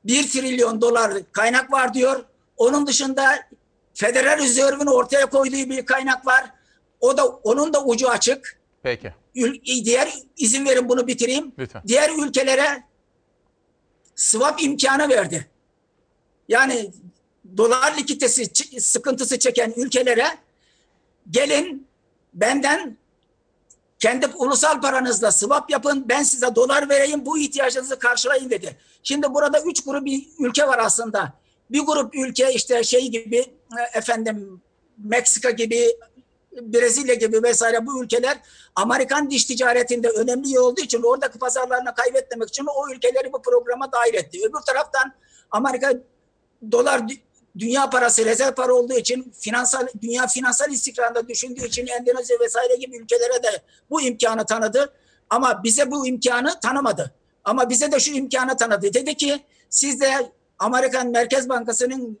Bir 0.03 0.29
trilyon 0.29 0.81
dolar 0.81 1.13
kaynak 1.31 1.71
var 1.71 1.93
diyor. 1.93 2.25
Onun 2.57 2.87
dışında 2.87 3.35
Federal 3.93 4.37
Rezerv'ün 4.37 4.85
ortaya 4.85 5.25
koyduğu 5.25 5.69
bir 5.69 5.85
kaynak 5.85 6.27
var. 6.27 6.51
O 6.99 7.17
da 7.17 7.25
onun 7.25 7.73
da 7.73 7.85
ucu 7.85 8.09
açık. 8.09 8.59
Peki. 8.83 9.13
Ül- 9.35 9.85
diğer 9.85 10.13
izin 10.37 10.65
verin 10.65 10.89
bunu 10.89 11.07
bitireyim. 11.07 11.51
Lütfen. 11.59 11.81
Diğer 11.87 12.09
ülkelere 12.09 12.83
swap 14.15 14.63
imkanı 14.63 15.09
verdi. 15.09 15.49
Yani 16.47 16.91
dolar 17.57 17.97
likiditesi 17.97 18.45
sıkıntısı 18.81 19.39
çeken 19.39 19.73
ülkelere 19.77 20.27
gelin 21.29 21.87
benden 22.33 22.97
kendi 23.99 24.27
ulusal 24.27 24.81
paranızla 24.81 25.31
swap 25.31 25.69
yapın 25.69 26.05
ben 26.09 26.23
size 26.23 26.55
dolar 26.55 26.89
vereyim 26.89 27.25
bu 27.25 27.37
ihtiyacınızı 27.37 27.99
karşılayın 27.99 28.49
dedi. 28.49 28.77
Şimdi 29.03 29.33
burada 29.33 29.61
üç 29.61 29.83
grup 29.83 30.05
bir 30.05 30.27
ülke 30.39 30.67
var 30.67 30.79
aslında. 30.79 31.33
Bir 31.71 31.79
grup 31.79 32.15
ülke 32.15 32.53
işte 32.53 32.83
şey 32.83 33.07
gibi 33.07 33.37
e, 33.37 33.97
efendim 33.97 34.61
Meksika 34.97 35.51
gibi 35.51 35.95
Brezilya 36.61 37.13
gibi 37.13 37.43
vesaire 37.43 37.85
bu 37.85 38.03
ülkeler 38.03 38.37
Amerikan 38.75 39.29
diş 39.29 39.45
ticaretinde 39.45 40.09
önemli 40.09 40.49
yer 40.49 40.59
olduğu 40.59 40.81
için 40.81 41.01
oradaki 41.03 41.39
pazarlarını 41.39 41.95
kaybetmemek 41.95 42.49
için 42.49 42.65
o 42.75 42.89
ülkeleri 42.93 43.33
bu 43.33 43.41
programa 43.41 43.91
dahil 43.91 44.13
etti. 44.13 44.39
Öbür 44.49 44.61
taraftan 44.67 45.13
Amerika 45.51 45.93
dolar 46.71 47.01
dünya 47.59 47.89
parası 47.89 48.25
rezerv 48.25 48.51
para 48.51 48.73
olduğu 48.73 48.93
için 48.93 49.33
finansal 49.39 49.87
dünya 50.01 50.27
finansal 50.27 50.71
istikrarında 50.71 51.27
düşündüğü 51.27 51.65
için 51.65 51.87
Endonezya 51.87 52.39
vesaire 52.39 52.75
gibi 52.75 52.97
ülkelere 52.97 53.43
de 53.43 53.61
bu 53.89 54.01
imkanı 54.01 54.45
tanıdı. 54.45 54.93
Ama 55.29 55.63
bize 55.63 55.91
bu 55.91 56.07
imkanı 56.07 56.59
tanımadı. 56.59 57.11
Ama 57.43 57.69
bize 57.69 57.91
de 57.91 57.99
şu 57.99 58.11
imkanı 58.13 58.57
tanıdı. 58.57 58.93
Dedi 58.93 59.15
ki 59.15 59.43
siz 59.69 60.01
de 60.01 60.31
Amerikan 60.59 61.07
Merkez 61.07 61.49
Bankası'nın 61.49 62.19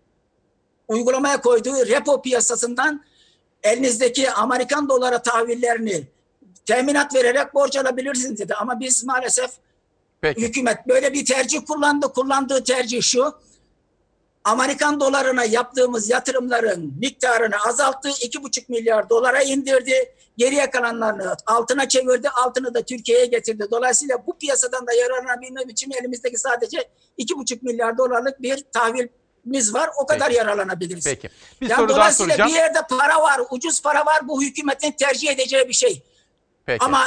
uygulamaya 0.87 1.41
koyduğu 1.41 1.87
repo 1.87 2.21
piyasasından 2.21 3.03
elinizdeki 3.63 4.31
Amerikan 4.31 4.89
dolara 4.89 5.21
tahvillerini 5.21 6.07
teminat 6.65 7.15
vererek 7.15 7.53
borç 7.53 7.77
alabilirsiniz 7.77 8.39
dedi. 8.39 8.53
Ama 8.53 8.79
biz 8.79 9.03
maalesef 9.03 9.51
Peki. 10.21 10.41
hükümet 10.41 10.87
böyle 10.87 11.13
bir 11.13 11.25
tercih 11.25 11.59
kullandı. 11.67 12.07
Kullandığı 12.07 12.63
tercih 12.63 13.01
şu. 13.01 13.33
Amerikan 14.45 14.99
dolarına 14.99 15.43
yaptığımız 15.43 16.09
yatırımların 16.09 16.93
miktarını 16.99 17.55
azalttı. 17.67 18.09
2,5 18.09 18.63
milyar 18.67 19.09
dolara 19.09 19.41
indirdi. 19.41 20.15
Geriye 20.37 20.69
kalanlarını 20.69 21.35
altına 21.45 21.89
çevirdi. 21.89 22.29
Altını 22.29 22.73
da 22.73 22.81
Türkiye'ye 22.81 23.25
getirdi. 23.25 23.67
Dolayısıyla 23.71 24.17
bu 24.27 24.37
piyasadan 24.37 24.87
da 24.87 24.93
yararlanabilmem 24.93 25.69
için 25.69 25.91
elimizdeki 25.91 26.37
sadece 26.37 26.89
2,5 27.19 27.59
milyar 27.61 27.97
dolarlık 27.97 28.41
bir 28.41 28.63
tahvilimiz 28.73 29.73
var. 29.73 29.89
O 30.01 30.05
kadar 30.05 30.27
Peki. 30.27 30.37
yararlanabiliriz. 30.37 31.03
Peki. 31.03 31.29
Bir 31.61 31.69
Yani 31.69 31.79
soru 31.79 31.89
daha 31.89 31.97
dolayısıyla 31.97 32.35
soracağım. 32.35 32.49
bir 32.49 32.55
yerde 32.55 32.79
para 32.89 33.21
var, 33.21 33.41
ucuz 33.49 33.81
para 33.81 34.05
var. 34.05 34.27
Bu 34.27 34.41
hükümetin 34.43 34.91
tercih 34.91 35.31
edeceği 35.31 35.67
bir 35.67 35.73
şey. 35.73 36.03
Peki. 36.65 36.85
Ama 36.85 37.05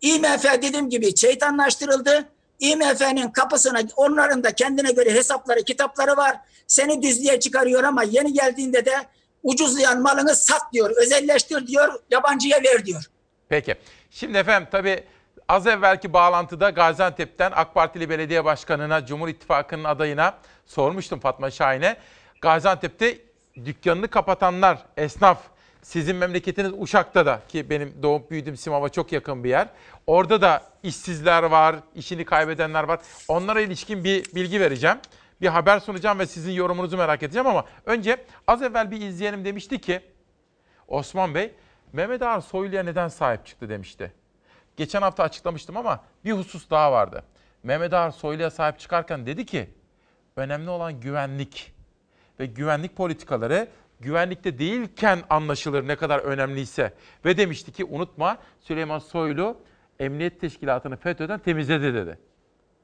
IMF 0.00 0.44
dediğim 0.44 0.90
gibi 0.90 1.16
şeytanlaştırıldı. 1.16 2.28
IMF'nin 2.60 3.28
kapısına 3.28 3.80
onların 3.96 4.44
da 4.44 4.54
kendine 4.54 4.92
göre 4.92 5.10
hesapları, 5.14 5.62
kitapları 5.62 6.16
var. 6.16 6.36
Seni 6.66 7.02
düzlüğe 7.02 7.40
çıkarıyor 7.40 7.84
ama 7.84 8.02
yeni 8.02 8.32
geldiğinde 8.32 8.84
de 8.84 8.94
ucuzlayan 9.42 10.02
malını 10.02 10.34
sat 10.36 10.72
diyor, 10.72 10.90
özelleştir 11.02 11.66
diyor, 11.66 11.94
yabancıya 12.10 12.62
ver 12.62 12.86
diyor. 12.86 13.04
Peki. 13.48 13.74
Şimdi 14.10 14.38
efendim 14.38 14.68
tabii 14.72 15.04
az 15.48 15.66
evvelki 15.66 16.12
bağlantıda 16.12 16.70
Gaziantep'ten 16.70 17.52
AK 17.54 17.74
Partili 17.74 18.10
Belediye 18.10 18.44
Başkanı'na, 18.44 19.06
Cumhur 19.06 19.28
İttifakı'nın 19.28 19.84
adayına 19.84 20.34
sormuştum 20.66 21.20
Fatma 21.20 21.50
Şahin'e. 21.50 21.96
Gaziantep'te 22.40 23.18
dükkanını 23.64 24.08
kapatanlar, 24.08 24.78
esnaf, 24.96 25.38
sizin 25.84 26.16
memleketiniz 26.16 26.72
Uşak'ta 26.78 27.26
da 27.26 27.40
ki 27.48 27.70
benim 27.70 27.94
doğup 28.02 28.30
büyüdüğüm 28.30 28.56
Simav'a 28.56 28.88
çok 28.88 29.12
yakın 29.12 29.44
bir 29.44 29.48
yer. 29.48 29.68
Orada 30.06 30.40
da 30.40 30.62
işsizler 30.82 31.42
var, 31.42 31.76
işini 31.94 32.24
kaybedenler 32.24 32.84
var. 32.84 33.00
Onlara 33.28 33.60
ilişkin 33.60 34.04
bir 34.04 34.34
bilgi 34.34 34.60
vereceğim. 34.60 34.96
Bir 35.40 35.48
haber 35.48 35.80
sunacağım 35.80 36.18
ve 36.18 36.26
sizin 36.26 36.52
yorumunuzu 36.52 36.96
merak 36.96 37.22
edeceğim 37.22 37.46
ama 37.46 37.64
önce 37.86 38.24
az 38.46 38.62
evvel 38.62 38.90
bir 38.90 39.00
izleyenim 39.00 39.44
demişti 39.44 39.80
ki 39.80 40.00
Osman 40.88 41.34
Bey 41.34 41.54
Mehmet 41.92 42.22
Ağar 42.22 42.40
Soylu'ya 42.40 42.82
neden 42.82 43.08
sahip 43.08 43.46
çıktı 43.46 43.68
demişti. 43.68 44.12
Geçen 44.76 45.02
hafta 45.02 45.22
açıklamıştım 45.22 45.76
ama 45.76 46.04
bir 46.24 46.32
husus 46.32 46.70
daha 46.70 46.92
vardı. 46.92 47.24
Mehmet 47.62 47.92
Ağar 47.92 48.10
Soylu'ya 48.10 48.50
sahip 48.50 48.78
çıkarken 48.78 49.26
dedi 49.26 49.46
ki 49.46 49.70
önemli 50.36 50.70
olan 50.70 51.00
güvenlik 51.00 51.74
ve 52.40 52.46
güvenlik 52.46 52.96
politikaları 52.96 53.68
güvenlikte 54.04 54.58
değilken 54.58 55.18
anlaşılır 55.30 55.88
ne 55.88 55.96
kadar 55.96 56.18
önemliyse. 56.18 56.92
Ve 57.24 57.36
demişti 57.36 57.72
ki 57.72 57.84
unutma 57.84 58.38
Süleyman 58.60 58.98
Soylu 58.98 59.56
Emniyet 59.98 60.40
Teşkilatı'nı 60.40 60.96
FETÖ'den 60.96 61.38
temizledi 61.38 61.94
dedi. 61.94 62.18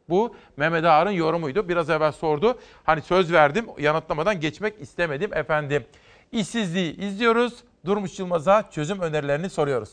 Bu 0.09 0.35
Mehmet 0.57 0.85
Ağar'ın 0.85 1.11
yorumuydu. 1.11 1.69
Biraz 1.69 1.91
evvel 1.91 2.13
sordu. 2.13 2.59
Hani 2.85 3.03
söz 3.03 3.33
verdim 3.33 3.67
yanıtlamadan 3.79 4.41
geçmek 4.41 4.81
istemedim 4.81 5.35
efendim. 5.35 5.85
İşsizliği 6.33 6.97
izliyoruz. 6.97 7.55
Durmuş 7.87 8.19
Yılmaz'a 8.19 8.71
çözüm 8.71 9.01
önerilerini 9.01 9.51
soruyoruz. 9.51 9.91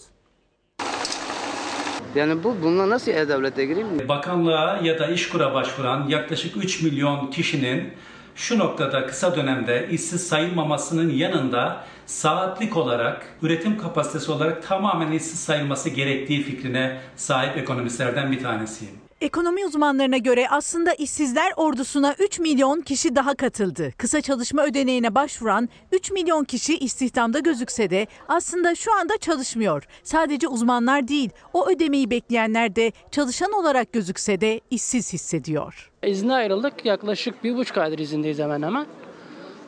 Yani 2.16 2.44
bu 2.44 2.56
bununla 2.64 2.90
nasıl 2.90 3.12
e-devlete 3.12 3.66
gireyim? 3.66 4.10
Bakanlığa 4.10 4.80
ya 4.84 4.99
da 4.99 5.08
işkura 5.08 5.54
başvuran 5.54 6.08
yaklaşık 6.08 6.58
3 6.58 6.82
milyon 6.82 7.32
kişinin 7.32 7.94
şu 8.38 8.60
noktada 8.60 9.08
kısa 9.08 9.36
dönemde 9.36 9.88
işsiz 9.92 10.28
sayılmamasının 10.28 11.10
yanında 11.10 11.86
saatlik 12.06 12.78
olarak, 12.78 13.26
üretim 13.42 13.78
kapasitesi 13.78 14.32
olarak 14.32 14.68
tamamen 14.68 15.12
işsiz 15.12 15.40
sayılması 15.40 15.90
gerektiği 15.90 16.44
fikrine 16.44 16.98
sahip 17.16 17.58
ekonomistlerden 17.58 18.32
bir 18.32 18.44
tanesiyim. 18.44 19.07
Ekonomi 19.22 19.65
uzmanlarına 19.65 20.18
göre 20.18 20.48
aslında 20.49 20.94
işsizler 20.94 21.52
ordusuna 21.56 22.15
3 22.19 22.39
milyon 22.39 22.81
kişi 22.81 23.15
daha 23.15 23.35
katıldı. 23.35 23.91
Kısa 23.98 24.22
çalışma 24.22 24.65
ödeneğine 24.65 25.15
başvuran 25.15 25.69
3 25.91 26.11
milyon 26.11 26.44
kişi 26.44 26.77
istihdamda 26.77 27.39
gözükse 27.39 27.89
de 27.89 28.07
aslında 28.27 28.76
şu 28.76 28.94
anda 28.94 29.18
çalışmıyor. 29.18 29.84
Sadece 30.03 30.48
uzmanlar 30.48 31.07
değil, 31.07 31.30
o 31.53 31.69
ödemeyi 31.69 32.10
bekleyenler 32.11 32.76
de 32.76 32.91
çalışan 33.11 33.52
olarak 33.52 33.94
gözükse 33.94 34.41
de 34.41 34.61
işsiz 34.69 35.14
hissediyor. 35.14 35.91
İzne 36.03 36.34
ayrıldık. 36.34 36.85
Yaklaşık 36.85 37.44
bir 37.44 37.56
buçuk 37.57 37.77
aydır 37.77 37.99
izindeyiz 37.99 38.39
hemen 38.39 38.61
hemen. 38.61 38.85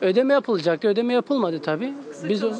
Ödeme 0.00 0.32
yapılacaktı. 0.34 0.88
Ödeme 0.88 1.12
yapılmadı 1.12 1.62
tabii. 1.62 1.92
Biz 2.28 2.44
o, 2.44 2.52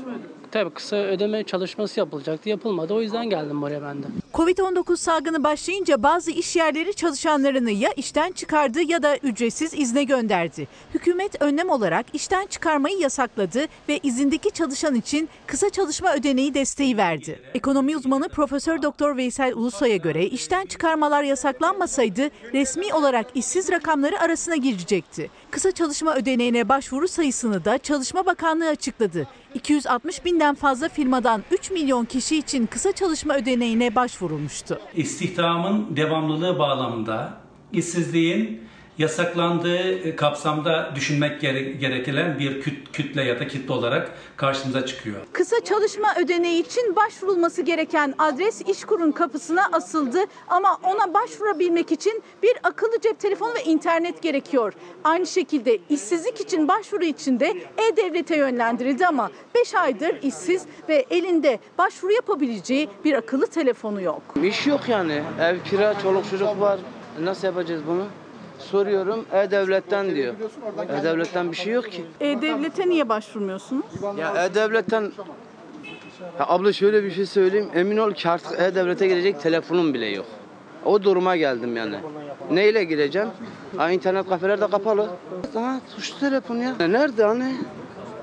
tabii 0.51 0.71
kısa 0.71 0.97
ödeme 0.97 1.45
çalışması 1.45 2.01
yapılacaktı. 2.01 2.49
Yapılmadı. 2.49 2.95
O 2.95 3.01
yüzden 3.01 3.31
geldim 3.31 3.63
buraya 3.63 3.83
ben 3.83 4.03
de. 4.03 4.07
Covid-19 4.35 4.97
salgını 4.97 5.45
başlayınca 5.45 6.03
bazı 6.03 6.31
iş 6.31 6.57
yerleri 6.57 6.95
çalışanlarını 6.95 7.71
ya 7.71 7.91
işten 7.97 8.33
çıkardı 8.33 8.83
ya 8.83 9.03
da 9.03 9.17
ücretsiz 9.17 9.75
izne 9.75 10.05
gönderdi. 10.05 10.69
Hükümet 10.95 11.43
önlem 11.43 11.71
olarak 11.71 12.07
işten 12.13 12.47
çıkarmayı 12.47 12.99
yasakladı 12.99 13.67
ve 13.89 14.01
izindeki 14.03 14.51
çalışan 14.51 14.95
için 14.95 15.29
kısa 15.47 15.71
çalışma 15.71 16.15
ödeneği 16.15 16.55
desteği 16.55 16.97
verdi. 16.97 17.43
Ekonomi 17.55 17.97
uzmanı 17.97 18.29
Profesör 18.29 18.83
Doktor 18.83 19.17
Veysel 19.17 19.55
Ulusoy'a 19.55 19.97
göre 19.97 20.27
işten 20.27 20.67
çıkarmalar 20.67 21.23
yasaklanmasaydı 21.23 22.31
resmi 22.53 22.95
olarak 22.95 23.27
işsiz 23.35 23.71
rakamları 23.71 24.21
arasına 24.21 24.57
girecekti. 24.57 25.31
Kısa 25.51 25.73
çalışma 25.73 26.15
ödeneğine 26.15 26.69
başvuru 26.69 27.09
sayısını 27.09 27.65
da 27.65 27.79
Çalışma 27.79 28.27
Bakanlığı 28.27 28.69
açıkladı. 28.69 29.27
260 29.55 30.25
binden 30.25 30.55
fazla 30.55 30.89
firmadan 30.89 31.43
3 31.51 31.71
milyon 31.71 32.05
kişi 32.05 32.37
için 32.37 32.67
kısa 32.67 32.93
çalışma 32.93 33.35
ödeneğine 33.35 33.95
başvurulmuştu. 33.95 34.81
İstihdamın 34.97 35.97
devamlılığı 35.97 36.59
bağlamında 36.59 37.35
işsizliğin 37.73 38.70
yasaklandığı 39.01 40.17
kapsamda 40.17 40.91
düşünmek 40.95 41.41
gere- 41.41 41.63
gereken 41.73 42.39
bir 42.39 42.63
küt- 42.63 42.93
kütle 42.93 43.25
ya 43.25 43.41
da 43.41 43.47
kitle 43.49 43.73
olarak 43.73 44.11
karşımıza 44.37 44.87
çıkıyor. 44.87 45.17
Kısa 45.33 45.57
çalışma 45.65 46.09
ödeneği 46.25 46.63
için 46.63 46.97
başvurulması 46.97 47.63
gereken 47.63 48.15
adres 48.19 48.63
İşkur'un 48.69 49.13
kapısına 49.13 49.63
asıldı 49.73 50.19
ama 50.49 50.79
ona 50.83 51.15
başvurabilmek 51.15 51.93
için 51.93 52.23
bir 52.43 52.53
akıllı 52.63 53.01
cep 53.01 53.19
telefonu 53.21 53.55
ve 53.55 53.63
internet 53.65 54.23
gerekiyor. 54.23 54.73
Aynı 55.05 55.27
şekilde 55.27 55.79
işsizlik 55.91 56.41
için 56.41 56.69
başvuru 56.69 57.05
için 57.05 57.41
de 57.41 57.55
E-Devlet'e 57.79 58.37
yönlendirildi 58.37 59.07
ama 59.07 59.31
5 59.55 59.75
aydır 59.75 60.23
işsiz 60.23 60.63
ve 60.89 61.07
elinde 61.11 61.59
başvuru 61.79 62.13
yapabileceği 62.13 62.89
bir 63.05 63.15
akıllı 63.15 63.47
telefonu 63.47 64.01
yok. 64.01 64.23
İş 64.43 64.67
yok 64.67 64.81
yani. 64.89 65.23
Ev 65.41 65.57
kira, 65.71 65.99
çoluk 66.03 66.31
çocuk 66.31 66.61
var. 66.61 66.79
Nasıl 67.21 67.47
yapacağız 67.47 67.83
bunu? 67.87 68.07
Soruyorum 68.61 69.25
E-Devlet'ten 69.33 70.15
diyor. 70.15 70.35
E-Devlet'ten 71.01 71.51
bir 71.53 71.57
şey 71.57 71.73
yok 71.73 71.91
ki. 71.93 72.05
E-Devlet'e 72.21 72.89
niye 72.89 73.09
başvurmuyorsunuz? 73.09 73.85
Ya 74.19 74.45
E-Devlet'ten 74.45 75.03
ya 76.39 76.47
abla 76.49 76.73
şöyle 76.73 77.05
bir 77.05 77.11
şey 77.11 77.27
söyleyeyim. 77.27 77.69
Emin 77.75 77.97
ol 77.97 78.13
ki 78.13 78.29
artık 78.29 78.61
E-Devlet'e 78.61 79.07
girecek 79.07 79.41
telefonum 79.41 79.95
bile 79.95 80.07
yok. 80.07 80.27
O 80.85 81.03
duruma 81.03 81.37
geldim 81.37 81.77
yani. 81.77 81.97
Neyle 82.51 82.85
gireceğim? 82.85 83.29
Ha, 83.77 83.91
internet 83.91 84.29
kafeler 84.29 84.61
de 84.61 84.67
kapalı. 84.71 85.09
Ha, 85.55 85.81
tuşlu 85.97 86.19
telefon 86.21 86.57
ya. 86.57 86.75
Nerede 86.89 87.25
hani? 87.25 87.57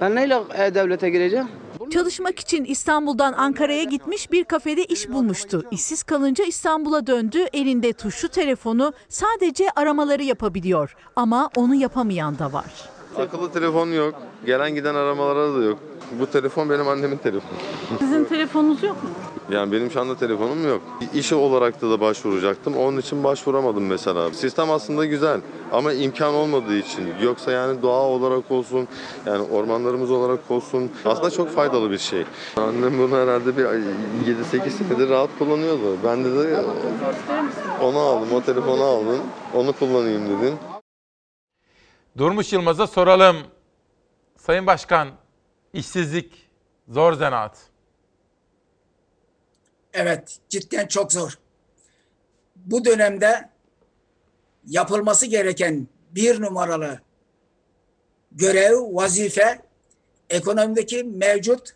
Ben 0.02 0.16
neyle 0.16 0.38
E-Devlet'e 0.58 1.10
gireceğim? 1.10 1.48
Çalışmak 1.94 2.40
için 2.40 2.66
İstanbul'dan 2.66 3.34
Ankara'ya 3.34 3.84
gitmiş 3.84 4.32
bir 4.32 4.44
kafede 4.44 4.86
iş 4.86 5.10
bulmuştu. 5.10 5.64
İşsiz 5.72 6.04
kalınca 6.04 6.46
İstanbul'a 6.46 7.08
döndü. 7.08 7.40
Elinde 7.54 7.94
tuşlu 7.94 8.28
telefonu 8.28 8.94
sadece 9.10 9.70
aramaları 9.76 10.24
yapabiliyor. 10.24 10.96
Ama 11.16 11.50
onu 11.56 11.76
yapamayan 11.76 12.40
da 12.40 12.54
var. 12.54 12.97
Akıllı 13.22 13.52
telefon 13.52 13.88
yok. 13.88 14.16
Gelen 14.46 14.76
giden 14.76 14.96
aramalara 14.96 15.56
da 15.56 15.64
yok. 15.64 15.78
Bu 16.20 16.28
telefon 16.28 16.70
benim 16.70 16.88
annemin 16.88 17.18
telefonu. 17.18 17.58
Sizin 18.00 18.26
telefonunuz 18.26 18.84
yok 18.84 19.04
mu? 19.04 19.10
Yani 19.52 19.72
benim 19.72 19.92
şu 19.92 20.02
anda 20.02 20.18
telefonum 20.18 20.68
yok. 20.68 20.82
İşe 21.14 21.36
olarak 21.36 21.82
da, 21.82 21.90
da 21.90 22.02
başvuracaktım. 22.02 22.78
Onun 22.78 22.98
için 22.98 23.24
başvuramadım 23.24 23.86
mesela. 23.86 24.34
Sistem 24.34 24.72
aslında 24.72 25.06
güzel 25.06 25.42
ama 25.72 25.94
imkan 25.94 26.34
olmadığı 26.34 26.78
için. 26.78 27.08
Yoksa 27.22 27.52
yani 27.52 27.82
doğa 27.82 28.02
olarak 28.02 28.52
olsun, 28.52 28.88
yani 29.26 29.42
ormanlarımız 29.52 30.12
olarak 30.12 30.40
olsun. 30.50 30.92
Aslında 31.06 31.30
çok 31.30 31.50
faydalı 31.50 31.92
bir 31.92 31.98
şey. 31.98 32.24
Annem 32.58 33.00
bunu 33.00 33.16
herhalde 33.16 33.58
bir 33.58 33.64
7-8 33.66 34.70
senedir 34.70 35.10
rahat 35.10 35.30
kullanıyordu. 35.40 35.98
Ben 36.06 36.26
de, 36.26 36.36
de 36.36 36.64
onu 37.82 37.98
aldım, 38.00 38.28
o 38.36 38.42
telefonu 38.42 38.84
aldım. 38.84 39.20
Onu 39.56 39.74
kullanayım 39.74 40.22
dedim. 40.26 40.54
Durmuş 42.18 42.54
Yılmaz'a 42.54 42.88
soralım. 42.88 43.38
Sayın 44.38 44.68
Başkan, 44.68 45.12
işsizlik 45.74 46.50
zor 46.88 47.14
zanaat. 47.14 47.58
Evet, 49.94 50.38
cidden 50.50 50.88
çok 50.88 51.12
zor. 51.12 51.38
Bu 52.56 52.86
dönemde 52.86 53.50
yapılması 54.66 55.26
gereken 55.26 55.88
bir 56.12 56.42
numaralı 56.42 57.00
görev, 58.32 58.96
vazife 58.96 59.62
ekonomideki 60.30 61.04
mevcut 61.04 61.76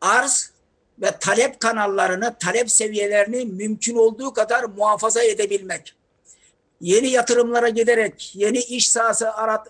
arz 0.00 0.52
ve 0.98 1.18
talep 1.20 1.60
kanallarını, 1.60 2.36
talep 2.38 2.70
seviyelerini 2.70 3.44
mümkün 3.44 3.96
olduğu 3.96 4.32
kadar 4.32 4.64
muhafaza 4.64 5.22
edebilmek. 5.22 5.95
Yeni 6.80 7.08
yatırımlara 7.08 7.68
giderek 7.68 8.32
yeni 8.34 8.58
iş 8.58 8.90
sahası 8.90 9.32
arat, 9.32 9.68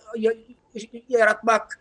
yaratmak, 1.09 1.79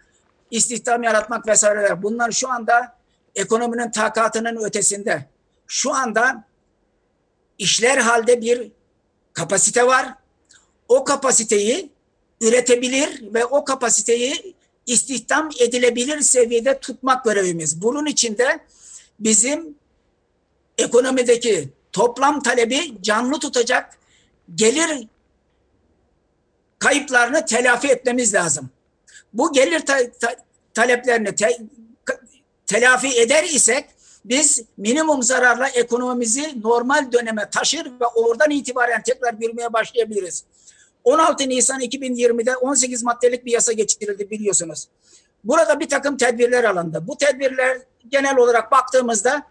istihdam 0.50 1.02
yaratmak 1.02 1.46
vesaireler. 1.48 2.02
Bunlar 2.02 2.30
şu 2.32 2.50
anda 2.50 2.96
ekonominin 3.34 3.90
takatının 3.90 4.64
ötesinde. 4.64 5.26
Şu 5.66 5.94
anda 5.94 6.44
işler 7.58 7.98
halde 7.98 8.40
bir 8.40 8.70
kapasite 9.32 9.86
var. 9.86 10.14
O 10.88 11.04
kapasiteyi 11.04 11.90
üretebilir 12.40 13.34
ve 13.34 13.44
o 13.44 13.64
kapasiteyi 13.64 14.54
istihdam 14.86 15.50
edilebilir 15.60 16.20
seviyede 16.20 16.78
tutmak 16.78 17.24
görevimiz. 17.24 17.82
Bunun 17.82 18.06
için 18.06 18.38
de 18.38 18.58
bizim 19.20 19.74
ekonomideki 20.78 21.68
toplam 21.92 22.42
talebi 22.42 23.02
canlı 23.02 23.40
tutacak 23.40 23.98
gelir 24.54 25.08
kayıplarını 26.78 27.46
telafi 27.46 27.88
etmemiz 27.88 28.34
lazım. 28.34 28.70
Bu 29.32 29.52
gelir 29.52 29.80
ta- 29.80 30.10
ta- 30.20 30.36
taleplerini 30.74 31.34
te- 31.34 31.58
telafi 32.66 33.20
eder 33.20 33.44
isek 33.44 33.84
biz 34.24 34.62
minimum 34.76 35.22
zararla 35.22 35.68
ekonomimizi 35.68 36.62
normal 36.62 37.12
döneme 37.12 37.50
taşır 37.50 37.86
ve 38.00 38.06
oradan 38.14 38.50
itibaren 38.50 39.02
tekrar 39.02 39.34
yürümeye 39.40 39.72
başlayabiliriz. 39.72 40.44
16 41.04 41.48
Nisan 41.48 41.80
2020'de 41.80 42.56
18 42.56 43.02
maddelik 43.02 43.44
bir 43.44 43.52
yasa 43.52 43.72
geçirildi 43.72 44.30
biliyorsunuz. 44.30 44.88
Burada 45.44 45.80
bir 45.80 45.88
takım 45.88 46.16
tedbirler 46.16 46.64
alındı. 46.64 47.04
Bu 47.06 47.18
tedbirler 47.18 47.78
genel 48.08 48.36
olarak 48.36 48.72
baktığımızda 48.72 49.42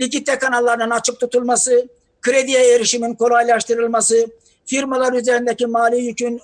likitte 0.00 0.38
kanallarının 0.38 0.90
açık 0.90 1.20
tutulması, 1.20 1.88
krediye 2.22 2.74
erişimin 2.74 3.14
kolaylaştırılması, 3.14 4.26
firmalar 4.66 5.12
üzerindeki 5.12 5.66
mali 5.66 5.96
yükün 5.96 6.40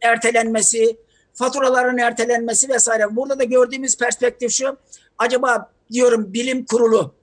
ertelenmesi, 0.00 0.96
faturaların 1.34 1.98
ertelenmesi 1.98 2.68
vesaire. 2.68 3.16
Burada 3.16 3.38
da 3.38 3.44
gördüğümüz 3.44 3.96
perspektif 3.96 4.52
şu. 4.52 4.76
Acaba 5.18 5.72
diyorum 5.92 6.32
bilim 6.32 6.66
kurulu 6.66 7.14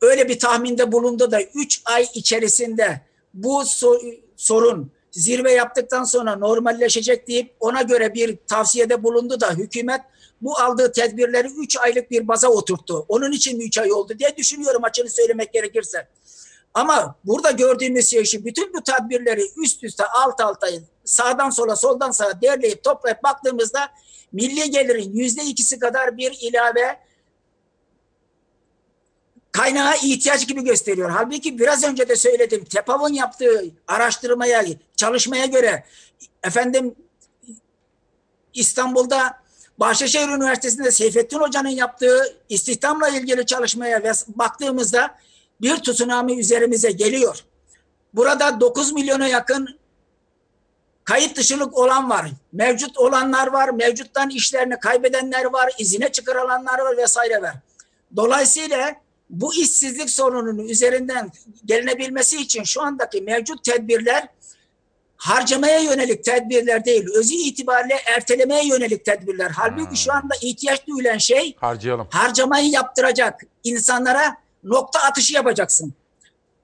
öyle 0.00 0.28
bir 0.28 0.38
tahminde 0.38 0.92
bulundu 0.92 1.30
da 1.30 1.42
3 1.42 1.82
ay 1.84 2.06
içerisinde 2.14 3.00
bu 3.34 3.60
so- 3.60 4.20
sorun 4.36 4.90
zirve 5.10 5.52
yaptıktan 5.52 6.04
sonra 6.04 6.36
normalleşecek 6.36 7.28
deyip 7.28 7.54
ona 7.60 7.82
göre 7.82 8.14
bir 8.14 8.38
tavsiyede 8.46 9.02
bulundu 9.02 9.40
da 9.40 9.52
hükümet 9.52 10.00
bu 10.42 10.58
aldığı 10.58 10.92
tedbirleri 10.92 11.48
3 11.58 11.76
aylık 11.76 12.10
bir 12.10 12.28
baza 12.28 12.48
oturttu. 12.48 13.04
Onun 13.08 13.32
için 13.32 13.60
3 13.60 13.78
ay 13.78 13.92
oldu 13.92 14.18
diye 14.18 14.36
düşünüyorum 14.36 14.84
açını 14.84 15.10
söylemek 15.10 15.52
gerekirse. 15.52 16.08
Ama 16.76 17.14
burada 17.24 17.50
gördüğümüz 17.50 18.10
şey 18.10 18.24
şu 18.24 18.44
bütün 18.44 18.74
bu 18.74 18.82
tedbirleri 18.82 19.42
üst 19.56 19.84
üste 19.84 20.04
alt 20.06 20.40
alta 20.40 20.66
sağdan 21.04 21.50
sola 21.50 21.76
soldan 21.76 22.10
sağa 22.10 22.40
derleyip 22.42 22.84
toplayıp 22.84 23.22
baktığımızda 23.24 23.88
milli 24.32 24.70
gelirin 24.70 25.12
yüzde 25.14 25.42
ikisi 25.42 25.78
kadar 25.78 26.16
bir 26.16 26.38
ilave 26.40 27.00
kaynağa 29.52 29.94
ihtiyaç 29.94 30.48
gibi 30.48 30.64
gösteriyor. 30.64 31.10
Halbuki 31.10 31.58
biraz 31.58 31.84
önce 31.84 32.08
de 32.08 32.16
söyledim. 32.16 32.64
TEPAV'ın 32.64 33.12
yaptığı 33.12 33.64
araştırmaya, 33.88 34.64
çalışmaya 34.96 35.46
göre 35.46 35.84
efendim 36.42 36.94
İstanbul'da 38.54 39.38
Bahçeşehir 39.78 40.28
Üniversitesi'nde 40.28 40.90
Seyfettin 40.90 41.38
Hoca'nın 41.38 41.68
yaptığı 41.68 42.38
istihdamla 42.48 43.08
ilgili 43.08 43.46
çalışmaya 43.46 44.02
baktığımızda 44.28 45.18
bir 45.60 45.76
tsunami 45.76 46.38
üzerimize 46.38 46.90
geliyor. 46.90 47.38
Burada 48.14 48.60
9 48.60 48.92
milyona 48.92 49.28
yakın 49.28 49.78
kayıt 51.04 51.36
dışılık 51.36 51.78
olan 51.78 52.10
var. 52.10 52.30
Mevcut 52.52 52.98
olanlar 52.98 53.46
var. 53.46 53.68
Mevcuttan 53.68 54.30
işlerini 54.30 54.80
kaybedenler 54.80 55.44
var. 55.44 55.72
izine 55.78 56.12
çıkarılanlar 56.12 56.78
var 56.78 56.96
vesaire 56.96 57.42
var. 57.42 57.54
Dolayısıyla 58.16 58.94
bu 59.30 59.54
işsizlik 59.54 60.10
sorununun 60.10 60.68
üzerinden 60.68 61.30
gelinebilmesi 61.64 62.36
için 62.36 62.62
şu 62.64 62.82
andaki 62.82 63.22
mevcut 63.22 63.64
tedbirler 63.64 64.28
harcamaya 65.16 65.78
yönelik 65.80 66.24
tedbirler 66.24 66.84
değil, 66.84 67.06
özü 67.14 67.34
itibariyle 67.34 67.94
ertelemeye 68.16 68.66
yönelik 68.66 69.04
tedbirler. 69.04 69.50
Halbuki 69.50 69.96
şu 69.96 70.12
anda 70.12 70.34
ihtiyaç 70.42 70.86
duyulan 70.86 71.18
şey 71.18 71.56
Harcayalım. 71.60 72.06
harcamayı 72.10 72.70
yaptıracak 72.70 73.40
insanlara 73.64 74.36
nokta 74.64 75.00
atışı 75.00 75.34
yapacaksın. 75.34 75.94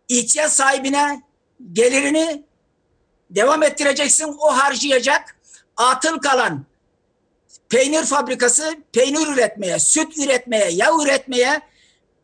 İhtiyaç 0.09 0.53
sahibine 0.53 1.23
gelirini 1.73 2.45
devam 3.31 3.63
ettireceksin, 3.63 4.37
o 4.41 4.57
harcayacak. 4.57 5.37
Atıl 5.77 6.19
kalan 6.19 6.65
peynir 7.69 8.05
fabrikası 8.05 8.77
peynir 8.93 9.27
üretmeye, 9.27 9.79
süt 9.79 10.19
üretmeye, 10.19 10.71
yağ 10.71 10.91
üretmeye 11.03 11.61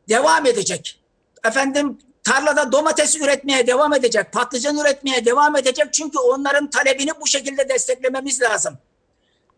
devam 0.08 0.46
edecek. 0.46 1.00
Efendim 1.44 1.98
tarlada 2.24 2.72
domates 2.72 3.16
üretmeye 3.16 3.66
devam 3.66 3.94
edecek, 3.94 4.32
patlıcan 4.32 4.78
üretmeye 4.78 5.24
devam 5.24 5.56
edecek. 5.56 5.86
Çünkü 5.92 6.18
onların 6.18 6.70
talebini 6.70 7.10
bu 7.20 7.26
şekilde 7.26 7.68
desteklememiz 7.68 8.42
lazım. 8.42 8.78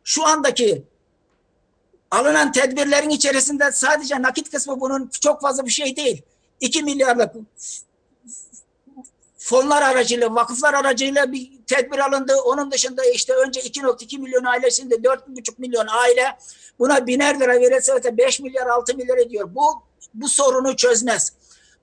Şu 0.04 0.26
andaki 0.26 0.84
alınan 2.10 2.52
tedbirlerin 2.52 3.10
içerisinde 3.10 3.72
sadece 3.72 4.22
nakit 4.22 4.50
kısmı 4.50 4.80
bunun 4.80 5.10
çok 5.20 5.40
fazla 5.40 5.64
bir 5.64 5.70
şey 5.70 5.96
değil. 5.96 6.22
2 6.60 6.82
milyarlık 6.82 7.34
fonlar 9.38 9.82
aracıyla, 9.82 10.34
vakıflar 10.34 10.74
aracıyla 10.74 11.32
bir 11.32 11.50
tedbir 11.66 11.98
alındı. 11.98 12.36
Onun 12.36 12.70
dışında 12.70 13.04
işte 13.04 13.32
önce 13.32 13.60
2.2 13.60 14.18
milyon 14.18 14.44
aile 14.44 14.70
şimdi 14.70 14.94
4.5 14.94 15.54
milyon 15.58 15.86
aile 15.86 16.38
buna 16.78 17.06
biner 17.06 17.40
lira 17.40 17.60
verirse 17.60 18.16
5 18.16 18.40
milyar 18.40 18.66
6 18.66 18.96
milyar 18.96 19.18
ediyor. 19.18 19.54
Bu 19.54 19.82
bu 20.14 20.28
sorunu 20.28 20.76
çözmez. 20.76 21.32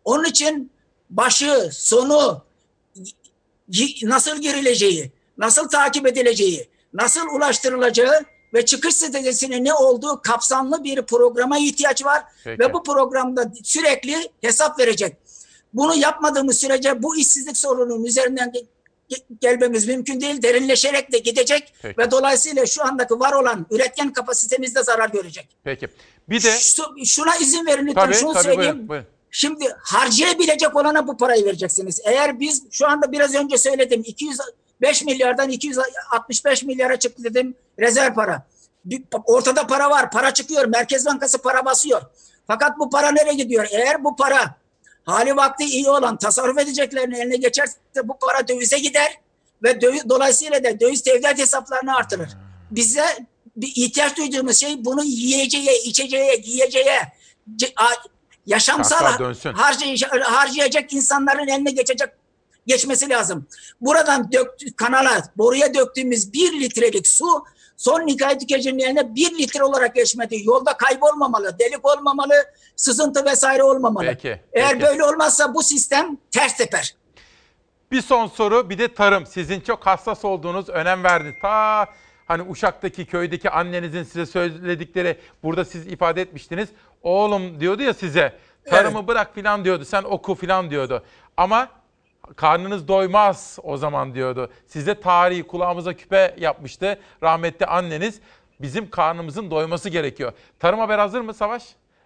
Onun 0.05 0.23
için 0.23 0.71
başı, 1.09 1.69
sonu, 1.71 2.41
nasıl 4.03 4.41
girileceği, 4.41 5.11
nasıl 5.37 5.69
takip 5.69 6.07
edileceği, 6.07 6.69
nasıl 6.93 7.27
ulaştırılacağı 7.35 8.25
ve 8.53 8.65
çıkış 8.65 8.95
stratejisinin 8.95 9.65
ne 9.65 9.73
olduğu 9.73 10.21
kapsamlı 10.21 10.83
bir 10.83 11.01
programa 11.01 11.57
ihtiyaç 11.57 12.05
var. 12.05 12.23
Peki. 12.43 12.59
Ve 12.59 12.73
bu 12.73 12.83
programda 12.83 13.51
sürekli 13.63 14.15
hesap 14.41 14.79
verecek. 14.79 15.17
Bunu 15.73 15.95
yapmadığımız 15.95 16.57
sürece 16.59 17.03
bu 17.03 17.17
işsizlik 17.17 17.57
sorununun 17.57 18.05
üzerinden 18.05 18.49
ge- 18.49 18.65
ge- 19.11 19.23
gelmemiz 19.41 19.87
mümkün 19.87 20.21
değil. 20.21 20.41
Derinleşerek 20.41 21.11
de 21.11 21.17
gidecek 21.17 21.73
Peki. 21.81 21.97
ve 21.97 22.11
dolayısıyla 22.11 22.65
şu 22.65 22.83
andaki 22.85 23.19
var 23.19 23.33
olan 23.33 23.65
üretken 23.71 24.13
kapasitemiz 24.13 24.75
de 24.75 24.83
zarar 24.83 25.09
görecek. 25.09 25.47
Peki. 25.63 25.87
Bir 26.29 26.43
de 26.43 26.51
Şu- 26.51 27.05
şuna 27.05 27.35
izin 27.35 27.65
verin 27.65 27.87
lütfen 27.87 28.05
tabii 28.05 28.15
şunu 28.15 28.33
tabii 28.33 28.43
söyleyeyim. 28.43 28.71
buyurun, 28.73 28.89
buyurun. 28.89 29.07
Şimdi 29.31 29.65
harcayabilecek 29.79 30.75
olana 30.75 31.07
bu 31.07 31.17
parayı 31.17 31.45
vereceksiniz. 31.45 32.01
Eğer 32.05 32.39
biz 32.39 32.63
şu 32.71 32.87
anda 32.87 33.11
biraz 33.11 33.35
önce 33.35 33.57
söyledim 33.57 34.03
205 34.81 35.03
milyardan 35.03 35.49
265 35.49 36.63
milyara 36.63 36.99
çıktı 36.99 37.23
dedim 37.23 37.55
rezerv 37.79 38.13
para. 38.13 38.47
Bir, 38.85 39.03
ortada 39.25 39.67
para 39.67 39.89
var, 39.89 40.11
para 40.11 40.33
çıkıyor. 40.33 40.65
Merkez 40.65 41.05
Bankası 41.05 41.37
para 41.37 41.65
basıyor. 41.65 42.01
Fakat 42.47 42.79
bu 42.79 42.89
para 42.89 43.11
nereye 43.11 43.33
gidiyor? 43.33 43.67
Eğer 43.71 44.03
bu 44.03 44.15
para 44.15 44.55
hali 45.05 45.35
vakti 45.35 45.65
iyi 45.65 45.89
olan 45.89 46.17
tasarruf 46.17 46.57
edeceklerin 46.57 47.11
eline 47.11 47.37
geçerse 47.37 47.77
bu 48.03 48.17
para 48.19 48.47
dövize 48.47 48.79
gider 48.79 49.19
ve 49.63 49.81
döviz, 49.81 50.09
dolayısıyla 50.09 50.63
da 50.63 50.79
döviz 50.79 51.01
tevdiat 51.01 51.37
hesaplarını 51.37 51.95
artırır. 51.95 52.29
Bize 52.71 53.05
bir 53.55 53.73
ihtiyaç 53.75 54.17
duyduğumuz 54.17 54.57
şey 54.57 54.85
bunu 54.85 55.03
yiyeceğe, 55.03 55.81
içeceğe, 55.83 56.35
giyeceğe, 56.35 56.99
yaşamsal 58.45 59.17
harcayacak 60.23 60.93
insanların 60.93 61.47
eline 61.47 61.71
geçecek 61.71 62.09
geçmesi 62.67 63.09
lazım. 63.09 63.47
Buradan 63.81 64.31
döktü, 64.31 64.73
kanala, 64.75 65.23
boruya 65.37 65.73
döktüğümüz 65.73 66.33
bir 66.33 66.59
litrelik 66.59 67.07
su 67.07 67.43
son 67.77 67.99
nikah 68.07 68.39
tüketicinin 68.39 69.15
bir 69.15 69.37
litre 69.37 69.63
olarak 69.63 69.95
geçmedi. 69.95 70.41
Yolda 70.43 70.77
kaybolmamalı, 70.77 71.59
delik 71.59 71.85
olmamalı, 71.85 72.33
sızıntı 72.75 73.25
vesaire 73.25 73.63
olmamalı. 73.63 74.05
Peki, 74.05 74.41
Eğer 74.53 74.71
peki. 74.71 74.85
böyle 74.85 75.03
olmazsa 75.03 75.53
bu 75.53 75.63
sistem 75.63 76.17
ters 76.31 76.57
teper. 76.57 76.95
Bir 77.91 78.01
son 78.01 78.27
soru 78.27 78.69
bir 78.69 78.77
de 78.77 78.93
tarım. 78.93 79.25
Sizin 79.25 79.61
çok 79.61 79.85
hassas 79.85 80.25
olduğunuz, 80.25 80.69
önem 80.69 81.03
verdiğiniz. 81.03 81.41
Ta 81.41 81.87
hani 82.27 82.43
Uşak'taki 82.49 83.05
köydeki 83.05 83.49
annenizin 83.49 84.03
size 84.03 84.25
söyledikleri 84.25 85.19
burada 85.43 85.65
siz 85.65 85.87
ifade 85.87 86.21
etmiştiniz. 86.21 86.69
Oğlum 87.03 87.59
diyordu 87.59 87.83
ya 87.83 87.93
size 87.93 88.39
tarımı 88.65 89.07
bırak 89.07 89.35
filan 89.35 89.65
diyordu. 89.65 89.85
Sen 89.85 90.03
oku 90.03 90.35
filan 90.35 90.69
diyordu. 90.69 91.03
Ama 91.37 91.69
karnınız 92.35 92.87
doymaz 92.87 93.59
o 93.63 93.77
zaman 93.77 94.13
diyordu. 94.13 94.51
Size 94.67 94.99
tarihi 94.99 95.43
kulağımıza 95.43 95.93
küpe 95.93 96.35
yapmıştı 96.37 96.99
rahmetli 97.23 97.65
anneniz. 97.65 98.19
Bizim 98.59 98.89
karnımızın 98.89 99.51
doyması 99.51 99.89
gerekiyor. 99.89 100.31
Tarım 100.59 100.79
haber 100.79 100.99
hazır 100.99 101.21
mı 101.21 101.33
Savaş? 101.33 101.63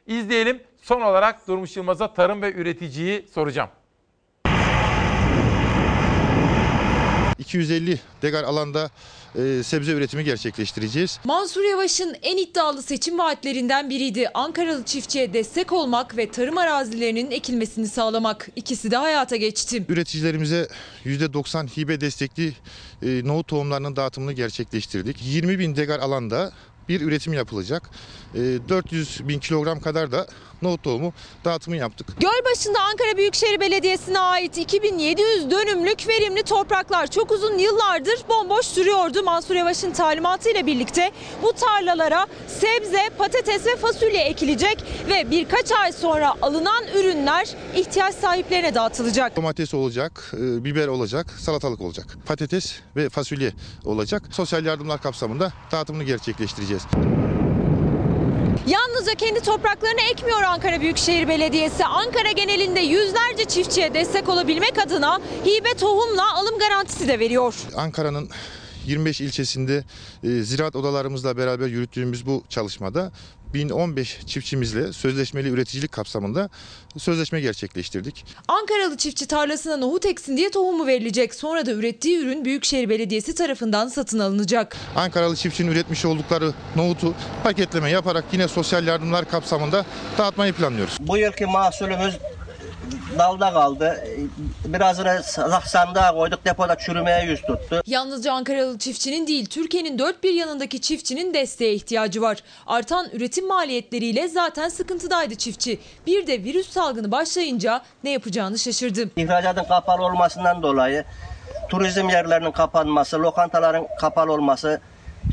İzleyelim. 0.08 0.64
Son 0.82 1.02
olarak 1.02 1.48
Durmuş 1.48 1.78
Yılmaz'a 1.78 2.14
tarım 2.14 2.42
ve 2.42 2.54
üreticiyi 2.54 3.28
soracağım. 3.34 3.70
250 7.40 8.00
dekar 8.22 8.44
alanda 8.44 8.90
e, 9.36 9.64
sebze 9.64 9.92
üretimi 9.92 10.24
gerçekleştireceğiz. 10.24 11.20
Mansur 11.24 11.64
Yavaş'ın 11.64 12.16
en 12.22 12.38
iddialı 12.38 12.84
seçim 12.84 13.20
vaatlerinden 13.20 13.90
biriydi. 13.90 14.30
Ankaralı 14.34 14.84
çiftçiye 14.84 15.34
destek 15.34 15.72
olmak 15.72 16.18
ve 16.18 16.32
tarım 16.32 16.58
arazilerinin 16.58 17.32
ekilmesini 17.32 17.88
sağlamak. 17.88 18.50
İkisi 18.56 18.92
de 18.92 18.98
hayata 18.98 19.36
geçti. 19.36 19.86
Üreticilerimize 19.90 20.68
%90 21.06 21.68
hibe 21.68 22.02
destekli 22.02 22.54
e, 23.04 23.22
nohut 23.28 23.48
tohumlarının 23.48 23.96
dağıtımını 23.96 24.34
gerçekleştirdik. 24.34 25.18
20 25.22 25.60
bin 25.60 25.76
dekar 25.76 26.00
alanda 26.00 26.52
bir 26.90 27.02
üretim 27.02 27.34
yapılacak. 27.34 27.90
E, 28.36 28.40
400 28.70 29.28
bin 29.28 29.40
kilogram 29.40 29.80
kadar 29.80 30.12
da 30.12 30.28
nohut 30.62 30.84
tohumu 30.84 31.14
dağıtımı 31.46 31.78
yaptık. 31.78 32.08
Gölbaşı'nda 32.20 32.80
Ankara 32.82 33.18
Büyükşehir 33.18 33.60
Belediyesi'ne 33.60 34.20
ait 34.20 34.58
2700 34.58 35.52
dönümlük 35.52 36.08
verimli 36.08 36.44
topraklar 36.44 37.08
çok 37.08 37.32
uzun 37.32 37.58
yıllardır 37.58 38.20
bomboş 38.30 38.78
duruyordu. 38.78 39.24
Mansur 39.24 39.56
Yavaş'ın 39.56 39.92
talimatıyla 39.92 40.66
birlikte 40.66 41.12
bu 41.44 41.54
tarlalara 41.54 42.28
sebze, 42.48 43.10
patates 43.18 43.66
ve 43.66 43.76
fasulye 43.76 44.22
ekilecek 44.22 44.84
ve 45.10 45.32
birkaç 45.32 45.72
ay 45.72 45.92
sonra 45.92 46.34
alınan 46.42 46.84
ürünler 46.96 47.48
ihtiyaç 47.76 48.16
sahiplerine 48.16 48.76
dağıtılacak. 48.76 49.36
Domates 49.36 49.74
olacak, 49.74 50.32
e, 50.34 50.64
biber 50.64 50.88
olacak, 50.88 51.28
salatalık 51.40 51.82
olacak. 51.82 52.18
Patates 52.26 52.74
ve 52.96 53.10
fasulye 53.10 53.54
olacak. 53.86 54.24
Sosyal 54.32 54.66
yardımlar 54.66 55.02
kapsamında 55.02 55.54
dağıtımını 55.72 56.04
gerçekleştireceğiz. 56.04 56.84
Yalnızca 58.72 59.16
kendi 59.16 59.42
topraklarını 59.42 60.02
ekmiyor 60.12 60.42
Ankara 60.42 60.82
Büyükşehir 60.82 61.28
Belediyesi. 61.28 61.86
Ankara 61.86 62.32
genelinde 62.32 62.80
yüzlerce 62.80 63.46
çiftçiye 63.46 63.94
destek 63.94 64.30
olabilmek 64.30 64.78
adına 64.86 65.20
hibe 65.46 65.74
tohumla 65.74 66.34
alım 66.36 66.60
garantisi 66.60 67.08
de 67.08 67.20
veriyor. 67.20 67.56
Ankara'nın 67.76 68.30
25 68.86 69.22
ilçesinde 69.22 69.84
e, 70.24 70.30
ziraat 70.30 70.76
odalarımızla 70.76 71.38
beraber 71.38 71.68
yürüttüğümüz 71.68 72.26
bu 72.26 72.44
çalışmada 72.50 73.12
1015 73.54 74.20
çiftçimizle 74.26 74.94
sözleşmeli 74.94 75.50
üreticilik 75.50 75.92
kapsamında 75.92 76.50
sözleşme 76.98 77.42
gerçekleştirdik. 77.42 78.26
Ankaralı 78.48 78.98
çiftçi 78.98 79.28
tarlasına 79.28 79.78
nohut 79.78 80.06
eksin 80.06 80.38
diye 80.38 80.52
tohumu 80.52 80.88
verilecek. 80.88 81.36
Sonra 81.36 81.66
da 81.66 81.72
ürettiği 81.72 82.18
ürün 82.18 82.46
Büyükşehir 82.46 82.90
Belediyesi 82.90 83.36
tarafından 83.36 83.88
satın 83.88 84.20
alınacak. 84.20 84.78
Ankaralı 84.96 85.36
çiftçinin 85.36 85.72
üretmiş 85.72 86.06
oldukları 86.06 86.54
nohutu 86.76 87.14
paketleme 87.44 87.90
yaparak 87.90 88.26
yine 88.32 88.48
sosyal 88.48 88.88
yardımlar 88.88 89.30
kapsamında 89.30 89.86
dağıtmayı 90.18 90.54
planlıyoruz. 90.54 90.98
Bu 91.00 91.18
yılki 91.18 91.46
mahsulümüz 91.46 92.16
dalda 93.20 93.54
kaldı. 93.54 94.04
Birazını 94.66 95.24
sandığa 95.66 96.12
koyduk 96.16 96.46
depoda 96.46 96.78
çürümeye 96.78 97.26
yüz 97.26 97.42
tuttu. 97.42 97.82
Yalnızca 97.86 98.34
Ankaralı 98.34 98.78
çiftçinin 98.78 99.28
değil 99.28 99.46
Türkiye'nin 99.46 100.00
dört 100.00 100.24
bir 100.24 100.34
yanındaki 100.34 100.82
çiftçinin 100.82 101.34
desteğe 101.34 101.74
ihtiyacı 101.74 102.22
var. 102.22 102.38
Artan 102.68 103.08
üretim 103.14 103.48
maliyetleriyle 103.48 104.28
zaten 104.28 104.70
sıkıntıdaydı 104.70 105.36
çiftçi. 105.36 105.80
Bir 106.08 106.28
de 106.28 106.44
virüs 106.44 106.70
salgını 106.70 107.12
başlayınca 107.12 107.82
ne 108.04 108.10
yapacağını 108.10 108.60
şaşırdı. 108.60 109.10
İhracatın 109.16 109.64
kapalı 109.64 110.06
olmasından 110.06 110.64
dolayı 110.64 111.06
turizm 111.70 112.10
yerlerinin 112.10 112.52
kapanması, 112.52 113.22
lokantaların 113.22 113.88
kapalı 114.00 114.32
olması, 114.32 114.82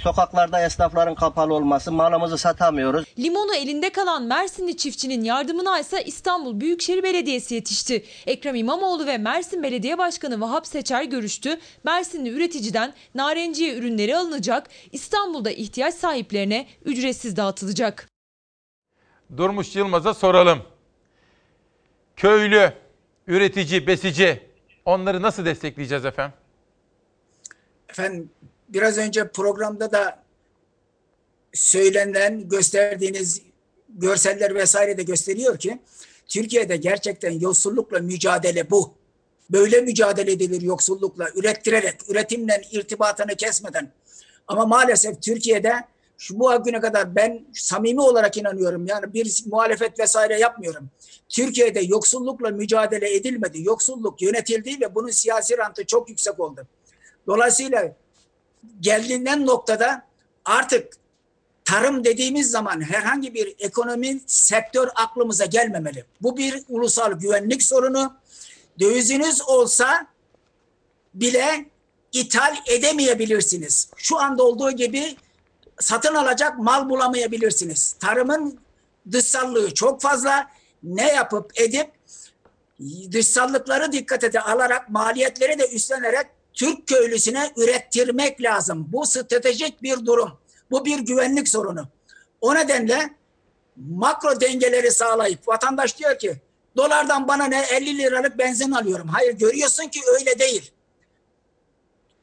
sokaklarda 0.03 0.65
esnafların 0.65 1.15
kapalı 1.15 1.55
olması, 1.55 1.93
malımızı 1.93 2.39
satamıyoruz. 2.39 3.05
Limonu 3.19 3.55
elinde 3.55 3.91
kalan 3.91 4.23
Mersinli 4.23 4.77
çiftçinin 4.77 5.25
yardımına 5.25 5.81
ise 5.81 6.05
İstanbul 6.05 6.61
Büyükşehir 6.61 7.03
Belediyesi 7.03 7.55
yetişti. 7.55 8.05
Ekrem 8.27 8.55
İmamoğlu 8.55 9.07
ve 9.07 9.19
Mersin 9.19 9.63
Belediye 9.63 9.99
Başkanı 9.99 10.41
Vahap 10.41 10.67
Seçer 10.67 11.03
görüştü. 11.03 11.59
Mersinli 11.85 12.31
üreticiden 12.31 12.95
narenciye 13.15 13.77
ürünleri 13.77 14.17
alınacak. 14.17 14.69
İstanbul'da 14.93 15.51
ihtiyaç 15.51 15.95
sahiplerine 15.95 16.67
ücretsiz 16.85 17.37
dağıtılacak. 17.37 18.09
Durmuş 19.37 19.77
Yılmaz'a 19.77 20.15
soralım. 20.15 20.63
Köylü, 22.17 22.73
üretici, 23.27 23.87
besici 23.87 24.43
onları 24.85 25.23
nasıl 25.23 25.45
destekleyeceğiz 25.45 26.05
efendim? 26.05 26.35
Efendim 27.89 28.31
biraz 28.69 28.99
önce 28.99 29.29
programda 29.29 29.93
da 29.93 30.23
söylenen 31.53 32.49
gösterdiğiniz 32.49 33.43
görseller 33.89 34.55
vesaire 34.55 34.99
de 34.99 35.03
gösteriyor 35.03 35.59
ki 35.59 35.79
Türkiye'de 36.27 36.77
gerçekten 36.77 37.41
yoksullukla 37.41 37.99
mücadele 37.99 38.71
bu. 38.71 38.95
Böyle 39.51 39.81
mücadele 39.81 40.33
edilir 40.33 40.63
yoksullukla, 40.63 41.29
ürettirerek, 41.35 41.95
üretimle 42.09 42.63
irtibatını 42.73 43.35
kesmeden. 43.35 43.93
Ama 44.49 44.67
maalesef 44.67 45.23
Türkiye'de 45.23 45.75
şu 46.19 46.39
bu 46.39 46.65
güne 46.65 46.81
kadar 46.81 47.15
ben 47.15 47.47
samimi 47.55 48.01
olarak 48.01 48.37
inanıyorum. 48.37 48.87
Yani 48.87 49.15
bir 49.15 49.43
muhalefet 49.47 50.01
vesaire 50.01 50.39
yapmıyorum. 50.39 50.91
Türkiye'de 51.29 51.81
yoksullukla 51.81 52.51
mücadele 52.51 53.15
edilmedi. 53.15 53.63
Yoksulluk 53.63 54.23
yönetildi 54.23 54.81
ve 54.81 54.95
bunun 54.95 55.11
siyasi 55.11 55.59
rantı 55.59 55.87
çok 55.87 56.09
yüksek 56.09 56.41
oldu. 56.41 56.67
Dolayısıyla 57.27 57.97
geldiğinden 58.81 59.47
noktada 59.47 60.03
artık 60.45 60.93
tarım 61.65 62.05
dediğimiz 62.05 62.51
zaman 62.51 62.81
herhangi 62.81 63.35
bir 63.35 63.55
ekonomi 63.59 64.21
sektör 64.27 64.89
aklımıza 64.95 65.45
gelmemeli. 65.45 66.05
Bu 66.21 66.37
bir 66.37 66.63
ulusal 66.69 67.13
güvenlik 67.13 67.63
sorunu. 67.63 68.17
Döviziniz 68.81 69.43
olsa 69.43 70.07
bile 71.15 71.67
ithal 72.13 72.57
edemeyebilirsiniz. 72.67 73.91
Şu 73.97 74.19
anda 74.19 74.43
olduğu 74.43 74.71
gibi 74.71 75.17
satın 75.81 76.15
alacak 76.15 76.59
mal 76.59 76.89
bulamayabilirsiniz. 76.89 77.93
Tarımın 78.01 78.59
dışsallığı 79.13 79.75
çok 79.75 80.01
fazla. 80.01 80.51
Ne 80.83 81.13
yapıp 81.13 81.61
edip 81.61 81.91
dışsallıkları 83.13 83.93
dikkate 83.93 84.41
alarak 84.41 84.89
maliyetleri 84.89 85.59
de 85.59 85.69
üstlenerek 85.69 86.27
Türk 86.55 86.87
köylüsüne 86.87 87.53
ürettirmek 87.57 88.43
lazım. 88.43 88.87
Bu 88.93 89.07
stratejik 89.07 89.83
bir 89.83 90.07
durum. 90.07 90.39
Bu 90.71 90.85
bir 90.85 90.99
güvenlik 90.99 91.49
sorunu. 91.49 91.89
O 92.41 92.55
nedenle 92.55 93.15
makro 93.77 94.41
dengeleri 94.41 94.91
sağlayıp 94.91 95.49
vatandaş 95.49 95.99
diyor 95.99 96.19
ki 96.19 96.37
dolardan 96.77 97.29
bana 97.29 97.45
ne 97.45 97.65
50 97.73 97.99
liralık 97.99 98.39
benzin 98.39 98.71
alıyorum. 98.71 99.09
Hayır 99.09 99.33
görüyorsun 99.33 99.85
ki 99.89 100.01
öyle 100.19 100.39
değil. 100.39 100.73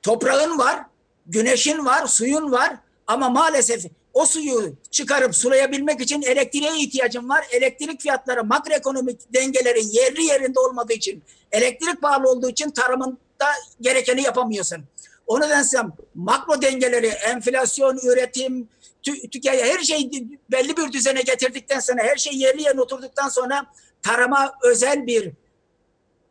Toprağın 0.02 0.60
var, 0.60 0.86
güneşin 1.26 1.86
var, 1.86 2.08
suyun 2.08 2.52
var 2.52 2.76
ama 3.08 3.30
maalesef 3.30 3.86
o 4.14 4.26
suyu 4.26 4.76
çıkarıp 4.92 5.36
sulayabilmek 5.36 6.02
için 6.02 6.22
elektriğe 6.22 6.78
ihtiyacın 6.78 7.30
var. 7.30 7.45
Elektrik 7.52 8.02
fiyatları 8.02 8.44
makroekonomik 8.44 9.34
dengelerin 9.34 9.88
yerli 9.92 10.24
yerinde 10.24 10.60
olmadığı 10.60 10.94
için 10.94 11.24
elektrik 11.52 12.02
pahalı 12.02 12.30
olduğu 12.30 12.50
için 12.50 12.70
tarımın 12.70 13.18
da 13.40 13.46
gerekeni 13.82 14.22
yapamıyorsun. 14.22 14.86
O 15.28 15.42
nedense 15.42 15.78
makro 16.16 16.62
dengeleri, 16.62 17.08
enflasyon, 17.08 18.00
üretim, 18.04 18.70
tü, 19.04 19.30
tüke, 19.30 19.64
her 19.64 19.80
şey 19.80 20.12
belli 20.52 20.78
bir 20.78 20.92
düzene 20.92 21.22
getirdikten 21.22 21.80
sonra, 21.80 22.04
her 22.04 22.16
şey 22.16 22.34
yerli 22.34 22.62
yerine 22.62 22.82
oturduktan 22.82 23.30
sonra 23.30 23.66
tarıma 24.04 24.54
özel 24.64 25.08
bir 25.08 25.32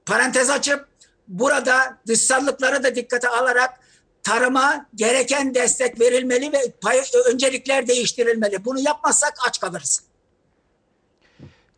parantez 0.07 0.51
açıp 0.51 0.89
burada 1.29 1.99
dışsallıkları 2.07 2.83
da 2.83 2.95
dikkate 2.95 3.29
alarak 3.29 3.81
tarıma 4.23 4.87
gereken 4.95 5.55
destek 5.55 6.01
verilmeli 6.01 6.53
ve 6.53 6.71
pay, 6.81 7.01
öncelikler 7.27 7.87
değiştirilmeli. 7.87 8.65
Bunu 8.65 8.81
yapmazsak 8.81 9.35
aç 9.49 9.61
kalırız. 9.61 10.03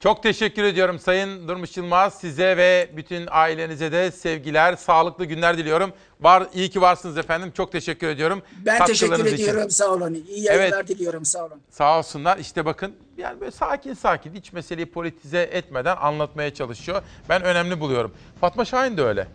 Çok 0.00 0.22
teşekkür 0.22 0.64
ediyorum 0.64 0.98
Sayın 0.98 1.48
Durmuş 1.48 1.76
Yılmaz. 1.76 2.14
Size 2.20 2.56
ve 2.56 2.90
bütün 2.96 3.28
ailenize 3.30 3.92
de 3.92 4.10
sevgiler, 4.10 4.76
sağlıklı 4.76 5.24
günler 5.24 5.58
diliyorum. 5.58 5.92
Var, 6.20 6.46
iyi 6.54 6.70
ki 6.70 6.80
varsınız 6.80 7.18
efendim. 7.18 7.52
Çok 7.56 7.72
teşekkür 7.72 8.08
ediyorum. 8.08 8.42
Ben 8.66 8.78
teşekkür 8.86 9.00
Katkılarınız 9.08 9.32
için. 9.40 9.44
ediyorum. 9.50 9.70
Sağ 9.70 9.86
olun. 9.92 10.14
İyi 10.28 10.42
yayınlar 10.44 10.78
Evet. 10.78 10.88
diliyorum. 10.88 11.24
Sağ 11.24 11.44
olun. 11.46 11.60
Sağ 11.70 11.98
olsunlar. 11.98 12.38
İşte 12.38 12.64
bakın 12.64 12.94
yani 13.18 13.40
böyle 13.40 13.50
sakin 13.50 13.94
sakin 13.94 14.34
hiç 14.34 14.52
meseleyi 14.52 14.86
politize 14.86 15.40
etmeden 15.42 15.96
anlatmaya 15.96 16.54
çalışıyor. 16.54 17.02
Ben 17.28 17.42
önemli 17.42 17.80
buluyorum. 17.80 18.12
Fatma 18.40 18.64
Şahin 18.64 18.96
de 18.96 19.02
öyle. 19.02 19.26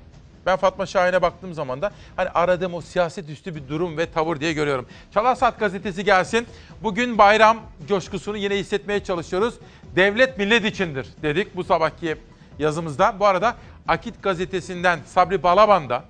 Ben 0.45 0.57
Fatma 0.57 0.85
Şahin'e 0.85 1.21
baktığım 1.21 1.53
zaman 1.53 1.81
da 1.81 1.91
hani 2.15 2.29
aradığım 2.29 2.73
o 2.73 2.81
siyaset 2.81 3.29
üstü 3.29 3.55
bir 3.55 3.67
durum 3.67 3.97
ve 3.97 4.11
tavır 4.11 4.39
diye 4.39 4.53
görüyorum. 4.53 4.85
Çalar 5.13 5.35
Saat 5.35 5.59
gazetesi 5.59 6.03
gelsin. 6.03 6.47
Bugün 6.83 7.17
bayram 7.17 7.57
coşkusunu 7.87 8.37
yine 8.37 8.57
hissetmeye 8.57 9.03
çalışıyoruz. 9.03 9.55
Devlet 9.95 10.37
millet 10.37 10.65
içindir 10.65 11.07
dedik 11.23 11.55
bu 11.55 11.63
sabahki 11.63 12.15
yazımızda. 12.59 13.19
Bu 13.19 13.25
arada 13.25 13.55
Akit 13.87 14.23
gazetesinden 14.23 14.99
Sabri 15.05 15.43
Balaban 15.43 15.89
da 15.89 16.03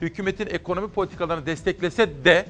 hükümetin 0.00 0.46
ekonomi 0.46 0.88
politikalarını 0.88 1.46
desteklese 1.46 2.24
de 2.24 2.46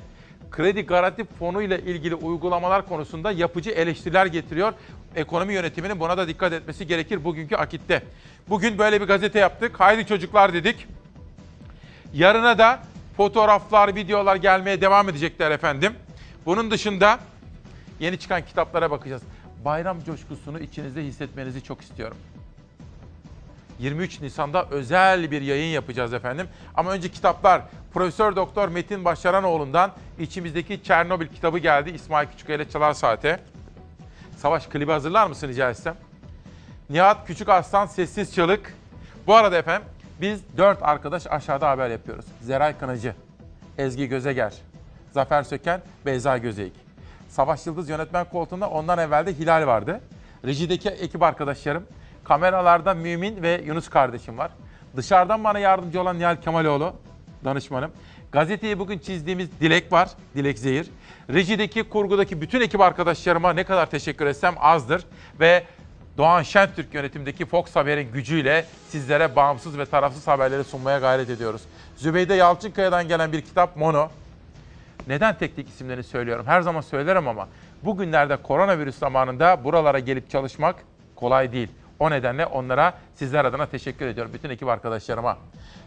kredi 0.51 0.86
garanti 0.86 1.25
fonu 1.25 1.62
ile 1.62 1.81
ilgili 1.81 2.15
uygulamalar 2.15 2.89
konusunda 2.89 3.33
yapıcı 3.33 3.70
eleştiriler 3.70 4.26
getiriyor. 4.26 4.73
Ekonomi 5.17 5.55
yönetiminin 5.55 6.01
buna 6.01 6.18
da 6.18 6.28
dikkat 6.28 6.52
etmesi 6.52 6.86
gerekir 6.86 7.25
bugünkü 7.25 7.57
akitte. 7.57 8.02
Bugün 8.49 8.78
böyle 8.78 9.01
bir 9.01 9.07
gazete 9.07 9.39
yaptık. 9.39 9.81
Haydi 9.81 10.07
çocuklar 10.07 10.52
dedik. 10.52 10.86
Yarına 12.15 12.59
da 12.59 12.83
fotoğraflar, 13.17 13.94
videolar 13.94 14.36
gelmeye 14.36 14.81
devam 14.81 15.09
edecekler 15.09 15.51
efendim. 15.51 15.93
Bunun 16.47 16.70
dışında 16.70 17.18
yeni 18.01 18.18
çıkan 18.18 18.43
kitaplara 18.44 18.91
bakacağız. 18.91 19.23
Bayram 19.65 20.05
coşkusunu 20.05 20.60
içinizde 20.60 21.05
hissetmenizi 21.05 21.62
çok 21.62 21.81
istiyorum. 21.81 22.17
23 23.78 24.20
Nisan'da 24.20 24.67
özel 24.70 25.31
bir 25.31 25.43
yayın 25.43 25.73
yapacağız 25.73 26.12
efendim. 26.12 26.49
Ama 26.75 26.93
önce 26.93 27.09
kitaplar. 27.09 27.62
Profesör 27.94 28.36
Doktor 28.36 28.68
Metin 28.68 29.05
Başaranoğlu'ndan 29.05 29.93
içimizdeki 30.18 30.83
Çernobil 30.83 31.26
kitabı 31.26 31.59
geldi. 31.59 31.91
İsmail 31.91 32.28
Küçüköy'le 32.28 32.70
Çalar 32.73 32.93
Saate. 32.93 33.41
Savaş 34.36 34.67
klibi 34.67 34.93
hazırlar 34.93 35.26
mısın 35.26 35.49
rica 35.49 35.70
etsem? 35.70 35.97
Nihat 36.91 37.26
Küçük 37.26 37.49
Aslan 37.49 37.86
Sessiz 37.86 38.34
Çığlık. 38.34 38.75
Bu 39.26 39.34
arada 39.34 39.59
efendim 39.59 39.89
biz 40.20 40.41
dört 40.57 40.83
arkadaş 40.83 41.26
aşağıda 41.26 41.70
haber 41.70 41.91
yapıyoruz. 41.91 42.25
Zeray 42.41 42.78
Kınacı, 42.78 43.15
Ezgi 43.78 44.09
Gözeger, 44.09 44.55
Zafer 45.12 45.43
Söken, 45.43 45.81
Beyza 46.07 46.39
Gözeyik. 46.39 46.83
Savaş 47.34 47.66
Yıldız 47.66 47.88
yönetmen 47.88 48.24
koltuğunda 48.24 48.70
ondan 48.70 48.98
evvel 48.98 49.26
de 49.26 49.34
Hilal 49.34 49.66
vardı. 49.66 50.00
Rejideki 50.44 50.88
ekip 50.88 51.22
arkadaşlarım, 51.22 51.86
kameralarda 52.24 52.94
Mümin 52.94 53.42
ve 53.42 53.62
Yunus 53.66 53.88
kardeşim 53.88 54.38
var. 54.38 54.50
Dışarıdan 54.96 55.44
bana 55.44 55.58
yardımcı 55.58 56.00
olan 56.00 56.18
Nihal 56.18 56.36
Kemaloğlu, 56.36 56.92
danışmanım. 57.44 57.90
Gazeteyi 58.32 58.78
bugün 58.78 58.98
çizdiğimiz 58.98 59.60
Dilek 59.60 59.92
var, 59.92 60.08
Dilek 60.34 60.58
Zehir. 60.58 60.90
Rejideki, 61.30 61.82
kurgudaki 61.88 62.40
bütün 62.40 62.60
ekip 62.60 62.80
arkadaşlarıma 62.80 63.52
ne 63.52 63.64
kadar 63.64 63.90
teşekkür 63.90 64.26
etsem 64.26 64.54
azdır. 64.58 65.04
Ve 65.40 65.64
Doğan 66.18 66.42
Şentürk 66.42 66.94
yönetimdeki 66.94 67.46
Fox 67.46 67.76
Haber'in 67.76 68.12
gücüyle 68.12 68.64
sizlere 68.88 69.36
bağımsız 69.36 69.78
ve 69.78 69.86
tarafsız 69.86 70.26
haberleri 70.26 70.64
sunmaya 70.64 70.98
gayret 70.98 71.30
ediyoruz. 71.30 71.62
Zübeyde 71.96 72.34
Yalçınkaya'dan 72.34 73.08
gelen 73.08 73.32
bir 73.32 73.40
kitap 73.40 73.76
Mono. 73.76 74.08
Neden 75.08 75.39
tek 75.39 75.57
tek 75.57 75.68
isimlerini 75.68 76.05
söylüyorum? 76.05 76.47
Her 76.47 76.60
zaman 76.60 76.81
söylerim 76.81 77.28
ama 77.28 77.49
bugünlerde 77.83 78.36
koronavirüs 78.36 78.99
zamanında 78.99 79.65
buralara 79.65 79.99
gelip 79.99 80.31
çalışmak 80.31 80.76
kolay 81.16 81.52
değil. 81.52 81.68
O 81.99 82.10
nedenle 82.10 82.47
onlara 82.47 82.94
sizler 83.15 83.44
adına 83.44 83.66
teşekkür 83.66 84.07
ediyorum. 84.07 84.33
Bütün 84.34 84.50
ekip 84.50 84.68
arkadaşlarıma. 84.68 85.39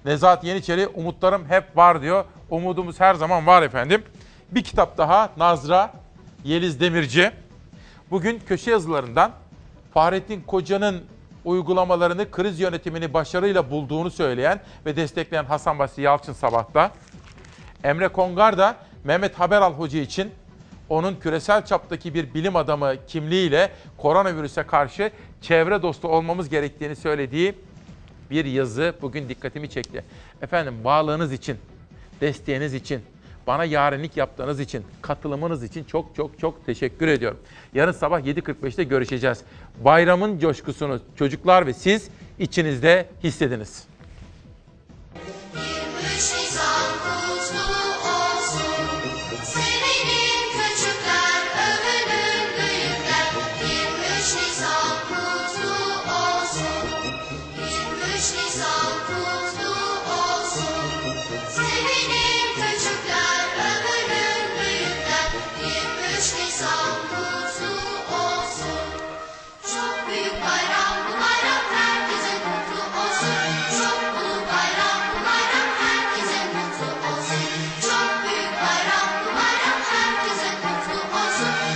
Nezahat 0.06 0.44
Yeniçeri 0.44 0.88
umutlarım 0.88 1.46
hep 1.50 1.78
var 1.78 2.02
diyor. 2.02 2.26
Umudumuz 2.50 3.00
her 3.00 3.14
zaman 3.16 3.48
var 3.48 3.62
efendim. 3.62 4.04
Bir 4.52 4.64
kitap 4.64 4.98
daha 4.98 5.30
Nazra 5.38 5.94
Yeliz 6.44 6.80
Demirci. 6.80 7.32
Bugün 8.12 8.40
köşe 8.48 8.72
yazılarından 8.72 9.32
Fahrettin 9.94 10.42
Koca'nın 10.42 11.04
uygulamalarını, 11.46 12.32
kriz 12.32 12.60
yönetimini 12.60 13.14
başarıyla 13.14 13.72
bulduğunu 13.72 14.12
söyleyen 14.12 14.60
ve 14.86 14.96
destekleyen 14.96 15.46
Hasan 15.46 15.80
Basri 15.80 16.02
Yalçın 16.04 16.34
sabahta. 16.34 16.92
Emre 17.84 18.08
Kongar 18.08 18.58
da 18.58 18.76
Mehmet 19.08 19.40
Haberal 19.40 19.74
Hoca 19.74 20.00
için 20.00 20.32
onun 20.90 21.16
küresel 21.16 21.66
çaptaki 21.66 22.14
bir 22.14 22.34
bilim 22.34 22.56
adamı 22.56 22.96
kimliğiyle 23.08 23.72
koronavirüse 23.98 24.64
karşı 24.64 25.12
çevre 25.42 25.82
dostu 25.82 26.08
olmamız 26.08 26.50
gerektiğini 26.50 26.96
söylediği 26.96 27.56
bir 28.32 28.46
yazı 28.46 28.96
bugün 29.02 29.30
dikkatimi 29.30 29.70
çekti. 29.70 30.04
Efendim 30.42 30.74
bağlığınız 30.84 31.34
için, 31.34 31.58
desteğiniz 32.22 32.74
için, 32.74 33.02
bana 33.48 33.66
yarenlik 33.66 34.18
yaptığınız 34.18 34.60
için, 34.60 34.84
katılımınız 35.02 35.64
için 35.64 35.84
çok 35.84 36.16
çok 36.16 36.40
çok 36.40 36.66
teşekkür 36.66 37.08
ediyorum. 37.08 37.40
Yarın 37.74 37.92
sabah 37.92 38.20
7.45'te 38.20 38.84
görüşeceğiz. 38.84 39.42
Bayramın 39.86 40.40
coşkusunu 40.40 41.00
çocuklar 41.16 41.68
ve 41.68 41.74
siz 41.74 42.10
içinizde 42.40 43.10
hissediniz. 43.24 43.97